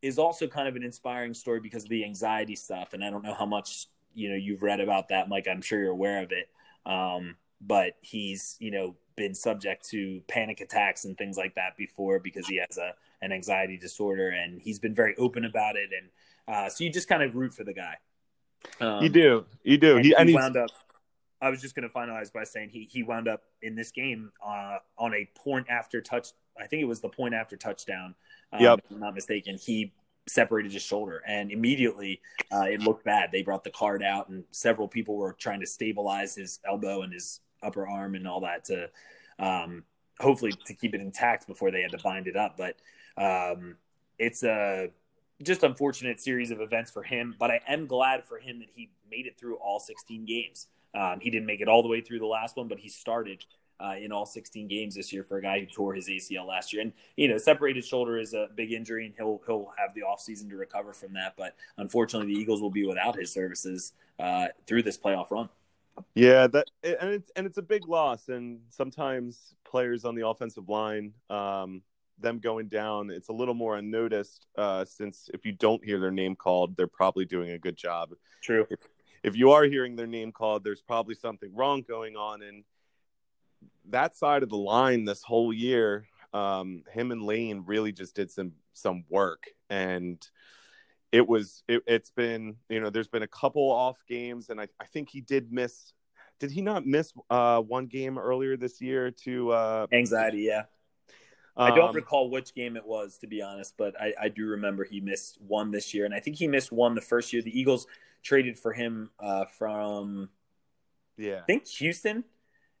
is 0.00 0.18
also 0.18 0.46
kind 0.46 0.68
of 0.68 0.76
an 0.76 0.82
inspiring 0.82 1.34
story 1.34 1.60
because 1.60 1.84
of 1.84 1.88
the 1.88 2.04
anxiety 2.04 2.56
stuff. 2.56 2.92
And 2.92 3.04
I 3.04 3.10
don't 3.10 3.24
know 3.24 3.34
how 3.34 3.46
much 3.46 3.86
you 4.14 4.28
know 4.28 4.36
you've 4.36 4.62
read 4.62 4.80
about 4.80 5.08
that, 5.08 5.28
Mike. 5.28 5.46
I'm 5.50 5.62
sure 5.62 5.80
you're 5.80 5.90
aware 5.90 6.22
of 6.22 6.32
it. 6.32 6.48
Um, 6.86 7.36
but 7.60 7.96
he's 8.00 8.56
you 8.60 8.70
know 8.70 8.96
been 9.16 9.34
subject 9.34 9.88
to 9.90 10.22
panic 10.26 10.60
attacks 10.60 11.04
and 11.04 11.18
things 11.18 11.36
like 11.36 11.54
that 11.54 11.76
before 11.76 12.18
because 12.18 12.46
he 12.46 12.56
has 12.56 12.78
a 12.78 12.94
an 13.22 13.32
anxiety 13.32 13.76
disorder, 13.76 14.28
and 14.30 14.60
he's 14.60 14.78
been 14.78 14.94
very 14.94 15.16
open 15.16 15.44
about 15.44 15.76
it. 15.76 15.90
And 15.96 16.54
uh, 16.54 16.68
so 16.68 16.84
you 16.84 16.90
just 16.90 17.08
kind 17.08 17.22
of 17.22 17.34
root 17.34 17.54
for 17.54 17.64
the 17.64 17.74
guy. 17.74 17.96
Um, 18.80 19.02
you 19.02 19.08
do, 19.08 19.44
you 19.62 19.78
do. 19.78 19.96
And 19.96 20.04
he, 20.04 20.14
and 20.14 20.28
he 20.28 20.34
wound 20.34 20.56
up. 20.56 20.70
I 21.40 21.50
was 21.50 21.60
just 21.60 21.74
going 21.74 21.88
to 21.88 21.92
finalize 21.92 22.32
by 22.32 22.44
saying 22.44 22.70
he 22.70 22.88
he 22.90 23.02
wound 23.02 23.28
up 23.28 23.42
in 23.62 23.74
this 23.74 23.90
game 23.90 24.30
uh, 24.44 24.78
on 24.96 25.14
a 25.14 25.28
point 25.36 25.66
after 25.68 26.00
touch. 26.00 26.28
I 26.60 26.66
think 26.66 26.82
it 26.82 26.86
was 26.86 27.00
the 27.00 27.08
point 27.08 27.34
after 27.34 27.56
touchdown. 27.56 28.14
Um, 28.52 28.60
yep. 28.60 28.78
If 28.84 28.90
I'm 28.90 29.00
not 29.00 29.14
mistaken. 29.14 29.58
He 29.58 29.92
separated 30.28 30.72
his 30.72 30.82
shoulder, 30.82 31.22
and 31.26 31.50
immediately 31.50 32.20
uh, 32.52 32.62
it 32.62 32.80
looked 32.80 33.04
bad. 33.04 33.30
They 33.32 33.42
brought 33.42 33.64
the 33.64 33.70
card 33.70 34.02
out, 34.02 34.28
and 34.28 34.44
several 34.52 34.86
people 34.86 35.16
were 35.16 35.32
trying 35.32 35.60
to 35.60 35.66
stabilize 35.66 36.36
his 36.36 36.60
elbow 36.64 37.02
and 37.02 37.12
his 37.12 37.40
upper 37.62 37.86
arm 37.86 38.14
and 38.14 38.26
all 38.26 38.40
that 38.40 38.64
to 38.66 38.88
um, 39.38 39.84
hopefully 40.20 40.52
to 40.66 40.74
keep 40.74 40.94
it 40.94 41.00
intact 41.00 41.46
before 41.46 41.70
they 41.70 41.82
had 41.82 41.90
to 41.92 41.98
bind 41.98 42.26
it 42.26 42.36
up. 42.36 42.56
But 42.56 42.76
um, 43.16 43.76
it's 44.18 44.42
a 44.44 44.90
just 45.42 45.62
unfortunate 45.62 46.20
series 46.20 46.50
of 46.50 46.60
events 46.60 46.90
for 46.90 47.02
him. 47.02 47.34
But 47.38 47.50
I 47.50 47.60
am 47.68 47.86
glad 47.86 48.24
for 48.24 48.38
him 48.38 48.58
that 48.60 48.68
he 48.74 48.90
made 49.10 49.26
it 49.26 49.38
through 49.38 49.56
all 49.56 49.80
16 49.80 50.24
games. 50.24 50.68
Um, 50.94 51.20
he 51.20 51.30
didn't 51.30 51.46
make 51.46 51.60
it 51.60 51.68
all 51.68 51.82
the 51.82 51.88
way 51.88 52.00
through 52.00 52.18
the 52.18 52.26
last 52.26 52.56
one, 52.56 52.68
but 52.68 52.78
he 52.78 52.88
started 52.88 53.44
uh, 53.80 53.94
in 53.98 54.12
all 54.12 54.26
16 54.26 54.68
games 54.68 54.94
this 54.94 55.12
year 55.12 55.24
for 55.24 55.38
a 55.38 55.42
guy 55.42 55.60
who 55.60 55.66
tore 55.66 55.94
his 55.94 56.08
ACL 56.08 56.46
last 56.46 56.72
year. 56.72 56.82
And 56.82 56.92
you 57.16 57.28
know, 57.28 57.38
separated 57.38 57.84
shoulder 57.84 58.18
is 58.18 58.34
a 58.34 58.48
big 58.54 58.72
injury, 58.72 59.06
and 59.06 59.14
he'll 59.16 59.40
he'll 59.46 59.72
have 59.76 59.94
the 59.94 60.02
offseason 60.02 60.48
to 60.50 60.56
recover 60.56 60.92
from 60.92 61.14
that. 61.14 61.34
But 61.36 61.56
unfortunately, 61.78 62.34
the 62.34 62.40
Eagles 62.40 62.60
will 62.60 62.70
be 62.70 62.86
without 62.86 63.16
his 63.16 63.32
services 63.32 63.92
uh, 64.18 64.48
through 64.66 64.84
this 64.84 64.98
playoff 64.98 65.30
run. 65.30 65.48
Yeah, 66.14 66.46
that 66.48 66.68
and 66.84 67.10
it's 67.10 67.30
and 67.34 67.46
it's 67.46 67.58
a 67.58 67.62
big 67.62 67.88
loss. 67.88 68.28
And 68.28 68.60
sometimes 68.68 69.54
players 69.64 70.04
on 70.04 70.14
the 70.14 70.26
offensive 70.26 70.68
line, 70.68 71.12
um, 71.28 71.82
them 72.22 72.38
going 72.38 72.68
down, 72.68 73.10
it's 73.10 73.28
a 73.28 73.32
little 73.32 73.54
more 73.54 73.76
unnoticed. 73.76 74.46
Uh, 74.56 74.84
since 74.84 75.28
if 75.34 75.44
you 75.44 75.52
don't 75.52 75.84
hear 75.84 76.00
their 76.00 76.10
name 76.10 76.36
called, 76.36 76.76
they're 76.76 76.86
probably 76.86 77.24
doing 77.24 77.50
a 77.50 77.58
good 77.58 77.76
job. 77.76 78.10
True. 78.42 78.66
If, 78.70 78.80
if 79.22 79.36
you 79.36 79.52
are 79.52 79.64
hearing 79.64 79.96
their 79.96 80.06
name 80.06 80.32
called, 80.32 80.64
there's 80.64 80.82
probably 80.82 81.14
something 81.14 81.54
wrong 81.54 81.84
going 81.86 82.16
on. 82.16 82.42
And 82.42 82.64
that 83.90 84.16
side 84.16 84.42
of 84.42 84.48
the 84.48 84.56
line 84.56 85.04
this 85.04 85.22
whole 85.22 85.52
year, 85.52 86.06
um, 86.32 86.84
him 86.92 87.12
and 87.12 87.22
Lane 87.22 87.64
really 87.66 87.92
just 87.92 88.14
did 88.14 88.30
some 88.30 88.52
some 88.74 89.04
work 89.10 89.44
and 89.68 90.26
it 91.12 91.28
was 91.28 91.62
it, 91.68 91.82
has 91.86 92.10
been 92.16 92.56
you 92.68 92.80
know 92.80 92.90
there's 92.90 93.08
been 93.08 93.22
a 93.22 93.28
couple 93.28 93.70
off 93.70 93.98
games 94.08 94.48
and 94.48 94.60
I, 94.60 94.66
I 94.80 94.86
think 94.86 95.10
he 95.10 95.20
did 95.20 95.52
miss 95.52 95.92
did 96.40 96.50
he 96.50 96.62
not 96.62 96.86
miss 96.86 97.12
uh, 97.30 97.60
one 97.60 97.86
game 97.86 98.18
earlier 98.18 98.56
this 98.56 98.80
year 98.80 99.10
to 99.24 99.52
uh, 99.52 99.86
anxiety 99.92 100.42
yeah 100.42 100.62
um, 101.56 101.72
I 101.72 101.74
don't 101.74 101.94
recall 101.94 102.30
which 102.30 102.54
game 102.54 102.76
it 102.76 102.86
was 102.86 103.18
to 103.18 103.26
be 103.26 103.42
honest 103.42 103.74
but 103.76 104.00
I, 104.00 104.14
I, 104.20 104.28
do 104.28 104.46
remember 104.46 104.84
he 104.84 105.00
missed 105.00 105.38
one 105.46 105.70
this 105.70 105.92
year 105.92 106.04
and 106.04 106.14
I 106.14 106.20
think 106.20 106.36
he 106.36 106.46
missed 106.46 106.72
one 106.72 106.94
the 106.94 107.00
first 107.00 107.32
year 107.32 107.42
the 107.42 107.58
Eagles 107.58 107.86
traded 108.22 108.58
for 108.58 108.72
him 108.72 109.10
uh, 109.20 109.44
from 109.46 110.28
yeah 111.16 111.40
I 111.40 111.42
think 111.42 111.66
Houston 111.68 112.24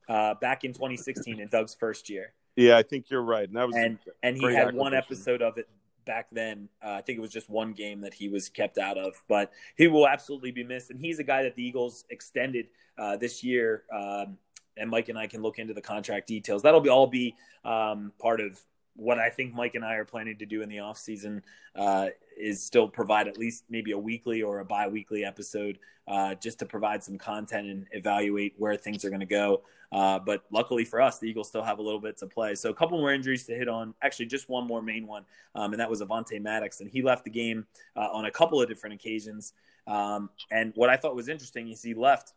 uh, 0.08 0.34
back 0.34 0.64
in 0.64 0.72
2016 0.72 1.40
in 1.40 1.48
Doug's 1.48 1.74
first 1.74 2.08
year 2.08 2.32
yeah 2.56 2.76
I 2.76 2.82
think 2.82 3.10
you're 3.10 3.22
right 3.22 3.46
and 3.46 3.56
that 3.56 3.66
was 3.66 3.76
and 3.76 3.98
and 4.22 4.36
he 4.36 4.52
had 4.52 4.74
one 4.74 4.94
episode 4.94 5.42
of 5.42 5.58
it 5.58 5.68
back 6.04 6.30
then. 6.30 6.68
Uh, 6.84 6.90
I 6.90 7.00
think 7.00 7.18
it 7.18 7.20
was 7.20 7.30
just 7.30 7.48
one 7.48 7.72
game 7.72 8.00
that 8.02 8.14
he 8.14 8.28
was 8.28 8.48
kept 8.48 8.78
out 8.78 8.98
of, 8.98 9.22
but 9.28 9.52
he 9.76 9.86
will 9.88 10.06
absolutely 10.06 10.50
be 10.50 10.64
missed. 10.64 10.90
And 10.90 11.00
he's 11.00 11.18
a 11.18 11.24
guy 11.24 11.42
that 11.44 11.54
the 11.54 11.64
Eagles 11.64 12.04
extended 12.10 12.68
uh, 12.98 13.16
this 13.16 13.42
year. 13.42 13.84
Um, 13.92 14.38
and 14.76 14.90
Mike 14.90 15.08
and 15.08 15.18
I 15.18 15.26
can 15.26 15.42
look 15.42 15.58
into 15.58 15.74
the 15.74 15.80
contract 15.80 16.26
details. 16.26 16.62
That'll 16.62 16.80
be 16.80 16.88
all 16.88 17.06
be 17.06 17.34
um, 17.64 18.12
part 18.18 18.40
of 18.40 18.60
what 18.94 19.18
I 19.18 19.30
think 19.30 19.54
Mike 19.54 19.74
and 19.74 19.84
I 19.84 19.94
are 19.94 20.04
planning 20.04 20.36
to 20.38 20.46
do 20.46 20.62
in 20.62 20.68
the 20.68 20.80
off 20.80 20.98
season 20.98 21.42
uh, 21.74 22.08
is 22.38 22.62
still 22.62 22.88
provide 22.88 23.28
at 23.28 23.38
least 23.38 23.64
maybe 23.70 23.92
a 23.92 23.98
weekly 23.98 24.42
or 24.42 24.58
a 24.58 24.64
bi-weekly 24.64 25.24
episode 25.24 25.78
uh, 26.06 26.34
just 26.34 26.58
to 26.58 26.66
provide 26.66 27.02
some 27.02 27.16
content 27.16 27.68
and 27.68 27.86
evaluate 27.92 28.54
where 28.58 28.76
things 28.76 29.04
are 29.04 29.08
going 29.08 29.20
to 29.20 29.26
go. 29.26 29.62
Uh, 29.92 30.18
but 30.18 30.44
luckily 30.50 30.84
for 30.84 31.00
us, 31.00 31.18
the 31.18 31.26
Eagles 31.26 31.48
still 31.48 31.62
have 31.62 31.78
a 31.78 31.82
little 31.82 32.00
bit 32.00 32.16
to 32.16 32.26
play. 32.26 32.54
So 32.54 32.70
a 32.70 32.74
couple 32.74 32.98
more 32.98 33.12
injuries 33.12 33.44
to 33.44 33.54
hit 33.54 33.68
on. 33.68 33.94
Actually, 34.02 34.26
just 34.26 34.48
one 34.48 34.66
more 34.66 34.80
main 34.80 35.06
one, 35.06 35.24
um, 35.54 35.72
and 35.72 35.80
that 35.80 35.90
was 35.90 36.00
Avonte 36.00 36.40
Maddox, 36.40 36.80
and 36.80 36.90
he 36.90 37.02
left 37.02 37.24
the 37.24 37.30
game 37.30 37.66
uh, 37.94 38.08
on 38.10 38.24
a 38.24 38.30
couple 38.30 38.60
of 38.60 38.68
different 38.68 38.94
occasions. 38.94 39.52
Um, 39.86 40.30
and 40.50 40.72
what 40.76 40.88
I 40.88 40.96
thought 40.96 41.14
was 41.14 41.28
interesting 41.28 41.68
is 41.68 41.82
he 41.82 41.92
left 41.92 42.32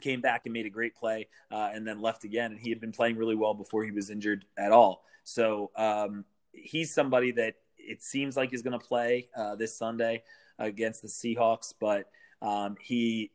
came 0.00 0.20
back 0.20 0.42
and 0.44 0.52
made 0.52 0.66
a 0.66 0.70
great 0.70 0.94
play 0.94 1.28
uh, 1.50 1.70
and 1.72 1.86
then 1.86 2.00
left 2.00 2.24
again. 2.24 2.52
And 2.52 2.60
he 2.60 2.70
had 2.70 2.80
been 2.80 2.92
playing 2.92 3.16
really 3.16 3.34
well 3.34 3.54
before 3.54 3.84
he 3.84 3.90
was 3.90 4.10
injured 4.10 4.44
at 4.56 4.72
all. 4.72 5.04
So 5.24 5.70
um, 5.76 6.24
he's 6.52 6.94
somebody 6.94 7.32
that 7.32 7.54
it 7.76 8.02
seems 8.02 8.36
like 8.36 8.50
he's 8.50 8.62
going 8.62 8.78
to 8.78 8.84
play 8.84 9.28
uh, 9.36 9.56
this 9.56 9.76
Sunday 9.76 10.22
against 10.58 11.02
the 11.02 11.08
Seahawks, 11.08 11.72
but 11.78 12.10
um, 12.42 12.76
he, 12.80 13.30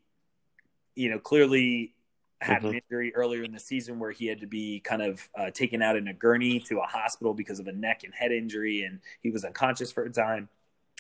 you 0.96 1.10
know, 1.10 1.20
clearly 1.20 1.96
had 2.42 2.58
mm-hmm. 2.58 2.68
an 2.68 2.74
injury 2.76 3.16
earlier 3.16 3.44
in 3.44 3.52
the 3.52 3.60
season 3.60 4.00
where 4.00 4.12
he 4.12 4.28
had 4.28 4.42
to 4.42 4.48
be 4.48 4.80
kind 4.82 5.02
of 5.02 5.28
uh, 5.38 5.50
taken 5.52 5.82
out 5.82 5.96
in 5.96 6.08
a 6.08 6.14
gurney 6.14 6.60
to 6.60 6.80
a 6.80 6.86
hospital 6.86 7.34
because 7.34 7.60
of 7.60 7.68
a 7.68 7.72
neck 7.72 8.04
and 8.04 8.14
head 8.14 8.32
injury, 8.32 8.84
and 8.84 9.00
he 9.22 9.32
was 9.32 9.46
unconscious 9.46 9.92
for 9.92 10.04
a 10.04 10.12
time. 10.12 10.50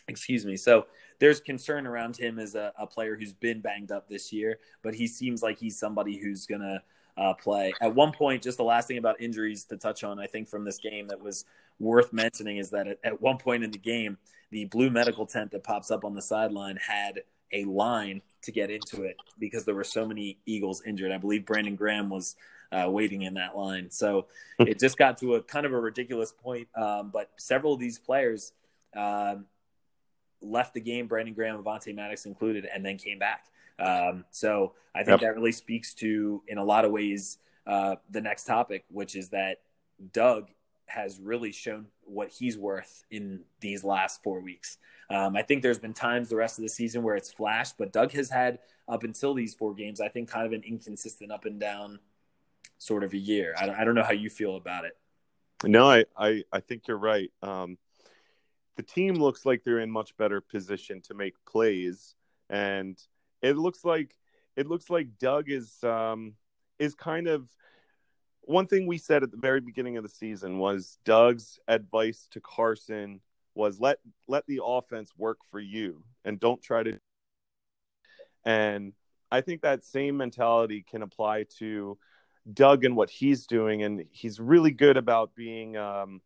Excuse 0.08 0.46
me. 0.46 0.58
So 0.58 0.88
there's 1.20 1.40
concern 1.40 1.88
around 1.88 2.18
him 2.18 2.40
as 2.40 2.56
a, 2.56 2.74
a 2.78 2.86
player 2.86 3.16
who's 3.16 3.34
been 3.34 3.62
banged 3.62 3.92
up 3.92 4.10
this 4.10 4.34
year, 4.34 4.60
but 4.82 4.94
he 4.94 5.08
seems 5.08 5.42
like 5.42 5.58
he's 5.58 5.78
somebody 5.78 6.18
who's 6.18 6.46
going 6.46 6.62
to 6.62 6.82
uh, 7.16 7.34
play. 7.36 7.74
At 7.80 7.96
one 7.96 8.12
point, 8.12 8.44
just 8.44 8.58
the 8.58 8.64
last 8.64 8.88
thing 8.88 8.98
about 8.98 9.22
injuries 9.22 9.64
to 9.66 9.78
touch 9.78 10.04
on, 10.04 10.20
I 10.20 10.28
think 10.28 10.48
from 10.48 10.66
this 10.66 10.78
game 10.78 11.08
that 11.08 11.22
was 11.22 11.46
worth 11.80 12.12
mentioning 12.12 12.58
is 12.58 12.70
that 12.72 12.88
at, 12.88 13.00
at 13.04 13.22
one 13.22 13.38
point 13.38 13.64
in 13.64 13.72
the 13.72 13.78
game, 13.78 14.18
the 14.52 14.66
blue 14.66 14.90
medical 14.90 15.26
tent 15.26 15.52
that 15.52 15.64
pops 15.64 15.92
up 15.92 16.04
on 16.04 16.14
the 16.14 16.22
sideline 16.22 16.78
had 16.78 17.22
a 17.52 17.66
line 17.66 18.22
to 18.42 18.52
get 18.52 18.70
into 18.70 19.04
it 19.04 19.16
because 19.40 19.64
there 19.64 19.76
were 19.76 19.84
so 19.84 20.06
many 20.06 20.38
Eagles 20.46 20.82
injured. 20.86 21.12
I 21.12 21.18
believe 21.18 21.46
Brandon 21.46 21.76
Graham 21.76 22.10
was 22.10 22.36
uh, 22.72 22.90
waiting 22.90 23.22
in 23.22 23.36
that 23.36 23.56
line. 23.56 23.90
So 23.92 24.28
it 24.60 24.80
just 24.80 24.98
got 24.98 25.18
to 25.20 25.36
a 25.36 25.42
kind 25.42 25.66
of 25.66 25.72
a 25.72 25.80
ridiculous 25.80 26.32
point. 26.32 26.68
Um, 26.76 27.12
but 27.14 27.30
several 27.38 27.74
of 27.74 27.80
these 27.80 28.00
players 28.00 28.54
um, 28.96 29.46
left 30.44 30.74
the 30.74 30.82
game, 30.82 31.08
Brandon 31.08 31.34
Graham, 31.34 31.62
Avonte 31.62 31.96
Maddox 31.96 32.26
included, 32.26 32.68
and 32.74 32.86
then 32.86 32.98
came 32.98 33.20
back. 33.20 33.46
Um, 33.80 34.26
so 34.32 34.74
I 34.94 35.00
think 35.00 35.22
yep. 35.22 35.22
that 35.22 35.36
really 35.36 35.52
speaks 35.52 35.94
to, 35.96 36.44
in 36.48 36.58
a 36.58 36.64
lot 36.64 36.86
of 36.86 36.92
ways, 36.92 37.38
uh, 37.66 37.96
the 38.10 38.22
next 38.22 38.44
topic, 38.44 38.86
which 38.90 39.16
is 39.16 39.30
that 39.30 39.62
Doug 40.12 40.50
has 40.86 41.20
really 41.20 41.52
shown 41.52 41.88
what 42.04 42.30
he's 42.30 42.58
worth 42.58 43.04
in 43.10 43.42
these 43.62 43.84
last 43.84 44.22
four 44.22 44.42
weeks. 44.42 44.78
Um, 45.10 45.36
I 45.36 45.42
think 45.42 45.64
there's 45.64 45.80
been 45.80 45.94
times 45.94 46.30
the 46.30 46.36
rest 46.36 46.60
of 46.60 46.64
the 46.64 46.70
season 46.70 47.04
where 47.04 47.16
it's 47.16 47.32
flashed, 47.32 47.76
but 47.78 47.92
Doug 47.92 48.12
has 48.12 48.30
had 48.30 48.60
up 48.88 49.04
until 49.04 49.34
these 49.34 49.54
four 49.54 49.74
games, 49.74 50.02
I 50.02 50.10
think, 50.10 50.30
kind 50.30 50.46
of 50.46 50.52
an 50.52 50.64
inconsistent 50.64 51.32
up 51.32 51.46
and 51.46 51.60
down 51.60 52.00
sort 52.78 53.04
of 53.04 53.14
a 53.14 53.18
year. 53.18 53.56
I 53.58 53.66
don't, 53.66 53.76
I 53.76 53.86
don't 53.86 53.96
know 53.96 54.04
how 54.04 54.12
you 54.12 54.30
feel 54.30 54.56
about 54.56 54.86
it. 54.86 54.98
No, 55.64 55.90
I, 55.90 56.06
I, 56.18 56.44
I 56.52 56.60
think 56.60 56.88
you're 56.88 56.98
right. 56.98 57.32
Um, 57.42 57.78
the 58.76 58.84
team 58.84 59.16
looks 59.16 59.46
like 59.46 59.64
they're 59.64 59.80
in 59.80 59.92
much 59.92 60.16
better 60.18 60.42
position 60.42 61.02
to 61.02 61.14
make 61.14 61.34
plays, 61.46 62.16
and 62.50 62.98
it 63.42 63.58
looks 63.58 63.86
like 63.86 64.16
it 64.56 64.68
looks 64.68 64.90
like 64.90 65.18
Doug 65.20 65.50
is 65.50 65.84
um, 65.84 66.34
is 66.80 66.96
kind 66.96 67.28
of 67.28 67.48
one 68.42 68.68
thing 68.68 68.88
we 68.88 68.98
said 68.98 69.24
at 69.24 69.32
the 69.32 69.38
very 69.38 69.62
beginning 69.62 69.98
of 69.98 70.04
the 70.04 70.10
season 70.10 70.60
was 70.60 70.98
Doug's 71.06 71.60
advice 71.68 72.28
to 72.32 72.42
Carson 72.42 73.22
was 73.56 73.80
let 73.80 74.00
let 74.28 74.46
the 74.48 74.62
offense 74.64 75.12
work 75.18 75.38
for 75.52 75.60
you 75.60 76.04
and 76.26 76.40
don't 76.40 76.62
try 76.62 76.84
to 76.84 77.00
and 78.46 78.94
I 79.32 79.42
think 79.42 79.62
that 79.62 79.84
same 79.84 80.18
mentality 80.18 80.86
can 80.88 81.02
apply 81.02 81.46
to 81.58 81.98
Doug 82.52 82.84
and 82.84 82.96
what 82.96 83.10
he's 83.10 83.48
doing. 83.48 83.84
And 83.84 84.06
he's 84.12 84.40
really 84.40 84.72
good 84.72 84.98
about 84.98 85.34
being 85.34 85.78
um, 85.78 86.22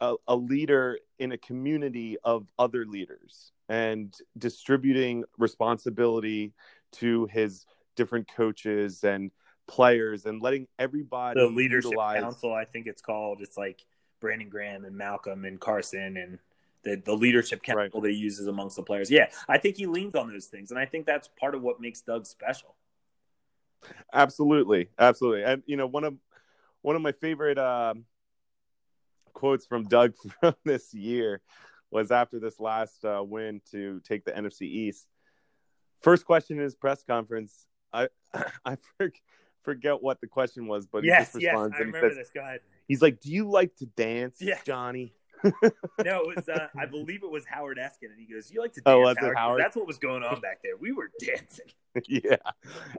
a, 0.00 0.14
a 0.28 0.36
leader 0.36 0.98
in 1.18 1.32
a 1.32 1.38
community 1.38 2.16
of 2.24 2.46
other 2.58 2.84
leaders 2.86 3.52
and 3.68 4.14
distributing 4.38 5.24
responsibility 5.38 6.52
to 6.92 7.26
his 7.26 7.66
different 7.96 8.28
coaches 8.34 9.04
and 9.04 9.30
players 9.68 10.26
and 10.26 10.42
letting 10.42 10.66
everybody 10.78 11.38
the 11.38 11.46
leadership 11.46 11.90
utilize... 11.90 12.20
council 12.20 12.52
i 12.52 12.64
think 12.64 12.88
it's 12.88 13.00
called 13.00 13.40
it's 13.40 13.56
like 13.56 13.84
brandon 14.20 14.48
graham 14.48 14.84
and 14.84 14.96
malcolm 14.96 15.44
and 15.44 15.60
carson 15.60 16.16
and 16.16 16.38
the, 16.82 16.96
the 17.04 17.12
leadership 17.12 17.62
chemical 17.62 18.00
right. 18.00 18.08
that 18.08 18.12
he 18.12 18.18
uses 18.18 18.46
amongst 18.46 18.76
the 18.76 18.82
players. 18.82 19.10
Yeah, 19.10 19.28
I 19.48 19.58
think 19.58 19.76
he 19.76 19.86
leans 19.86 20.14
on 20.14 20.32
those 20.32 20.46
things, 20.46 20.70
and 20.70 20.80
I 20.80 20.86
think 20.86 21.06
that's 21.06 21.28
part 21.38 21.54
of 21.54 21.62
what 21.62 21.80
makes 21.80 22.00
Doug 22.00 22.26
special. 22.26 22.74
Absolutely, 24.12 24.88
absolutely, 24.98 25.44
and 25.44 25.62
you 25.66 25.76
know 25.76 25.86
one 25.86 26.04
of 26.04 26.14
one 26.82 26.96
of 26.96 27.02
my 27.02 27.12
favorite 27.12 27.58
um, 27.58 28.04
quotes 29.32 29.66
from 29.66 29.84
Doug 29.84 30.14
from 30.40 30.54
this 30.64 30.92
year 30.94 31.40
was 31.90 32.10
after 32.10 32.38
this 32.38 32.60
last 32.60 33.04
uh, 33.04 33.22
win 33.24 33.60
to 33.72 34.00
take 34.00 34.24
the 34.24 34.32
NFC 34.32 34.62
East. 34.62 35.06
First 36.02 36.24
question 36.24 36.58
in 36.58 36.62
his 36.62 36.74
press 36.74 37.02
conference, 37.02 37.66
I 37.92 38.08
I 38.64 38.76
forget 39.62 40.02
what 40.02 40.20
the 40.20 40.26
question 40.26 40.66
was, 40.66 40.86
but 40.86 41.04
yes, 41.04 41.32
he 41.32 41.40
just 41.40 41.52
responds 41.52 41.74
yes, 41.74 41.80
I 41.80 41.84
and 41.84 41.94
he 41.94 42.00
says, 42.00 42.16
this. 42.16 42.30
Go 42.34 42.40
ahead. 42.40 42.60
He's 42.88 43.02
like, 43.02 43.20
"Do 43.20 43.30
you 43.30 43.50
like 43.50 43.76
to 43.76 43.86
dance, 43.86 44.38
yes. 44.40 44.62
Johnny?" 44.64 45.14
no, 45.44 45.50
it 46.04 46.36
was. 46.36 46.48
Uh, 46.48 46.68
I 46.78 46.86
believe 46.90 47.22
it 47.22 47.30
was 47.30 47.44
Howard 47.46 47.78
Eskin, 47.78 48.10
and 48.10 48.18
he 48.18 48.32
goes, 48.32 48.50
"You 48.50 48.60
like 48.60 48.72
to 48.74 48.82
oh, 48.86 49.04
dance, 49.04 49.18
oh, 49.20 49.24
Howard?" 49.24 49.36
Howard? 49.36 49.60
That's 49.60 49.76
what 49.76 49.86
was 49.86 49.98
going 49.98 50.22
on 50.22 50.40
back 50.40 50.60
there. 50.62 50.76
We 50.76 50.92
were 50.92 51.10
dancing. 51.18 51.66
yeah, 52.06 52.36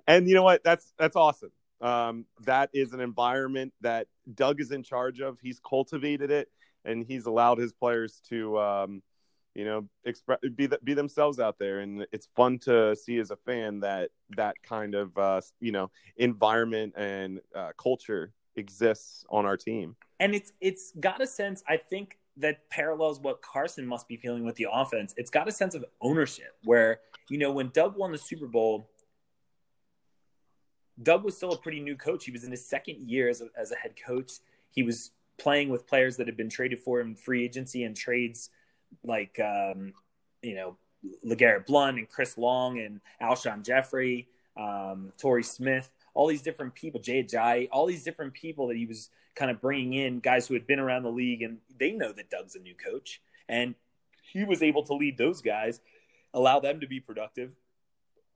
and 0.07 0.27
you 0.27 0.35
know 0.35 0.43
what? 0.43 0.63
That's 0.63 0.93
that's 0.97 1.15
awesome. 1.15 1.51
Um, 1.81 2.25
that 2.41 2.69
is 2.73 2.93
an 2.93 2.99
environment 2.99 3.73
that 3.81 4.07
Doug 4.35 4.61
is 4.61 4.71
in 4.71 4.83
charge 4.83 5.19
of. 5.19 5.37
He's 5.41 5.59
cultivated 5.59 6.31
it, 6.31 6.49
and 6.85 7.05
he's 7.05 7.25
allowed 7.25 7.57
his 7.57 7.73
players 7.73 8.21
to, 8.29 8.59
um, 8.59 9.03
you 9.55 9.65
know, 9.65 9.87
express 10.05 10.39
be 10.55 10.69
be 10.83 10.93
themselves 10.93 11.39
out 11.39 11.57
there. 11.59 11.79
And 11.79 12.05
it's 12.11 12.27
fun 12.35 12.59
to 12.59 12.95
see 12.95 13.17
as 13.17 13.31
a 13.31 13.35
fan 13.35 13.79
that 13.81 14.11
that 14.37 14.55
kind 14.63 14.95
of 14.95 15.17
uh, 15.17 15.41
you 15.59 15.71
know 15.71 15.89
environment 16.17 16.93
and 16.95 17.39
uh, 17.55 17.71
culture 17.77 18.31
exists 18.55 19.25
on 19.29 19.45
our 19.45 19.57
team. 19.57 19.95
And 20.19 20.35
it's 20.35 20.53
it's 20.61 20.93
got 20.99 21.21
a 21.21 21.27
sense. 21.27 21.63
I 21.67 21.77
think 21.77 22.17
that 22.37 22.69
parallels 22.69 23.19
what 23.19 23.41
Carson 23.41 23.85
must 23.85 24.07
be 24.07 24.17
feeling 24.17 24.45
with 24.45 24.55
the 24.55 24.67
offense. 24.71 25.13
It's 25.17 25.29
got 25.29 25.47
a 25.47 25.51
sense 25.51 25.75
of 25.75 25.85
ownership 26.01 26.55
where, 26.63 26.99
you 27.29 27.37
know, 27.37 27.51
when 27.51 27.69
Doug 27.73 27.97
won 27.97 28.11
the 28.11 28.17
Super 28.17 28.47
Bowl, 28.47 28.89
Doug 31.01 31.23
was 31.23 31.35
still 31.35 31.51
a 31.51 31.57
pretty 31.57 31.79
new 31.79 31.95
coach. 31.95 32.25
He 32.25 32.31
was 32.31 32.43
in 32.43 32.51
his 32.51 32.65
second 32.65 33.09
year 33.09 33.29
as 33.29 33.41
a, 33.41 33.47
as 33.57 33.71
a 33.71 33.75
head 33.75 33.93
coach. 33.95 34.33
He 34.71 34.83
was 34.83 35.11
playing 35.37 35.69
with 35.69 35.87
players 35.87 36.17
that 36.17 36.27
had 36.27 36.37
been 36.37 36.49
traded 36.49 36.79
for 36.79 36.99
him 36.99 37.15
free 37.15 37.43
agency 37.43 37.83
and 37.83 37.95
trades 37.95 38.49
like, 39.03 39.39
um, 39.39 39.93
you 40.41 40.55
know, 40.55 40.77
LeGarrette 41.25 41.65
Blunt 41.65 41.97
and 41.97 42.09
Chris 42.09 42.37
Long 42.37 42.79
and 42.79 43.01
Alshon 43.21 43.63
Jeffery, 43.63 44.27
um, 44.55 45.11
Torrey 45.17 45.43
Smith, 45.43 45.89
all 46.13 46.27
these 46.27 46.41
different 46.41 46.75
people, 46.75 46.99
Jay 46.99 47.23
Ajayi, 47.23 47.69
all 47.71 47.87
these 47.87 48.03
different 48.03 48.33
people 48.33 48.67
that 48.67 48.77
he 48.77 48.85
was 48.85 49.09
kind 49.35 49.49
of 49.49 49.61
bringing 49.61 49.93
in, 49.93 50.19
guys 50.19 50.47
who 50.47 50.53
had 50.53 50.67
been 50.67 50.79
around 50.79 51.03
the 51.03 51.11
league 51.11 51.41
and 51.41 51.57
they 51.79 51.91
know 51.91 52.11
that 52.11 52.29
Doug's 52.29 52.55
a 52.55 52.59
new 52.59 52.75
coach. 52.75 53.21
And 53.47 53.75
he 54.21 54.43
was 54.43 54.61
able 54.61 54.83
to 54.83 54.93
lead 54.93 55.17
those 55.17 55.41
guys, 55.41 55.81
allow 56.33 56.59
them 56.59 56.81
to 56.81 56.87
be 56.87 56.99
productive. 56.99 57.51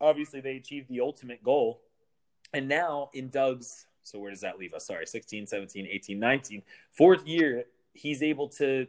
Obviously, 0.02 0.42
they 0.42 0.58
achieved 0.58 0.90
the 0.90 1.02
ultimate 1.02 1.44
goal 1.44 1.82
and 2.56 2.70
now 2.70 3.10
in 3.14 3.30
Doug's, 3.30 3.86
so 4.04 4.18
where 4.18 4.32
does 4.32 4.42
that 4.42 4.58
leave 4.58 4.74
us? 4.74 4.88
Sorry, 4.88 5.06
16, 5.06 5.46
17, 5.46 5.88
18, 5.92 6.18
19, 6.18 6.64
fourth 6.92 7.28
year, 7.28 7.66
he's 7.94 8.24
able 8.24 8.48
to 8.50 8.88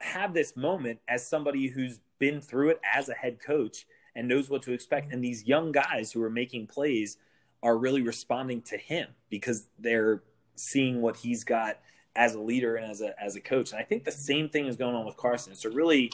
have 0.00 0.32
this 0.32 0.56
moment 0.56 1.00
as 1.08 1.26
somebody 1.26 1.66
who's 1.66 1.98
been 2.18 2.40
through 2.40 2.70
it 2.70 2.80
as 2.94 3.08
a 3.08 3.14
head 3.14 3.40
coach 3.44 3.86
and 4.14 4.28
knows 4.28 4.48
what 4.48 4.62
to 4.62 4.72
expect. 4.72 5.12
And 5.12 5.24
these 5.24 5.44
young 5.44 5.72
guys 5.72 6.12
who 6.12 6.22
are 6.22 6.30
making 6.30 6.68
plays 6.68 7.16
are 7.64 7.76
really 7.76 8.02
responding 8.02 8.62
to 8.62 8.76
him 8.76 9.08
because 9.28 9.66
they're 9.78 10.22
seeing 10.54 11.02
what 11.02 11.16
he's 11.16 11.42
got 11.42 11.78
as 12.14 12.34
a 12.34 12.40
leader 12.40 12.76
and 12.76 12.90
as 12.90 13.00
a 13.00 13.20
as 13.20 13.36
a 13.36 13.40
coach. 13.40 13.72
And 13.72 13.80
I 13.80 13.84
think 13.84 14.04
the 14.04 14.12
same 14.12 14.48
thing 14.48 14.66
is 14.66 14.76
going 14.76 14.94
on 14.94 15.06
with 15.06 15.16
Carson. 15.16 15.52
A 15.64 15.68
really 15.70 16.10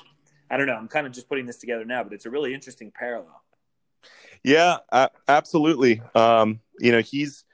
I 0.51 0.57
don't 0.57 0.67
know, 0.67 0.77
I'm 0.77 0.89
kind 0.89 1.07
of 1.07 1.13
just 1.13 1.29
putting 1.29 1.45
this 1.45 1.59
together 1.59 1.85
now, 1.85 2.03
but 2.05 2.13
it's 2.13 2.25
a 2.25 2.31
really 2.31 2.55
interesting 2.55 2.91
parallel. 2.91 3.43
Yeah, 4.45 4.79
uh, 4.91 5.09
absolutely. 5.27 6.01
Um, 6.15 6.61
you 6.79 6.93
know, 6.93 7.01
he's, 7.01 7.45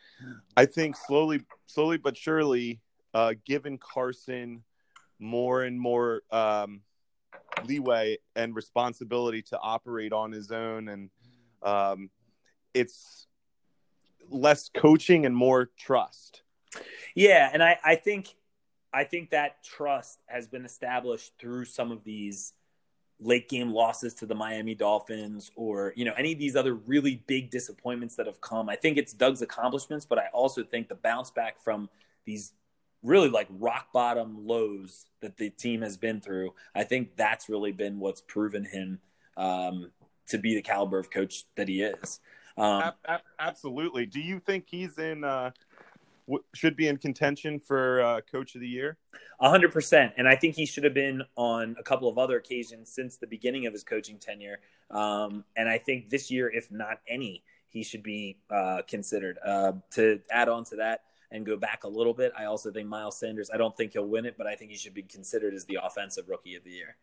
I 0.57 0.67
think, 0.67 0.97
slowly, 0.97 1.41
slowly 1.67 1.99
but 1.99 2.17
surely, 2.17 2.81
uh, 3.15 3.35
given 3.45 3.79
Carson 3.79 4.65
more 5.19 5.63
and 5.63 5.81
more 5.81 6.23
um, 6.31 6.83
leeway 7.65 8.19
and 8.37 8.55
responsibility 8.55 9.43
to 9.43 9.59
operate 9.59 10.13
on 10.13 10.33
his 10.33 10.51
own, 10.51 10.89
and 10.89 11.11
um, 11.63 12.11
it's 12.75 13.27
less 14.29 14.69
coaching 14.69 15.27
and 15.27 15.37
more 15.37 15.71
trust. 15.79 16.43
Yeah, 17.15 17.49
and 17.53 17.63
I, 17.63 17.79
I 17.85 17.95
think, 17.95 18.35
I 18.93 19.05
think 19.05 19.31
that 19.31 19.63
trust 19.65 20.19
has 20.27 20.49
been 20.49 20.65
established 20.65 21.33
through 21.39 21.67
some 21.67 21.93
of 21.93 22.05
these 22.05 22.53
late 23.21 23.49
game 23.49 23.73
losses 23.73 24.15
to 24.15 24.27
the 24.27 24.35
Miami 24.35 24.75
Dolphins 24.75 25.51
or, 25.57 25.93
you 25.97 26.05
know, 26.05 26.13
any 26.17 26.33
of 26.33 26.39
these 26.39 26.57
other 26.57 26.75
really 26.75 27.23
big 27.27 27.51
disappointments 27.51 28.17
that 28.17 28.27
have 28.27 28.41
come. 28.41 28.69
I 28.69 28.77
think 28.77 28.99
it's 28.99 29.13
Doug's 29.13 29.41
accomplishments, 29.41 30.05
but 30.05 30.19
I 30.19 30.27
also 30.33 30.63
think 30.65 30.89
the 30.89 30.95
bounce 30.97 31.31
back 31.31 31.63
from 31.63 31.89
these 32.25 32.53
really 33.03 33.29
like 33.29 33.47
rock 33.51 33.93
bottom 33.93 34.47
lows 34.47 35.07
that 35.21 35.37
the 35.37 35.51
team 35.51 35.83
has 35.83 35.97
been 35.97 36.21
through, 36.21 36.55
I 36.75 36.85
think 36.85 37.17
that's 37.17 37.49
really 37.49 37.73
been 37.73 38.01
what's 38.01 38.21
proven 38.21 38.65
him 38.65 38.99
um, 39.37 39.91
to 40.29 40.39
be 40.39 40.55
the 40.55 40.63
caliber 40.63 40.99
of 40.99 41.11
coach 41.11 41.45
that 41.57 41.69
he 41.69 41.83
is. 41.83 42.21
Um, 42.57 42.93
absolutely. 43.39 44.07
Do 44.07 44.21
you 44.21 44.41
think 44.41 44.67
he's 44.69 44.99
in 44.99 45.25
uh, 45.25 45.51
should 46.55 46.77
be 46.77 46.89
in 46.89 46.97
contention 46.97 47.59
for 47.59 48.03
uh, 48.03 48.21
coach 48.23 48.55
of 48.55 48.61
the 48.61 48.69
year? 48.69 48.97
hundred 49.41 49.73
percent. 49.73 50.13
And 50.17 50.27
I 50.27 50.37
think 50.37 50.55
he 50.55 50.67
should 50.67 50.85
have 50.85 50.95
been 50.95 51.23
on 51.37 51.77
a 51.79 51.83
couple 51.83 52.09
of 52.09 52.19
other 52.19 52.37
occasions 52.37 52.91
since 52.91 53.17
the 53.17 53.27
beginning 53.27 53.67
of 53.67 53.73
his 53.73 53.85
coaching 53.85 54.19
tenure. 54.19 54.61
Um, 54.91 55.45
and 55.57 55.69
I 55.69 55.79
think 55.79 56.09
this 56.09 56.31
year, 56.31 56.51
if 56.51 56.71
not 56.71 57.01
any, 57.09 57.43
he 57.69 57.83
should 57.83 58.03
be 58.03 58.39
uh, 58.51 58.83
considered. 58.89 59.39
Uh, 59.45 59.73
to 59.93 60.21
add 60.31 60.49
on 60.49 60.65
to 60.65 60.77
that 60.77 61.03
and 61.31 61.45
go 61.45 61.57
back 61.57 61.85
a 61.85 61.89
little 61.89 62.15
bit, 62.15 62.33
I 62.39 62.45
also 62.45 62.71
think 62.71 62.89
Miles 62.89 63.19
Sanders. 63.19 63.51
I 63.53 63.57
don't 63.57 63.77
think 63.77 63.93
he'll 63.93 64.07
win 64.07 64.25
it, 64.25 64.37
but 64.39 64.47
I 64.47 64.55
think 64.55 64.71
he 64.71 64.77
should 64.77 64.95
be 64.95 65.03
considered 65.03 65.55
as 65.55 65.65
the 65.65 65.79
offensive 65.83 66.29
rookie 66.29 66.55
of 66.55 66.65
the 66.65 66.71
year. 66.71 66.97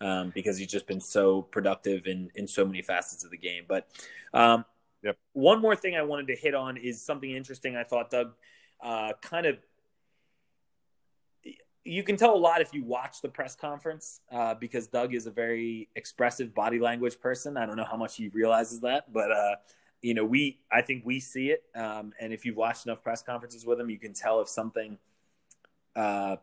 Um, 0.00 0.30
because 0.32 0.56
he's 0.56 0.68
just 0.68 0.86
been 0.86 1.00
so 1.00 1.42
productive 1.42 2.06
in, 2.06 2.30
in 2.36 2.46
so 2.46 2.64
many 2.64 2.82
facets 2.82 3.24
of 3.24 3.32
the 3.32 3.36
game. 3.36 3.64
But 3.66 3.88
um, 4.32 4.64
yep. 5.02 5.18
one 5.32 5.60
more 5.60 5.74
thing 5.74 5.96
I 5.96 6.02
wanted 6.02 6.28
to 6.28 6.36
hit 6.36 6.54
on 6.54 6.76
is 6.76 7.02
something 7.02 7.28
interesting 7.28 7.74
I 7.74 7.82
thought 7.82 8.08
Doug 8.08 8.34
uh, 8.82 9.12
kind 9.20 9.46
of 9.46 9.58
you 11.88 12.02
can 12.02 12.16
tell 12.16 12.34
a 12.34 12.36
lot 12.36 12.60
if 12.60 12.74
you 12.74 12.84
watch 12.84 13.22
the 13.22 13.28
press 13.28 13.56
conference 13.56 14.20
uh, 14.30 14.54
because 14.54 14.88
Doug 14.88 15.14
is 15.14 15.26
a 15.26 15.30
very 15.30 15.88
expressive 15.96 16.54
body 16.54 16.78
language 16.78 17.18
person. 17.18 17.56
I 17.56 17.64
don't 17.64 17.76
know 17.76 17.86
how 17.90 17.96
much 17.96 18.16
he 18.16 18.28
realizes 18.28 18.80
that, 18.80 19.10
but 19.12 19.32
uh, 19.32 19.54
you 20.02 20.14
know, 20.14 20.24
we 20.24 20.60
I 20.70 20.82
think 20.82 21.04
we 21.06 21.18
see 21.18 21.50
it. 21.50 21.64
Um, 21.74 22.12
and 22.20 22.32
if 22.32 22.44
you've 22.44 22.56
watched 22.56 22.86
enough 22.86 23.02
press 23.02 23.22
conferences 23.22 23.64
with 23.64 23.80
him, 23.80 23.88
you 23.88 23.98
can 23.98 24.12
tell 24.12 24.40
if 24.40 24.48
something 24.48 24.98
uh, 25.96 26.36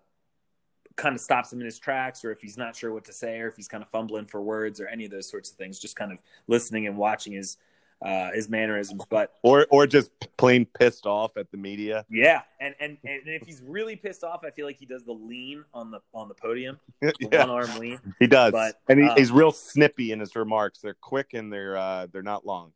kind 0.96 1.16
of 1.16 1.22
stops 1.22 1.54
him 1.54 1.60
in 1.60 1.66
his 1.66 1.78
tracks, 1.78 2.26
or 2.26 2.32
if 2.32 2.42
he's 2.42 2.58
not 2.58 2.76
sure 2.76 2.92
what 2.92 3.06
to 3.06 3.14
say, 3.14 3.40
or 3.40 3.48
if 3.48 3.56
he's 3.56 3.68
kind 3.68 3.84
of 3.84 3.90
fumbling 3.90 4.26
for 4.26 4.42
words, 4.42 4.82
or 4.82 4.88
any 4.88 5.06
of 5.06 5.12
those 5.12 5.30
sorts 5.30 5.52
of 5.52 5.58
things. 5.58 5.80
Just 5.80 5.96
kind 5.96 6.12
of 6.12 6.22
listening 6.48 6.88
and 6.88 6.98
watching 6.98 7.34
his 7.34 7.58
uh, 8.06 8.32
his 8.34 8.50
mannerisms, 8.50 9.04
but 9.10 9.34
or 9.42 9.66
or 9.70 9.88
just 9.88 10.12
plain 10.38 10.66
pissed 10.66 11.06
off 11.06 11.38
at 11.38 11.50
the 11.52 11.58
media. 11.58 12.06
Yeah, 12.10 12.42
and, 12.60 12.76
and 12.80 12.98
and 13.04 13.22
if 13.26 13.46
he's 13.46 13.62
really 13.66 13.96
pissed 13.96 14.24
off, 14.24 14.44
I 14.46 14.52
feel 14.52 14.66
like 14.66 14.78
he 14.78 14.86
does 14.86 15.06
the 15.06 15.14
lean 15.14 15.64
on 15.74 15.92
the 15.92 16.00
on 16.14 16.28
the 16.28 16.36
podium, 16.36 16.80
the 17.02 17.14
yeah. 17.20 17.40
one 17.40 17.50
arm 17.50 17.80
lean. 17.80 18.00
He 18.20 18.28
does, 18.28 18.52
but 18.52 18.80
and 18.88 19.00
he, 19.00 19.08
um, 19.08 19.18
he's 19.18 19.32
real 19.32 19.52
snippy 19.52 20.12
in 20.12 20.20
his 20.20 20.36
remarks. 20.36 20.80
They're 20.80 20.94
quick 20.94 21.34
and 21.34 21.52
they're 21.52 21.78
uh, 21.78 22.08
they're 22.12 22.22
not 22.22 22.46
long. 22.46 22.74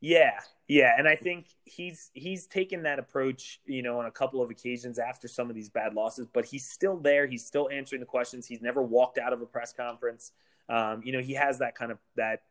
Yeah, 0.00 0.38
yeah, 0.68 0.94
and 0.96 1.08
I 1.08 1.16
think 1.16 1.46
he's 1.64 2.10
he's 2.14 2.46
taken 2.46 2.84
that 2.84 3.00
approach, 3.00 3.60
you 3.66 3.82
know, 3.82 3.98
on 3.98 4.06
a 4.06 4.10
couple 4.10 4.40
of 4.40 4.50
occasions 4.50 5.00
after 5.00 5.26
some 5.26 5.50
of 5.50 5.56
these 5.56 5.68
bad 5.68 5.94
losses. 5.94 6.28
But 6.32 6.44
he's 6.44 6.68
still 6.68 6.96
there. 6.96 7.26
He's 7.26 7.44
still 7.44 7.68
answering 7.70 7.98
the 7.98 8.06
questions. 8.06 8.46
He's 8.46 8.62
never 8.62 8.82
walked 8.82 9.18
out 9.18 9.32
of 9.32 9.42
a 9.42 9.46
press 9.46 9.72
conference. 9.72 10.30
Um, 10.68 11.02
you 11.04 11.10
know, 11.10 11.20
he 11.20 11.34
has 11.34 11.58
that 11.58 11.74
kind 11.74 11.90
of 11.90 11.98
that 12.16 12.42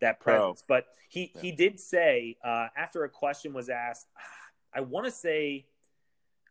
that 0.00 0.20
presence. 0.20 0.62
But 0.66 0.86
he 1.08 1.32
yeah. 1.34 1.40
he 1.40 1.52
did 1.52 1.80
say 1.80 2.36
uh, 2.44 2.68
after 2.76 3.04
a 3.04 3.08
question 3.08 3.52
was 3.52 3.68
asked, 3.68 4.06
I 4.74 4.80
want 4.80 5.06
to 5.06 5.12
say. 5.12 5.66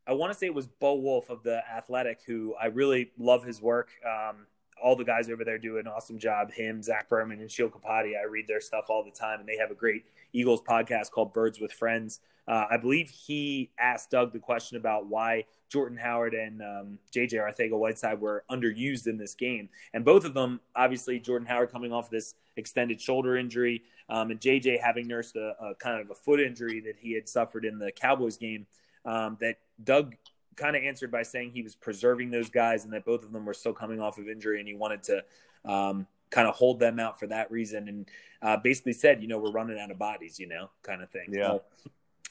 I 0.07 0.13
want 0.13 0.33
to 0.33 0.39
say 0.39 0.47
it 0.47 0.55
was 0.55 0.65
Bo 0.65 0.95
Wulf 0.95 1.29
of 1.29 1.43
the 1.43 1.61
Athletic, 1.69 2.21
who 2.25 2.55
I 2.59 2.67
really 2.67 3.11
love 3.19 3.43
his 3.43 3.61
work. 3.61 3.89
Um, 4.03 4.47
all 4.81 4.95
the 4.95 5.03
guys 5.03 5.29
over 5.29 5.43
there 5.43 5.59
do 5.59 5.77
an 5.77 5.87
awesome 5.87 6.17
job. 6.17 6.51
Him, 6.51 6.81
Zach 6.81 7.07
Berman, 7.09 7.39
and 7.41 7.51
Sheil 7.51 7.69
Kapadia. 7.69 8.19
I 8.19 8.25
read 8.25 8.47
their 8.47 8.61
stuff 8.61 8.85
all 8.89 9.03
the 9.03 9.11
time, 9.11 9.39
and 9.39 9.47
they 9.47 9.57
have 9.57 9.69
a 9.69 9.75
great 9.75 10.05
Eagles 10.33 10.61
podcast 10.61 11.11
called 11.11 11.31
Birds 11.31 11.59
with 11.59 11.71
Friends. 11.71 12.21
Uh, 12.49 12.65
I 12.71 12.77
believe 12.77 13.11
he 13.11 13.69
asked 13.79 14.09
Doug 14.09 14.33
the 14.33 14.39
question 14.39 14.75
about 14.77 15.05
why 15.05 15.45
Jordan 15.69 15.99
Howard 15.99 16.33
and 16.33 16.61
um, 16.63 16.99
JJ 17.13 17.33
Arcega-Whiteside 17.33 18.19
were 18.19 18.43
underused 18.49 19.05
in 19.05 19.17
this 19.17 19.35
game. 19.35 19.69
And 19.93 20.03
both 20.03 20.25
of 20.25 20.33
them, 20.33 20.59
obviously, 20.75 21.19
Jordan 21.19 21.47
Howard 21.47 21.71
coming 21.71 21.93
off 21.93 22.09
this 22.09 22.33
extended 22.57 22.99
shoulder 22.99 23.37
injury, 23.37 23.83
um, 24.09 24.31
and 24.31 24.41
JJ 24.41 24.81
having 24.81 25.07
nursed 25.07 25.35
a, 25.35 25.53
a, 25.61 25.75
kind 25.75 26.01
of 26.01 26.09
a 26.09 26.15
foot 26.15 26.41
injury 26.41 26.79
that 26.81 26.95
he 26.97 27.13
had 27.13 27.29
suffered 27.29 27.65
in 27.65 27.77
the 27.77 27.91
Cowboys 27.91 28.37
game. 28.37 28.65
Um, 29.05 29.37
that 29.41 29.57
Doug 29.83 30.15
kind 30.55 30.75
of 30.75 30.83
answered 30.83 31.11
by 31.11 31.21
saying 31.21 31.51
he 31.51 31.61
was 31.61 31.75
preserving 31.75 32.31
those 32.31 32.49
guys 32.49 32.83
and 32.83 32.91
that 32.93 33.05
both 33.05 33.23
of 33.23 33.31
them 33.31 33.45
were 33.45 33.53
still 33.53 33.73
coming 33.73 34.01
off 34.01 34.17
of 34.17 34.27
injury 34.27 34.59
and 34.59 34.67
he 34.67 34.73
wanted 34.73 35.03
to 35.03 35.23
um, 35.65 36.07
kind 36.31 36.47
of 36.47 36.55
hold 36.55 36.79
them 36.79 36.99
out 36.99 37.19
for 37.19 37.27
that 37.27 37.49
reason 37.49 37.87
and 37.87 38.09
uh, 38.41 38.57
basically 38.57 38.93
said, 38.93 39.21
you 39.21 39.27
know, 39.27 39.37
we're 39.37 39.51
running 39.51 39.79
out 39.79 39.91
of 39.91 39.97
bodies, 39.97 40.39
you 40.39 40.47
know, 40.47 40.69
kind 40.83 41.01
of 41.01 41.09
thing. 41.11 41.27
Yeah. 41.29 41.57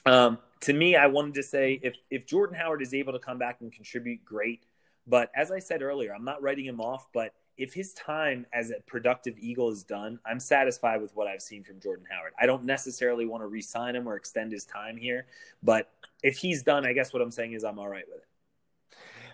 Um, 0.05 0.37
to 0.61 0.73
me, 0.73 0.95
I 0.95 1.07
wanted 1.07 1.35
to 1.35 1.43
say 1.43 1.79
if 1.81 1.97
if 2.09 2.25
Jordan 2.25 2.55
Howard 2.55 2.81
is 2.81 2.93
able 2.93 3.13
to 3.13 3.19
come 3.19 3.37
back 3.37 3.61
and 3.61 3.71
contribute, 3.71 4.23
great. 4.25 4.65
But 5.07 5.31
as 5.35 5.51
I 5.51 5.59
said 5.59 5.81
earlier, 5.81 6.13
I'm 6.13 6.25
not 6.25 6.41
writing 6.41 6.65
him 6.65 6.79
off. 6.81 7.07
But 7.13 7.33
if 7.57 7.73
his 7.73 7.93
time 7.93 8.45
as 8.53 8.69
a 8.69 8.79
productive 8.85 9.35
Eagle 9.39 9.69
is 9.69 9.83
done, 9.83 10.19
I'm 10.25 10.39
satisfied 10.39 11.01
with 11.01 11.15
what 11.15 11.27
I've 11.27 11.41
seen 11.41 11.63
from 11.63 11.79
Jordan 11.79 12.05
Howard. 12.09 12.33
I 12.39 12.45
don't 12.45 12.63
necessarily 12.63 13.25
want 13.25 13.43
to 13.43 13.47
re-sign 13.47 13.95
him 13.95 14.07
or 14.07 14.15
extend 14.15 14.51
his 14.51 14.65
time 14.65 14.97
here, 14.97 15.25
but 15.63 15.91
if 16.23 16.37
he's 16.37 16.63
done, 16.63 16.85
I 16.85 16.93
guess 16.93 17.11
what 17.11 17.21
I'm 17.21 17.31
saying 17.31 17.53
is 17.53 17.63
I'm 17.63 17.79
all 17.79 17.87
right 17.87 18.05
with 18.07 18.19
it. 18.19 18.25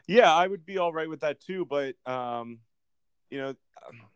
Yeah, 0.07 0.33
I 0.33 0.47
would 0.47 0.65
be 0.65 0.77
all 0.77 0.93
right 0.93 1.09
with 1.09 1.21
that 1.21 1.41
too. 1.41 1.65
But 1.65 1.95
um, 2.05 2.59
you 3.29 3.39
know, 3.39 3.55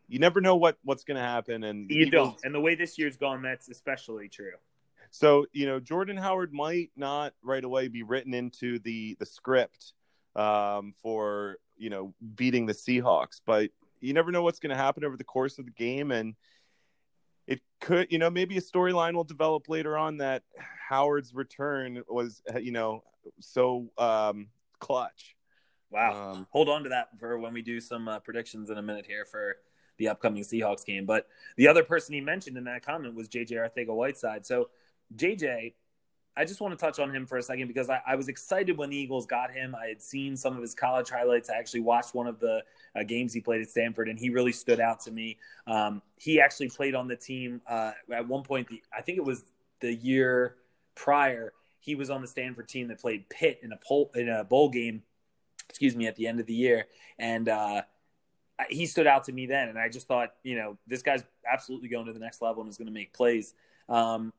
you 0.07 0.19
never 0.19 0.41
know 0.41 0.55
what 0.55 0.77
what's 0.83 1.03
going 1.03 1.17
to 1.17 1.23
happen, 1.23 1.63
and 1.63 1.89
you 1.89 2.05
Eagles... 2.05 2.29
don't. 2.29 2.45
And 2.45 2.55
the 2.55 2.59
way 2.59 2.75
this 2.75 2.97
year's 2.97 3.17
gone, 3.17 3.41
that's 3.41 3.69
especially 3.69 4.29
true. 4.29 4.53
So 5.11 5.45
you 5.51 5.65
know, 5.65 5.79
Jordan 5.79 6.17
Howard 6.17 6.53
might 6.53 6.91
not 6.95 7.33
right 7.41 7.63
away 7.63 7.87
be 7.87 8.03
written 8.03 8.33
into 8.33 8.79
the 8.79 9.15
the 9.19 9.25
script 9.25 9.93
um, 10.35 10.93
for 11.01 11.57
you 11.77 11.89
know 11.89 12.13
beating 12.35 12.65
the 12.65 12.73
Seahawks, 12.73 13.41
but 13.45 13.71
you 14.01 14.13
never 14.13 14.31
know 14.31 14.43
what's 14.43 14.59
going 14.59 14.69
to 14.69 14.81
happen 14.81 15.03
over 15.03 15.17
the 15.17 15.23
course 15.23 15.59
of 15.59 15.65
the 15.65 15.71
game, 15.71 16.11
and 16.11 16.35
it 17.47 17.61
could 17.81 18.11
you 18.11 18.19
know 18.19 18.29
maybe 18.29 18.57
a 18.57 18.61
storyline 18.61 19.13
will 19.13 19.23
develop 19.23 19.67
later 19.67 19.97
on 19.97 20.17
that 20.17 20.43
Howard's 20.87 21.33
return 21.33 22.03
was 22.07 22.41
you 22.61 22.71
know 22.71 23.03
so 23.39 23.89
um, 23.97 24.47
clutch. 24.79 25.35
Wow. 25.91 26.31
Um, 26.31 26.47
Hold 26.51 26.69
on 26.69 26.83
to 26.83 26.89
that 26.89 27.17
for 27.19 27.37
when 27.39 27.53
we 27.53 27.61
do 27.61 27.81
some 27.81 28.07
uh, 28.07 28.19
predictions 28.19 28.69
in 28.69 28.77
a 28.77 28.81
minute 28.81 29.05
here 29.07 29.25
for 29.25 29.57
the 29.97 30.07
upcoming 30.07 30.43
Seahawks 30.43 30.85
game. 30.85 31.05
But 31.05 31.27
the 31.57 31.67
other 31.67 31.83
person 31.83 32.13
he 32.13 32.21
mentioned 32.21 32.57
in 32.57 32.63
that 32.65 32.85
comment 32.85 33.15
was 33.15 33.27
JJ 33.27 33.51
Arcega-Whiteside. 33.53 34.45
So 34.45 34.69
JJ, 35.15 35.73
I 36.39 36.45
just 36.45 36.61
want 36.61 36.77
to 36.77 36.83
touch 36.83 36.99
on 36.99 37.11
him 37.11 37.25
for 37.25 37.37
a 37.37 37.43
second 37.43 37.67
because 37.67 37.89
I, 37.89 38.01
I, 38.07 38.15
was 38.15 38.29
excited 38.29 38.77
when 38.77 38.89
the 38.89 38.95
Eagles 38.95 39.25
got 39.25 39.51
him. 39.51 39.75
I 39.75 39.87
had 39.87 40.01
seen 40.01 40.37
some 40.37 40.55
of 40.55 40.61
his 40.61 40.73
college 40.73 41.09
highlights. 41.09 41.49
I 41.49 41.57
actually 41.57 41.81
watched 41.81 42.15
one 42.15 42.27
of 42.27 42.39
the 42.39 42.63
uh, 42.95 43.03
games 43.03 43.33
he 43.33 43.41
played 43.41 43.61
at 43.61 43.69
Stanford, 43.69 44.07
and 44.07 44.17
he 44.17 44.29
really 44.29 44.53
stood 44.53 44.79
out 44.79 45.01
to 45.01 45.11
me. 45.11 45.37
Um, 45.67 46.01
he 46.17 46.39
actually 46.39 46.69
played 46.69 46.95
on 46.95 47.09
the 47.09 47.17
team 47.17 47.61
uh, 47.67 47.91
at 48.13 48.25
one 48.25 48.43
point. 48.43 48.69
The, 48.69 48.81
I 48.97 49.01
think 49.01 49.17
it 49.17 49.25
was 49.25 49.43
the 49.81 49.93
year 49.93 50.55
prior. 50.95 51.51
He 51.81 51.95
was 51.95 52.09
on 52.09 52.21
the 52.21 52.27
Stanford 52.27 52.69
team 52.69 52.87
that 52.87 53.01
played 53.01 53.27
Pitt 53.29 53.59
in 53.61 53.73
a, 53.73 53.77
pol- 53.77 54.11
in 54.15 54.29
a 54.29 54.43
bowl 54.43 54.69
game. 54.69 55.03
Excuse 55.67 55.95
me, 55.95 56.07
at 56.07 56.15
the 56.15 56.25
end 56.25 56.39
of 56.39 56.45
the 56.45 56.53
year, 56.53 56.87
and 57.19 57.47
uh, 57.47 57.81
he 58.69 58.85
stood 58.85 59.07
out 59.07 59.25
to 59.25 59.31
me 59.31 59.45
then. 59.45 59.69
And 59.69 59.77
I 59.77 59.87
just 59.87 60.07
thought, 60.07 60.33
you 60.41 60.55
know, 60.55 60.77
this 60.87 61.03
guy's 61.03 61.23
absolutely 61.49 61.89
going 61.89 62.07
to 62.07 62.13
the 62.13 62.19
next 62.19 62.41
level 62.41 62.61
and 62.61 62.69
is 62.71 62.77
going 62.77 62.87
to 62.87 62.93
make 62.93 63.13
plays. 63.13 63.53
Um, 63.87 64.33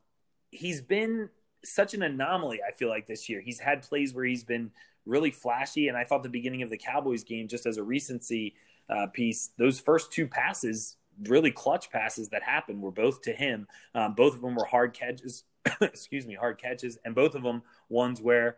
he's 0.51 0.81
been 0.81 1.29
such 1.65 1.95
an 1.95 2.03
anomaly. 2.03 2.61
I 2.67 2.73
feel 2.73 2.89
like 2.89 3.07
this 3.07 3.29
year 3.29 3.41
he's 3.41 3.59
had 3.59 3.83
plays 3.83 4.15
where 4.15 4.25
he's 4.25 4.45
been 4.45 4.71
really 5.07 5.31
flashy, 5.31 5.89
and 5.89 5.97
I 5.97 6.05
thought 6.05 6.23
the 6.23 6.29
beginning 6.29 6.63
of 6.63 6.71
the 6.71 6.79
Cowboys 6.79 7.25
game, 7.25 7.49
just 7.49 7.67
as 7.67 7.77
a 7.77 7.83
recency 7.83 8.55
uh, 8.89 9.07
piece, 9.07 9.51
those 9.59 9.81
first 9.81 10.13
two 10.13 10.27
passes, 10.27 10.97
really 11.27 11.51
clutch 11.51 11.91
passes 11.91 12.29
that 12.31 12.43
happened, 12.43 12.81
were 12.83 12.91
both 12.91 13.23
to 13.23 13.33
him. 13.33 13.67
Um, 13.95 14.15
both 14.15 14.35
of 14.35 14.41
them 14.41 14.55
were 14.55 14.65
hard 14.65 14.93
catches. 14.93 15.45
excuse 15.81 16.27
me, 16.27 16.35
hard 16.35 16.59
catches, 16.59 16.99
and 17.05 17.15
both 17.15 17.35
of 17.35 17.43
them 17.43 17.63
ones 17.89 18.21
where 18.21 18.57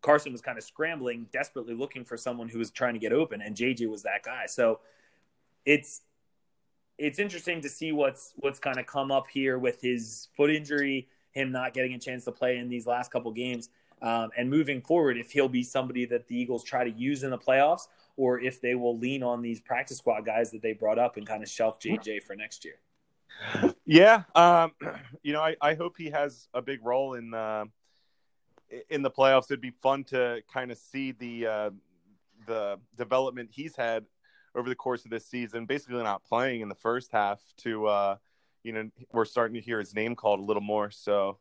Carson 0.00 0.32
was 0.32 0.40
kind 0.40 0.58
of 0.58 0.64
scrambling, 0.64 1.26
desperately 1.32 1.74
looking 1.74 2.04
for 2.04 2.16
someone 2.16 2.48
who 2.48 2.58
was 2.58 2.70
trying 2.70 2.94
to 2.94 3.00
get 3.00 3.12
open, 3.12 3.40
and 3.40 3.56
JJ 3.56 3.88
was 3.88 4.02
that 4.02 4.22
guy. 4.24 4.46
So 4.46 4.80
it's 5.64 6.02
it's 6.98 7.18
interesting 7.18 7.60
to 7.62 7.68
see 7.68 7.92
what's 7.92 8.32
what's 8.36 8.58
kind 8.58 8.78
of 8.78 8.86
come 8.86 9.10
up 9.10 9.26
here 9.28 9.58
with 9.58 9.80
his 9.80 10.28
foot 10.36 10.50
injury 10.50 11.08
him 11.32 11.52
not 11.52 11.74
getting 11.74 11.94
a 11.94 11.98
chance 11.98 12.24
to 12.24 12.32
play 12.32 12.58
in 12.58 12.68
these 12.68 12.86
last 12.86 13.10
couple 13.10 13.32
games. 13.32 13.68
Um, 14.00 14.30
and 14.36 14.50
moving 14.50 14.82
forward, 14.82 15.16
if 15.16 15.30
he'll 15.30 15.48
be 15.48 15.62
somebody 15.62 16.04
that 16.06 16.26
the 16.26 16.36
Eagles 16.36 16.64
try 16.64 16.84
to 16.84 16.90
use 16.90 17.22
in 17.22 17.30
the 17.30 17.38
playoffs, 17.38 17.88
or 18.16 18.40
if 18.40 18.60
they 18.60 18.74
will 18.74 18.98
lean 18.98 19.22
on 19.22 19.42
these 19.42 19.60
practice 19.60 19.98
squad 19.98 20.24
guys 20.26 20.50
that 20.50 20.62
they 20.62 20.72
brought 20.72 20.98
up 20.98 21.16
and 21.16 21.26
kind 21.26 21.42
of 21.42 21.48
shelf 21.48 21.80
JJ 21.80 22.22
for 22.22 22.36
next 22.36 22.64
year. 22.64 22.74
Yeah, 23.84 24.24
um, 24.34 24.72
you 25.22 25.32
know, 25.32 25.40
I, 25.40 25.56
I, 25.60 25.74
hope 25.74 25.96
he 25.96 26.10
has 26.10 26.48
a 26.52 26.60
big 26.60 26.84
role 26.84 27.14
in 27.14 27.30
the 27.30 27.68
in 28.90 29.02
the 29.02 29.10
playoffs. 29.10 29.44
It'd 29.44 29.60
be 29.60 29.72
fun 29.82 30.04
to 30.04 30.42
kind 30.52 30.70
of 30.70 30.78
see 30.78 31.12
the 31.12 31.46
uh, 31.46 31.70
the 32.46 32.78
development 32.96 33.50
he's 33.52 33.76
had 33.76 34.04
over 34.54 34.68
the 34.68 34.74
course 34.74 35.04
of 35.04 35.10
this 35.10 35.26
season. 35.26 35.66
Basically, 35.66 36.02
not 36.02 36.24
playing 36.24 36.60
in 36.60 36.68
the 36.68 36.74
first 36.74 37.10
half 37.12 37.40
to 37.58 37.86
uh, 37.86 38.16
you 38.64 38.72
know, 38.72 38.90
we're 39.12 39.24
starting 39.24 39.54
to 39.54 39.60
hear 39.60 39.78
his 39.78 39.94
name 39.94 40.14
called 40.14 40.40
a 40.40 40.42
little 40.42 40.62
more. 40.62 40.90
So, 40.90 41.38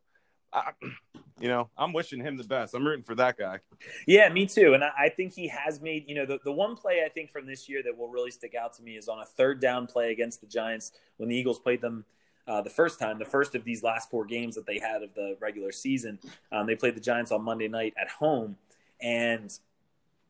I, 0.53 0.72
you 1.39 1.47
know, 1.47 1.69
I'm 1.78 1.93
wishing 1.93 2.19
him 2.19 2.38
the 2.38 2.43
best. 2.43 2.74
I'm 2.74 2.86
rooting 2.86 3.03
for 3.03 3.15
that 3.15 3.38
guy. 3.38 3.59
Yeah, 4.07 4.30
me 4.30 4.45
too. 4.45 4.74
And 4.74 4.84
I, 4.84 4.91
I 4.97 5.09
think 5.09 5.34
he 5.34 5.47
has 5.47 5.82
made, 5.82 6.07
you 6.07 6.15
know, 6.15 6.26
the, 6.26 6.39
the 6.43 6.51
one 6.51 6.76
play 6.76 7.03
I 7.05 7.09
think 7.09 7.32
from 7.32 7.45
this 7.45 7.67
year 7.67 7.82
that 7.84 7.97
will 7.97 8.09
really 8.09 8.32
stick 8.32 8.53
out 8.55 8.74
to 8.76 8.84
me 8.84 8.95
is 8.95 9.07
on 9.07 9.19
a 9.19 9.26
third 9.26 9.59
down 9.59 9.88
play 9.88 10.11
against 10.11 10.41
the 10.41 10.47
Giants 10.47 10.91
when 11.17 11.30
the 11.30 11.36
Eagles 11.36 11.59
played 11.59 11.82
them 11.82 12.05
uh, 12.47 12.61
the 12.61 12.69
first 12.69 12.99
time, 12.99 13.19
the 13.19 13.26
first 13.26 13.55
of 13.55 13.63
these 13.63 13.84
last 13.84 14.09
four 14.09 14.26
games 14.26 14.55
that 14.55 14.65
they 14.65 14.80
had 14.80 15.03
of 15.03 15.13
the 15.13 15.38
regular 15.39 15.72
season. 15.72 16.19
Um, 16.51 16.67
they 16.67 16.76
played 16.76 16.95
the 16.95 17.01
Giants 17.01 17.32
on 17.32 17.43
Monday 17.43 17.67
night 17.67 17.93
at 17.99 18.09
home. 18.09 18.57
And 19.01 19.51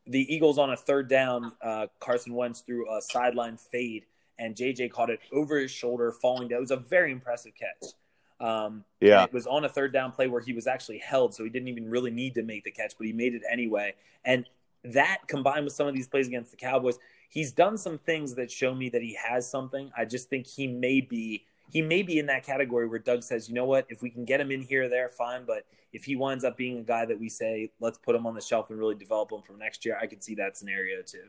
the 0.06 0.34
Eagles 0.34 0.58
on 0.58 0.70
a 0.70 0.76
third 0.76 1.08
down, 1.08 1.52
uh, 1.62 1.86
Carson 2.00 2.34
Wentz 2.34 2.60
threw 2.60 2.90
a 2.94 3.00
sideline 3.00 3.56
fade 3.56 4.04
and 4.38 4.54
JJ 4.54 4.90
caught 4.90 5.10
it 5.10 5.20
over 5.32 5.58
his 5.58 5.70
shoulder, 5.70 6.12
falling 6.12 6.48
down. 6.48 6.58
It 6.58 6.60
was 6.60 6.70
a 6.70 6.76
very 6.76 7.12
impressive 7.12 7.52
catch. 7.54 7.92
Um, 8.40 8.84
yeah, 9.00 9.24
it 9.24 9.32
was 9.32 9.46
on 9.46 9.64
a 9.64 9.68
third 9.68 9.92
down 9.92 10.12
play 10.12 10.26
where 10.26 10.40
he 10.40 10.52
was 10.52 10.66
actually 10.66 10.98
held, 10.98 11.34
so 11.34 11.44
he 11.44 11.50
didn't 11.50 11.68
even 11.68 11.88
really 11.88 12.10
need 12.10 12.34
to 12.34 12.42
make 12.42 12.64
the 12.64 12.70
catch, 12.70 12.94
but 12.98 13.06
he 13.06 13.12
made 13.12 13.34
it 13.34 13.42
anyway. 13.50 13.94
And 14.24 14.46
that 14.84 15.18
combined 15.28 15.64
with 15.64 15.74
some 15.74 15.86
of 15.86 15.94
these 15.94 16.08
plays 16.08 16.26
against 16.26 16.50
the 16.50 16.56
Cowboys, 16.56 16.98
he's 17.28 17.52
done 17.52 17.78
some 17.78 17.98
things 17.98 18.34
that 18.34 18.50
show 18.50 18.74
me 18.74 18.88
that 18.88 19.02
he 19.02 19.16
has 19.22 19.48
something. 19.48 19.92
I 19.96 20.04
just 20.04 20.28
think 20.28 20.46
he 20.46 20.66
may 20.66 21.00
be 21.00 21.44
he 21.70 21.80
may 21.80 22.02
be 22.02 22.18
in 22.18 22.26
that 22.26 22.44
category 22.44 22.86
where 22.86 22.98
Doug 22.98 23.22
says, 23.22 23.48
you 23.48 23.54
know 23.54 23.64
what, 23.64 23.86
if 23.88 24.02
we 24.02 24.10
can 24.10 24.26
get 24.26 24.40
him 24.40 24.50
in 24.50 24.60
here, 24.60 24.90
there, 24.90 25.08
fine. 25.08 25.44
But 25.46 25.64
if 25.92 26.04
he 26.04 26.16
winds 26.16 26.44
up 26.44 26.56
being 26.56 26.78
a 26.78 26.82
guy 26.82 27.06
that 27.06 27.18
we 27.18 27.30
say, 27.30 27.70
let's 27.80 27.96
put 27.96 28.14
him 28.14 28.26
on 28.26 28.34
the 28.34 28.42
shelf 28.42 28.68
and 28.68 28.78
really 28.78 28.94
develop 28.94 29.32
him 29.32 29.40
from 29.40 29.58
next 29.58 29.84
year, 29.86 29.96
I 30.00 30.06
could 30.06 30.22
see 30.22 30.34
that 30.34 30.56
scenario 30.56 31.00
too. 31.00 31.24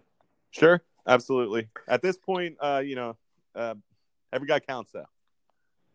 Sure, 0.51 0.81
absolutely. 1.07 1.69
At 1.87 2.01
this 2.01 2.17
point, 2.17 2.57
uh, 2.61 2.81
you 2.83 2.95
know, 2.95 3.17
uh, 3.55 3.75
every 4.31 4.47
guy 4.47 4.59
counts, 4.59 4.91
though. 4.91 5.05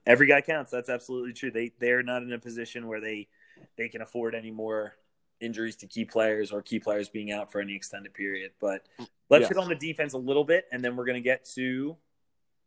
Every 0.07 0.27
guy 0.27 0.41
counts. 0.41 0.71
That's 0.71 0.89
absolutely 0.89 1.33
true. 1.33 1.51
They 1.51 1.73
they're 1.79 2.03
not 2.03 2.23
in 2.23 2.33
a 2.33 2.39
position 2.39 2.87
where 2.87 3.01
they 3.01 3.29
they 3.77 3.89
can 3.89 4.01
afford 4.01 4.35
any 4.35 4.51
more 4.51 4.95
injuries 5.41 5.77
to 5.77 5.87
key 5.87 6.05
players 6.05 6.51
or 6.51 6.63
key 6.63 6.81
players 6.81 7.09
being 7.09 7.31
out 7.31 7.53
for 7.53 7.61
any 7.61 7.75
extended 7.75 8.15
period. 8.15 8.53
But 8.61 8.87
let's 9.29 9.43
yes. 9.43 9.49
hit 9.49 9.59
on 9.59 9.69
the 9.69 9.75
defense 9.75 10.15
a 10.15 10.19
little 10.19 10.45
bit, 10.45 10.67
and 10.73 10.83
then 10.83 10.97
we're 10.97 11.05
going 11.05 11.17
to 11.17 11.21
get 11.21 11.45
to 11.57 11.97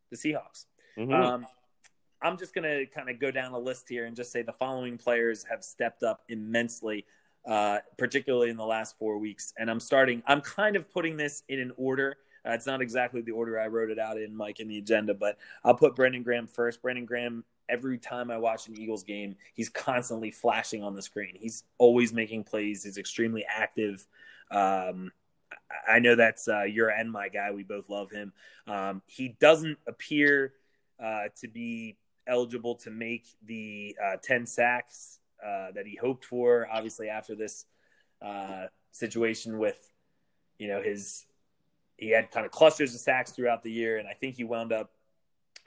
the 0.10 0.18
Seahawks. 0.18 0.66
Mm-hmm. 0.98 1.14
Um, 1.14 1.48
I'm 2.22 2.38
just 2.38 2.54
going 2.54 2.70
to 2.70 2.86
kind 2.86 3.10
of 3.10 3.20
go 3.20 3.32
down 3.32 3.54
a 3.54 3.60
list 3.60 3.90
here 3.90 4.06
and 4.06 4.16
just 4.16 4.32
say 4.32 4.44
the 4.44 4.54
following 4.54 4.98
players 4.98 5.44
have 5.50 5.64
stepped 5.64 6.04
up 6.04 6.22
immensely 6.30 7.06
uh, 7.46 7.80
particularly 7.98 8.50
in 8.50 8.58
the 8.58 8.66
last 8.66 8.98
four 8.98 9.18
weeks. 9.18 9.54
And 9.58 9.70
I'm 9.70 9.80
starting, 9.80 10.22
I'm 10.28 10.42
kind 10.42 10.76
of 10.76 10.90
putting 10.92 11.18
this 11.18 11.44
in 11.50 11.60
an 11.60 11.72
order. 11.78 12.18
Uh, 12.46 12.52
it's 12.52 12.66
not 12.66 12.82
exactly 12.82 13.22
the 13.22 13.32
order 13.32 13.60
I 13.60 13.68
wrote 13.68 13.92
it 13.92 14.00
out 14.00 14.18
in, 14.18 14.36
Mike, 14.36 14.60
in 14.60 14.68
the 14.68 14.78
agenda, 14.78 15.14
but 15.14 15.38
I'll 15.64 15.76
put 15.76 15.96
Brandon 15.96 16.24
Graham 16.24 16.48
first. 16.48 16.82
Brandon 16.82 17.06
Graham, 17.06 17.44
every 17.70 17.98
time 17.98 18.32
I 18.32 18.38
watch 18.38 18.68
an 18.68 18.78
Eagles 18.78 19.04
game, 19.04 19.36
he's 19.54 19.70
constantly 19.70 20.32
flashing 20.32 20.84
on 20.84 20.96
the 20.96 21.02
screen. 21.02 21.36
He's 21.36 21.64
always 21.78 22.14
making 22.14 22.46
plays. 22.46 22.84
He's 22.84 22.98
extremely 22.98 23.46
active. 23.48 24.08
Um, 24.50 25.12
I 25.88 26.00
know 26.00 26.16
that's 26.16 26.48
uh, 26.48 26.64
your 26.64 26.90
and 26.90 27.12
my 27.12 27.30
guy. 27.30 27.52
We 27.52 27.64
both 27.64 27.90
love 27.90 28.10
him. 28.12 28.34
Um, 28.68 29.02
he 29.06 29.36
doesn't 29.40 29.78
appear 29.88 30.54
uh, 31.00 31.26
to 31.42 31.48
be 31.48 31.98
eligible 32.28 32.76
to 32.76 32.90
make 32.90 33.26
the 33.46 33.96
uh, 34.04 34.18
10 34.22 34.46
sacks 34.46 35.20
uh, 35.44 35.72
that 35.74 35.86
he 35.86 35.96
hoped 35.96 36.26
for. 36.26 36.68
Obviously, 36.72 37.10
after 37.10 37.36
this 37.36 37.66
uh, 38.22 38.66
situation 38.92 39.58
with, 39.58 39.92
you 40.58 40.68
know, 40.68 40.82
his 40.82 41.26
he 42.02 42.10
had 42.10 42.32
kind 42.32 42.46
of 42.46 42.52
clusters 42.52 42.94
of 42.94 43.00
sacks 43.00 43.32
throughout 43.32 43.64
the 43.64 43.72
year, 43.72 43.98
and 43.98 44.08
I 44.08 44.14
think 44.14 44.36
he 44.36 44.44
wound 44.44 44.74
up. 44.74 44.92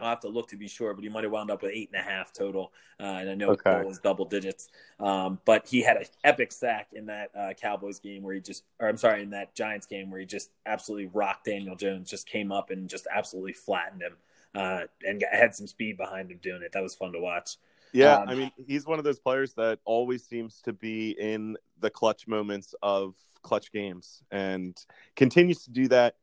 I'll 0.01 0.09
have 0.09 0.21
to 0.21 0.29
look 0.29 0.49
to 0.49 0.57
be 0.57 0.67
sure, 0.67 0.93
but 0.93 1.05
he 1.05 1.09
might 1.09 1.23
have 1.23 1.33
wound 1.33 1.53
up 1.53 1.63
with 1.63 1.71
eight 1.73 1.89
and 1.93 2.01
a 2.01 2.03
half 2.03 2.33
total. 2.33 2.73
Uh, 2.99 3.05
and 3.05 3.31
I 3.31 3.35
know 3.37 3.51
okay. 3.51 3.79
it 3.79 3.87
was 3.87 4.01
double 4.01 4.25
digits. 4.25 4.69
Um, 4.99 5.39
but 5.45 5.69
he 5.69 5.83
had 5.83 5.97
an 5.97 6.07
epic 6.25 6.51
sack 6.51 6.89
in 6.93 7.07
that 7.07 7.31
uh, 7.39 7.53
Cowboys 7.53 8.01
game 8.01 8.25
where 8.25 8.35
he 8.35 8.41
just, 8.41 8.65
or 8.81 8.89
I'm 8.89 8.97
sorry, 8.97 9.23
in 9.23 9.31
that 9.31 9.55
Giants 9.55 9.87
game 9.87 10.11
where 10.11 10.19
he 10.19 10.27
just 10.27 10.51
absolutely 10.67 11.07
rocked 11.15 11.45
Daniel 11.45 11.77
Jones, 11.77 12.11
just 12.11 12.29
came 12.29 12.51
up 12.51 12.71
and 12.71 12.91
just 12.91 13.07
absolutely 13.09 13.53
flattened 13.53 14.03
him 14.03 14.17
uh, 14.57 14.81
and 15.07 15.21
got, 15.21 15.31
had 15.33 15.55
some 15.55 15.69
speed 15.69 15.97
behind 15.97 16.29
him 16.29 16.41
doing 16.43 16.63
it. 16.63 16.73
That 16.73 16.83
was 16.83 16.97
fun 16.97 17.13
to 17.13 17.21
watch. 17.21 17.57
Yeah, 17.93 18.17
Um, 18.17 18.29
I 18.29 18.35
mean, 18.35 18.51
he's 18.67 18.87
one 18.87 18.99
of 18.99 19.05
those 19.05 19.21
players 19.21 19.55
that 19.55 19.79
always 19.85 20.25
seems 20.25 20.61
to 20.63 20.73
be 20.73 21.11
in 21.11 21.57
the 21.79 21.91
clutch 21.91 22.27
moments 22.27 22.75
of 22.83 23.15
clutch 23.43 23.71
games 23.71 24.25
and 24.33 24.77
continues 25.15 25.63
to 25.63 25.71
do 25.71 25.87
that. 25.87 26.17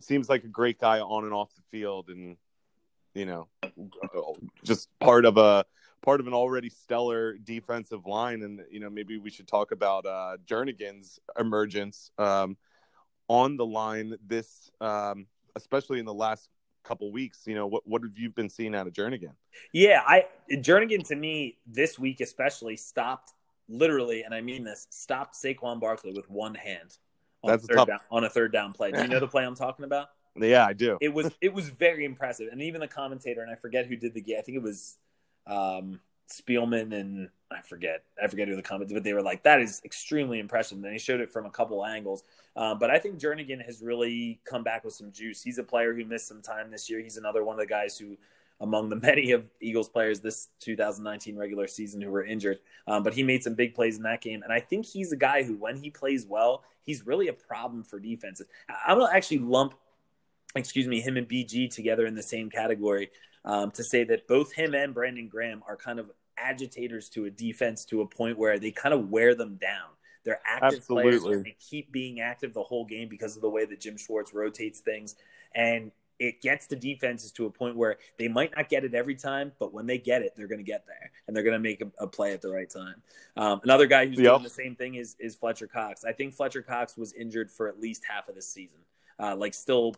Seems 0.00 0.28
like 0.28 0.44
a 0.44 0.48
great 0.48 0.78
guy 0.78 1.00
on 1.00 1.24
and 1.24 1.32
off 1.32 1.54
the 1.54 1.62
field, 1.70 2.08
and 2.08 2.36
you 3.14 3.26
know, 3.26 3.48
just 4.64 4.88
part 4.98 5.24
of 5.24 5.36
a 5.36 5.64
part 6.02 6.20
of 6.20 6.26
an 6.26 6.34
already 6.34 6.68
stellar 6.68 7.36
defensive 7.38 8.06
line. 8.06 8.42
And 8.42 8.60
you 8.70 8.80
know, 8.80 8.90
maybe 8.90 9.18
we 9.18 9.30
should 9.30 9.48
talk 9.48 9.72
about 9.72 10.04
uh, 10.06 10.36
Jernigan's 10.46 11.18
emergence 11.38 12.10
um, 12.18 12.56
on 13.28 13.56
the 13.56 13.66
line 13.66 14.16
this, 14.26 14.70
um, 14.80 15.26
especially 15.56 15.98
in 15.98 16.04
the 16.04 16.14
last 16.14 16.48
couple 16.84 17.10
weeks. 17.10 17.42
You 17.46 17.54
know, 17.54 17.66
what 17.66 17.86
what 17.86 18.02
have 18.02 18.18
you 18.18 18.30
been 18.30 18.50
seeing 18.50 18.74
out 18.74 18.86
of 18.86 18.92
Jernigan? 18.92 19.32
Yeah, 19.72 20.02
I 20.06 20.26
Jernigan 20.50 21.06
to 21.08 21.16
me 21.16 21.58
this 21.66 21.98
week 21.98 22.20
especially 22.20 22.76
stopped 22.76 23.32
literally, 23.68 24.22
and 24.22 24.34
I 24.34 24.40
mean 24.40 24.64
this, 24.64 24.86
stopped 24.90 25.34
Saquon 25.34 25.80
Barkley 25.80 26.12
with 26.12 26.28
one 26.28 26.54
hand 26.54 26.98
on 27.44 27.50
That's 27.50 27.66
third 27.66 27.76
tough- 27.76 27.88
down, 27.88 28.00
on 28.10 28.24
a 28.24 28.30
third 28.30 28.52
down 28.52 28.72
play. 28.72 28.90
Do 28.90 29.02
you 29.02 29.08
know 29.08 29.20
the 29.20 29.28
play 29.28 29.44
I'm 29.44 29.54
talking 29.54 29.84
about? 29.84 30.08
Yeah, 30.36 30.66
I 30.66 30.72
do. 30.72 30.98
It 31.00 31.12
was 31.12 31.30
it 31.40 31.52
was 31.52 31.68
very 31.68 32.04
impressive, 32.04 32.48
and 32.50 32.60
even 32.62 32.80
the 32.80 32.88
commentator, 32.88 33.42
and 33.42 33.50
I 33.50 33.54
forget 33.54 33.86
who 33.86 33.96
did 33.96 34.14
the 34.14 34.20
game. 34.20 34.36
I 34.38 34.42
think 34.42 34.56
it 34.56 34.62
was 34.62 34.96
um, 35.46 36.00
Spielman 36.28 36.92
and 36.92 37.28
I 37.50 37.60
forget 37.60 38.02
I 38.20 38.26
forget 38.26 38.48
who 38.48 38.56
the 38.56 38.62
commentator, 38.62 38.98
but 38.98 39.04
they 39.04 39.12
were 39.12 39.22
like, 39.22 39.44
"That 39.44 39.60
is 39.60 39.80
extremely 39.84 40.40
impressive." 40.40 40.82
And 40.82 40.92
he 40.92 40.98
showed 40.98 41.20
it 41.20 41.30
from 41.30 41.46
a 41.46 41.50
couple 41.50 41.84
angles. 41.84 42.24
Um, 42.56 42.78
but 42.78 42.90
I 42.90 42.98
think 42.98 43.20
Jernigan 43.20 43.64
has 43.64 43.82
really 43.82 44.40
come 44.44 44.64
back 44.64 44.84
with 44.84 44.94
some 44.94 45.12
juice. 45.12 45.42
He's 45.42 45.58
a 45.58 45.62
player 45.64 45.94
who 45.94 46.04
missed 46.04 46.26
some 46.26 46.42
time 46.42 46.70
this 46.70 46.88
year. 46.90 47.00
He's 47.00 47.16
another 47.16 47.44
one 47.44 47.54
of 47.54 47.60
the 47.60 47.66
guys 47.66 47.98
who, 47.98 48.16
among 48.60 48.88
the 48.88 48.96
many 49.02 49.32
of 49.32 49.48
Eagles 49.60 49.88
players 49.88 50.20
this 50.20 50.48
2019 50.60 51.36
regular 51.36 51.68
season 51.68 52.00
who 52.00 52.10
were 52.10 52.24
injured, 52.24 52.58
um, 52.86 53.02
but 53.02 53.14
he 53.14 53.22
made 53.22 53.42
some 53.44 53.54
big 53.54 53.74
plays 53.74 53.96
in 53.96 54.02
that 54.04 54.20
game. 54.20 54.42
And 54.42 54.52
I 54.52 54.60
think 54.60 54.86
he's 54.86 55.12
a 55.12 55.16
guy 55.16 55.42
who, 55.42 55.54
when 55.56 55.76
he 55.76 55.90
plays 55.90 56.26
well, 56.26 56.64
he's 56.84 57.06
really 57.06 57.28
a 57.28 57.32
problem 57.32 57.82
for 57.82 57.98
defenses. 57.98 58.46
I- 58.68 58.92
I'm 58.92 58.98
gonna 58.98 59.12
actually 59.12 59.38
lump, 59.38 59.74
excuse 60.54 60.86
me, 60.86 61.00
him 61.00 61.16
and 61.16 61.28
BG 61.28 61.68
together 61.68 62.06
in 62.06 62.14
the 62.14 62.22
same 62.22 62.50
category 62.50 63.10
um, 63.44 63.70
to 63.72 63.82
say 63.84 64.04
that 64.04 64.26
both 64.26 64.52
him 64.52 64.74
and 64.74 64.94
Brandon 64.94 65.28
Graham 65.28 65.62
are 65.66 65.76
kind 65.76 65.98
of 65.98 66.10
agitators 66.38 67.08
to 67.10 67.26
a 67.26 67.30
defense 67.30 67.84
to 67.86 68.00
a 68.02 68.06
point 68.06 68.38
where 68.38 68.58
they 68.58 68.70
kind 68.70 68.94
of 68.94 69.10
wear 69.10 69.34
them 69.34 69.56
down. 69.56 69.88
They're 70.24 70.40
active 70.46 70.80
players 70.86 71.22
and 71.36 71.44
they 71.44 71.56
keep 71.60 71.92
being 71.92 72.20
active 72.20 72.54
the 72.54 72.62
whole 72.62 72.84
game 72.86 73.08
because 73.08 73.36
of 73.36 73.42
the 73.42 73.50
way 73.50 73.66
that 73.66 73.80
Jim 73.80 73.96
Schwartz 73.98 74.32
rotates 74.32 74.80
things. 74.80 75.16
And 75.54 75.92
it 76.18 76.40
gets 76.40 76.66
the 76.66 76.76
defenses 76.76 77.32
to 77.32 77.46
a 77.46 77.50
point 77.50 77.76
where 77.76 77.96
they 78.18 78.28
might 78.28 78.52
not 78.56 78.68
get 78.68 78.84
it 78.84 78.94
every 78.94 79.14
time, 79.16 79.52
but 79.58 79.72
when 79.72 79.86
they 79.86 79.98
get 79.98 80.22
it, 80.22 80.32
they're 80.36 80.46
going 80.46 80.58
to 80.58 80.64
get 80.64 80.86
there 80.86 81.10
and 81.26 81.36
they're 81.36 81.42
going 81.42 81.54
to 81.54 81.58
make 81.58 81.80
a, 81.80 81.90
a 81.98 82.06
play 82.06 82.32
at 82.32 82.40
the 82.40 82.48
right 82.50 82.70
time. 82.70 83.02
Um, 83.36 83.60
another 83.64 83.86
guy 83.86 84.06
who's 84.06 84.18
Yep. 84.18 84.32
doing 84.32 84.42
the 84.44 84.50
same 84.50 84.76
thing 84.76 84.94
is 84.94 85.16
is 85.18 85.34
Fletcher 85.34 85.66
Cox. 85.66 86.04
I 86.04 86.12
think 86.12 86.34
Fletcher 86.34 86.62
Cox 86.62 86.96
was 86.96 87.12
injured 87.14 87.50
for 87.50 87.68
at 87.68 87.80
least 87.80 88.04
half 88.08 88.28
of 88.28 88.34
this 88.34 88.48
season, 88.48 88.78
uh, 89.18 89.34
like 89.36 89.54
still 89.54 89.94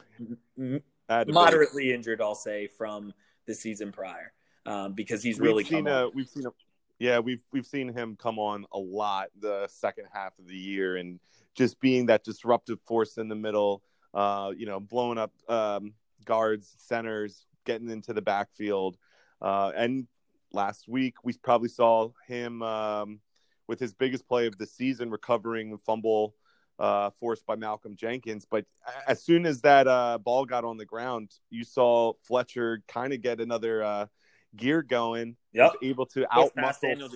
m- 0.59 0.83
moderately 1.27 1.93
injured, 1.93 2.21
I'll 2.21 2.35
say, 2.35 2.67
from 2.67 3.12
the 3.47 3.55
season 3.55 3.93
prior, 3.93 4.33
um, 4.64 4.93
because 4.95 5.23
he's 5.23 5.39
we've 5.39 5.49
really 5.49 5.64
seen 5.64 5.87
a, 5.87 6.09
we've 6.09 6.29
seen 6.29 6.47
a, 6.47 6.51
yeah 6.99 7.19
we've 7.19 7.43
we've 7.53 7.67
seen 7.67 7.93
him 7.93 8.17
come 8.17 8.39
on 8.39 8.64
a 8.73 8.79
lot 8.79 9.29
the 9.39 9.69
second 9.69 10.07
half 10.12 10.33
of 10.39 10.49
the 10.49 10.57
year 10.57 10.97
and 10.97 11.21
just 11.55 11.79
being 11.79 12.07
that 12.07 12.25
disruptive 12.25 12.81
force 12.81 13.19
in 13.19 13.29
the 13.29 13.35
middle 13.35 13.83
uh 14.14 14.51
you 14.57 14.64
know 14.64 14.81
blowing 14.81 15.19
up 15.19 15.31
um 15.49 15.93
guards 16.27 16.74
centers 16.79 17.47
getting 17.64 17.91
into 17.91 18.12
the 18.12 18.22
backfield 18.22 18.97
uh 19.41 19.72
and 19.74 20.07
last 20.53 20.87
week 20.89 21.16
we 21.24 21.33
probably 21.43 21.68
saw 21.68 22.11
him 22.29 22.62
um 22.62 23.20
with 23.68 23.81
his 23.81 23.95
biggest 23.95 24.29
play 24.29 24.47
of 24.47 24.57
the 24.59 24.66
season 24.66 25.11
recovering 25.11 25.72
a 25.72 25.79
fumble 25.79 26.35
uh, 26.79 27.11
forced 27.18 27.47
by 27.47 27.57
Malcolm 27.57 27.97
Jenkins. 27.97 28.47
But 28.49 28.64
as 29.07 29.22
soon 29.22 29.47
as 29.47 29.62
that 29.62 29.87
uh, 29.87 30.18
ball 30.18 30.45
got 30.45 30.64
on 30.64 30.77
the 30.77 30.85
ground, 30.85 31.31
you 31.51 31.64
saw 31.64 32.12
Fletcher 32.27 32.83
kind 32.89 33.12
of 33.12 33.22
get 33.22 33.41
another 33.41 33.83
uh, 33.83 34.07
gear 34.55 34.83
going. 34.83 35.37
Yep. 35.53 35.72
Able 35.83 36.07
to 36.07 36.27
Out 36.31 36.45
out 36.45 36.57
muscle, 36.57 37.11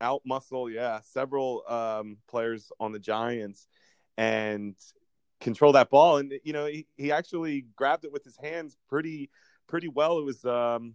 out 0.00 0.22
muscle, 0.24 0.70
yeah, 0.70 1.00
several 1.00 1.62
um, 1.68 2.18
players 2.28 2.70
on 2.80 2.92
the 2.92 2.98
Giants, 2.98 3.66
and 4.18 4.74
control 5.42 5.72
that 5.72 5.90
ball. 5.90 6.18
And 6.18 6.32
you 6.44 6.52
know, 6.52 6.66
he, 6.66 6.86
he 6.96 7.12
actually 7.12 7.66
grabbed 7.76 8.04
it 8.04 8.12
with 8.12 8.24
his 8.24 8.36
hands 8.36 8.76
pretty 8.88 9.30
pretty 9.68 9.88
well. 9.88 10.18
It 10.18 10.24
was 10.24 10.44
um, 10.44 10.94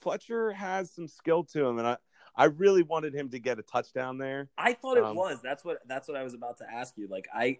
Fletcher 0.00 0.52
has 0.52 0.90
some 0.90 1.08
skill 1.08 1.44
to 1.44 1.64
him, 1.66 1.78
and 1.78 1.86
I 1.86 1.96
I 2.36 2.44
really 2.44 2.82
wanted 2.82 3.14
him 3.14 3.30
to 3.30 3.38
get 3.38 3.58
a 3.58 3.62
touchdown 3.62 4.18
there. 4.18 4.48
I 4.56 4.72
thought 4.72 4.96
it 4.98 5.04
Um, 5.04 5.16
was. 5.16 5.40
That's 5.42 5.64
what. 5.64 5.78
That's 5.86 6.08
what 6.08 6.16
I 6.16 6.22
was 6.22 6.34
about 6.34 6.58
to 6.58 6.64
ask 6.70 6.96
you. 6.96 7.08
Like 7.08 7.28
I, 7.34 7.58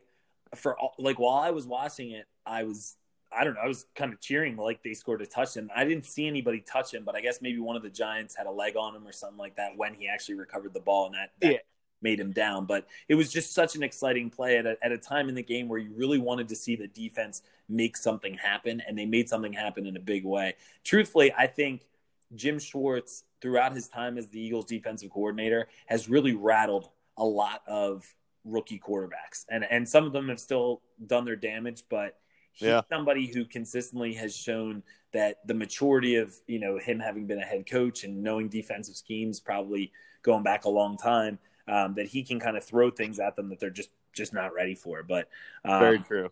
for 0.54 0.76
like 0.98 1.18
while 1.18 1.38
I 1.38 1.50
was 1.50 1.66
watching 1.66 2.12
it, 2.12 2.26
I 2.46 2.64
was. 2.64 2.96
I 3.32 3.44
don't 3.44 3.54
know. 3.54 3.60
I 3.60 3.68
was 3.68 3.86
kind 3.94 4.12
of 4.12 4.20
cheering 4.20 4.56
like 4.56 4.82
they 4.82 4.92
scored 4.92 5.22
a 5.22 5.26
touchdown. 5.26 5.70
I 5.74 5.84
didn't 5.84 6.04
see 6.04 6.26
anybody 6.26 6.60
touch 6.60 6.92
him, 6.92 7.04
but 7.04 7.14
I 7.14 7.20
guess 7.20 7.40
maybe 7.40 7.60
one 7.60 7.76
of 7.76 7.82
the 7.82 7.88
Giants 7.90 8.34
had 8.34 8.46
a 8.46 8.50
leg 8.50 8.76
on 8.76 8.96
him 8.96 9.06
or 9.06 9.12
something 9.12 9.38
like 9.38 9.54
that 9.54 9.76
when 9.76 9.94
he 9.94 10.08
actually 10.08 10.34
recovered 10.34 10.74
the 10.74 10.80
ball, 10.80 11.06
and 11.06 11.14
that, 11.14 11.30
that 11.40 11.52
Yeah. 11.52 11.58
Made 12.02 12.18
him 12.20 12.32
down. 12.32 12.66
But 12.66 12.86
it 13.08 13.14
was 13.14 13.32
just 13.32 13.52
such 13.52 13.76
an 13.76 13.82
exciting 13.82 14.30
play 14.30 14.58
at 14.58 14.66
a, 14.66 14.76
at 14.82 14.92
a 14.92 14.98
time 14.98 15.28
in 15.28 15.34
the 15.34 15.42
game 15.42 15.68
where 15.68 15.78
you 15.78 15.92
really 15.94 16.18
wanted 16.18 16.48
to 16.48 16.56
see 16.56 16.76
the 16.76 16.88
defense 16.88 17.42
make 17.68 17.96
something 17.96 18.34
happen, 18.34 18.82
and 18.86 18.98
they 18.98 19.06
made 19.06 19.28
something 19.28 19.52
happen 19.52 19.86
in 19.86 19.96
a 19.96 20.00
big 20.00 20.24
way. 20.24 20.54
Truthfully, 20.84 21.32
I 21.36 21.46
think 21.46 21.86
Jim 22.34 22.58
Schwartz, 22.58 23.24
throughout 23.40 23.72
his 23.72 23.88
time 23.88 24.18
as 24.18 24.28
the 24.28 24.40
Eagles 24.40 24.66
defensive 24.66 25.10
coordinator, 25.10 25.68
has 25.86 26.08
really 26.08 26.34
rattled 26.34 26.88
a 27.16 27.24
lot 27.24 27.62
of 27.66 28.04
rookie 28.44 28.78
quarterbacks. 28.78 29.44
And 29.50 29.64
and 29.64 29.88
some 29.88 30.04
of 30.04 30.12
them 30.12 30.28
have 30.28 30.40
still 30.40 30.80
done 31.06 31.24
their 31.24 31.36
damage, 31.36 31.84
but 31.90 32.18
he's 32.52 32.68
Yeah. 32.68 32.82
somebody 32.90 33.26
who 33.26 33.44
consistently 33.44 34.14
has 34.14 34.34
shown 34.34 34.82
that 35.12 35.46
the 35.46 35.54
maturity 35.54 36.16
of, 36.16 36.34
you 36.46 36.58
know, 36.58 36.78
him 36.78 36.98
having 37.00 37.26
been 37.26 37.40
a 37.40 37.44
head 37.44 37.66
coach 37.68 38.04
and 38.04 38.22
knowing 38.22 38.48
defensive 38.48 38.96
schemes 38.96 39.40
probably 39.40 39.92
going 40.22 40.42
back 40.42 40.64
a 40.64 40.70
long 40.70 40.96
time, 40.96 41.38
um, 41.68 41.94
that 41.94 42.06
he 42.06 42.22
can 42.22 42.40
kind 42.40 42.56
of 42.56 42.64
throw 42.64 42.90
things 42.90 43.18
at 43.18 43.36
them 43.36 43.48
that 43.50 43.60
they're 43.60 43.70
just 43.70 43.90
just 44.12 44.34
not 44.34 44.54
ready 44.54 44.74
for. 44.74 45.02
But 45.02 45.28
um, 45.64 45.80
Very 45.80 45.98
true. 46.00 46.30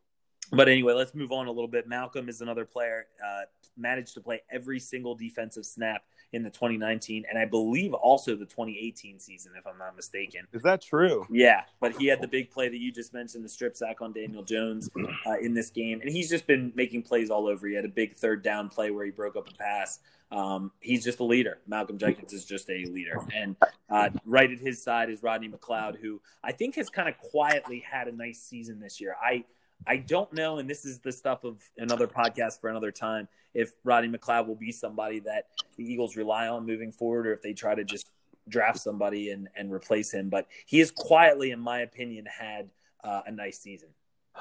but 0.53 0.68
anyway, 0.68 0.95
let's 0.95 1.14
move 1.14 1.33
on 1.33 1.47
a 1.47 1.53
little 1.53 1.68
bit. 1.68 1.87
Malcolm 1.89 2.29
is 2.29 2.41
another 2.41 2.64
player, 2.64 3.07
uh, 3.24 3.43
managed 3.76 4.14
to 4.14 4.20
play 4.20 4.43
every 4.51 4.81
single 4.81 5.14
defensive 5.14 5.64
snap 5.64 6.03
in 6.33 6.43
the 6.43 6.51
2019 6.51 7.24
and 7.29 7.39
I 7.39 7.47
believe 7.47 7.95
also 7.95 8.33
the 8.37 8.45
2018 8.45 9.18
season, 9.18 9.53
if 9.57 9.66
I'm 9.66 9.79
not 9.79 9.97
mistaken. 9.97 10.47
Is 10.53 10.62
that 10.62 10.83
true? 10.83 11.26
Yeah, 11.31 11.62
but 11.81 11.93
he 11.97 12.07
had 12.07 12.20
the 12.20 12.29
big 12.29 12.51
play 12.51 12.68
that 12.68 12.79
you 12.79 12.93
just 12.93 13.14
mentioned, 13.14 13.45
the 13.45 13.49
strip 13.49 13.74
sack 13.74 14.03
on 14.03 14.12
Daniel 14.12 14.43
Jones 14.43 14.91
uh, 15.26 15.39
in 15.41 15.55
this 15.55 15.70
game, 15.70 16.01
and 16.03 16.11
he's 16.11 16.29
just 16.29 16.47
been 16.47 16.72
making 16.74 17.03
plays 17.03 17.31
all 17.31 17.49
over. 17.49 17.66
He 17.66 17.74
had 17.74 17.87
a 17.87 17.89
big 17.89 18.14
third 18.14 18.43
down 18.43 18.68
play 18.68 18.91
where 18.91 19.05
he 19.07 19.11
broke 19.11 19.37
up 19.37 19.49
a 19.49 19.55
pass. 19.55 20.01
Um, 20.31 20.72
he's 20.81 21.05
just 21.05 21.20
a 21.20 21.24
leader. 21.24 21.59
Malcolm 21.66 21.99
Jenkins 21.99 22.33
is 22.33 22.45
just 22.45 22.68
a 22.68 22.85
leader, 22.87 23.18
and 23.35 23.57
uh, 23.89 24.11
right 24.26 24.51
at 24.51 24.59
his 24.59 24.83
side 24.83 25.09
is 25.09 25.22
Rodney 25.22 25.49
McLeod, 25.49 25.99
who 25.99 26.20
I 26.45 26.53
think 26.53 26.74
has 26.74 26.91
kind 26.91 27.09
of 27.09 27.16
quietly 27.16 27.83
had 27.91 28.09
a 28.09 28.12
nice 28.12 28.41
season 28.41 28.79
this 28.79 29.01
year. 29.01 29.16
I 29.22 29.45
I 29.87 29.97
don't 29.99 30.33
know, 30.33 30.59
and 30.59 30.68
this 30.68 30.85
is 30.85 30.99
the 30.99 31.12
stuff 31.12 31.45
of 31.45 31.62
another 31.79 32.07
podcast 32.07 32.61
for 32.61 32.68
another 32.68 32.91
time. 32.91 33.29
If 33.55 33.72
Rodney 33.85 34.09
McLeod 34.09 34.47
will 34.47 34.57
be 34.57 34.72
somebody 34.72 35.20
that 35.20 35.47
the 35.76 35.85
Eagles 35.85 36.16
rely 36.16 36.49
on 36.49 36.66
moving 36.66 36.93
forward, 36.93 37.26
or 37.26 37.33
if 37.33 37.43
they 37.43 37.55
try 37.55 37.74
to 37.74 37.85
just 37.85 38.11
draft 38.49 38.81
somebody 38.81 39.31
and, 39.31 39.49
and 39.57 39.72
replace 39.72 40.12
him. 40.12 40.29
But 40.29 40.47
he 40.66 40.79
has 40.81 40.91
quietly, 40.91 41.51
in 41.51 41.61
my 41.61 41.81
opinion, 41.81 42.26
had 42.26 42.70
uh, 43.05 43.22
a 43.26 43.33
nice 43.33 43.59
season. 43.61 43.89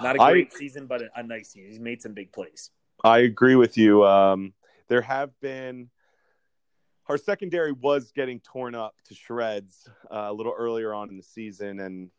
Not 0.02 0.16
a 0.16 0.20
great 0.20 0.54
season, 0.54 0.86
but 0.86 1.02
a, 1.02 1.10
a 1.16 1.24
nice 1.24 1.50
season. 1.50 1.72
He's 1.72 1.80
made 1.80 2.02
some 2.02 2.14
big 2.14 2.32
plays. 2.32 2.72
I 3.04 3.20
agree 3.20 3.56
with 3.56 3.78
you. 3.78 4.06
Um, 4.06 4.54
there 4.88 5.02
have 5.02 5.32
been 5.42 5.90
our 7.08 7.18
secondary 7.18 7.72
was 7.72 8.12
getting 8.12 8.40
torn 8.42 8.76
up 8.76 8.96
to 9.06 9.16
shreds 9.16 9.88
uh, 10.12 10.28
a 10.28 10.34
little 10.34 10.54
earlier 10.58 10.94
on 10.94 11.10
in 11.10 11.18
the 11.18 11.24
season, 11.24 11.80
and 11.80 12.10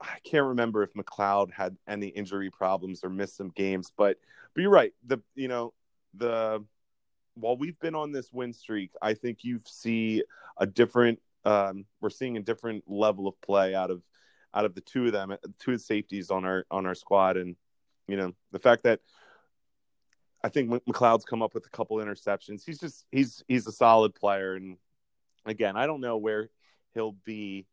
I 0.00 0.16
can't 0.24 0.46
remember 0.46 0.82
if 0.82 0.94
McLeod 0.94 1.52
had 1.52 1.76
any 1.86 2.08
injury 2.08 2.50
problems 2.50 3.04
or 3.04 3.10
missed 3.10 3.36
some 3.36 3.50
games. 3.50 3.92
But 3.96 4.18
but 4.54 4.62
you're 4.62 4.70
right. 4.70 4.92
The 5.06 5.18
you 5.34 5.48
know 5.48 5.74
the 6.14 6.64
while 7.34 7.56
we've 7.56 7.78
been 7.78 7.94
on 7.94 8.10
this 8.10 8.32
win 8.32 8.52
streak, 8.52 8.90
I 9.02 9.14
think 9.14 9.44
you 9.44 9.60
see 9.64 10.22
a 10.56 10.66
different. 10.66 11.20
Um, 11.44 11.84
we're 12.00 12.10
seeing 12.10 12.36
a 12.36 12.42
different 12.42 12.84
level 12.86 13.28
of 13.28 13.40
play 13.40 13.74
out 13.74 13.90
of 13.90 14.02
out 14.54 14.64
of 14.64 14.74
the 14.74 14.80
two 14.80 15.06
of 15.06 15.12
them, 15.12 15.36
two 15.58 15.72
of 15.72 15.78
the 15.78 15.84
safeties 15.84 16.30
on 16.30 16.44
our 16.44 16.64
on 16.70 16.86
our 16.86 16.94
squad, 16.94 17.36
and 17.36 17.56
you 18.06 18.16
know 18.16 18.32
the 18.52 18.58
fact 18.58 18.84
that 18.84 19.00
I 20.42 20.48
think 20.48 20.70
McLeod's 20.70 21.24
come 21.24 21.42
up 21.42 21.54
with 21.54 21.66
a 21.66 21.70
couple 21.70 21.96
interceptions. 21.98 22.62
He's 22.64 22.78
just 22.78 23.04
he's 23.10 23.42
he's 23.48 23.66
a 23.66 23.72
solid 23.72 24.14
player, 24.14 24.54
and 24.54 24.76
again, 25.46 25.76
I 25.76 25.86
don't 25.86 26.00
know 26.00 26.16
where 26.16 26.48
he'll 26.94 27.16
be 27.24 27.66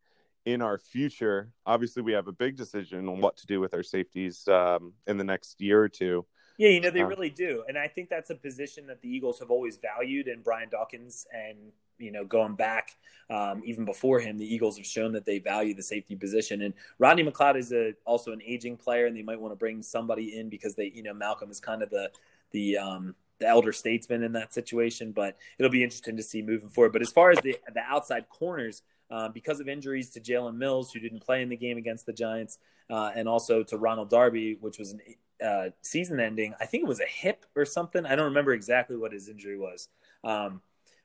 in 0.45 0.61
our 0.61 0.77
future. 0.77 1.51
Obviously, 1.65 2.01
we 2.01 2.13
have 2.13 2.27
a 2.27 2.31
big 2.31 2.55
decision 2.55 3.07
on 3.07 3.19
what 3.19 3.37
to 3.37 3.47
do 3.47 3.59
with 3.59 3.73
our 3.73 3.83
safeties 3.83 4.47
um, 4.47 4.93
in 5.07 5.17
the 5.17 5.23
next 5.23 5.61
year 5.61 5.81
or 5.81 5.89
two. 5.89 6.25
Yeah, 6.57 6.69
you 6.69 6.79
know, 6.79 6.89
they 6.89 7.01
Uh, 7.01 7.07
really 7.07 7.29
do. 7.29 7.63
And 7.67 7.77
I 7.77 7.87
think 7.87 8.09
that's 8.09 8.29
a 8.29 8.35
position 8.35 8.87
that 8.87 9.01
the 9.01 9.09
Eagles 9.09 9.39
have 9.39 9.51
always 9.51 9.77
valued 9.77 10.27
in 10.27 10.41
Brian 10.41 10.69
Dawkins 10.69 11.27
and 11.33 11.71
you 11.97 12.11
know, 12.11 12.25
going 12.25 12.55
back 12.55 12.91
um, 13.29 13.61
even 13.65 13.85
before 13.85 14.19
him, 14.19 14.37
the 14.37 14.53
Eagles 14.53 14.77
have 14.77 14.85
shown 14.85 15.13
that 15.13 15.25
they 15.25 15.39
value 15.39 15.73
the 15.73 15.83
safety 15.83 16.15
position. 16.15 16.61
And 16.61 16.73
Rodney 16.99 17.23
McLeod 17.23 17.57
is 17.57 17.71
a, 17.71 17.93
also 18.05 18.31
an 18.31 18.41
aging 18.45 18.77
player, 18.77 19.05
and 19.05 19.15
they 19.15 19.23
might 19.23 19.39
want 19.39 19.51
to 19.51 19.55
bring 19.55 19.81
somebody 19.81 20.37
in 20.37 20.49
because 20.49 20.75
they, 20.75 20.91
you 20.93 21.03
know, 21.03 21.13
Malcolm 21.13 21.49
is 21.49 21.59
kind 21.59 21.81
of 21.81 21.89
the 21.89 22.11
the 22.55 22.77
um, 22.77 23.15
the 23.39 23.47
elder 23.47 23.73
statesman 23.73 24.23
in 24.23 24.31
that 24.31 24.53
situation. 24.53 25.11
But 25.11 25.37
it'll 25.59 25.71
be 25.71 25.83
interesting 25.83 26.17
to 26.17 26.23
see 26.23 26.41
moving 26.41 26.69
forward. 26.69 26.93
But 26.93 27.01
as 27.01 27.11
far 27.11 27.29
as 27.29 27.39
the 27.39 27.57
the 27.73 27.81
outside 27.81 28.29
corners, 28.29 28.81
uh, 29.11 29.29
because 29.29 29.59
of 29.59 29.67
injuries 29.67 30.09
to 30.11 30.21
Jalen 30.21 30.55
Mills, 30.55 30.91
who 30.91 30.99
didn't 30.99 31.19
play 31.19 31.41
in 31.41 31.49
the 31.49 31.57
game 31.57 31.77
against 31.77 32.05
the 32.05 32.13
Giants, 32.13 32.57
uh, 32.89 33.11
and 33.15 33.27
also 33.27 33.61
to 33.63 33.77
Ronald 33.77 34.09
Darby, 34.09 34.57
which 34.59 34.79
was 34.79 34.95
a 35.41 35.45
uh, 35.45 35.69
season 35.81 36.19
ending. 36.19 36.55
I 36.61 36.65
think 36.65 36.83
it 36.83 36.87
was 36.87 37.01
a 37.01 37.05
hip 37.05 37.45
or 37.55 37.65
something. 37.65 38.05
I 38.05 38.15
don't 38.15 38.25
remember 38.25 38.53
exactly 38.53 38.95
what 38.95 39.11
his 39.11 39.27
injury 39.27 39.59
was. 39.59 39.89
Um, 40.23 40.61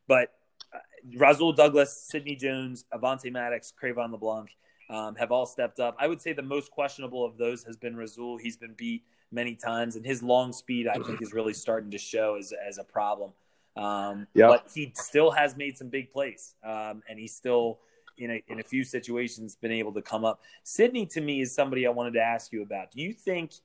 but 0.07 0.33
uh, 0.73 0.79
Rasul 1.17 1.53
Douglas, 1.53 1.93
Sidney 2.09 2.37
Jones, 2.37 2.85
Avonte 2.95 3.31
Maddox, 3.33 3.73
Cre'Von 3.81 4.13
LeBlanc 4.13 4.51
um, 4.89 5.17
have 5.17 5.33
all 5.33 5.47
stepped 5.47 5.81
up. 5.81 5.97
I 5.99 6.07
would 6.07 6.21
say 6.21 6.33
the 6.33 6.43
most 6.43 6.71
questionable 6.71 7.25
of 7.25 7.39
those 7.39 7.65
has 7.65 7.77
been 7.77 7.97
Rasul. 7.97 8.37
He's 8.37 8.57
been 8.57 8.75
beat 8.77 9.03
many 9.33 9.55
times, 9.55 9.97
and 9.97 10.05
his 10.05 10.23
long 10.23 10.53
speed, 10.53 10.89
I 10.89 10.95
think, 10.95 11.21
is 11.23 11.33
really 11.33 11.55
starting 11.55 11.91
to 11.93 11.99
show 11.99 12.37
as, 12.37 12.53
as 12.67 12.79
a 12.79 12.85
problem. 12.85 13.33
Um, 13.77 14.27
yep. 14.35 14.49
But 14.49 14.67
he 14.75 14.93
still 14.97 15.31
has 15.31 15.57
made 15.57 15.77
some 15.77 15.89
big 15.89 16.13
plays, 16.13 16.55
um, 16.65 17.03
and 17.09 17.19
he's 17.19 17.35
still 17.35 17.79
in 18.19 18.31
a, 18.31 18.43
in 18.49 18.61
a 18.61 18.63
few 18.63 18.85
situations 18.85 19.57
been 19.57 19.73
able 19.73 19.93
to 19.93 20.03
come 20.03 20.25
up. 20.25 20.41
Sidney 20.65 21.07
to 21.07 21.21
me, 21.21 21.41
is 21.41 21.55
somebody 21.55 21.87
I 21.87 21.91
wanted 21.91 22.15
to 22.15 22.21
ask 22.21 22.53
you 22.53 22.63
about. 22.63 22.91
Do 22.93 23.01
you 23.01 23.13
think– 23.13 23.53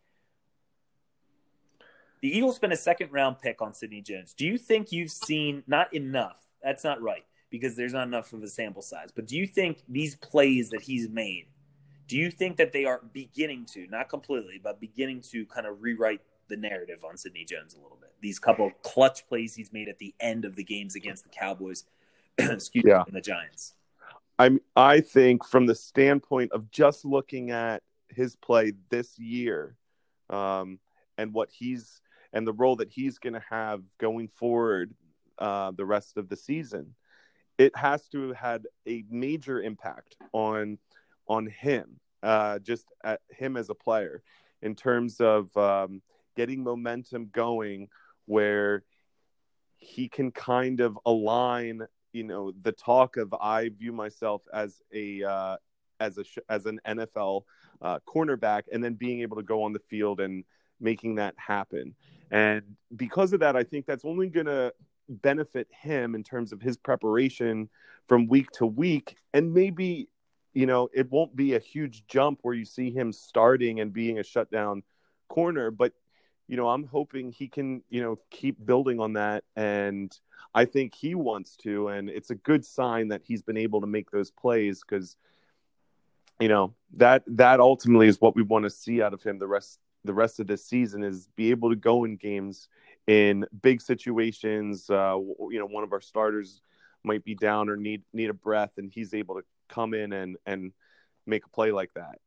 the 2.25 2.35
Eagles 2.35 2.55
spent 2.55 2.73
a 2.73 2.77
second 2.77 3.11
round 3.11 3.39
pick 3.39 3.61
on 3.61 3.71
Sidney 3.71 4.01
Jones. 4.01 4.33
Do 4.33 4.47
you 4.47 4.57
think 4.57 4.91
you've 4.91 5.11
seen 5.11 5.61
not 5.67 5.93
enough? 5.93 6.37
That's 6.63 6.83
not 6.83 6.99
right 6.99 7.23
because 7.51 7.75
there's 7.75 7.93
not 7.93 8.07
enough 8.07 8.33
of 8.33 8.41
a 8.41 8.47
sample 8.47 8.81
size. 8.81 9.09
But 9.15 9.27
do 9.27 9.37
you 9.37 9.45
think 9.45 9.83
these 9.87 10.15
plays 10.15 10.71
that 10.71 10.81
he's 10.81 11.07
made, 11.07 11.45
do 12.07 12.17
you 12.17 12.29
think 12.31 12.57
that 12.57 12.71
they 12.71 12.85
are 12.85 13.01
beginning 13.13 13.65
to, 13.73 13.87
not 13.87 14.09
completely, 14.09 14.59
but 14.61 14.79
beginning 14.79 15.21
to 15.31 15.45
kind 15.45 15.65
of 15.65 15.81
rewrite 15.81 16.21
the 16.47 16.57
narrative 16.57 17.03
on 17.03 17.17
Sidney 17.17 17.45
Jones 17.45 17.73
a 17.73 17.81
little 17.81 17.97
bit? 17.99 18.11
These 18.21 18.39
couple 18.39 18.71
clutch 18.83 19.27
plays 19.27 19.55
he's 19.55 19.73
made 19.73 19.89
at 19.89 19.97
the 19.97 20.13
end 20.19 20.45
of 20.45 20.55
the 20.55 20.63
games 20.63 20.95
against 20.95 21.23
the 21.23 21.29
Cowboys, 21.29 21.85
excuse 22.37 22.83
yeah. 22.87 22.99
me, 22.99 23.03
and 23.07 23.15
the 23.15 23.21
Giants. 23.21 23.73
I'm 24.37 24.59
I 24.75 25.01
think 25.01 25.45
from 25.45 25.65
the 25.65 25.75
standpoint 25.75 26.51
of 26.51 26.69
just 26.69 27.05
looking 27.05 27.51
at 27.51 27.81
his 28.09 28.35
play 28.35 28.73
this 28.89 29.17
year, 29.17 29.77
um, 30.29 30.79
and 31.17 31.33
what 31.33 31.49
he's 31.51 32.01
and 32.33 32.45
the 32.45 32.53
role 32.53 32.75
that 32.75 32.89
he's 32.89 33.17
going 33.17 33.33
to 33.33 33.43
have 33.49 33.81
going 33.97 34.27
forward 34.27 34.93
uh, 35.39 35.71
the 35.71 35.85
rest 35.85 36.17
of 36.17 36.27
the 36.27 36.35
season, 36.35 36.95
it 37.57 37.75
has 37.75 38.07
to 38.09 38.27
have 38.27 38.37
had 38.37 38.67
a 38.87 39.05
major 39.09 39.61
impact 39.61 40.17
on 40.33 40.77
on 41.27 41.47
him, 41.47 41.99
uh, 42.23 42.59
just 42.59 42.85
at 43.03 43.21
him 43.29 43.57
as 43.57 43.69
a 43.69 43.75
player, 43.75 44.21
in 44.61 44.75
terms 44.75 45.19
of 45.19 45.55
um, 45.57 46.01
getting 46.35 46.63
momentum 46.63 47.29
going, 47.31 47.89
where 48.25 48.83
he 49.77 50.07
can 50.07 50.31
kind 50.31 50.79
of 50.79 50.97
align, 51.05 51.81
you 52.13 52.23
know, 52.23 52.51
the 52.61 52.71
talk 52.71 53.17
of 53.17 53.33
I 53.33 53.69
view 53.69 53.91
myself 53.91 54.41
as 54.53 54.81
a 54.93 55.23
uh, 55.23 55.57
as 55.99 56.17
a 56.17 56.23
as 56.49 56.65
an 56.65 56.79
NFL 56.87 57.43
uh, 57.81 57.99
cornerback, 58.07 58.63
and 58.71 58.83
then 58.83 58.93
being 58.93 59.21
able 59.21 59.37
to 59.37 59.43
go 59.43 59.63
on 59.63 59.73
the 59.73 59.79
field 59.79 60.19
and 60.19 60.43
making 60.79 61.15
that 61.15 61.35
happen. 61.37 61.95
And 62.31 62.63
because 62.95 63.33
of 63.33 63.39
that, 63.41 63.55
I 63.55 63.63
think 63.63 63.85
that's 63.85 64.05
only 64.05 64.29
going 64.29 64.47
to 64.47 64.73
benefit 65.07 65.67
him 65.71 66.15
in 66.15 66.23
terms 66.23 66.51
of 66.51 66.61
his 66.61 66.77
preparation 66.77 67.69
from 68.07 68.27
week 68.27 68.49
to 68.51 68.65
week. 68.65 69.15
And 69.33 69.53
maybe, 69.53 70.09
you 70.55 70.65
know, 70.65 70.89
it 70.93 71.11
won't 71.11 71.35
be 71.35 71.53
a 71.53 71.59
huge 71.59 72.07
jump 72.07 72.39
where 72.41 72.55
you 72.55 72.65
see 72.65 72.89
him 72.89 73.11
starting 73.11 73.81
and 73.81 73.93
being 73.93 74.17
a 74.17 74.23
shutdown 74.23 74.81
corner, 75.27 75.69
but 75.69 75.91
you 76.47 76.57
know, 76.57 76.69
I'm 76.69 76.85
hoping 76.85 77.31
he 77.31 77.47
can, 77.47 77.81
you 77.89 78.01
know, 78.01 78.19
keep 78.29 78.63
building 78.63 78.99
on 78.99 79.13
that. 79.13 79.43
And 79.55 80.15
I 80.53 80.65
think 80.65 80.93
he 80.93 81.15
wants 81.15 81.55
to. 81.57 81.87
And 81.87 82.07
it's 82.07 82.29
a 82.29 82.35
good 82.35 82.63
sign 82.63 83.07
that 83.07 83.21
he's 83.23 83.41
been 83.41 83.57
able 83.57 83.81
to 83.81 83.87
make 83.87 84.11
those 84.11 84.29
plays 84.29 84.83
because, 84.87 85.15
you 86.39 86.47
know, 86.47 86.75
that 86.97 87.23
that 87.27 87.59
ultimately 87.59 88.07
is 88.07 88.21
what 88.21 88.35
we 88.35 88.43
want 88.43 88.63
to 88.63 88.69
see 88.69 89.01
out 89.01 89.13
of 89.13 89.23
him 89.23 89.39
the 89.39 89.47
rest 89.47 89.79
the 90.03 90.13
rest 90.13 90.39
of 90.39 90.45
this 90.45 90.63
season 90.63 91.03
is 91.03 91.27
be 91.35 91.49
able 91.49 91.71
to 91.71 91.75
go 91.75 92.03
in 92.03 92.15
games 92.15 92.69
in 93.07 93.45
big 93.63 93.81
situations. 93.81 94.87
Uh, 94.87 95.17
you 95.49 95.57
know, 95.57 95.65
one 95.65 95.83
of 95.83 95.91
our 95.93 96.01
starters 96.01 96.61
might 97.03 97.25
be 97.25 97.33
down 97.33 97.69
or 97.69 97.75
need 97.75 98.03
need 98.13 98.29
a 98.29 98.33
breath, 98.33 98.73
and 98.77 98.91
he's 98.91 99.15
able 99.15 99.35
to 99.35 99.41
come 99.67 99.93
in 99.93 100.13
and 100.13 100.37
and 100.45 100.73
make 101.25 101.45
a 101.45 101.49
play 101.49 101.71
like 101.71 101.93
that. 101.95 102.19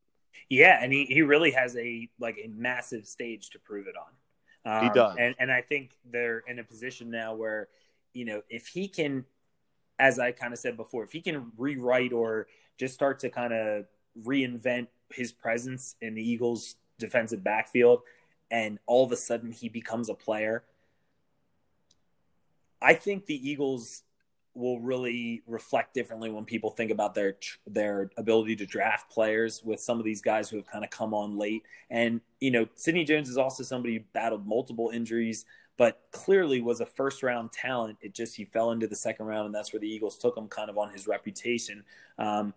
Yeah, 0.48 0.78
and 0.82 0.92
he, 0.92 1.04
he 1.04 1.22
really 1.22 1.50
has 1.52 1.76
a 1.76 2.08
like 2.18 2.38
a 2.42 2.48
massive 2.48 3.06
stage 3.06 3.50
to 3.50 3.58
prove 3.58 3.86
it 3.86 3.94
on. 3.96 4.78
Um, 4.78 4.84
he 4.84 4.94
does, 4.94 5.16
and 5.18 5.34
and 5.38 5.50
I 5.50 5.60
think 5.62 5.92
they're 6.10 6.40
in 6.46 6.58
a 6.58 6.64
position 6.64 7.10
now 7.10 7.34
where 7.34 7.68
you 8.12 8.24
know 8.24 8.42
if 8.48 8.66
he 8.66 8.88
can, 8.88 9.24
as 9.98 10.18
I 10.18 10.32
kind 10.32 10.52
of 10.52 10.58
said 10.58 10.76
before, 10.76 11.04
if 11.04 11.12
he 11.12 11.20
can 11.20 11.52
rewrite 11.56 12.12
or 12.12 12.46
just 12.78 12.94
start 12.94 13.18
to 13.20 13.30
kind 13.30 13.52
of 13.52 13.86
reinvent 14.22 14.88
his 15.12 15.32
presence 15.32 15.96
in 16.00 16.14
the 16.14 16.22
Eagles 16.22 16.76
defensive 16.98 17.42
backfield 17.44 18.02
and 18.50 18.78
all 18.86 19.04
of 19.04 19.12
a 19.12 19.16
sudden 19.16 19.52
he 19.52 19.68
becomes 19.68 20.08
a 20.08 20.14
player. 20.14 20.64
I 22.80 22.94
think 22.94 23.26
the 23.26 23.48
Eagles 23.48 24.02
will 24.58 24.80
really 24.80 25.42
reflect 25.46 25.94
differently 25.94 26.30
when 26.30 26.44
people 26.44 26.70
think 26.70 26.90
about 26.90 27.14
their 27.14 27.36
their 27.66 28.10
ability 28.16 28.56
to 28.56 28.66
draft 28.66 29.10
players 29.10 29.62
with 29.64 29.80
some 29.80 29.98
of 29.98 30.04
these 30.04 30.20
guys 30.20 30.50
who 30.50 30.56
have 30.56 30.66
kind 30.66 30.84
of 30.84 30.90
come 30.90 31.14
on 31.14 31.38
late. 31.38 31.62
And 31.90 32.20
you 32.40 32.50
know, 32.50 32.66
Sidney 32.74 33.04
Jones 33.04 33.28
is 33.28 33.38
also 33.38 33.62
somebody 33.62 33.94
who 33.94 34.00
battled 34.12 34.46
multiple 34.46 34.90
injuries, 34.92 35.46
but 35.76 36.02
clearly 36.10 36.60
was 36.60 36.80
a 36.80 36.86
first 36.86 37.22
round 37.22 37.52
talent. 37.52 37.98
It 38.00 38.14
just 38.14 38.36
he 38.36 38.44
fell 38.44 38.72
into 38.72 38.86
the 38.86 38.96
second 38.96 39.26
round, 39.26 39.46
and 39.46 39.54
that's 39.54 39.72
where 39.72 39.80
the 39.80 39.88
Eagles 39.88 40.18
took 40.18 40.36
him 40.36 40.48
kind 40.48 40.68
of 40.68 40.76
on 40.76 40.90
his 40.92 41.06
reputation. 41.06 41.84
Um, 42.18 42.52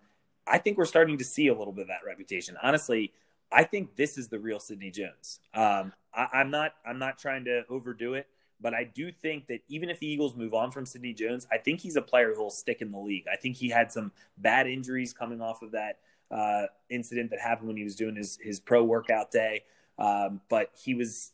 I 0.46 0.58
think 0.58 0.76
we're 0.76 0.84
starting 0.86 1.18
to 1.18 1.24
see 1.24 1.46
a 1.48 1.54
little 1.54 1.72
bit 1.72 1.82
of 1.82 1.88
that 1.88 2.04
reputation. 2.06 2.56
Honestly, 2.62 3.12
I 3.52 3.64
think 3.64 3.96
this 3.96 4.18
is 4.18 4.28
the 4.28 4.38
real 4.38 4.58
Sidney 4.58 4.90
Jones. 4.90 5.40
Um, 5.54 5.92
I, 6.14 6.40
am 6.40 6.50
not 6.50 6.74
I'm 6.84 6.98
not 6.98 7.18
trying 7.18 7.44
to 7.44 7.62
overdo 7.68 8.14
it, 8.14 8.26
but 8.62 8.74
I 8.74 8.84
do 8.84 9.10
think 9.10 9.48
that 9.48 9.60
even 9.68 9.90
if 9.90 9.98
the 9.98 10.06
Eagles 10.06 10.36
move 10.36 10.54
on 10.54 10.70
from 10.70 10.86
Sidney 10.86 11.12
Jones, 11.12 11.46
I 11.50 11.58
think 11.58 11.80
he's 11.80 11.96
a 11.96 12.02
player 12.02 12.32
who 12.34 12.42
will 12.42 12.50
stick 12.50 12.80
in 12.80 12.92
the 12.92 12.98
league. 12.98 13.24
I 13.30 13.36
think 13.36 13.56
he 13.56 13.68
had 13.68 13.90
some 13.90 14.12
bad 14.38 14.66
injuries 14.66 15.12
coming 15.12 15.40
off 15.40 15.62
of 15.62 15.72
that 15.72 15.98
uh, 16.30 16.66
incident 16.88 17.30
that 17.30 17.40
happened 17.40 17.68
when 17.68 17.76
he 17.76 17.84
was 17.84 17.96
doing 17.96 18.16
his 18.16 18.38
his 18.40 18.60
pro 18.60 18.82
workout 18.82 19.30
day, 19.30 19.64
um, 19.98 20.40
but 20.48 20.70
he 20.74 20.94
was 20.94 21.32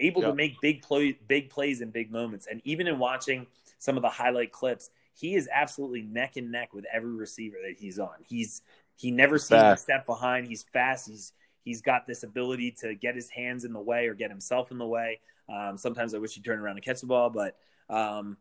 able 0.00 0.22
to 0.22 0.34
make 0.34 0.60
big 0.60 0.82
play, 0.82 1.18
big 1.28 1.50
plays 1.50 1.80
in 1.80 1.90
big 1.90 2.10
moments. 2.10 2.48
And 2.50 2.60
even 2.64 2.86
in 2.86 2.98
watching 2.98 3.46
some 3.78 3.96
of 3.96 4.02
the 4.02 4.08
highlight 4.08 4.50
clips, 4.50 4.90
he 5.14 5.34
is 5.34 5.48
absolutely 5.52 6.02
neck 6.02 6.36
and 6.36 6.50
neck 6.50 6.72
with 6.72 6.86
every 6.92 7.12
receiver 7.12 7.58
that 7.66 7.76
he's 7.78 7.98
on. 7.98 8.14
He's 8.26 8.62
he 8.96 9.10
never 9.10 9.38
seems 9.38 9.62
to 9.62 9.76
step 9.76 10.06
behind. 10.06 10.46
He's 10.46 10.62
fast. 10.62 11.08
He's 11.08 11.32
he's 11.64 11.82
got 11.82 12.06
this 12.06 12.22
ability 12.22 12.72
to 12.80 12.94
get 12.94 13.14
his 13.14 13.30
hands 13.30 13.64
in 13.64 13.72
the 13.72 13.80
way 13.80 14.06
or 14.06 14.14
get 14.14 14.30
himself 14.30 14.70
in 14.70 14.78
the 14.78 14.86
way. 14.86 15.20
Um, 15.48 15.76
sometimes 15.76 16.14
I 16.14 16.18
wish 16.18 16.34
he'd 16.34 16.44
turn 16.44 16.58
around 16.58 16.76
and 16.76 16.84
catch 16.84 17.00
the 17.00 17.06
ball, 17.06 17.30
but 17.30 17.56
um, 17.88 18.36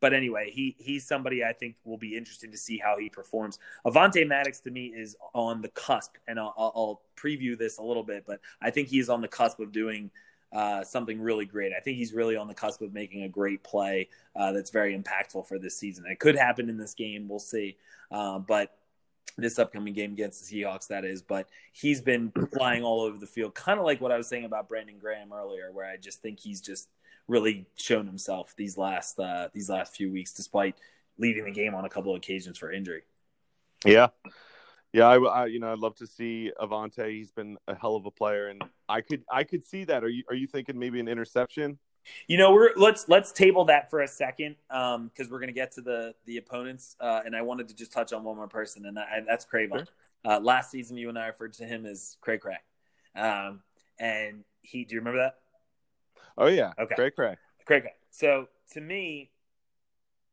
but 0.00 0.12
anyway, 0.12 0.50
he 0.50 0.74
he's 0.78 1.06
somebody 1.06 1.44
I 1.44 1.52
think 1.52 1.76
will 1.84 1.96
be 1.96 2.16
interesting 2.16 2.50
to 2.50 2.58
see 2.58 2.76
how 2.76 2.98
he 2.98 3.08
performs. 3.08 3.58
Avonte 3.86 4.26
Maddox 4.26 4.60
to 4.60 4.70
me 4.70 4.86
is 4.86 5.16
on 5.32 5.62
the 5.62 5.68
cusp, 5.68 6.16
and 6.26 6.40
I'll, 6.40 6.54
I'll 6.56 7.02
preview 7.16 7.56
this 7.56 7.78
a 7.78 7.82
little 7.82 8.02
bit, 8.02 8.24
but 8.26 8.40
I 8.60 8.70
think 8.70 8.88
he 8.88 8.98
is 8.98 9.08
on 9.08 9.20
the 9.20 9.28
cusp 9.28 9.60
of 9.60 9.70
doing 9.70 10.10
uh, 10.52 10.82
something 10.84 11.20
really 11.20 11.46
great. 11.46 11.72
I 11.72 11.80
think 11.80 11.98
he's 11.98 12.12
really 12.12 12.36
on 12.36 12.48
the 12.48 12.54
cusp 12.54 12.82
of 12.82 12.92
making 12.92 13.22
a 13.22 13.28
great 13.28 13.62
play 13.62 14.08
uh, 14.36 14.52
that's 14.52 14.70
very 14.70 14.98
impactful 14.98 15.46
for 15.46 15.58
this 15.58 15.76
season. 15.78 16.04
It 16.06 16.18
could 16.18 16.36
happen 16.36 16.68
in 16.68 16.76
this 16.76 16.94
game, 16.94 17.28
we'll 17.28 17.38
see. 17.38 17.76
Uh, 18.10 18.38
but 18.40 18.76
this 19.36 19.58
upcoming 19.58 19.94
game 19.94 20.12
against 20.12 20.48
the 20.48 20.62
Seahawks, 20.62 20.88
that 20.88 21.04
is. 21.04 21.22
But 21.22 21.48
he's 21.72 22.00
been 22.00 22.32
flying 22.52 22.82
all 22.82 23.00
over 23.00 23.18
the 23.18 23.26
field, 23.26 23.54
kind 23.54 23.78
of 23.78 23.84
like 23.84 24.00
what 24.00 24.12
I 24.12 24.16
was 24.16 24.28
saying 24.28 24.44
about 24.44 24.68
Brandon 24.68 24.98
Graham 24.98 25.32
earlier, 25.32 25.70
where 25.72 25.86
I 25.86 25.96
just 25.96 26.22
think 26.22 26.40
he's 26.40 26.60
just 26.60 26.88
really 27.28 27.66
shown 27.76 28.06
himself 28.06 28.54
these 28.56 28.76
last 28.76 29.18
uh, 29.18 29.48
these 29.52 29.68
last 29.70 29.96
few 29.96 30.10
weeks, 30.10 30.32
despite 30.32 30.76
leaving 31.18 31.44
the 31.44 31.52
game 31.52 31.74
on 31.74 31.84
a 31.84 31.88
couple 31.88 32.12
of 32.12 32.18
occasions 32.18 32.58
for 32.58 32.70
injury. 32.70 33.02
Yeah, 33.84 34.08
yeah, 34.92 35.06
I, 35.08 35.18
I, 35.18 35.46
you 35.46 35.58
know 35.58 35.72
I'd 35.72 35.78
love 35.78 35.94
to 35.96 36.06
see 36.06 36.52
Avonte. 36.60 37.10
He's 37.10 37.30
been 37.30 37.56
a 37.66 37.74
hell 37.74 37.96
of 37.96 38.04
a 38.04 38.10
player, 38.10 38.48
and 38.48 38.62
I 38.88 39.00
could 39.00 39.24
I 39.30 39.44
could 39.44 39.64
see 39.64 39.84
that. 39.84 40.04
Are 40.04 40.08
you 40.08 40.24
are 40.28 40.34
you 40.34 40.46
thinking 40.46 40.78
maybe 40.78 41.00
an 41.00 41.08
interception? 41.08 41.78
You 42.26 42.38
know, 42.38 42.52
we're 42.52 42.70
let's 42.76 43.08
let's 43.08 43.32
table 43.32 43.64
that 43.66 43.90
for 43.90 44.00
a 44.00 44.08
second 44.08 44.56
because 44.68 44.96
um, 44.96 45.10
we're 45.30 45.38
going 45.38 45.48
to 45.48 45.54
get 45.54 45.72
to 45.72 45.80
the 45.80 46.14
the 46.26 46.36
opponents, 46.38 46.96
uh, 47.00 47.20
and 47.24 47.36
I 47.36 47.42
wanted 47.42 47.68
to 47.68 47.74
just 47.74 47.92
touch 47.92 48.12
on 48.12 48.24
one 48.24 48.36
more 48.36 48.48
person, 48.48 48.86
and 48.86 48.96
that, 48.96 49.24
that's 49.26 49.44
Cre'Von. 49.44 49.78
Sure. 49.78 49.86
Uh, 50.24 50.40
last 50.40 50.70
season, 50.70 50.96
you 50.96 51.08
and 51.08 51.18
I 51.18 51.26
referred 51.26 51.54
to 51.54 51.64
him 51.64 51.86
as 51.86 52.16
Cray 52.20 52.38
Cray, 52.38 52.58
um, 53.16 53.62
and 53.98 54.44
he. 54.62 54.84
Do 54.84 54.94
you 54.94 55.00
remember 55.00 55.20
that? 55.20 55.38
Oh 56.38 56.46
yeah. 56.48 56.72
Okay. 56.78 56.94
Cray 56.94 57.10
Cray. 57.10 57.36
Cray 57.66 57.80
Cray. 57.80 57.94
So 58.10 58.48
to 58.72 58.80
me, 58.80 59.30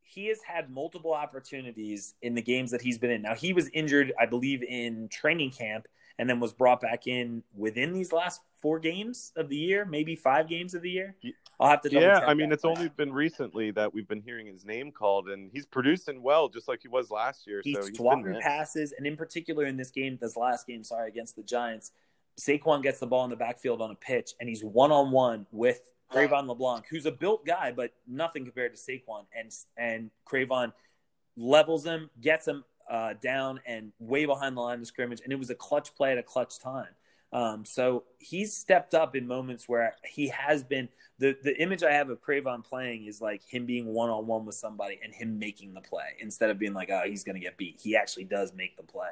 he 0.01 0.27
has 0.27 0.41
had 0.41 0.69
multiple 0.69 1.13
opportunities 1.13 2.15
in 2.21 2.33
the 2.33 2.41
games 2.41 2.71
that 2.71 2.81
he's 2.81 2.97
been 2.97 3.11
in. 3.11 3.21
Now 3.21 3.35
he 3.35 3.53
was 3.53 3.69
injured, 3.69 4.13
I 4.19 4.25
believe, 4.25 4.63
in 4.63 5.07
training 5.09 5.51
camp, 5.51 5.87
and 6.19 6.29
then 6.29 6.39
was 6.41 6.51
brought 6.51 6.81
back 6.81 7.07
in 7.07 7.41
within 7.55 7.93
these 7.93 8.11
last 8.11 8.41
four 8.61 8.77
games 8.77 9.31
of 9.37 9.47
the 9.47 9.55
year, 9.55 9.85
maybe 9.85 10.17
five 10.17 10.49
games 10.49 10.73
of 10.73 10.81
the 10.81 10.89
year. 10.91 11.15
I'll 11.61 11.69
have 11.69 11.81
to. 11.81 11.89
Yeah, 11.91 12.19
I 12.27 12.33
mean, 12.33 12.51
it's 12.51 12.65
only 12.65 12.89
been 12.89 13.13
recently 13.13 13.71
that 13.71 13.93
we've 13.93 14.07
been 14.07 14.21
hearing 14.21 14.45
his 14.45 14.65
name 14.65 14.91
called, 14.91 15.29
and 15.29 15.49
he's 15.51 15.65
producing 15.65 16.21
well, 16.21 16.49
just 16.49 16.67
like 16.67 16.81
he 16.81 16.89
was 16.89 17.09
last 17.09 17.47
year. 17.47 17.61
He's, 17.63 17.77
so 17.77 17.87
he's 17.87 17.97
swatting 17.97 18.37
passes, 18.41 18.93
and 18.97 19.07
in 19.07 19.15
particular 19.15 19.65
in 19.65 19.77
this 19.77 19.91
game, 19.91 20.17
this 20.21 20.35
last 20.35 20.67
game, 20.67 20.83
sorry, 20.83 21.07
against 21.07 21.37
the 21.37 21.43
Giants, 21.43 21.91
Saquon 22.37 22.83
gets 22.83 22.99
the 22.99 23.07
ball 23.07 23.23
in 23.23 23.29
the 23.29 23.37
backfield 23.37 23.81
on 23.81 23.89
a 23.89 23.95
pitch, 23.95 24.33
and 24.41 24.49
he's 24.49 24.63
one 24.63 24.91
on 24.91 25.11
one 25.11 25.47
with 25.51 25.79
Cre'Von 26.11 26.47
LeBlanc, 26.47 26.85
who's 26.89 27.05
a 27.05 27.11
built 27.11 27.45
guy, 27.45 27.71
but 27.71 27.93
nothing 28.05 28.43
compared 28.43 28.75
to 28.75 28.81
Saquon. 28.81 29.25
And 29.33 29.53
and 29.77 30.11
Cre'Von 30.29 30.73
levels 31.37 31.85
him, 31.85 32.09
gets 32.19 32.45
him 32.45 32.65
uh, 32.89 33.13
down, 33.21 33.59
and 33.65 33.91
way 33.99 34.25
behind 34.25 34.57
the 34.57 34.61
line 34.61 34.79
of 34.79 34.87
scrimmage. 34.87 35.21
And 35.23 35.31
it 35.31 35.37
was 35.37 35.49
a 35.49 35.55
clutch 35.55 35.95
play 35.95 36.11
at 36.11 36.17
a 36.17 36.23
clutch 36.23 36.59
time. 36.59 36.89
Um, 37.31 37.63
so 37.63 38.05
he's 38.17 38.55
stepped 38.55 38.95
up 38.95 39.15
in 39.15 39.27
moments 39.27 39.69
where 39.69 39.95
he 40.03 40.29
has 40.29 40.63
been. 40.63 40.89
The 41.19 41.37
the 41.43 41.55
image 41.61 41.83
I 41.83 41.91
have 41.91 42.09
of 42.09 42.21
Cre'Von 42.21 42.63
playing 42.63 43.05
is 43.05 43.21
like 43.21 43.43
him 43.43 43.65
being 43.65 43.85
one 43.85 44.09
on 44.09 44.25
one 44.25 44.45
with 44.45 44.55
somebody 44.55 44.99
and 45.03 45.13
him 45.13 45.37
making 45.37 45.73
the 45.73 45.81
play 45.81 46.15
instead 46.19 46.49
of 46.49 46.57
being 46.57 46.73
like, 46.73 46.89
oh, 46.89 47.03
he's 47.05 47.23
going 47.23 47.35
to 47.35 47.41
get 47.41 47.57
beat. 47.57 47.79
He 47.81 47.95
actually 47.95 48.23
does 48.23 48.53
make 48.53 48.77
the 48.77 48.83
play. 48.83 49.09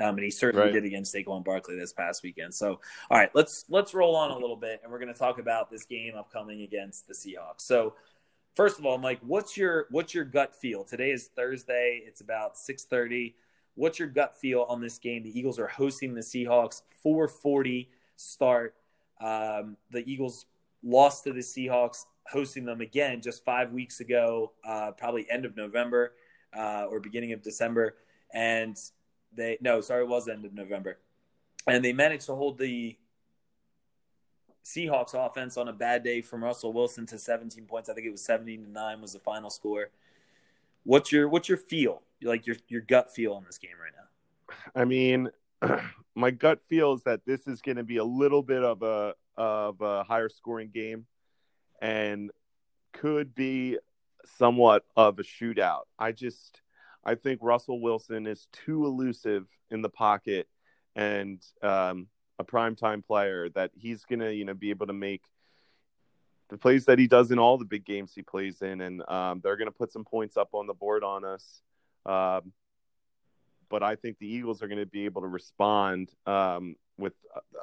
Um, 0.00 0.10
and 0.10 0.20
he 0.20 0.30
certainly 0.30 0.66
right. 0.66 0.72
did 0.72 0.84
against 0.84 1.12
Saquon 1.12 1.44
Barkley 1.44 1.76
this 1.76 1.92
past 1.92 2.22
weekend. 2.22 2.54
So, 2.54 2.80
all 3.10 3.18
right, 3.18 3.30
let's 3.34 3.64
let's 3.68 3.92
roll 3.94 4.14
on 4.14 4.30
a 4.30 4.38
little 4.38 4.56
bit, 4.56 4.80
and 4.82 4.92
we're 4.92 5.00
going 5.00 5.12
to 5.12 5.18
talk 5.18 5.40
about 5.40 5.70
this 5.70 5.84
game 5.84 6.14
upcoming 6.16 6.62
against 6.62 7.08
the 7.08 7.14
Seahawks. 7.14 7.62
So, 7.62 7.94
first 8.58 8.80
of 8.80 8.84
all, 8.84 8.98
Mike, 8.98 9.20
what's 9.22 9.56
your 9.56 9.86
what's 9.90 10.12
your 10.12 10.24
gut 10.24 10.52
feel? 10.52 10.82
Today 10.82 11.12
is 11.12 11.28
Thursday. 11.36 12.02
It's 12.04 12.20
about 12.20 12.58
six 12.58 12.84
thirty. 12.84 13.36
What's 13.76 14.00
your 14.00 14.08
gut 14.08 14.36
feel 14.36 14.66
on 14.68 14.80
this 14.80 14.98
game? 14.98 15.22
The 15.22 15.38
Eagles 15.38 15.60
are 15.60 15.68
hosting 15.68 16.12
the 16.12 16.22
Seahawks. 16.22 16.82
Four 17.00 17.28
forty 17.28 17.88
start. 18.16 18.74
Um, 19.20 19.76
the 19.92 20.02
Eagles 20.10 20.46
lost 20.82 21.22
to 21.24 21.32
the 21.32 21.40
Seahawks, 21.40 22.06
hosting 22.26 22.64
them 22.64 22.80
again 22.80 23.22
just 23.22 23.44
five 23.44 23.72
weeks 23.72 24.00
ago, 24.00 24.50
uh, 24.66 24.90
probably 24.90 25.30
end 25.30 25.44
of 25.44 25.56
November 25.56 26.14
uh, 26.52 26.86
or 26.90 26.98
beginning 26.98 27.32
of 27.32 27.42
December, 27.42 27.94
and 28.34 28.76
they 29.32 29.56
no, 29.60 29.80
sorry, 29.80 30.02
it 30.02 30.08
was 30.08 30.26
end 30.26 30.44
of 30.44 30.52
November, 30.52 30.98
and 31.68 31.84
they 31.84 31.92
managed 31.92 32.26
to 32.26 32.34
hold 32.34 32.58
the 32.58 32.96
Seahawks 34.68 35.14
offense 35.14 35.56
on 35.56 35.68
a 35.68 35.72
bad 35.72 36.04
day 36.04 36.20
from 36.20 36.44
Russell 36.44 36.74
Wilson 36.74 37.06
to 37.06 37.18
17 37.18 37.64
points. 37.64 37.88
I 37.88 37.94
think 37.94 38.06
it 38.06 38.10
was 38.10 38.22
17 38.22 38.64
to 38.64 38.70
nine 38.70 39.00
was 39.00 39.14
the 39.14 39.18
final 39.18 39.48
score. 39.48 39.88
What's 40.84 41.10
your 41.10 41.28
what's 41.28 41.48
your 41.48 41.58
feel 41.58 42.02
like 42.22 42.46
your 42.46 42.56
your 42.68 42.82
gut 42.82 43.12
feel 43.14 43.32
on 43.32 43.44
this 43.44 43.56
game 43.58 43.72
right 43.82 43.92
now? 43.96 44.80
I 44.80 44.84
mean, 44.84 45.30
my 46.14 46.30
gut 46.30 46.60
feels 46.68 47.02
that 47.04 47.24
this 47.24 47.46
is 47.46 47.62
going 47.62 47.76
to 47.76 47.84
be 47.84 47.96
a 47.96 48.04
little 48.04 48.42
bit 48.42 48.62
of 48.62 48.82
a 48.82 49.14
of 49.36 49.80
a 49.80 50.04
higher 50.04 50.28
scoring 50.28 50.70
game, 50.72 51.06
and 51.80 52.30
could 52.92 53.34
be 53.34 53.78
somewhat 54.24 54.84
of 54.96 55.18
a 55.18 55.22
shootout. 55.22 55.84
I 55.98 56.12
just 56.12 56.60
I 57.04 57.14
think 57.14 57.40
Russell 57.42 57.80
Wilson 57.80 58.26
is 58.26 58.48
too 58.52 58.84
elusive 58.84 59.46
in 59.70 59.80
the 59.80 59.88
pocket 59.88 60.46
and 60.94 61.42
um, 61.62 62.08
a 62.38 62.44
primetime 62.44 63.04
player 63.04 63.48
that 63.50 63.70
he's 63.74 64.04
gonna, 64.04 64.30
you 64.30 64.44
know, 64.44 64.54
be 64.54 64.70
able 64.70 64.86
to 64.86 64.92
make 64.92 65.22
the 66.50 66.56
plays 66.56 66.86
that 66.86 66.98
he 66.98 67.06
does 67.06 67.30
in 67.30 67.38
all 67.38 67.58
the 67.58 67.64
big 67.64 67.84
games 67.84 68.12
he 68.14 68.22
plays 68.22 68.62
in, 68.62 68.80
and 68.80 69.08
um, 69.08 69.40
they're 69.42 69.56
gonna 69.56 69.70
put 69.70 69.92
some 69.92 70.04
points 70.04 70.36
up 70.36 70.50
on 70.52 70.66
the 70.66 70.74
board 70.74 71.04
on 71.04 71.24
us. 71.24 71.62
Um, 72.06 72.52
but 73.68 73.82
I 73.82 73.96
think 73.96 74.18
the 74.18 74.26
Eagles 74.26 74.62
are 74.62 74.68
going 74.68 74.78
to 74.78 74.86
be 74.86 75.04
able 75.04 75.22
to 75.22 75.28
respond 75.28 76.10
um, 76.26 76.76
with 76.96 77.12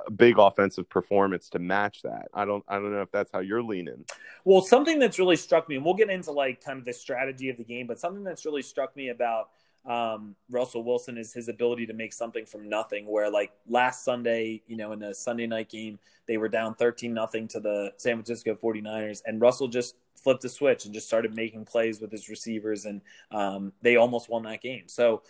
a 0.05 0.11
big 0.11 0.38
offensive 0.38 0.89
performance 0.89 1.49
to 1.49 1.59
match 1.59 2.01
that. 2.03 2.28
I 2.34 2.45
don't 2.45 2.63
I 2.67 2.76
don't 2.76 2.91
know 2.91 3.01
if 3.01 3.11
that's 3.11 3.32
how 3.32 3.39
you're 3.39 3.63
leaning. 3.63 4.05
Well, 4.43 4.61
something 4.61 4.99
that's 4.99 5.19
really 5.19 5.36
struck 5.36 5.67
me, 5.67 5.76
and 5.76 5.86
we'll 5.86 5.95
get 5.95 6.09
into 6.09 6.32
like 6.32 6.63
kind 6.63 6.80
of 6.80 6.86
the 6.86 6.93
strategy 6.93 7.49
of 7.49 7.57
the 7.57 7.63
game, 7.63 7.88
but 7.88 7.99
something 7.99 8.23
that's 8.23 8.45
really 8.45 8.61
struck 8.61 8.95
me 8.95 9.09
about 9.09 9.49
um, 9.86 10.36
Russell 10.49 10.83
Wilson 10.83 11.17
is 11.17 11.33
his 11.33 11.47
ability 11.47 11.86
to 11.88 11.93
make 11.93 12.13
something 12.13 12.45
from 12.45 12.69
nothing. 12.69 13.05
Where 13.05 13.29
like 13.29 13.51
last 13.67 14.03
Sunday, 14.03 14.61
you 14.67 14.77
know, 14.77 14.91
in 14.91 14.99
the 14.99 15.13
Sunday 15.13 15.47
night 15.47 15.69
game, 15.69 15.99
they 16.27 16.38
were 16.38 16.49
down 16.49 16.75
13 16.75 17.13
nothing 17.13 17.47
to 17.49 17.59
the 17.59 17.93
San 17.97 18.15
Francisco 18.15 18.55
49ers, 18.55 19.21
and 19.25 19.41
Russell 19.41 19.67
just 19.67 19.95
flipped 20.15 20.43
a 20.43 20.49
switch 20.49 20.86
and 20.86 20.93
just 20.93 21.07
started 21.07 21.36
making 21.36 21.65
plays 21.65 22.01
with 22.01 22.11
his 22.11 22.29
receivers, 22.29 22.86
and 22.86 23.01
um, 23.31 23.73
they 23.81 23.95
almost 23.95 24.29
won 24.29 24.43
that 24.43 24.61
game. 24.61 24.83
So 24.88 25.21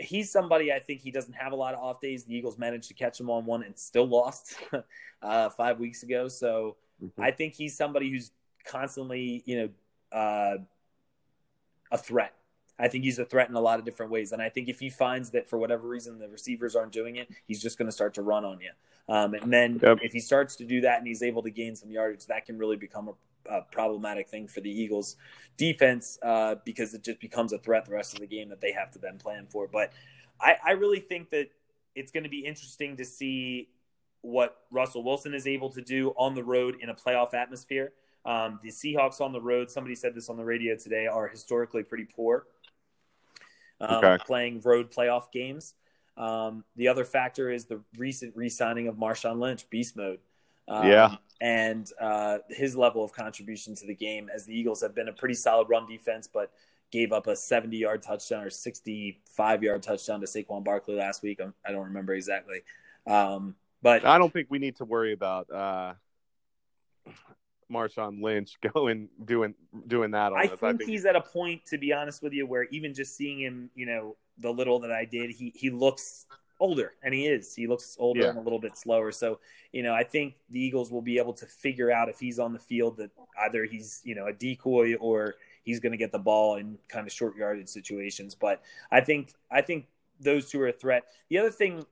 he's 0.00 0.30
somebody 0.30 0.72
I 0.72 0.78
think 0.78 1.00
he 1.00 1.10
doesn't 1.10 1.34
have 1.34 1.52
a 1.52 1.56
lot 1.56 1.74
of 1.74 1.80
off 1.80 2.00
days. 2.00 2.24
The 2.24 2.34
Eagles 2.34 2.58
managed 2.58 2.88
to 2.88 2.94
catch 2.94 3.20
him 3.20 3.30
on 3.30 3.44
one 3.44 3.62
and 3.62 3.78
still 3.78 4.08
lost 4.08 4.56
uh, 5.22 5.50
five 5.50 5.78
weeks 5.78 6.02
ago. 6.02 6.28
So 6.28 6.76
mm-hmm. 7.02 7.20
I 7.20 7.30
think 7.30 7.54
he's 7.54 7.76
somebody 7.76 8.10
who's 8.10 8.30
constantly, 8.64 9.42
you 9.44 9.58
know, 10.12 10.18
uh, 10.18 10.56
a 11.92 11.98
threat. 11.98 12.34
I 12.80 12.88
think 12.88 13.04
he's 13.04 13.18
a 13.18 13.24
threat 13.24 13.48
in 13.48 13.54
a 13.54 13.60
lot 13.60 13.78
of 13.78 13.84
different 13.84 14.10
ways. 14.10 14.32
And 14.32 14.40
I 14.40 14.48
think 14.48 14.68
if 14.68 14.80
he 14.80 14.90
finds 14.90 15.30
that 15.30 15.48
for 15.48 15.58
whatever 15.58 15.88
reason 15.88 16.18
the 16.18 16.28
receivers 16.28 16.74
aren't 16.74 16.92
doing 16.92 17.16
it, 17.16 17.28
he's 17.46 17.62
just 17.62 17.78
going 17.78 17.86
to 17.86 17.92
start 17.92 18.14
to 18.14 18.22
run 18.22 18.44
on 18.44 18.58
you. 18.60 18.70
Um, 19.14 19.34
and 19.34 19.52
then 19.52 19.80
yep. 19.82 19.98
if 20.02 20.12
he 20.12 20.20
starts 20.20 20.56
to 20.56 20.64
do 20.64 20.80
that 20.82 20.98
and 20.98 21.06
he's 21.06 21.22
able 21.22 21.42
to 21.42 21.50
gain 21.50 21.76
some 21.76 21.90
yardage, 21.90 22.26
that 22.26 22.46
can 22.46 22.58
really 22.58 22.76
become 22.76 23.08
a 23.08 23.12
a 23.48 23.62
problematic 23.62 24.28
thing 24.28 24.48
for 24.48 24.60
the 24.60 24.70
Eagles 24.70 25.16
defense 25.56 26.18
uh, 26.22 26.56
because 26.64 26.94
it 26.94 27.02
just 27.02 27.20
becomes 27.20 27.52
a 27.52 27.58
threat 27.58 27.84
the 27.84 27.92
rest 27.92 28.14
of 28.14 28.20
the 28.20 28.26
game 28.26 28.48
that 28.48 28.60
they 28.60 28.72
have 28.72 28.90
to 28.92 28.98
then 28.98 29.18
plan 29.18 29.46
for. 29.48 29.66
But 29.66 29.92
I, 30.40 30.56
I 30.64 30.70
really 30.72 31.00
think 31.00 31.30
that 31.30 31.48
it's 31.94 32.12
going 32.12 32.24
to 32.24 32.30
be 32.30 32.40
interesting 32.40 32.96
to 32.96 33.04
see 33.04 33.68
what 34.22 34.58
Russell 34.70 35.02
Wilson 35.02 35.34
is 35.34 35.46
able 35.46 35.70
to 35.70 35.80
do 35.80 36.10
on 36.16 36.34
the 36.34 36.44
road 36.44 36.76
in 36.80 36.90
a 36.90 36.94
playoff 36.94 37.34
atmosphere. 37.34 37.92
Um, 38.24 38.60
the 38.62 38.68
Seahawks 38.68 39.20
on 39.20 39.32
the 39.32 39.40
road, 39.40 39.70
somebody 39.70 39.94
said 39.94 40.14
this 40.14 40.28
on 40.28 40.36
the 40.36 40.44
radio 40.44 40.76
today, 40.76 41.06
are 41.06 41.26
historically 41.26 41.82
pretty 41.82 42.04
poor 42.04 42.46
um, 43.80 44.04
okay. 44.04 44.22
playing 44.24 44.60
road 44.60 44.90
playoff 44.90 45.32
games. 45.32 45.74
Um, 46.16 46.64
the 46.76 46.88
other 46.88 47.04
factor 47.04 47.50
is 47.50 47.64
the 47.64 47.80
recent 47.96 48.36
re 48.36 48.48
signing 48.48 48.88
of 48.88 48.96
Marshawn 48.96 49.38
Lynch, 49.38 49.68
beast 49.70 49.96
mode. 49.96 50.18
Um, 50.68 50.86
yeah. 50.86 51.16
And 51.40 51.90
uh, 51.98 52.38
his 52.50 52.76
level 52.76 53.02
of 53.02 53.12
contribution 53.12 53.74
to 53.76 53.86
the 53.86 53.94
game, 53.94 54.28
as 54.32 54.44
the 54.44 54.58
Eagles 54.58 54.82
have 54.82 54.94
been 54.94 55.08
a 55.08 55.12
pretty 55.12 55.34
solid 55.34 55.68
run 55.70 55.88
defense, 55.88 56.28
but 56.32 56.52
gave 56.90 57.12
up 57.12 57.26
a 57.26 57.36
70 57.36 57.76
yard 57.76 58.02
touchdown 58.02 58.44
or 58.44 58.50
65 58.50 59.62
yard 59.62 59.82
touchdown 59.82 60.20
to 60.20 60.26
Saquon 60.26 60.64
Barkley 60.64 60.96
last 60.96 61.22
week. 61.22 61.40
I 61.66 61.72
don't 61.72 61.86
remember 61.86 62.14
exactly. 62.14 62.60
Um, 63.06 63.54
but 63.82 64.04
I 64.04 64.18
don't 64.18 64.32
think 64.32 64.48
we 64.50 64.58
need 64.58 64.76
to 64.76 64.84
worry 64.84 65.12
about 65.12 65.50
uh, 65.50 65.94
Marshawn 67.70 68.22
Lynch 68.22 68.56
going 68.74 69.08
doing 69.24 69.54
doing 69.86 70.10
that. 70.12 70.32
I 70.32 70.46
think, 70.46 70.62
I 70.62 70.72
think, 70.72 70.82
he's 70.88 71.04
at 71.04 71.16
a 71.16 71.20
point, 71.20 71.64
to 71.66 71.78
be 71.78 71.92
honest 71.92 72.22
with 72.22 72.32
you, 72.32 72.46
where 72.46 72.64
even 72.64 72.94
just 72.94 73.16
seeing 73.16 73.40
him, 73.40 73.70
you 73.74 73.86
know, 73.86 74.16
the 74.38 74.50
little 74.50 74.80
that 74.80 74.92
I 74.92 75.04
did, 75.04 75.30
he 75.30 75.52
he 75.54 75.70
looks 75.70 76.26
older, 76.60 76.92
and 77.02 77.14
he 77.14 77.26
is. 77.26 77.54
He 77.54 77.66
looks 77.66 77.96
older 77.98 78.20
yeah. 78.20 78.28
and 78.28 78.38
a 78.38 78.42
little 78.42 78.60
bit 78.60 78.76
slower. 78.76 79.10
So, 79.10 79.40
you 79.72 79.82
know, 79.82 79.94
I 79.94 80.04
think 80.04 80.34
the 80.50 80.60
Eagles 80.60 80.92
will 80.92 81.02
be 81.02 81.18
able 81.18 81.32
to 81.34 81.46
figure 81.46 81.90
out 81.90 82.08
if 82.08 82.20
he's 82.20 82.38
on 82.38 82.52
the 82.52 82.58
field 82.58 82.98
that 82.98 83.10
either 83.46 83.64
he's, 83.64 84.00
you 84.04 84.14
know, 84.14 84.26
a 84.26 84.32
decoy 84.32 84.94
or 84.96 85.36
he's 85.64 85.80
going 85.80 85.92
to 85.92 85.98
get 85.98 86.12
the 86.12 86.18
ball 86.18 86.56
in 86.56 86.78
kind 86.88 87.06
of 87.06 87.12
short 87.12 87.36
yardage 87.36 87.68
situations. 87.68 88.34
But 88.34 88.62
I 88.92 89.00
think 89.00 89.32
I 89.50 89.62
think 89.62 89.86
those 90.20 90.50
two 90.50 90.60
are 90.60 90.68
a 90.68 90.72
threat. 90.72 91.04
The 91.30 91.38
other 91.38 91.50
thing 91.50 91.84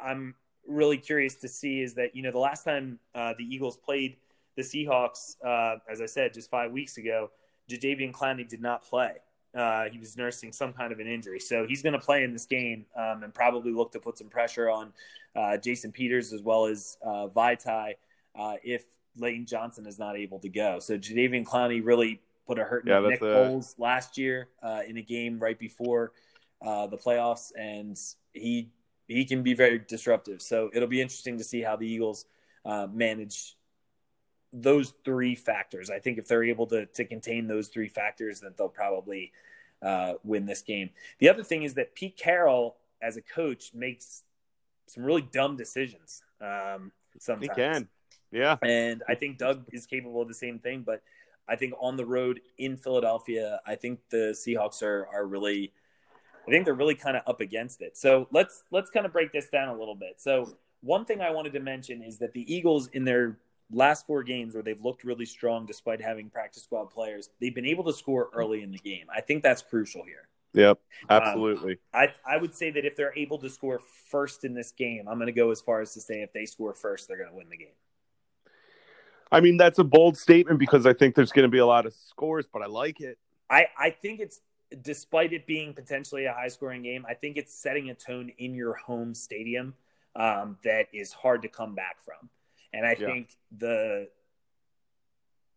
I'm 0.00 0.34
really 0.66 0.98
curious 0.98 1.34
to 1.36 1.48
see 1.48 1.80
is 1.80 1.94
that 1.94 2.14
you 2.14 2.22
know 2.22 2.30
the 2.30 2.38
last 2.38 2.64
time 2.64 2.98
uh, 3.14 3.34
the 3.36 3.44
Eagles 3.44 3.76
played 3.76 4.16
the 4.56 4.62
Seahawks, 4.62 5.36
uh, 5.44 5.76
as 5.90 6.00
I 6.00 6.06
said, 6.06 6.34
just 6.34 6.50
five 6.50 6.72
weeks 6.72 6.96
ago, 6.96 7.30
Jadeveon 7.70 8.12
Clowney 8.12 8.48
did 8.48 8.60
not 8.60 8.82
play. 8.82 9.12
Uh, 9.54 9.88
he 9.88 9.98
was 9.98 10.16
nursing 10.16 10.52
some 10.52 10.72
kind 10.72 10.92
of 10.92 10.98
an 10.98 11.06
injury. 11.06 11.40
So 11.40 11.66
he's 11.66 11.82
going 11.82 11.94
to 11.94 11.98
play 11.98 12.24
in 12.24 12.32
this 12.32 12.44
game 12.44 12.84
um, 12.96 13.22
and 13.22 13.32
probably 13.32 13.72
look 13.72 13.92
to 13.92 14.00
put 14.00 14.18
some 14.18 14.28
pressure 14.28 14.68
on 14.68 14.92
uh, 15.34 15.56
Jason 15.56 15.92
Peters 15.92 16.32
as 16.32 16.42
well 16.42 16.66
as 16.66 16.98
uh, 17.04 17.28
Vaitai 17.28 17.94
uh, 18.38 18.54
if 18.62 18.84
Lane 19.16 19.46
Johnson 19.46 19.86
is 19.86 19.98
not 19.98 20.16
able 20.16 20.38
to 20.40 20.48
go. 20.48 20.78
So 20.78 20.98
Jadeveon 20.98 21.44
Clowney 21.44 21.80
really 21.82 22.20
put 22.46 22.58
a 22.58 22.64
hurt 22.64 22.86
in 22.86 22.92
yeah, 22.92 23.08
Nick 23.08 23.20
Foles 23.20 23.74
last 23.78 24.18
year 24.18 24.48
uh, 24.62 24.82
in 24.86 24.98
a 24.98 25.02
game 25.02 25.38
right 25.38 25.58
before 25.58 26.12
uh, 26.64 26.86
the 26.86 26.98
playoffs, 26.98 27.50
and 27.58 27.98
he 28.32 28.70
he 29.08 29.24
can 29.24 29.42
be 29.42 29.54
very 29.54 29.78
disruptive. 29.78 30.42
So 30.42 30.70
it'll 30.74 30.88
be 30.88 31.00
interesting 31.00 31.38
to 31.38 31.44
see 31.44 31.62
how 31.62 31.76
the 31.76 31.86
Eagles 31.86 32.26
manage 32.64 33.56
those 34.62 34.94
three 35.04 35.34
factors. 35.34 35.90
I 35.90 35.98
think 35.98 36.18
if 36.18 36.26
they're 36.26 36.44
able 36.44 36.66
to 36.68 36.86
to 36.86 37.04
contain 37.04 37.46
those 37.46 37.68
three 37.68 37.88
factors, 37.88 38.40
then 38.40 38.54
they'll 38.56 38.68
probably 38.68 39.32
uh, 39.82 40.14
win 40.24 40.46
this 40.46 40.62
game. 40.62 40.90
The 41.18 41.28
other 41.28 41.44
thing 41.44 41.62
is 41.62 41.74
that 41.74 41.94
Pete 41.94 42.16
Carroll, 42.16 42.76
as 43.02 43.16
a 43.16 43.22
coach, 43.22 43.72
makes 43.74 44.22
some 44.86 45.04
really 45.04 45.28
dumb 45.32 45.56
decisions. 45.56 46.22
Um, 46.40 46.92
sometimes 47.18 47.42
he 47.42 47.48
can, 47.48 47.88
yeah. 48.30 48.56
And 48.62 49.02
I 49.08 49.14
think 49.14 49.38
Doug 49.38 49.64
is 49.72 49.86
capable 49.86 50.22
of 50.22 50.28
the 50.28 50.34
same 50.34 50.58
thing. 50.58 50.82
But 50.82 51.02
I 51.48 51.56
think 51.56 51.74
on 51.78 51.96
the 51.96 52.06
road 52.06 52.40
in 52.58 52.76
Philadelphia, 52.76 53.60
I 53.66 53.74
think 53.74 54.00
the 54.10 54.34
Seahawks 54.34 54.82
are 54.82 55.06
are 55.12 55.26
really, 55.26 55.72
I 56.46 56.50
think 56.50 56.64
they're 56.64 56.74
really 56.74 56.94
kind 56.94 57.16
of 57.16 57.22
up 57.26 57.40
against 57.40 57.82
it. 57.82 57.96
So 57.96 58.26
let's 58.32 58.64
let's 58.70 58.90
kind 58.90 59.04
of 59.04 59.12
break 59.12 59.32
this 59.32 59.48
down 59.50 59.68
a 59.68 59.78
little 59.78 59.94
bit. 59.94 60.14
So 60.16 60.56
one 60.80 61.04
thing 61.04 61.20
I 61.20 61.30
wanted 61.30 61.52
to 61.54 61.60
mention 61.60 62.02
is 62.02 62.18
that 62.18 62.32
the 62.32 62.50
Eagles 62.52 62.88
in 62.88 63.04
their 63.04 63.38
last 63.70 64.06
four 64.06 64.22
games 64.22 64.54
where 64.54 64.62
they've 64.62 64.80
looked 64.80 65.04
really 65.04 65.26
strong 65.26 65.66
despite 65.66 66.00
having 66.00 66.30
practice 66.30 66.62
squad 66.62 66.86
players, 66.86 67.30
they've 67.40 67.54
been 67.54 67.66
able 67.66 67.84
to 67.84 67.92
score 67.92 68.30
early 68.34 68.62
in 68.62 68.70
the 68.70 68.78
game. 68.78 69.06
I 69.14 69.20
think 69.20 69.42
that's 69.42 69.62
crucial 69.62 70.04
here. 70.04 70.28
Yep, 70.54 70.78
absolutely. 71.10 71.72
Um, 71.72 71.78
I 71.92 72.34
I 72.34 72.36
would 72.38 72.54
say 72.54 72.70
that 72.70 72.86
if 72.86 72.96
they're 72.96 73.12
able 73.16 73.38
to 73.38 73.50
score 73.50 73.80
first 74.10 74.44
in 74.44 74.54
this 74.54 74.72
game, 74.72 75.06
I'm 75.06 75.16
going 75.16 75.26
to 75.26 75.32
go 75.32 75.50
as 75.50 75.60
far 75.60 75.82
as 75.82 75.92
to 75.94 76.00
say 76.00 76.22
if 76.22 76.32
they 76.32 76.46
score 76.46 76.72
first, 76.72 77.08
they're 77.08 77.18
going 77.18 77.28
to 77.28 77.36
win 77.36 77.50
the 77.50 77.58
game. 77.58 77.74
I 79.30 79.40
mean, 79.40 79.58
that's 79.58 79.78
a 79.78 79.84
bold 79.84 80.16
statement 80.16 80.58
because 80.58 80.86
I 80.86 80.94
think 80.94 81.14
there's 81.14 81.32
going 81.32 81.44
to 81.44 81.50
be 81.50 81.58
a 81.58 81.66
lot 81.66 81.84
of 81.84 81.92
scores, 81.92 82.46
but 82.50 82.62
I 82.62 82.66
like 82.66 83.00
it. 83.00 83.18
I 83.50 83.66
I 83.76 83.90
think 83.90 84.20
it's 84.20 84.40
despite 84.82 85.32
it 85.32 85.46
being 85.46 85.74
potentially 85.74 86.24
a 86.24 86.32
high 86.32 86.48
scoring 86.48 86.82
game, 86.82 87.04
I 87.08 87.14
think 87.14 87.36
it's 87.36 87.54
setting 87.54 87.90
a 87.90 87.94
tone 87.94 88.32
in 88.38 88.54
your 88.54 88.74
home 88.74 89.14
stadium 89.14 89.74
um, 90.14 90.56
that 90.64 90.86
is 90.92 91.12
hard 91.12 91.42
to 91.42 91.48
come 91.48 91.74
back 91.74 91.98
from. 92.04 92.30
And 92.72 92.86
I 92.86 92.96
yeah. 92.98 93.06
think 93.06 93.36
the 93.56 94.08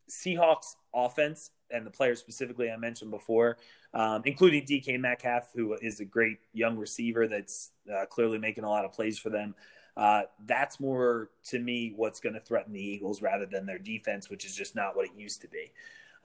Seahawks 0.09 0.75
offense 0.93 1.51
and 1.71 1.85
the 1.85 1.91
players 1.91 2.19
specifically 2.19 2.71
I 2.71 2.77
mentioned 2.77 3.11
before, 3.11 3.57
um, 3.93 4.23
including 4.25 4.65
DK 4.65 4.99
Metcalf, 4.99 5.51
who 5.53 5.73
is 5.81 5.99
a 5.99 6.05
great 6.05 6.39
young 6.53 6.77
receiver 6.77 7.27
that's 7.27 7.71
uh, 7.93 8.05
clearly 8.05 8.37
making 8.37 8.63
a 8.63 8.69
lot 8.69 8.85
of 8.85 8.91
plays 8.91 9.19
for 9.19 9.29
them. 9.29 9.55
Uh, 9.95 10.23
that's 10.45 10.79
more 10.79 11.29
to 11.43 11.59
me 11.59 11.93
what's 11.95 12.19
going 12.19 12.33
to 12.33 12.39
threaten 12.39 12.73
the 12.73 12.81
Eagles 12.81 13.21
rather 13.21 13.45
than 13.45 13.65
their 13.65 13.79
defense, 13.79 14.29
which 14.29 14.45
is 14.45 14.55
just 14.55 14.75
not 14.75 14.95
what 14.95 15.05
it 15.05 15.11
used 15.15 15.41
to 15.41 15.47
be. 15.47 15.71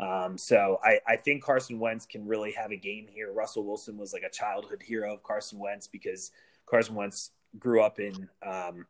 Um, 0.01 0.39
so 0.39 0.80
I, 0.82 1.01
I, 1.07 1.16
think 1.16 1.43
Carson 1.43 1.78
Wentz 1.78 2.05
can 2.05 2.26
really 2.26 2.51
have 2.53 2.72
a 2.72 2.76
game 2.76 3.07
here. 3.09 3.32
Russell 3.32 3.64
Wilson 3.64 3.97
was 3.97 4.12
like 4.12 4.24
a 4.24 4.30
childhood 4.30 4.82
hero 4.82 5.14
of 5.14 5.22
Carson 5.22 5.59
Wentz 5.59 5.87
because 5.87 6.32
Carson 6.66 6.97
Wentz 6.97 7.30
grew 7.61 7.80
up 7.80 8.01
in 8.01 8.28
um, 8.45 8.87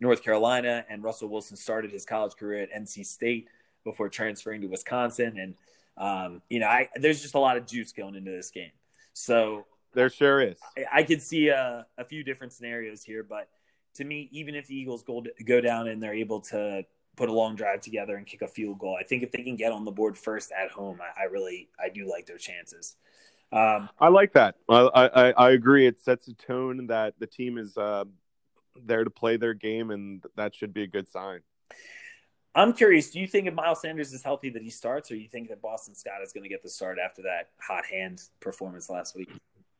North 0.00 0.22
Carolina, 0.22 0.84
and 0.88 1.02
Russell 1.02 1.28
Wilson 1.28 1.56
started 1.56 1.90
his 1.90 2.04
college 2.04 2.34
career 2.36 2.62
at 2.62 2.72
NC 2.72 3.04
State 3.06 3.48
before 3.84 4.08
transferring 4.08 4.60
to 4.62 4.66
Wisconsin. 4.68 5.38
And 5.38 5.54
um, 5.96 6.42
you 6.48 6.60
know, 6.60 6.66
I, 6.66 6.88
there's 6.96 7.20
just 7.20 7.34
a 7.34 7.38
lot 7.40 7.56
of 7.56 7.66
juice 7.66 7.92
going 7.92 8.14
into 8.14 8.30
this 8.30 8.50
game. 8.50 8.70
So 9.12 9.66
there 9.94 10.08
sure 10.08 10.40
is. 10.40 10.58
I, 10.76 11.00
I 11.00 11.02
could 11.02 11.20
see 11.20 11.48
a, 11.48 11.86
a, 11.96 12.04
few 12.04 12.22
different 12.22 12.52
scenarios 12.52 13.02
here, 13.02 13.24
but 13.24 13.48
to 13.94 14.04
me, 14.04 14.28
even 14.30 14.54
if 14.54 14.66
the 14.68 14.76
Eagles 14.76 15.02
go 15.02 15.24
go 15.44 15.60
down 15.60 15.88
and 15.88 16.00
they're 16.00 16.14
able 16.14 16.40
to 16.42 16.84
put 17.16 17.28
a 17.28 17.32
long 17.32 17.56
drive 17.56 17.80
together 17.80 18.16
and 18.16 18.26
kick 18.26 18.42
a 18.42 18.46
field 18.46 18.78
goal, 18.78 18.96
I 18.98 19.02
think 19.02 19.24
if 19.24 19.32
they 19.32 19.42
can 19.42 19.56
get 19.56 19.72
on 19.72 19.84
the 19.84 19.90
board 19.90 20.16
first 20.16 20.52
at 20.52 20.70
home, 20.70 21.00
I, 21.02 21.22
I 21.22 21.24
really 21.24 21.68
I 21.82 21.88
do 21.88 22.08
like 22.08 22.26
their 22.26 22.38
chances. 22.38 22.94
Um, 23.50 23.88
I 23.98 24.08
like 24.08 24.32
that. 24.34 24.56
I, 24.68 24.88
I, 24.94 25.30
I 25.30 25.50
agree. 25.50 25.86
It 25.86 25.98
sets 25.98 26.28
a 26.28 26.34
tone 26.34 26.86
that 26.88 27.14
the 27.18 27.26
team 27.26 27.56
is 27.58 27.76
uh, 27.76 28.04
there 28.86 29.04
to 29.04 29.10
play 29.10 29.36
their 29.36 29.54
game, 29.54 29.90
and 29.90 30.24
that 30.36 30.54
should 30.54 30.72
be 30.72 30.82
a 30.82 30.86
good 30.86 31.08
sign. 31.08 31.40
I'm 32.54 32.72
curious. 32.72 33.10
Do 33.10 33.20
you 33.20 33.26
think 33.26 33.46
if 33.46 33.54
Miles 33.54 33.80
Sanders 33.82 34.12
is 34.12 34.22
healthy 34.22 34.50
that 34.50 34.62
he 34.62 34.70
starts, 34.70 35.10
or 35.10 35.16
you 35.16 35.28
think 35.28 35.48
that 35.48 35.62
Boston 35.62 35.94
Scott 35.94 36.22
is 36.24 36.32
going 36.32 36.42
to 36.42 36.48
get 36.48 36.62
the 36.62 36.68
start 36.68 36.98
after 36.98 37.22
that 37.22 37.50
hot 37.60 37.86
hand 37.86 38.22
performance 38.40 38.90
last 38.90 39.14
week? 39.14 39.30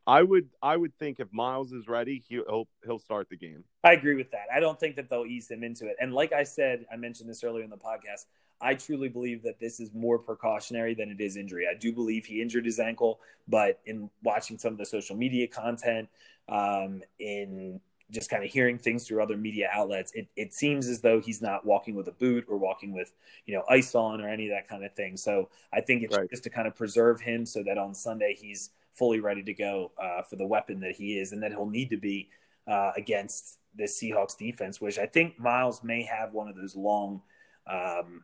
I 0.07 0.23
would 0.23 0.49
I 0.61 0.75
would 0.75 0.97
think 0.97 1.19
if 1.19 1.27
Miles 1.31 1.71
is 1.71 1.87
ready, 1.87 2.23
he'll 2.27 2.67
he'll 2.83 2.99
start 2.99 3.29
the 3.29 3.37
game. 3.37 3.63
I 3.83 3.93
agree 3.93 4.15
with 4.15 4.31
that. 4.31 4.45
I 4.53 4.59
don't 4.59 4.79
think 4.79 4.95
that 4.95 5.09
they'll 5.09 5.25
ease 5.25 5.51
him 5.51 5.63
into 5.63 5.87
it. 5.87 5.97
And 5.99 6.13
like 6.13 6.33
I 6.33 6.43
said, 6.43 6.85
I 6.91 6.95
mentioned 6.95 7.29
this 7.29 7.43
earlier 7.43 7.63
in 7.63 7.69
the 7.69 7.77
podcast. 7.77 8.25
I 8.61 8.73
truly 8.73 9.07
believe 9.07 9.43
that 9.43 9.59
this 9.59 9.79
is 9.79 9.93
more 9.93 10.17
precautionary 10.17 10.93
than 10.93 11.09
it 11.09 11.21
is 11.21 11.37
injury. 11.37 11.65
I 11.69 11.77
do 11.77 11.93
believe 11.93 12.25
he 12.25 12.41
injured 12.41 12.65
his 12.65 12.79
ankle, 12.79 13.19
but 13.47 13.79
in 13.85 14.09
watching 14.23 14.57
some 14.57 14.73
of 14.73 14.79
the 14.79 14.85
social 14.85 15.15
media 15.15 15.47
content, 15.47 16.09
um, 16.49 17.01
in 17.19 17.79
just 18.11 18.29
kind 18.29 18.43
of 18.43 18.49
hearing 18.49 18.77
things 18.77 19.07
through 19.07 19.21
other 19.21 19.37
media 19.37 19.69
outlets, 19.71 20.11
it, 20.13 20.27
it 20.35 20.53
seems 20.53 20.87
as 20.87 21.01
though 21.01 21.19
he's 21.19 21.41
not 21.41 21.65
walking 21.65 21.95
with 21.95 22.07
a 22.07 22.11
boot 22.13 22.45
or 22.47 22.57
walking 22.57 22.93
with, 22.93 23.13
you 23.45 23.53
know, 23.53 23.63
ice 23.69 23.93
on 23.93 24.21
or 24.21 24.27
any 24.27 24.49
of 24.49 24.55
that 24.55 24.67
kind 24.67 24.83
of 24.83 24.93
thing. 24.93 25.15
So 25.15 25.49
I 25.71 25.81
think 25.81 26.03
it's 26.03 26.17
right. 26.17 26.29
just 26.29 26.43
to 26.43 26.49
kind 26.49 26.67
of 26.67 26.75
preserve 26.75 27.21
him 27.21 27.45
so 27.45 27.63
that 27.63 27.77
on 27.77 27.93
Sunday 27.93 28.35
he's 28.39 28.71
fully 28.93 29.19
ready 29.19 29.43
to 29.43 29.53
go 29.53 29.91
uh, 30.01 30.23
for 30.23 30.35
the 30.35 30.45
weapon 30.45 30.79
that 30.81 30.95
he 30.95 31.19
is 31.19 31.31
and 31.31 31.43
that 31.43 31.51
he'll 31.51 31.69
need 31.69 31.89
to 31.91 31.97
be 31.97 32.29
uh, 32.67 32.91
against 32.97 33.59
the 33.75 33.83
Seahawks 33.83 34.37
defense, 34.37 34.81
which 34.81 34.97
I 34.97 35.05
think 35.05 35.39
Miles 35.39 35.83
may 35.83 36.03
have 36.03 36.33
one 36.33 36.47
of 36.47 36.55
those 36.55 36.75
long, 36.75 37.21
um, 37.67 38.23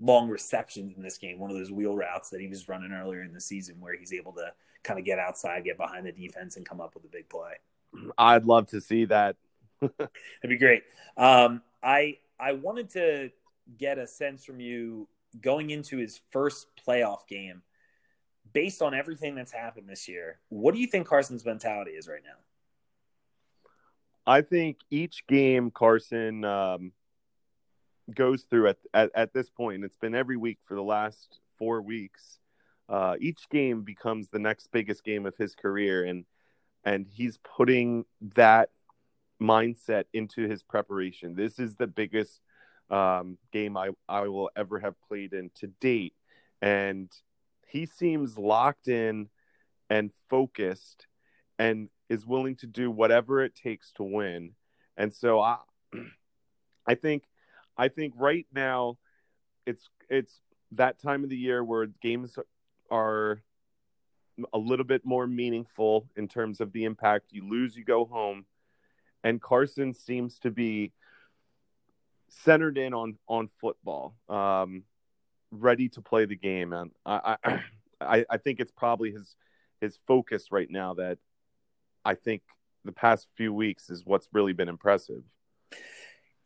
long 0.00 0.28
receptions 0.28 0.96
in 0.96 1.02
this 1.02 1.18
game, 1.18 1.38
one 1.38 1.50
of 1.50 1.56
those 1.56 1.72
wheel 1.72 1.96
routes 1.96 2.30
that 2.30 2.40
he 2.40 2.46
was 2.46 2.68
running 2.68 2.92
earlier 2.92 3.22
in 3.22 3.32
the 3.32 3.40
season 3.40 3.76
where 3.80 3.96
he's 3.96 4.12
able 4.12 4.32
to 4.34 4.52
kind 4.82 4.98
of 4.98 5.04
get 5.04 5.18
outside, 5.18 5.64
get 5.64 5.76
behind 5.76 6.06
the 6.06 6.12
defense, 6.12 6.56
and 6.56 6.66
come 6.66 6.80
up 6.80 6.94
with 6.94 7.04
a 7.04 7.08
big 7.08 7.28
play. 7.28 7.54
I'd 8.18 8.44
love 8.44 8.68
to 8.68 8.80
see 8.80 9.06
that. 9.06 9.36
That'd 9.80 10.10
be 10.48 10.58
great. 10.58 10.82
Um, 11.16 11.62
I 11.82 12.18
I 12.38 12.52
wanted 12.52 12.90
to 12.90 13.30
get 13.78 13.98
a 13.98 14.06
sense 14.06 14.44
from 14.44 14.60
you 14.60 15.08
going 15.40 15.70
into 15.70 15.96
his 15.96 16.20
first 16.30 16.66
playoff 16.86 17.26
game, 17.28 17.62
based 18.52 18.82
on 18.82 18.94
everything 18.94 19.34
that's 19.34 19.52
happened 19.52 19.88
this 19.88 20.08
year. 20.08 20.38
What 20.48 20.74
do 20.74 20.80
you 20.80 20.86
think 20.86 21.06
Carson's 21.06 21.44
mentality 21.44 21.92
is 21.92 22.08
right 22.08 22.22
now? 22.24 22.38
I 24.26 24.42
think 24.42 24.78
each 24.90 25.26
game 25.26 25.70
Carson 25.70 26.44
um, 26.44 26.92
goes 28.14 28.42
through 28.42 28.68
at, 28.68 28.76
at, 28.92 29.10
at 29.14 29.32
this 29.32 29.50
point. 29.50 29.84
It's 29.84 29.96
been 29.96 30.14
every 30.14 30.36
week 30.36 30.58
for 30.66 30.74
the 30.74 30.82
last 30.82 31.38
four 31.58 31.82
weeks. 31.82 32.38
Uh, 32.88 33.16
each 33.20 33.48
game 33.50 33.82
becomes 33.82 34.28
the 34.28 34.38
next 34.38 34.68
biggest 34.72 35.04
game 35.04 35.26
of 35.26 35.36
his 35.36 35.54
career, 35.54 36.04
and 36.04 36.24
and 36.84 37.06
he's 37.08 37.38
putting 37.38 38.04
that 38.34 38.70
mindset 39.40 40.04
into 40.12 40.48
his 40.48 40.62
preparation. 40.62 41.34
This 41.34 41.58
is 41.58 41.76
the 41.76 41.86
biggest 41.86 42.40
um, 42.90 43.38
game 43.52 43.76
I, 43.76 43.90
I 44.08 44.28
will 44.28 44.50
ever 44.56 44.80
have 44.80 44.94
played 45.08 45.32
in 45.32 45.50
to 45.56 45.68
date. 45.80 46.14
And 46.60 47.10
he 47.66 47.86
seems 47.86 48.36
locked 48.36 48.88
in 48.88 49.28
and 49.88 50.10
focused 50.28 51.06
and 51.58 51.88
is 52.08 52.26
willing 52.26 52.56
to 52.56 52.66
do 52.66 52.90
whatever 52.90 53.42
it 53.42 53.54
takes 53.54 53.92
to 53.92 54.02
win. 54.02 54.52
And 54.96 55.14
so 55.14 55.40
I 55.40 55.58
I 56.86 56.94
think 56.94 57.24
I 57.76 57.88
think 57.88 58.14
right 58.16 58.46
now 58.52 58.98
it's 59.66 59.88
it's 60.08 60.40
that 60.72 61.00
time 61.00 61.24
of 61.24 61.30
the 61.30 61.36
year 61.36 61.62
where 61.64 61.86
games 61.86 62.38
are 62.90 63.42
a 64.52 64.58
little 64.58 64.84
bit 64.84 65.04
more 65.04 65.26
meaningful 65.26 66.08
in 66.16 66.28
terms 66.28 66.60
of 66.60 66.72
the 66.72 66.84
impact. 66.84 67.26
You 67.30 67.48
lose, 67.48 67.76
you 67.76 67.84
go 67.84 68.04
home, 68.04 68.44
and 69.22 69.40
Carson 69.40 69.94
seems 69.94 70.38
to 70.40 70.50
be 70.50 70.92
centered 72.28 72.78
in 72.78 72.94
on 72.94 73.18
on 73.28 73.48
football, 73.60 74.14
um, 74.28 74.84
ready 75.50 75.88
to 75.90 76.00
play 76.00 76.24
the 76.24 76.36
game, 76.36 76.72
and 76.72 76.90
I, 77.04 77.36
I 77.44 77.62
I 78.30 78.36
think 78.38 78.60
it's 78.60 78.72
probably 78.72 79.12
his 79.12 79.36
his 79.80 79.98
focus 80.06 80.46
right 80.50 80.70
now 80.70 80.94
that 80.94 81.18
I 82.04 82.14
think 82.14 82.42
the 82.84 82.92
past 82.92 83.28
few 83.36 83.52
weeks 83.52 83.90
is 83.90 84.04
what's 84.04 84.28
really 84.32 84.52
been 84.52 84.68
impressive. 84.68 85.22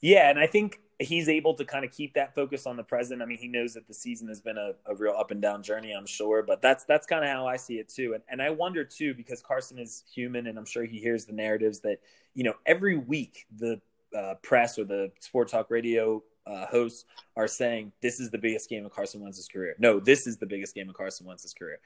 Yeah, 0.00 0.30
and 0.30 0.38
I 0.38 0.46
think 0.46 0.80
he's 0.98 1.28
able 1.28 1.54
to 1.54 1.64
kind 1.64 1.84
of 1.84 1.90
keep 1.90 2.14
that 2.14 2.34
focus 2.34 2.66
on 2.66 2.76
the 2.76 2.82
present. 2.82 3.20
I 3.20 3.24
mean, 3.24 3.38
he 3.38 3.48
knows 3.48 3.74
that 3.74 3.86
the 3.86 3.94
season 3.94 4.28
has 4.28 4.40
been 4.40 4.58
a, 4.58 4.72
a 4.86 4.94
real 4.94 5.14
up 5.18 5.30
and 5.30 5.42
down 5.42 5.62
journey, 5.62 5.92
I'm 5.92 6.06
sure, 6.06 6.42
but 6.42 6.62
that's 6.62 6.84
that's 6.84 7.06
kind 7.06 7.24
of 7.24 7.30
how 7.30 7.46
I 7.46 7.56
see 7.56 7.78
it 7.78 7.88
too. 7.88 8.14
And 8.14 8.22
and 8.28 8.40
I 8.40 8.50
wonder 8.50 8.84
too 8.84 9.14
because 9.14 9.42
Carson 9.42 9.78
is 9.78 10.04
human, 10.12 10.46
and 10.46 10.58
I'm 10.58 10.66
sure 10.66 10.84
he 10.84 10.98
hears 10.98 11.24
the 11.24 11.32
narratives 11.32 11.80
that 11.80 11.98
you 12.34 12.44
know 12.44 12.54
every 12.66 12.96
week 12.96 13.46
the 13.56 13.80
uh, 14.16 14.34
press 14.42 14.78
or 14.78 14.84
the 14.84 15.10
sports 15.20 15.52
talk 15.52 15.70
radio 15.70 16.22
uh, 16.46 16.66
hosts 16.66 17.04
are 17.36 17.48
saying 17.48 17.92
this 18.00 18.20
is 18.20 18.30
the 18.30 18.38
biggest 18.38 18.68
game 18.68 18.84
of 18.84 18.92
Carson 18.92 19.20
Wentz's 19.20 19.48
career. 19.48 19.74
No, 19.78 19.98
this 19.98 20.26
is 20.26 20.38
the 20.38 20.46
biggest 20.46 20.74
game 20.74 20.88
of 20.88 20.94
Carson 20.94 21.26
Wentz's 21.26 21.54
career. 21.54 21.78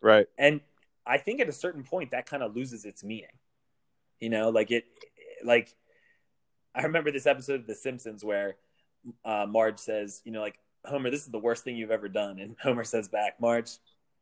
Right. 0.00 0.26
And 0.38 0.60
I 1.06 1.18
think 1.18 1.40
at 1.40 1.48
a 1.48 1.52
certain 1.52 1.82
point 1.82 2.12
that 2.12 2.26
kind 2.26 2.42
of 2.42 2.54
loses 2.54 2.84
its 2.84 3.04
meaning. 3.04 3.26
You 4.20 4.30
know, 4.30 4.48
like 4.50 4.70
it, 4.70 4.86
like 5.44 5.74
I 6.74 6.82
remember 6.82 7.10
this 7.10 7.26
episode 7.26 7.60
of 7.60 7.66
The 7.66 7.74
Simpsons 7.74 8.24
where 8.24 8.56
uh, 9.24 9.46
Marge 9.48 9.78
says, 9.78 10.22
you 10.24 10.32
know, 10.32 10.40
like 10.40 10.58
Homer, 10.84 11.10
this 11.10 11.24
is 11.24 11.30
the 11.30 11.38
worst 11.38 11.64
thing 11.64 11.76
you've 11.76 11.90
ever 11.90 12.08
done, 12.08 12.38
and 12.38 12.56
Homer 12.62 12.84
says 12.84 13.08
back, 13.08 13.40
Marge, 13.40 13.70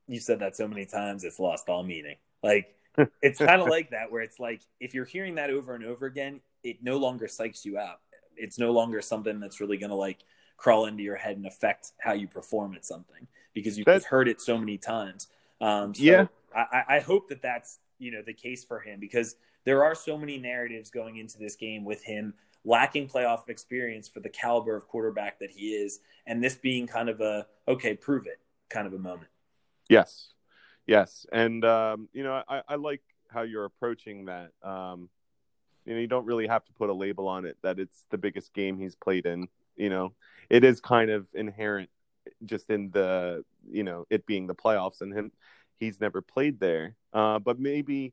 you've 0.07 0.23
said 0.23 0.41
that 0.41 0.57
so 0.57 0.69
many 0.69 0.87
times, 0.87 1.25
it's 1.25 1.39
lost 1.39 1.69
all 1.69 1.83
meaning. 1.83 2.17
Like 2.43 2.75
it's 3.23 3.39
kind 3.39 3.61
of 3.61 3.69
like 3.69 3.91
that, 3.91 4.11
where 4.11 4.23
it's 4.23 4.39
like 4.39 4.63
if 4.81 4.95
you're 4.95 5.05
hearing 5.05 5.37
that 5.37 5.51
over 5.51 5.75
and 5.75 5.85
over 5.85 6.07
again, 6.07 6.41
it 6.63 6.83
no 6.83 6.99
longer 6.99 7.27
psychs 7.27 7.65
you 7.65 7.79
out. 7.79 8.01
It's 8.37 8.59
no 8.59 8.73
longer 8.73 9.01
something 9.01 9.41
that's 9.41 9.61
really 9.61 9.77
going 9.77 9.91
to 9.91 9.97
like 9.97 10.25
crawl 10.57 10.87
into 10.87 11.03
your 11.03 11.17
head 11.17 11.37
and 11.37 11.47
affect 11.47 11.93
how 11.99 12.13
you 12.13 12.29
perform 12.29 12.75
at 12.75 12.85
something 12.85 13.27
because 13.55 13.77
you've 13.77 13.87
that's... 13.87 14.05
heard 14.05 14.29
it 14.29 14.41
so 14.41 14.57
many 14.59 14.79
times. 14.79 15.29
Um, 15.61 15.95
so 15.95 16.03
yeah, 16.03 16.27
I, 16.55 16.83
I 16.89 17.01
hope 17.01 17.29
that 17.29 17.43
that's 17.43 17.79
you 17.99 18.11
know 18.11 18.23
the 18.25 18.35
case 18.35 18.65
for 18.65 18.81
him 18.81 19.01
because 19.01 19.37
there 19.65 19.85
are 19.85 19.95
so 19.95 20.17
many 20.17 20.39
narratives 20.39 20.91
going 20.91 21.17
into 21.17 21.39
this 21.39 21.57
game 21.57 21.85
with 21.85 22.03
him 22.05 22.35
lacking 22.65 23.09
playoff 23.09 23.49
experience 23.49 24.09
for 24.09 24.21
the 24.21 24.29
caliber 24.29 24.77
of 24.77 24.87
quarterback 24.87 25.39
that 25.41 25.51
he 25.51 25.75
is, 25.75 26.01
and 26.27 26.43
this 26.43 26.55
being 26.55 26.87
kind 26.87 27.09
of 27.09 27.21
a 27.21 27.47
okay, 27.69 27.95
prove 27.95 28.27
it 28.27 28.41
kind 28.69 28.87
of 28.87 28.93
a 28.93 28.99
moment. 28.99 29.29
Yes, 29.89 30.33
yes, 30.87 31.27
and 31.33 31.65
um, 31.65 32.09
you 32.13 32.23
know 32.23 32.43
I, 32.49 32.63
I 32.69 32.75
like 32.77 33.03
how 33.29 33.43
you're 33.43 33.65
approaching 33.65 34.27
that. 34.27 34.51
Um, 34.63 35.09
you 35.85 35.95
know, 35.95 36.01
you 36.01 36.07
don't 36.07 36.27
really 36.27 36.47
have 36.47 36.65
to 36.65 36.73
put 36.75 36.91
a 36.91 36.93
label 36.93 37.27
on 37.27 37.45
it 37.45 37.57
that 37.63 37.81
it's 37.81 38.05
the 38.11 38.19
biggest 38.19 38.55
game 38.55 38.79
he's 38.79 38.95
played 38.95 39.27
in. 39.27 39.49
You 39.77 39.91
know, 39.91 40.13
it 40.49 40.63
is 40.63 40.81
kind 40.81 41.11
of 41.11 41.27
inherent 41.35 41.91
just 42.45 42.71
in 42.71 42.91
the 42.91 43.45
you 43.69 43.83
know 43.83 44.07
it 44.11 44.27
being 44.27 44.47
the 44.47 44.55
playoffs 44.55 45.01
and 45.01 45.13
him 45.13 45.33
he's 45.79 46.01
never 46.01 46.23
played 46.23 46.61
there. 46.61 46.95
Uh, 47.13 47.41
but 47.41 47.59
maybe 47.59 48.13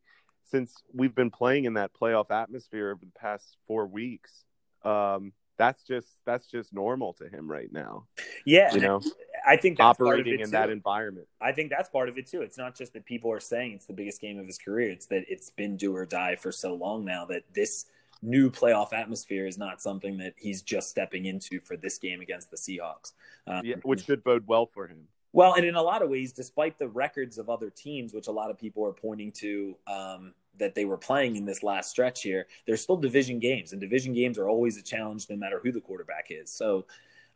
since 0.49 0.73
we've 0.93 1.15
been 1.15 1.31
playing 1.31 1.65
in 1.65 1.73
that 1.73 1.91
playoff 1.93 2.31
atmosphere 2.31 2.91
over 2.91 3.05
the 3.05 3.19
past 3.19 3.57
four 3.67 3.85
weeks, 3.85 4.43
um, 4.84 5.34
that's 5.57 5.84
just 5.84 6.07
that's 6.26 6.47
just 6.47 6.73
normal 6.73 7.13
to 7.13 7.27
him 7.27 7.51
right 7.51 7.71
now. 7.71 8.05
Yeah, 8.45 8.73
you 8.73 8.80
know, 8.80 9.01
I 9.45 9.57
think 9.57 9.80
operating 9.80 10.39
in 10.39 10.45
too. 10.45 10.51
that 10.51 10.69
environment. 10.69 11.27
I 11.41 11.51
think 11.51 11.69
that's 11.69 11.89
part 11.89 12.09
of 12.09 12.17
it 12.17 12.27
too. 12.27 12.41
It's 12.41 12.57
not 12.57 12.76
just 12.76 12.93
that 12.93 13.05
people 13.05 13.31
are 13.31 13.41
saying 13.41 13.73
it's 13.73 13.85
the 13.85 13.93
biggest 13.93 14.21
game 14.21 14.39
of 14.39 14.47
his 14.47 14.57
career; 14.57 14.89
it's 14.89 15.07
that 15.07 15.26
it's 15.27 15.49
been 15.49 15.76
do 15.77 15.95
or 15.95 16.05
die 16.05 16.35
for 16.35 16.51
so 16.51 16.73
long 16.73 17.05
now 17.05 17.26
that 17.26 17.43
this 17.53 17.85
new 18.21 18.49
playoff 18.49 18.93
atmosphere 18.93 19.45
is 19.45 19.57
not 19.57 19.81
something 19.81 20.17
that 20.17 20.34
he's 20.38 20.61
just 20.61 20.89
stepping 20.89 21.26
into 21.26 21.59
for 21.61 21.77
this 21.77 21.97
game 21.97 22.21
against 22.21 22.51
the 22.51 22.57
Seahawks. 22.57 23.13
Um, 23.45 23.65
yeah, 23.65 23.76
which 23.84 24.05
should 24.05 24.23
bode 24.23 24.47
well 24.47 24.65
for 24.65 24.88
him. 24.88 25.07
Well, 25.31 25.53
and 25.53 25.65
in 25.65 25.76
a 25.76 25.81
lot 25.81 26.01
of 26.01 26.09
ways, 26.09 26.34
despite 26.34 26.80
the 26.80 26.88
records 26.88 27.38
of 27.38 27.49
other 27.49 27.69
teams, 27.69 28.13
which 28.13 28.27
a 28.27 28.31
lot 28.31 28.49
of 28.49 28.57
people 28.57 28.85
are 28.85 28.93
pointing 28.93 29.31
to 29.34 29.76
um, 29.88 30.34
that 30.60 30.76
they 30.76 30.86
were 30.86 30.98
playing 30.98 31.36
in 31.36 31.45
this 31.45 31.64
last 31.64 31.90
stretch 31.90 32.22
here, 32.22 32.48
they're 32.65 32.77
still 32.77 32.98
division 32.98 33.40
games, 33.40 33.72
and 33.72 33.81
division 33.81 34.14
games 34.14 34.38
are 34.38 34.48
always 34.48 34.77
a 34.77 34.84
challenge, 34.84 35.27
no 35.30 35.36
matter 35.36 35.60
who 35.64 35.72
the 35.72 35.81
quarterback 35.81 36.27
is. 36.30 36.52
So, 36.52 36.86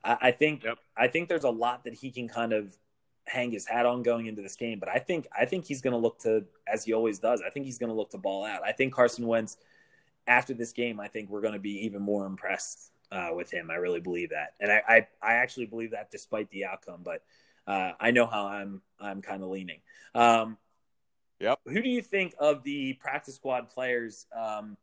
I, 0.03 0.17
I 0.21 0.31
think 0.31 0.63
yep. 0.63 0.77
I 0.95 1.07
think 1.07 1.29
there's 1.29 1.43
a 1.43 1.49
lot 1.49 1.83
that 1.85 1.93
he 1.93 2.11
can 2.11 2.27
kind 2.27 2.53
of 2.53 2.75
hang 3.25 3.51
his 3.51 3.65
hat 3.65 3.85
on 3.85 4.03
going 4.03 4.27
into 4.27 4.41
this 4.41 4.55
game. 4.55 4.79
But 4.79 4.89
I 4.89 4.99
think 4.99 5.27
I 5.37 5.45
think 5.45 5.65
he's 5.65 5.81
going 5.81 5.93
to 5.93 5.97
look 5.97 6.19
to, 6.19 6.45
as 6.67 6.83
he 6.85 6.93
always 6.93 7.19
does, 7.19 7.41
I 7.45 7.49
think 7.49 7.65
he's 7.65 7.77
going 7.77 7.89
to 7.89 7.95
look 7.95 8.11
to 8.11 8.17
ball 8.17 8.45
out. 8.45 8.63
I 8.63 8.71
think 8.71 8.93
Carson 8.93 9.25
Wentz, 9.25 9.57
after 10.27 10.53
this 10.53 10.71
game, 10.71 10.99
I 10.99 11.07
think 11.07 11.29
we're 11.29 11.41
going 11.41 11.53
to 11.53 11.59
be 11.59 11.85
even 11.85 12.01
more 12.01 12.25
impressed 12.25 12.91
uh, 13.11 13.29
with 13.33 13.51
him. 13.51 13.69
I 13.71 13.75
really 13.75 13.99
believe 13.99 14.31
that, 14.31 14.53
and 14.59 14.71
I, 14.71 14.81
I 14.87 15.07
I 15.21 15.33
actually 15.35 15.67
believe 15.67 15.91
that 15.91 16.11
despite 16.11 16.49
the 16.49 16.65
outcome, 16.65 17.01
but 17.03 17.23
uh, 17.67 17.91
I 17.99 18.11
know 18.11 18.25
how 18.25 18.47
I'm 18.47 18.81
I'm 18.99 19.21
kind 19.21 19.43
of 19.43 19.49
leaning. 19.49 19.79
Um, 20.15 20.57
yep. 21.43 21.59
Who 21.65 21.81
do 21.81 21.89
you 21.89 22.01
think 22.01 22.33
of 22.39 22.63
the 22.63 22.93
practice 22.93 23.35
squad 23.35 23.69
players? 23.69 24.25
Um, 24.35 24.77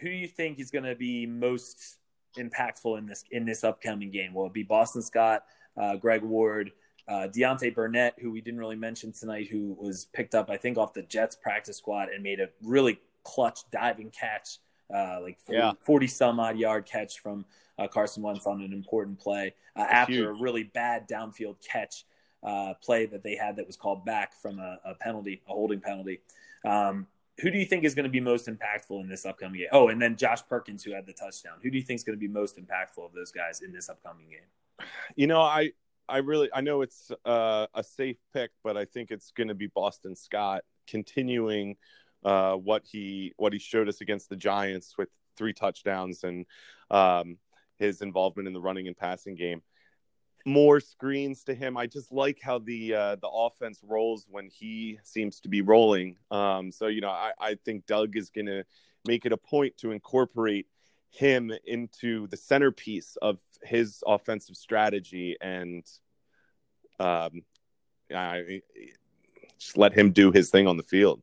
who 0.00 0.08
do 0.08 0.14
you 0.14 0.28
think 0.28 0.58
is 0.58 0.70
going 0.70 0.84
to 0.84 0.94
be 0.94 1.26
most 1.26 1.98
impactful 2.38 2.98
in 2.98 3.06
this 3.06 3.24
in 3.30 3.44
this 3.44 3.64
upcoming 3.64 4.10
game? 4.10 4.32
Will 4.32 4.46
it 4.46 4.52
be 4.52 4.62
Boston 4.62 5.02
Scott, 5.02 5.44
uh, 5.76 5.96
Greg 5.96 6.22
Ward, 6.22 6.72
uh, 7.08 7.28
Deontay 7.28 7.74
Burnett, 7.74 8.14
who 8.20 8.30
we 8.30 8.40
didn't 8.40 8.60
really 8.60 8.76
mention 8.76 9.12
tonight, 9.12 9.48
who 9.50 9.76
was 9.78 10.06
picked 10.06 10.34
up 10.34 10.48
I 10.48 10.56
think 10.56 10.78
off 10.78 10.94
the 10.94 11.02
Jets 11.02 11.36
practice 11.36 11.76
squad 11.76 12.08
and 12.08 12.22
made 12.22 12.40
a 12.40 12.48
really 12.62 13.00
clutch 13.24 13.60
diving 13.70 14.10
catch, 14.10 14.58
uh, 14.94 15.18
like 15.20 15.38
40, 15.40 15.58
yeah. 15.58 15.72
40 15.80 16.06
some 16.06 16.40
odd 16.40 16.58
yard 16.58 16.86
catch 16.86 17.18
from 17.20 17.44
uh, 17.78 17.88
Carson 17.88 18.22
Wentz 18.22 18.46
on 18.46 18.62
an 18.62 18.72
important 18.72 19.18
play 19.18 19.54
uh, 19.76 19.86
after 19.88 20.12
Huge. 20.12 20.26
a 20.26 20.32
really 20.32 20.64
bad 20.64 21.08
downfield 21.08 21.56
catch 21.66 22.04
uh, 22.42 22.74
play 22.82 23.06
that 23.06 23.22
they 23.22 23.36
had 23.36 23.56
that 23.56 23.66
was 23.66 23.76
called 23.76 24.04
back 24.04 24.34
from 24.34 24.58
a, 24.58 24.78
a 24.84 24.94
penalty, 24.94 25.42
a 25.48 25.52
holding 25.52 25.80
penalty. 25.80 26.20
Um, 26.64 27.06
who 27.40 27.50
do 27.50 27.58
you 27.58 27.64
think 27.64 27.84
is 27.84 27.94
going 27.94 28.04
to 28.04 28.10
be 28.10 28.20
most 28.20 28.46
impactful 28.46 29.00
in 29.00 29.08
this 29.08 29.24
upcoming 29.24 29.60
game? 29.60 29.68
Oh, 29.72 29.88
and 29.88 30.00
then 30.00 30.16
Josh 30.16 30.46
Perkins, 30.46 30.84
who 30.84 30.92
had 30.92 31.06
the 31.06 31.12
touchdown. 31.12 31.54
Who 31.62 31.70
do 31.70 31.78
you 31.78 31.82
think 31.82 31.96
is 31.98 32.04
going 32.04 32.18
to 32.18 32.20
be 32.20 32.28
most 32.28 32.58
impactful 32.58 33.04
of 33.04 33.12
those 33.14 33.32
guys 33.32 33.62
in 33.62 33.72
this 33.72 33.88
upcoming 33.88 34.26
game? 34.28 34.86
You 35.16 35.26
know, 35.26 35.40
I 35.40 35.72
I 36.08 36.18
really 36.18 36.50
I 36.52 36.60
know 36.60 36.82
it's 36.82 37.10
uh, 37.24 37.66
a 37.74 37.82
safe 37.82 38.18
pick, 38.34 38.50
but 38.62 38.76
I 38.76 38.84
think 38.84 39.10
it's 39.10 39.30
going 39.30 39.48
to 39.48 39.54
be 39.54 39.68
Boston 39.68 40.14
Scott 40.16 40.62
continuing 40.86 41.76
uh, 42.24 42.54
what 42.54 42.82
he 42.84 43.32
what 43.36 43.52
he 43.52 43.58
showed 43.58 43.88
us 43.88 44.00
against 44.00 44.28
the 44.28 44.36
Giants 44.36 44.96
with 44.98 45.08
three 45.36 45.52
touchdowns 45.52 46.24
and 46.24 46.44
um, 46.90 47.38
his 47.78 48.02
involvement 48.02 48.48
in 48.48 48.54
the 48.54 48.60
running 48.60 48.86
and 48.86 48.96
passing 48.96 49.34
game. 49.34 49.62
More 50.46 50.80
screens 50.80 51.44
to 51.44 51.54
him. 51.54 51.76
I 51.76 51.86
just 51.86 52.12
like 52.12 52.38
how 52.42 52.58
the 52.58 52.94
uh, 52.94 53.16
the 53.16 53.28
offense 53.28 53.80
rolls 53.82 54.26
when 54.30 54.48
he 54.48 54.98
seems 55.02 55.40
to 55.40 55.48
be 55.48 55.60
rolling. 55.60 56.16
Um, 56.30 56.72
so 56.72 56.86
you 56.86 57.00
know, 57.00 57.10
I, 57.10 57.32
I 57.38 57.54
think 57.64 57.86
Doug 57.86 58.16
is 58.16 58.30
going 58.30 58.46
to 58.46 58.64
make 59.06 59.26
it 59.26 59.32
a 59.32 59.36
point 59.36 59.76
to 59.78 59.92
incorporate 59.92 60.66
him 61.10 61.52
into 61.66 62.26
the 62.28 62.36
centerpiece 62.36 63.16
of 63.20 63.38
his 63.62 64.02
offensive 64.06 64.56
strategy 64.56 65.36
and 65.40 65.84
um, 67.00 67.42
I, 68.14 68.62
just 69.58 69.76
let 69.76 69.92
him 69.92 70.12
do 70.12 70.30
his 70.30 70.50
thing 70.50 70.66
on 70.66 70.76
the 70.76 70.82
field. 70.82 71.22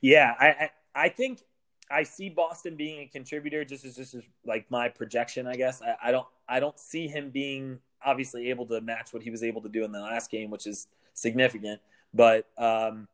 Yeah, 0.00 0.34
I, 0.38 0.46
I, 0.46 0.70
I 0.94 1.08
think 1.08 1.42
I 1.90 2.04
see 2.04 2.28
Boston 2.28 2.76
being 2.76 3.00
a 3.00 3.06
contributor 3.06 3.64
just 3.64 3.84
as 3.84 3.96
just 3.96 4.14
as 4.14 4.22
like 4.46 4.70
my 4.70 4.88
projection, 4.88 5.46
I 5.46 5.56
guess. 5.56 5.82
I, 5.82 6.08
I, 6.08 6.10
don't 6.12 6.26
I 6.48 6.60
don't 6.60 6.78
see 6.78 7.08
him 7.08 7.30
being 7.30 7.78
obviously 8.04 8.50
able 8.50 8.66
to 8.66 8.80
match 8.80 9.12
what 9.12 9.22
he 9.22 9.30
was 9.30 9.42
able 9.42 9.62
to 9.62 9.68
do 9.68 9.84
in 9.84 9.92
the 9.92 10.00
last 10.00 10.30
game, 10.30 10.50
which 10.50 10.66
is 10.66 10.86
significant. 11.14 11.80
But 12.12 12.46
um, 12.58 13.08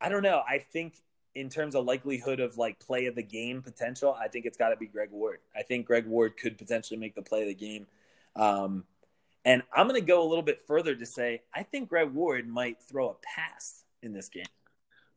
I 0.00 0.08
don't 0.08 0.22
know. 0.22 0.42
I 0.48 0.58
think 0.58 0.94
in 1.34 1.48
terms 1.48 1.74
of 1.74 1.84
likelihood 1.84 2.40
of 2.40 2.58
like 2.58 2.78
play 2.80 3.06
of 3.06 3.14
the 3.14 3.22
game 3.22 3.62
potential, 3.62 4.16
I 4.18 4.28
think 4.28 4.44
it's 4.44 4.56
got 4.56 4.70
to 4.70 4.76
be 4.76 4.86
Greg 4.86 5.10
Ward. 5.12 5.38
I 5.56 5.62
think 5.62 5.86
Greg 5.86 6.06
Ward 6.06 6.36
could 6.36 6.58
potentially 6.58 6.98
make 6.98 7.14
the 7.14 7.22
play 7.22 7.42
of 7.42 7.48
the 7.48 7.54
game. 7.54 7.86
Um, 8.34 8.84
and 9.44 9.62
I'm 9.72 9.88
going 9.88 10.00
to 10.00 10.06
go 10.06 10.22
a 10.22 10.28
little 10.28 10.42
bit 10.42 10.60
further 10.66 10.94
to 10.94 11.06
say 11.06 11.42
I 11.54 11.62
think 11.62 11.88
Greg 11.88 12.12
Ward 12.12 12.48
might 12.48 12.82
throw 12.82 13.10
a 13.10 13.14
pass 13.22 13.84
in 14.02 14.12
this 14.12 14.28
game. 14.28 14.44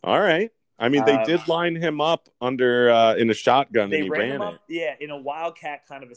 All 0.03 0.19
right. 0.19 0.51
I 0.81 0.89
mean, 0.89 1.05
they 1.05 1.13
uh, 1.13 1.23
did 1.23 1.47
line 1.47 1.75
him 1.75 2.01
up 2.01 2.27
under 2.41 2.89
uh, 2.89 3.13
in 3.13 3.29
a 3.29 3.35
shotgun, 3.35 3.93
and 3.93 4.03
he 4.03 4.09
ran, 4.09 4.19
ran 4.19 4.31
it. 4.31 4.41
Up, 4.41 4.61
yeah, 4.67 4.95
in 4.99 5.11
a 5.11 5.17
wildcat 5.17 5.87
kind 5.87 6.03
of 6.03 6.09
a 6.09 6.15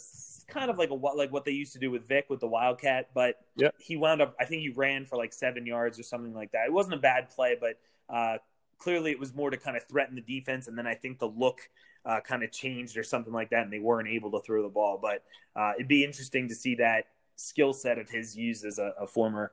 kind 0.50 0.70
of 0.70 0.78
like 0.78 0.88
a 0.88 0.94
like 0.94 1.30
what 1.30 1.44
they 1.44 1.52
used 1.52 1.74
to 1.74 1.78
do 1.78 1.90
with 1.90 2.08
Vic 2.08 2.26
with 2.30 2.40
the 2.40 2.46
wildcat. 2.46 3.10
But 3.14 3.40
yep. 3.56 3.74
he 3.78 3.96
wound 3.96 4.22
up. 4.22 4.34
I 4.40 4.46
think 4.46 4.62
he 4.62 4.70
ran 4.70 5.04
for 5.04 5.16
like 5.16 5.34
seven 5.34 5.66
yards 5.66 6.00
or 6.00 6.02
something 6.02 6.32
like 6.32 6.52
that. 6.52 6.64
It 6.66 6.72
wasn't 6.72 6.94
a 6.94 6.98
bad 6.98 7.28
play, 7.28 7.58
but 7.60 7.78
uh, 8.08 8.38
clearly 8.78 9.10
it 9.10 9.20
was 9.20 9.34
more 9.34 9.50
to 9.50 9.58
kind 9.58 9.76
of 9.76 9.84
threaten 9.84 10.14
the 10.14 10.22
defense. 10.22 10.66
And 10.66 10.78
then 10.78 10.86
I 10.86 10.94
think 10.94 11.18
the 11.18 11.28
look 11.28 11.60
uh, 12.06 12.20
kind 12.20 12.42
of 12.42 12.50
changed 12.50 12.96
or 12.96 13.02
something 13.02 13.34
like 13.34 13.50
that, 13.50 13.64
and 13.64 13.72
they 13.72 13.80
weren't 13.80 14.08
able 14.08 14.30
to 14.32 14.40
throw 14.40 14.62
the 14.62 14.70
ball. 14.70 14.98
But 15.00 15.22
uh, 15.54 15.72
it'd 15.76 15.88
be 15.88 16.04
interesting 16.04 16.48
to 16.48 16.54
see 16.54 16.76
that 16.76 17.04
skill 17.36 17.74
set 17.74 17.98
of 17.98 18.08
his 18.08 18.34
used 18.34 18.64
as 18.64 18.78
a, 18.78 18.94
a 18.98 19.06
former 19.06 19.52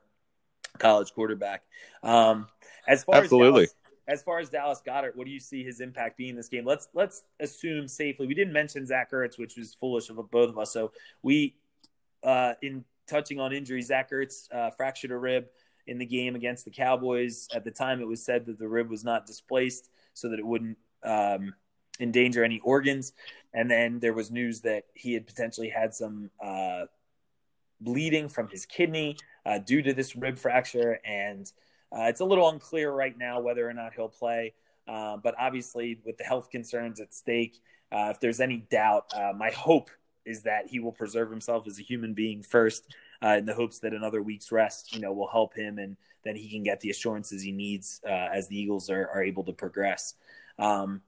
college 0.78 1.12
quarterback. 1.12 1.64
Um, 2.02 2.48
as 2.86 3.04
far 3.04 3.16
Absolutely. 3.16 3.64
as 3.64 3.68
Dallas, 3.68 3.81
as 4.08 4.22
far 4.22 4.38
as 4.38 4.48
Dallas 4.48 4.82
Goedert, 4.84 5.14
what 5.14 5.26
do 5.26 5.32
you 5.32 5.40
see 5.40 5.62
his 5.62 5.80
impact 5.80 6.16
being 6.16 6.30
in 6.30 6.36
this 6.36 6.48
game? 6.48 6.64
Let's 6.64 6.88
let's 6.94 7.22
assume 7.40 7.86
safely. 7.86 8.26
We 8.26 8.34
didn't 8.34 8.52
mention 8.52 8.86
Zach 8.86 9.12
Ertz, 9.12 9.38
which 9.38 9.56
was 9.56 9.74
foolish 9.74 10.10
of 10.10 10.18
both 10.30 10.50
of 10.50 10.58
us. 10.58 10.72
So 10.72 10.92
we, 11.22 11.56
uh, 12.22 12.54
in 12.62 12.84
touching 13.06 13.38
on 13.38 13.52
injuries, 13.52 13.86
Zach 13.88 14.10
Ertz 14.10 14.52
uh, 14.52 14.70
fractured 14.70 15.12
a 15.12 15.16
rib 15.16 15.46
in 15.86 15.98
the 15.98 16.06
game 16.06 16.34
against 16.34 16.64
the 16.64 16.70
Cowboys. 16.70 17.48
At 17.54 17.64
the 17.64 17.70
time, 17.70 18.00
it 18.00 18.06
was 18.06 18.24
said 18.24 18.46
that 18.46 18.58
the 18.58 18.68
rib 18.68 18.90
was 18.90 19.04
not 19.04 19.26
displaced 19.26 19.90
so 20.14 20.28
that 20.28 20.38
it 20.38 20.46
wouldn't 20.46 20.78
um, 21.04 21.54
endanger 22.00 22.44
any 22.44 22.60
organs. 22.60 23.12
And 23.54 23.70
then 23.70 24.00
there 24.00 24.14
was 24.14 24.30
news 24.30 24.62
that 24.62 24.84
he 24.94 25.14
had 25.14 25.26
potentially 25.26 25.68
had 25.68 25.94
some 25.94 26.30
uh, 26.42 26.86
bleeding 27.80 28.28
from 28.28 28.48
his 28.48 28.66
kidney 28.66 29.16
uh, 29.44 29.58
due 29.58 29.82
to 29.82 29.92
this 29.92 30.16
rib 30.16 30.38
fracture 30.38 31.00
and 31.04 31.50
uh, 31.96 32.04
it's 32.04 32.20
a 32.20 32.24
little 32.24 32.48
unclear 32.48 32.90
right 32.90 33.16
now 33.16 33.40
whether 33.40 33.68
or 33.68 33.72
not 33.72 33.92
he'll 33.94 34.08
play, 34.08 34.54
uh, 34.88 35.16
but 35.16 35.34
obviously, 35.38 35.98
with 36.04 36.18
the 36.18 36.24
health 36.24 36.50
concerns 36.50 37.00
at 37.00 37.14
stake, 37.14 37.60
uh, 37.92 38.08
if 38.10 38.20
there's 38.20 38.40
any 38.40 38.58
doubt, 38.70 39.12
uh, 39.14 39.32
my 39.36 39.50
hope 39.50 39.90
is 40.24 40.42
that 40.42 40.68
he 40.68 40.78
will 40.78 40.92
preserve 40.92 41.30
himself 41.30 41.66
as 41.66 41.78
a 41.78 41.82
human 41.82 42.14
being 42.14 42.42
first, 42.42 42.94
uh, 43.22 43.36
in 43.36 43.46
the 43.46 43.54
hopes 43.54 43.78
that 43.80 43.92
another 43.92 44.22
week's 44.22 44.50
rest, 44.50 44.94
you 44.94 45.00
know, 45.00 45.12
will 45.12 45.28
help 45.28 45.54
him, 45.54 45.78
and 45.78 45.96
then 46.24 46.36
he 46.36 46.48
can 46.48 46.62
get 46.62 46.80
the 46.80 46.90
assurances 46.90 47.42
he 47.42 47.52
needs 47.52 48.00
uh, 48.06 48.28
as 48.32 48.48
the 48.48 48.58
Eagles 48.58 48.90
are, 48.90 49.08
are 49.08 49.22
able 49.22 49.44
to 49.44 49.52
progress. 49.52 50.14
Um, 50.58 51.02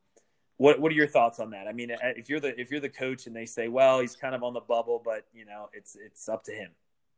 what 0.57 0.81
what 0.81 0.93
are 0.93 0.95
your 0.95 1.09
thoughts 1.09 1.41
on 1.41 1.51
that? 1.51 1.67
I 1.67 1.73
mean, 1.73 1.91
if 2.01 2.29
you're 2.29 2.41
the 2.41 2.59
if 2.61 2.71
you're 2.71 2.81
the 2.81 2.89
coach 2.89 3.27
and 3.27 3.35
they 3.35 3.47
say, 3.47 3.67
well, 3.67 3.99
he's 4.01 4.15
kind 4.15 4.35
of 4.37 4.45
on 4.45 4.53
the 4.53 4.61
bubble, 4.61 5.03
but 5.05 5.27
you 5.33 5.45
know, 5.45 5.69
it's 5.73 5.97
it's 5.97 6.29
up 6.29 6.45
to 6.45 6.53
him. 6.53 6.71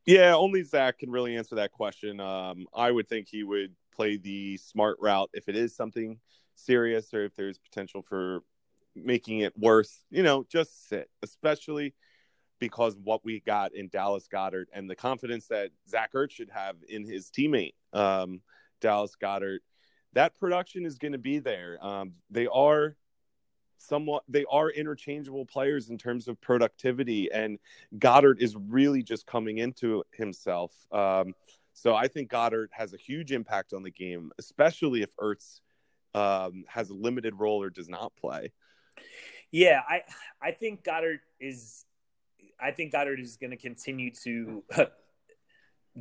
Yeah, 0.07 0.35
only 0.35 0.63
Zach 0.63 0.99
can 0.99 1.11
really 1.11 1.37
answer 1.37 1.57
that 1.57 1.73
question. 1.73 2.21
Um, 2.21 2.67
I 2.75 2.91
would 2.91 3.09
think 3.09 3.29
he 3.29 3.43
would 3.43 3.75
play 3.95 4.17
the 4.17 4.57
smart 4.59 4.99
route 5.01 5.31
if 5.33 5.49
it 5.49 5.57
is 5.57 5.75
something 5.75 6.21
serious 6.55 7.13
or 7.13 7.25
if 7.25 7.35
there's 7.35 7.59
potential 7.59 8.03
for 8.03 8.41
making 8.95 9.41
it 9.41 9.53
worse. 9.59 10.05
You 10.11 10.23
know, 10.23 10.45
just 10.49 10.89
sit, 10.89 11.11
especially 11.23 11.95
because 12.61 12.97
what 13.03 13.25
we 13.25 13.41
got 13.41 13.75
in 13.75 13.89
Dallas 13.89 14.29
Goedert 14.33 14.67
and 14.73 14.89
the 14.89 14.97
confidence 14.97 15.49
that 15.49 15.71
Zach 15.89 16.13
Ertz 16.15 16.31
should 16.31 16.51
have 16.51 16.77
in 16.89 17.05
his 17.05 17.31
teammate, 17.31 17.75
um, 17.93 18.41
Dallas 18.81 19.15
Goedert, 19.21 19.59
That 20.15 20.39
production 20.39 20.87
is 20.87 20.99
going 20.99 21.13
to 21.13 21.19
be 21.19 21.41
there. 21.41 21.79
Um, 21.85 22.13
they 22.31 22.47
are 22.47 22.97
somewhat 23.79 24.23
they 24.29 24.45
are 24.51 24.71
interchangeable 24.71 25.45
players 25.45 25.91
in 25.91 25.99
terms 25.99 26.29
of 26.29 26.41
productivity 26.41 27.31
and 27.33 27.59
Goedert 27.99 28.41
is 28.41 28.57
really 28.57 29.03
just 29.03 29.27
coming 29.27 29.59
into 29.59 30.03
himself. 30.13 30.73
Um, 30.93 31.35
so 31.73 31.95
I 31.95 32.09
think 32.09 32.31
Goedert 32.31 32.69
has 32.73 32.95
a 32.95 32.97
huge 32.97 33.33
impact 33.33 33.73
on 33.73 33.83
the 33.83 33.91
game, 33.91 34.33
especially 34.39 35.03
if 35.03 35.15
Ertz 35.17 35.61
um, 36.15 36.65
has 36.69 36.89
a 36.89 36.95
limited 36.95 37.35
role 37.39 37.63
or 37.63 37.71
does 37.71 37.89
not 37.89 38.17
play. 38.17 38.53
Yeah, 39.53 39.81
I 39.87 40.03
I 40.41 40.53
think 40.53 40.85
Goedert 40.85 41.21
is 41.39 41.85
I 42.59 42.71
think 42.71 42.93
Goedert 42.93 43.21
is 43.21 43.37
going 43.37 43.51
to 43.51 43.57
continue 43.57 44.11
to 44.25 44.65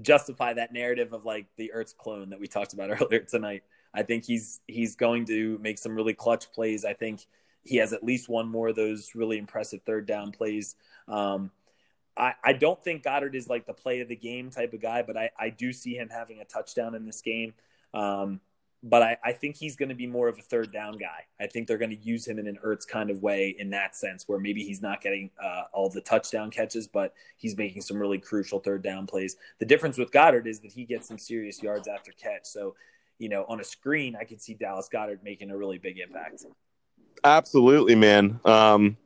justify 0.02 0.54
that 0.54 0.74
narrative 0.74 1.14
of 1.14 1.26
like 1.26 1.48
the 1.58 1.72
Ertz 1.76 1.96
clone 1.96 2.30
that 2.30 2.40
we 2.40 2.48
talked 2.48 2.74
about 2.74 2.90
earlier 3.02 3.20
tonight. 3.20 3.64
I 3.94 4.04
think 4.04 4.26
he's 4.26 4.62
he's 4.68 4.96
going 4.96 5.26
to 5.26 5.58
make 5.60 5.78
some 5.78 5.96
really 5.96 6.14
clutch 6.14 6.52
plays. 6.52 6.86
I 6.86 6.94
think 6.94 7.26
he 7.66 7.78
has 7.78 7.92
at 7.92 8.04
least 8.04 8.30
one 8.30 8.48
more 8.48 8.70
of 8.70 8.76
those 8.76 9.16
really 9.16 9.38
impressive 9.38 9.82
third 9.84 10.06
down 10.06 10.32
plays. 10.32 10.76
Um, 11.08 11.52
I, 12.16 12.34
I 12.44 12.54
don't 12.54 12.82
think 12.82 13.04
Goedert 13.04 13.36
is 13.36 13.50
like 13.50 13.66
the 13.66 13.74
play 13.74 14.00
of 14.00 14.08
the 14.08 14.16
game 14.16 14.50
type 14.50 14.74
of 14.74 14.82
guy, 14.82 15.02
but 15.02 15.18
I, 15.18 15.32
I 15.38 15.50
do 15.50 15.74
see 15.74 15.96
him 15.96 16.10
having 16.10 16.40
a 16.40 16.46
touchdown 16.46 16.96
in 16.96 17.06
this 17.06 17.22
game. 17.22 17.54
Um, 17.94 18.40
but 18.84 19.02
I, 19.02 19.18
I 19.24 19.32
think 19.32 19.56
he's 19.56 19.76
going 19.76 19.90
to 19.90 19.96
be 19.96 20.06
more 20.06 20.28
of 20.28 20.38
a 20.38 20.44
third 20.44 20.72
down 20.72 20.98
guy. 20.98 21.26
I 21.40 21.48
think 21.48 21.68
they're 21.68 21.80
going 21.80 21.98
to 21.98 22.04
use 22.04 22.28
him 22.28 22.38
in 22.38 22.46
an 22.46 22.60
Ertz 22.64 22.88
kind 22.88 23.10
of 23.10 23.24
way 23.24 23.56
in 23.58 23.72
that 23.72 23.96
sense, 23.96 24.28
where 24.28 24.38
maybe 24.40 24.64
he's 24.64 24.82
not 24.82 25.02
getting 25.02 25.32
uh, 25.44 25.64
all 25.74 25.90
the 25.90 26.02
touchdown 26.02 26.52
catches, 26.52 26.88
but 26.88 27.16
he's 27.36 27.58
making 27.58 27.82
some 27.82 27.98
really 27.98 28.20
crucial 28.20 28.60
third 28.60 28.84
down 28.84 29.08
plays. 29.08 29.38
The 29.58 29.66
difference 29.66 29.98
with 29.98 30.12
Goedert 30.12 30.46
is 30.46 30.60
that 30.60 30.72
he 30.72 30.86
gets 30.86 31.08
some 31.08 31.18
serious 31.18 31.64
yards 31.64 31.88
after 31.88 32.12
catch. 32.12 32.46
So, 32.46 32.76
you 33.18 33.28
know, 33.28 33.44
on 33.50 33.60
a 33.60 33.64
screen, 33.64 34.16
I 34.16 34.24
could 34.24 34.40
see 34.40 34.54
Dallas 34.54 34.88
Goedert 34.94 35.24
making 35.24 35.50
a 35.50 35.58
really 35.58 35.80
big 35.80 35.98
impact. 35.98 36.46
Absolutely, 37.26 37.96
man. 37.96 38.40
Um, 38.46 38.98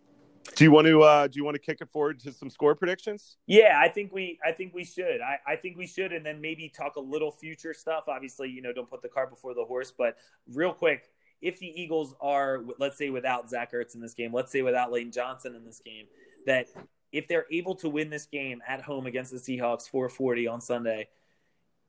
do 0.55 0.65
you 0.65 0.71
want 0.71 0.87
to 0.87 1.01
uh, 1.01 1.27
do 1.27 1.37
you 1.37 1.45
want 1.45 1.55
to 1.55 1.59
kick 1.59 1.77
it 1.79 1.89
forward 1.89 2.19
to 2.19 2.33
some 2.33 2.49
score 2.49 2.75
predictions? 2.75 3.37
Yeah, 3.47 3.79
I 3.81 3.87
think 3.87 4.11
we 4.11 4.37
I 4.45 4.51
think 4.51 4.73
we 4.73 4.83
should. 4.83 5.21
I, 5.21 5.37
I 5.47 5.55
think 5.55 5.77
we 5.77 5.87
should, 5.87 6.11
and 6.11 6.25
then 6.25 6.41
maybe 6.41 6.67
talk 6.67 6.97
a 6.97 6.99
little 6.99 7.31
future 7.31 7.73
stuff. 7.73 8.09
Obviously, 8.09 8.49
you 8.49 8.61
know, 8.61 8.73
don't 8.73 8.89
put 8.89 9.01
the 9.01 9.07
cart 9.07 9.29
before 9.29 9.53
the 9.53 9.63
horse. 9.63 9.93
But 9.97 10.17
real 10.53 10.73
quick, 10.73 11.03
if 11.41 11.59
the 11.59 11.67
Eagles 11.81 12.13
are, 12.19 12.61
let's 12.77 12.97
say, 12.97 13.09
without 13.09 13.49
Zach 13.49 13.71
Ertz 13.71 13.95
in 13.95 14.01
this 14.01 14.13
game, 14.13 14.33
let's 14.33 14.51
say 14.51 14.63
without 14.63 14.91
Lane 14.91 15.13
Johnson 15.13 15.55
in 15.55 15.63
this 15.63 15.79
game, 15.79 16.05
that 16.45 16.67
if 17.13 17.25
they're 17.29 17.45
able 17.49 17.75
to 17.75 17.87
win 17.87 18.09
this 18.09 18.25
game 18.25 18.61
at 18.67 18.81
home 18.81 19.05
against 19.05 19.31
the 19.31 19.37
Seahawks 19.37 19.89
440 19.89 20.45
on 20.47 20.59
Sunday, 20.59 21.07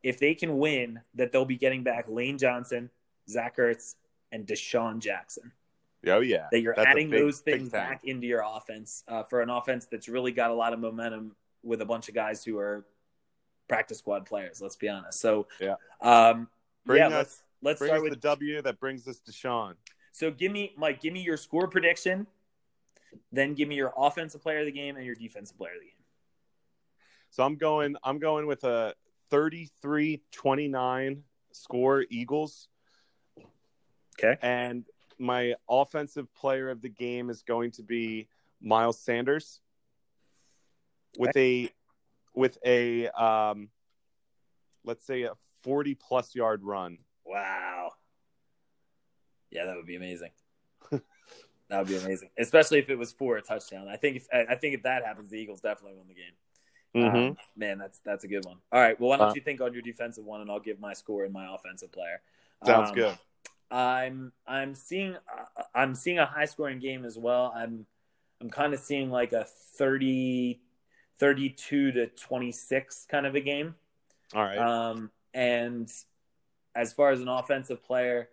if 0.04 0.20
they 0.20 0.34
can 0.34 0.58
win, 0.58 1.00
that 1.16 1.32
they'll 1.32 1.44
be 1.44 1.56
getting 1.56 1.82
back 1.82 2.04
Lane 2.08 2.38
Johnson, 2.38 2.88
Zach 3.28 3.56
Ertz, 3.56 3.96
and 4.30 4.46
DeSean 4.46 5.00
Jackson. 5.00 5.50
Oh 6.06 6.20
yeah, 6.20 6.46
that 6.50 6.60
you're 6.60 6.74
that's 6.74 6.88
adding 6.88 7.10
big, 7.10 7.20
those 7.20 7.40
things 7.40 7.68
back 7.70 8.04
into 8.04 8.26
your 8.26 8.42
offense 8.44 9.04
uh, 9.08 9.22
for 9.22 9.42
an 9.42 9.50
offense 9.50 9.86
that's 9.90 10.08
really 10.08 10.32
got 10.32 10.50
a 10.50 10.54
lot 10.54 10.72
of 10.72 10.80
momentum 10.80 11.36
with 11.62 11.82
a 11.82 11.84
bunch 11.84 12.08
of 12.08 12.14
guys 12.14 12.42
who 12.42 12.58
are 12.58 12.86
practice 13.68 13.98
squad 13.98 14.24
players. 14.24 14.60
Let's 14.62 14.76
be 14.76 14.88
honest. 14.88 15.20
So 15.20 15.46
yeah, 15.60 15.74
um, 16.00 16.48
bring 16.86 16.98
yeah, 16.98 17.08
us, 17.08 17.12
let's 17.12 17.42
let's 17.62 17.78
bring 17.80 17.88
start 17.90 18.02
with 18.02 18.12
the 18.12 18.18
W 18.18 18.62
that 18.62 18.80
brings 18.80 19.06
us 19.06 19.20
to 19.20 19.32
Sean. 19.32 19.74
So 20.12 20.30
give 20.30 20.52
me 20.52 20.72
Mike, 20.76 21.00
give 21.00 21.12
me 21.12 21.20
your 21.20 21.36
score 21.36 21.68
prediction, 21.68 22.26
then 23.30 23.54
give 23.54 23.68
me 23.68 23.74
your 23.76 23.92
offensive 23.96 24.42
player 24.42 24.60
of 24.60 24.66
the 24.66 24.72
game 24.72 24.96
and 24.96 25.04
your 25.04 25.14
defensive 25.14 25.58
player 25.58 25.72
of 25.72 25.80
the 25.80 25.86
game. 25.86 25.94
So 27.30 27.44
I'm 27.44 27.56
going 27.56 27.96
I'm 28.02 28.18
going 28.18 28.46
with 28.46 28.64
a 28.64 28.94
33-29 29.30 31.20
score 31.52 32.04
Eagles. 32.10 32.68
Okay. 34.18 34.36
And 34.42 34.84
my 35.20 35.54
offensive 35.68 36.32
player 36.34 36.70
of 36.70 36.80
the 36.80 36.88
game 36.88 37.30
is 37.30 37.42
going 37.42 37.70
to 37.72 37.82
be 37.82 38.28
Miles 38.60 38.98
Sanders 38.98 39.60
with 41.18 41.36
a 41.36 41.70
with 42.34 42.58
a 42.64 43.08
um, 43.08 43.68
let's 44.84 45.06
say 45.06 45.22
a 45.22 45.32
40 45.62 45.94
plus 45.94 46.34
yard 46.34 46.64
run. 46.64 46.98
Wow. 47.24 47.92
Yeah, 49.50 49.66
that 49.66 49.76
would 49.76 49.86
be 49.86 49.96
amazing. 49.96 50.30
that 50.90 51.00
would 51.70 51.88
be 51.88 51.96
amazing, 51.96 52.30
especially 52.38 52.78
if 52.78 52.88
it 52.88 52.96
was 52.96 53.12
for 53.12 53.36
a 53.36 53.42
touchdown. 53.42 53.88
I 53.88 53.96
think 53.96 54.16
if 54.16 54.26
I 54.32 54.54
think 54.54 54.74
if 54.74 54.82
that 54.84 55.04
happens, 55.04 55.30
the 55.30 55.38
Eagles 55.38 55.60
definitely 55.60 55.98
win 55.98 56.08
the 56.08 56.14
game. 56.14 56.32
Mm-hmm. 56.94 57.16
Um, 57.16 57.36
man, 57.56 57.78
that's 57.78 58.00
that's 58.04 58.24
a 58.24 58.28
good 58.28 58.44
one. 58.44 58.56
All 58.72 58.80
right, 58.80 58.98
well, 58.98 59.10
why 59.10 59.16
don't 59.16 59.30
uh, 59.30 59.34
you 59.34 59.40
think 59.40 59.60
on 59.60 59.72
your 59.72 59.82
defensive 59.82 60.24
one, 60.24 60.40
and 60.40 60.50
I'll 60.50 60.60
give 60.60 60.80
my 60.80 60.92
score 60.92 61.24
and 61.24 61.32
my 61.32 61.52
offensive 61.54 61.92
player. 61.92 62.20
Sounds 62.64 62.90
um, 62.90 62.94
good. 62.94 63.18
I'm 63.70 64.32
I'm 64.46 64.74
seeing 64.74 65.14
uh, 65.14 65.62
I'm 65.74 65.94
seeing 65.94 66.18
a 66.18 66.26
high 66.26 66.46
scoring 66.46 66.80
game 66.80 67.04
as 67.04 67.16
well. 67.16 67.52
I'm 67.54 67.86
I'm 68.40 68.50
kind 68.50 68.74
of 68.74 68.80
seeing 68.80 69.10
like 69.10 69.32
a 69.32 69.44
30 69.76 70.60
32 71.18 71.92
to 71.92 72.06
26 72.06 73.06
kind 73.10 73.26
of 73.26 73.34
a 73.34 73.40
game. 73.40 73.74
All 74.34 74.42
right. 74.42 74.58
Um 74.58 75.10
and 75.34 75.90
as 76.74 76.92
far 76.92 77.10
as 77.10 77.20
an 77.20 77.28
offensive 77.28 77.82
player 77.84 78.28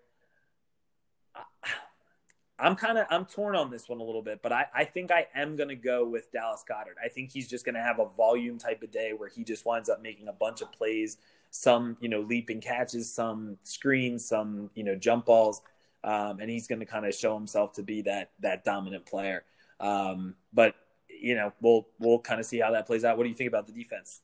I'm 2.59 2.76
kind 2.76 2.97
of 2.97 3.05
I'm 3.09 3.26
torn 3.26 3.55
on 3.55 3.69
this 3.69 3.88
one 3.88 3.99
a 3.99 4.03
little 4.03 4.23
bit, 4.23 4.41
but 4.41 4.51
I, 4.51 4.65
I 4.73 4.84
think 4.84 5.11
I 5.11 5.27
am 5.35 5.55
going 5.55 5.69
to 5.69 5.76
go 5.76 6.07
with 6.07 6.31
Dallas 6.31 6.64
Goedert. 6.68 6.95
I 7.03 7.07
think 7.07 7.31
he's 7.31 7.47
just 7.47 7.65
going 7.65 7.76
to 7.76 7.81
have 7.81 7.99
a 7.99 8.07
volume 8.07 8.57
type 8.57 8.81
of 8.81 8.91
day 8.91 9.14
where 9.15 9.30
he 9.30 9.43
just 9.43 9.65
winds 9.65 9.89
up 9.89 10.01
making 10.01 10.27
a 10.27 10.34
bunch 10.34 10.61
of 10.61 10.72
plays 10.72 11.18
some 11.57 11.97
you 11.99 12.09
know 12.09 12.21
leaping 12.21 12.61
catches, 12.61 13.13
some 13.13 13.57
screens, 13.63 14.27
some 14.27 14.69
you 14.75 14.84
know 14.84 14.95
jump 14.95 15.25
balls, 15.25 15.61
um, 16.03 16.39
and 16.39 16.49
he's 16.49 16.67
going 16.67 16.79
to 16.79 16.85
kind 16.85 17.05
of 17.05 17.13
show 17.13 17.34
himself 17.34 17.73
to 17.73 17.84
be 17.84 18.03
that 18.03 18.31
that 18.39 18.63
dominant 18.63 19.05
player. 19.05 19.43
Um, 19.79 20.35
but 20.53 20.75
you 21.09 21.35
know 21.35 21.51
we'll 21.61 21.88
we'll 21.99 22.19
kind 22.19 22.39
of 22.39 22.45
see 22.45 22.59
how 22.59 22.71
that 22.71 22.85
plays 22.85 23.03
out. 23.03 23.17
What 23.17 23.23
do 23.23 23.29
you 23.29 23.35
think 23.35 23.47
about 23.47 23.65
the 23.65 23.73
defense? 23.73 24.21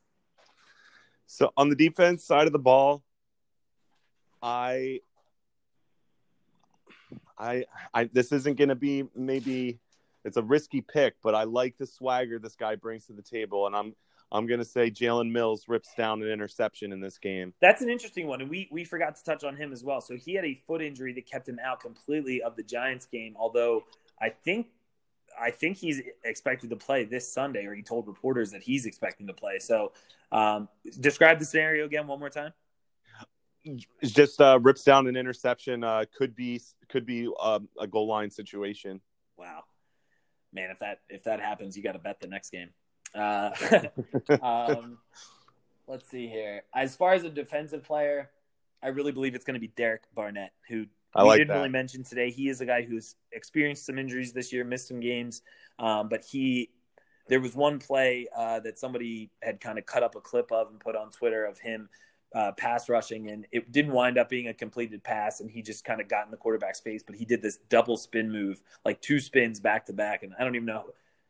So 1.26 1.52
on 1.58 1.70
the 1.70 1.76
defense 1.76 2.24
side 2.24 2.46
of 2.46 2.54
the 2.54 2.60
ball, 2.60 3.04
I 4.42 5.00
I 7.38 7.66
I 7.94 8.06
this 8.06 8.32
isn't 8.32 8.58
going 8.58 8.70
to 8.70 8.76
be 8.76 9.06
maybe 9.16 9.80
it's 10.24 10.38
a 10.38 10.44
risky 10.44 10.82
pick, 10.82 11.16
but 11.24 11.34
I 11.34 11.44
like 11.44 11.78
the 11.78 11.88
swagger 11.88 12.38
this 12.38 12.56
guy 12.56 12.76
brings 12.76 13.08
to 13.08 13.14
the 13.14 13.24
table, 13.24 13.66
and 13.66 13.76
I'm 13.76 13.96
I'm 14.34 14.48
going 14.48 14.60
to 14.60 14.66
say 14.66 14.90
Jalen 14.90 15.32
Mills 15.32 15.66
rips 15.68 15.94
down 15.96 16.24
an 16.24 16.30
interception 16.30 16.92
in 16.92 17.00
this 17.00 17.20
game. 17.20 17.54
That's 17.62 17.82
an 17.84 17.90
interesting 17.90 18.28
one, 18.28 18.42
and 18.42 18.50
we 18.50 18.68
we 18.72 18.84
forgot 18.84 19.16
to 19.16 19.24
touch 19.24 19.44
on 19.44 19.56
him 19.56 19.72
as 19.72 19.84
well. 19.84 20.02
So 20.02 20.16
he 20.16 20.34
had 20.34 20.44
a 20.44 20.56
foot 20.66 20.82
injury 20.82 21.14
that 21.14 21.28
kept 21.28 21.48
him 21.48 21.60
out 21.64 21.80
completely 21.80 22.42
of 22.42 22.56
the 22.56 22.64
Giants 22.64 23.06
game. 23.06 23.36
Although 23.38 23.84
I 24.20 24.30
think 24.30 24.68
I 25.40 25.52
think 25.52 25.78
he's 25.78 26.02
expected 26.24 26.72
to 26.72 26.76
play 26.76 27.06
this 27.06 27.32
Sunday, 27.32 27.66
or 27.66 27.76
he 27.76 27.84
told 27.84 28.08
reporters 28.08 28.52
that 28.52 28.64
he's 28.64 28.86
expecting 28.88 29.28
to 29.28 29.34
play. 29.34 29.60
So 29.60 29.92
um, 30.32 30.68
describe 31.00 31.38
the 31.38 31.46
scenario 31.46 31.86
again 31.86 32.08
one 32.08 32.20
more 32.20 32.30
time. 32.30 32.54
Just 34.04 34.42
uh, 34.42 34.60
rips 34.62 34.84
down 34.84 35.08
an 35.08 35.16
interception. 35.16 35.84
Uh, 35.84 36.06
could 36.18 36.36
be 36.36 36.60
could 36.90 37.06
be 37.06 37.30
uh, 37.40 37.60
a 37.80 37.88
goal 37.88 38.08
line 38.08 38.32
situation. 38.32 39.00
Wow, 39.38 39.64
man! 40.52 40.72
If 40.72 40.80
that 40.80 41.00
if 41.08 41.24
that 41.26 41.40
happens, 41.40 41.78
you 41.78 41.84
got 41.84 41.94
to 41.94 42.00
bet 42.00 42.20
the 42.20 42.28
next 42.28 42.50
game. 42.50 42.72
Uh, 43.14 43.52
um, 44.42 44.98
let's 45.88 46.10
see 46.10 46.28
here. 46.28 46.64
As 46.74 46.96
far 46.96 47.14
as 47.14 47.24
a 47.24 47.30
defensive 47.30 47.84
player, 47.84 48.30
I 48.82 48.88
really 48.88 49.12
believe 49.12 49.36
it's 49.36 49.46
going 49.46 49.56
to 49.56 49.60
be 49.60 49.72
Derek 49.76 50.04
Barnett, 50.14 50.52
who 50.68 50.86
I 51.16 51.24
like 51.24 51.38
didn't 51.38 51.50
that. 51.50 51.58
really 51.58 51.70
mention 51.70 52.04
today. 52.04 52.32
He 52.32 52.50
is 52.50 52.62
a 52.62 52.66
guy 52.66 52.82
who's 52.82 53.16
experienced 53.32 53.86
some 53.86 53.98
injuries 53.98 54.34
this 54.34 54.52
year, 54.52 54.64
missed 54.64 54.88
some 54.88 55.00
games, 55.00 55.42
um, 55.80 56.10
but 56.10 56.24
he. 56.24 56.70
There 57.30 57.40
was 57.40 57.56
one 57.56 57.80
play 57.80 58.28
uh, 58.36 58.60
that 58.60 58.78
somebody 58.78 59.32
had 59.42 59.62
kind 59.62 59.80
of 59.80 59.86
cut 59.86 60.04
up 60.04 60.16
a 60.16 60.20
clip 60.20 60.52
of 60.52 60.68
and 60.70 60.78
put 60.78 60.98
on 60.98 61.10
Twitter 61.10 61.46
of 61.46 61.58
him 61.58 61.88
uh, 62.36 62.52
pass 62.52 62.90
rushing, 62.90 63.30
and 63.30 63.46
it 63.52 63.72
didn't 63.72 63.94
wind 63.94 64.18
up 64.18 64.30
being 64.30 64.48
a 64.48 64.54
completed 64.54 65.04
pass, 65.04 65.40
and 65.40 65.50
he 65.50 65.62
just 65.62 65.86
kind 65.86 66.02
of 66.02 66.08
got 66.08 66.26
in 66.26 66.32
the 66.32 66.38
quarterback's 66.38 66.80
face. 66.80 67.04
But 67.04 67.16
he 67.16 67.26
did 67.26 67.42
this 67.42 67.58
double 67.70 67.96
spin 67.96 68.32
move, 68.32 68.62
like 68.84 69.02
two 69.02 69.20
spins 69.20 69.60
back 69.60 69.86
to 69.86 69.94
back, 69.94 70.24
and 70.24 70.34
I 70.38 70.44
don't 70.44 70.56
even 70.56 70.66
know 70.66 70.86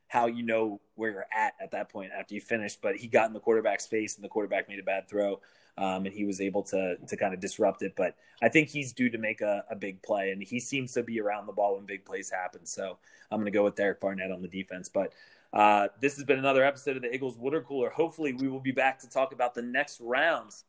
how 0.08 0.28
you 0.28 0.44
know 0.44 0.80
where 0.96 1.12
you're 1.12 1.26
at 1.36 1.54
at 1.62 1.72
that 1.72 1.90
point 1.90 2.12
after 2.18 2.36
you 2.36 2.42
finish. 2.42 2.76
But 2.76 2.98
he 2.98 3.08
got 3.08 3.28
in 3.28 3.34
the 3.34 3.40
quarterback's 3.40 3.88
face, 3.88 4.16
and 4.16 4.24
the 4.24 4.30
quarterback 4.30 4.70
made 4.70 4.80
a 4.80 4.84
bad 4.84 5.08
throw, 5.10 5.42
um, 5.78 6.06
and 6.06 6.14
he 6.14 6.26
was 6.26 6.40
able 6.42 6.64
to 6.64 6.98
to 6.98 7.18
kind 7.18 7.34
of 7.34 7.40
disrupt 7.40 7.82
it. 7.82 7.96
But 7.96 8.16
I 8.42 8.50
think 8.50 8.70
he's 8.70 8.94
due 8.94 9.10
to 9.10 9.18
make 9.18 9.42
a, 9.42 9.64
a 9.70 9.76
big 9.76 10.02
play, 10.02 10.32
and 10.32 10.42
he 10.42 10.60
seems 10.60 10.94
to 10.94 11.04
be 11.04 11.20
around 11.20 11.48
the 11.48 11.54
ball 11.54 11.76
when 11.76 11.86
big 11.86 12.06
plays 12.06 12.30
happen. 12.30 12.66
So 12.66 12.98
I'm 13.32 13.40
going 13.40 13.52
to 13.52 13.58
go 13.58 13.64
with 13.64 13.76
Derek 13.76 14.00
Barnett 14.00 14.32
on 14.32 14.42
the 14.42 14.48
defense. 14.48 14.90
But 14.90 15.14
uh, 15.54 15.88
this 16.02 16.16
has 16.16 16.26
been 16.26 16.40
another 16.40 16.64
episode 16.64 16.96
of 16.96 17.04
the 17.04 17.14
Eagles 17.14 17.38
Water 17.38 17.62
Cooler. 17.62 17.90
Hopefully, 17.90 18.34
we 18.34 18.48
will 18.48 18.60
be 18.60 18.72
back 18.72 19.00
to 19.00 19.10
talk 19.10 19.34
about 19.34 19.54
the 19.54 19.62
next 19.62 20.00
rounds. 20.02 20.66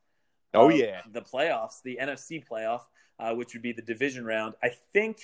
Oh 0.52 0.68
yeah, 0.68 1.00
the 1.10 1.22
playoffs, 1.22 1.82
the 1.82 1.98
NFC 2.00 2.46
playoff, 2.46 2.82
uh, 3.18 3.34
which 3.34 3.54
would 3.54 3.62
be 3.62 3.72
the 3.72 3.82
division 3.82 4.24
round. 4.24 4.54
I 4.62 4.70
think 4.92 5.18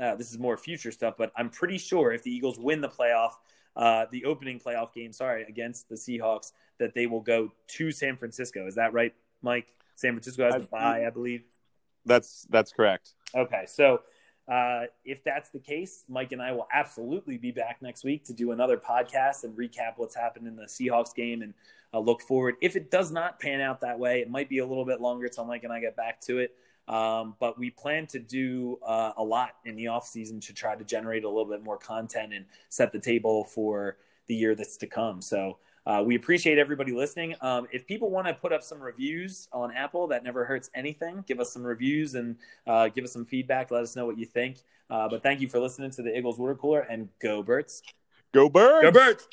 uh, 0.00 0.14
this 0.14 0.30
is 0.30 0.38
more 0.38 0.56
future 0.56 0.90
stuff, 0.90 1.14
but 1.18 1.32
I'm 1.36 1.50
pretty 1.50 1.78
sure 1.78 2.12
if 2.12 2.22
the 2.22 2.30
Eagles 2.30 2.58
win 2.58 2.80
the 2.80 2.88
playoff, 2.88 3.32
uh, 3.76 4.06
the 4.10 4.24
opening 4.24 4.58
playoff 4.58 4.92
game, 4.92 5.12
sorry, 5.12 5.44
against 5.44 5.88
the 5.88 5.94
Seahawks, 5.94 6.52
that 6.78 6.94
they 6.94 7.06
will 7.06 7.20
go 7.20 7.52
to 7.68 7.92
San 7.92 8.16
Francisco. 8.16 8.66
Is 8.66 8.76
that 8.76 8.92
right, 8.92 9.12
Mike? 9.42 9.74
San 9.94 10.12
Francisco 10.12 10.50
has 10.50 10.62
the 10.62 10.68
bye, 10.68 11.04
I 11.06 11.10
believe. 11.10 11.42
That's 12.06 12.46
that's 12.48 12.72
correct. 12.72 13.12
Okay, 13.34 13.64
so 13.66 14.00
uh, 14.50 14.84
if 15.04 15.22
that's 15.22 15.50
the 15.50 15.58
case, 15.58 16.04
Mike 16.08 16.32
and 16.32 16.40
I 16.40 16.52
will 16.52 16.66
absolutely 16.72 17.36
be 17.36 17.52
back 17.52 17.82
next 17.82 18.02
week 18.02 18.24
to 18.24 18.32
do 18.32 18.52
another 18.52 18.78
podcast 18.78 19.44
and 19.44 19.56
recap 19.56 19.92
what's 19.96 20.16
happened 20.16 20.48
in 20.48 20.56
the 20.56 20.64
Seahawks 20.64 21.14
game 21.14 21.42
and 21.42 21.54
uh, 21.92 21.98
look 22.00 22.22
forward. 22.22 22.56
If 22.62 22.74
it 22.74 22.90
does 22.90 23.12
not 23.12 23.38
pan 23.38 23.60
out 23.60 23.82
that 23.82 23.98
way, 23.98 24.20
it 24.20 24.30
might 24.30 24.48
be 24.48 24.58
a 24.58 24.66
little 24.66 24.84
bit 24.84 25.00
longer 25.00 25.26
until 25.26 25.44
Mike 25.44 25.64
and 25.64 25.72
I 25.72 25.80
get 25.80 25.96
back 25.96 26.20
to 26.22 26.38
it. 26.38 26.56
Um, 26.90 27.36
but 27.38 27.56
we 27.56 27.70
plan 27.70 28.08
to 28.08 28.18
do 28.18 28.78
uh, 28.84 29.12
a 29.16 29.22
lot 29.22 29.50
in 29.64 29.76
the 29.76 29.86
off 29.86 30.08
season 30.08 30.40
to 30.40 30.52
try 30.52 30.74
to 30.74 30.82
generate 30.82 31.22
a 31.22 31.28
little 31.28 31.48
bit 31.48 31.62
more 31.62 31.78
content 31.78 32.34
and 32.34 32.44
set 32.68 32.90
the 32.90 32.98
table 32.98 33.44
for 33.44 33.96
the 34.26 34.34
year 34.34 34.56
that's 34.56 34.76
to 34.78 34.88
come. 34.88 35.22
So 35.22 35.58
uh, 35.86 36.02
we 36.04 36.16
appreciate 36.16 36.58
everybody 36.58 36.90
listening. 36.90 37.36
Um, 37.40 37.68
if 37.72 37.86
people 37.86 38.10
want 38.10 38.26
to 38.26 38.34
put 38.34 38.52
up 38.52 38.64
some 38.64 38.80
reviews 38.80 39.48
on 39.52 39.72
Apple, 39.72 40.08
that 40.08 40.24
never 40.24 40.44
hurts 40.44 40.68
anything. 40.74 41.24
Give 41.28 41.38
us 41.38 41.52
some 41.52 41.62
reviews 41.62 42.16
and 42.16 42.36
uh, 42.66 42.88
give 42.88 43.04
us 43.04 43.12
some 43.12 43.24
feedback. 43.24 43.70
Let 43.70 43.84
us 43.84 43.94
know 43.94 44.04
what 44.04 44.18
you 44.18 44.26
think. 44.26 44.58
Uh, 44.90 45.08
but 45.08 45.22
thank 45.22 45.40
you 45.40 45.48
for 45.48 45.60
listening 45.60 45.92
to 45.92 46.02
the 46.02 46.16
Eagles 46.16 46.38
Water 46.40 46.56
Cooler 46.56 46.80
and 46.80 47.08
go 47.20 47.40
Birds. 47.40 47.82
Go 48.32 48.48
Birds. 48.48 48.82
Go 48.82 48.90
Birds. 48.90 49.28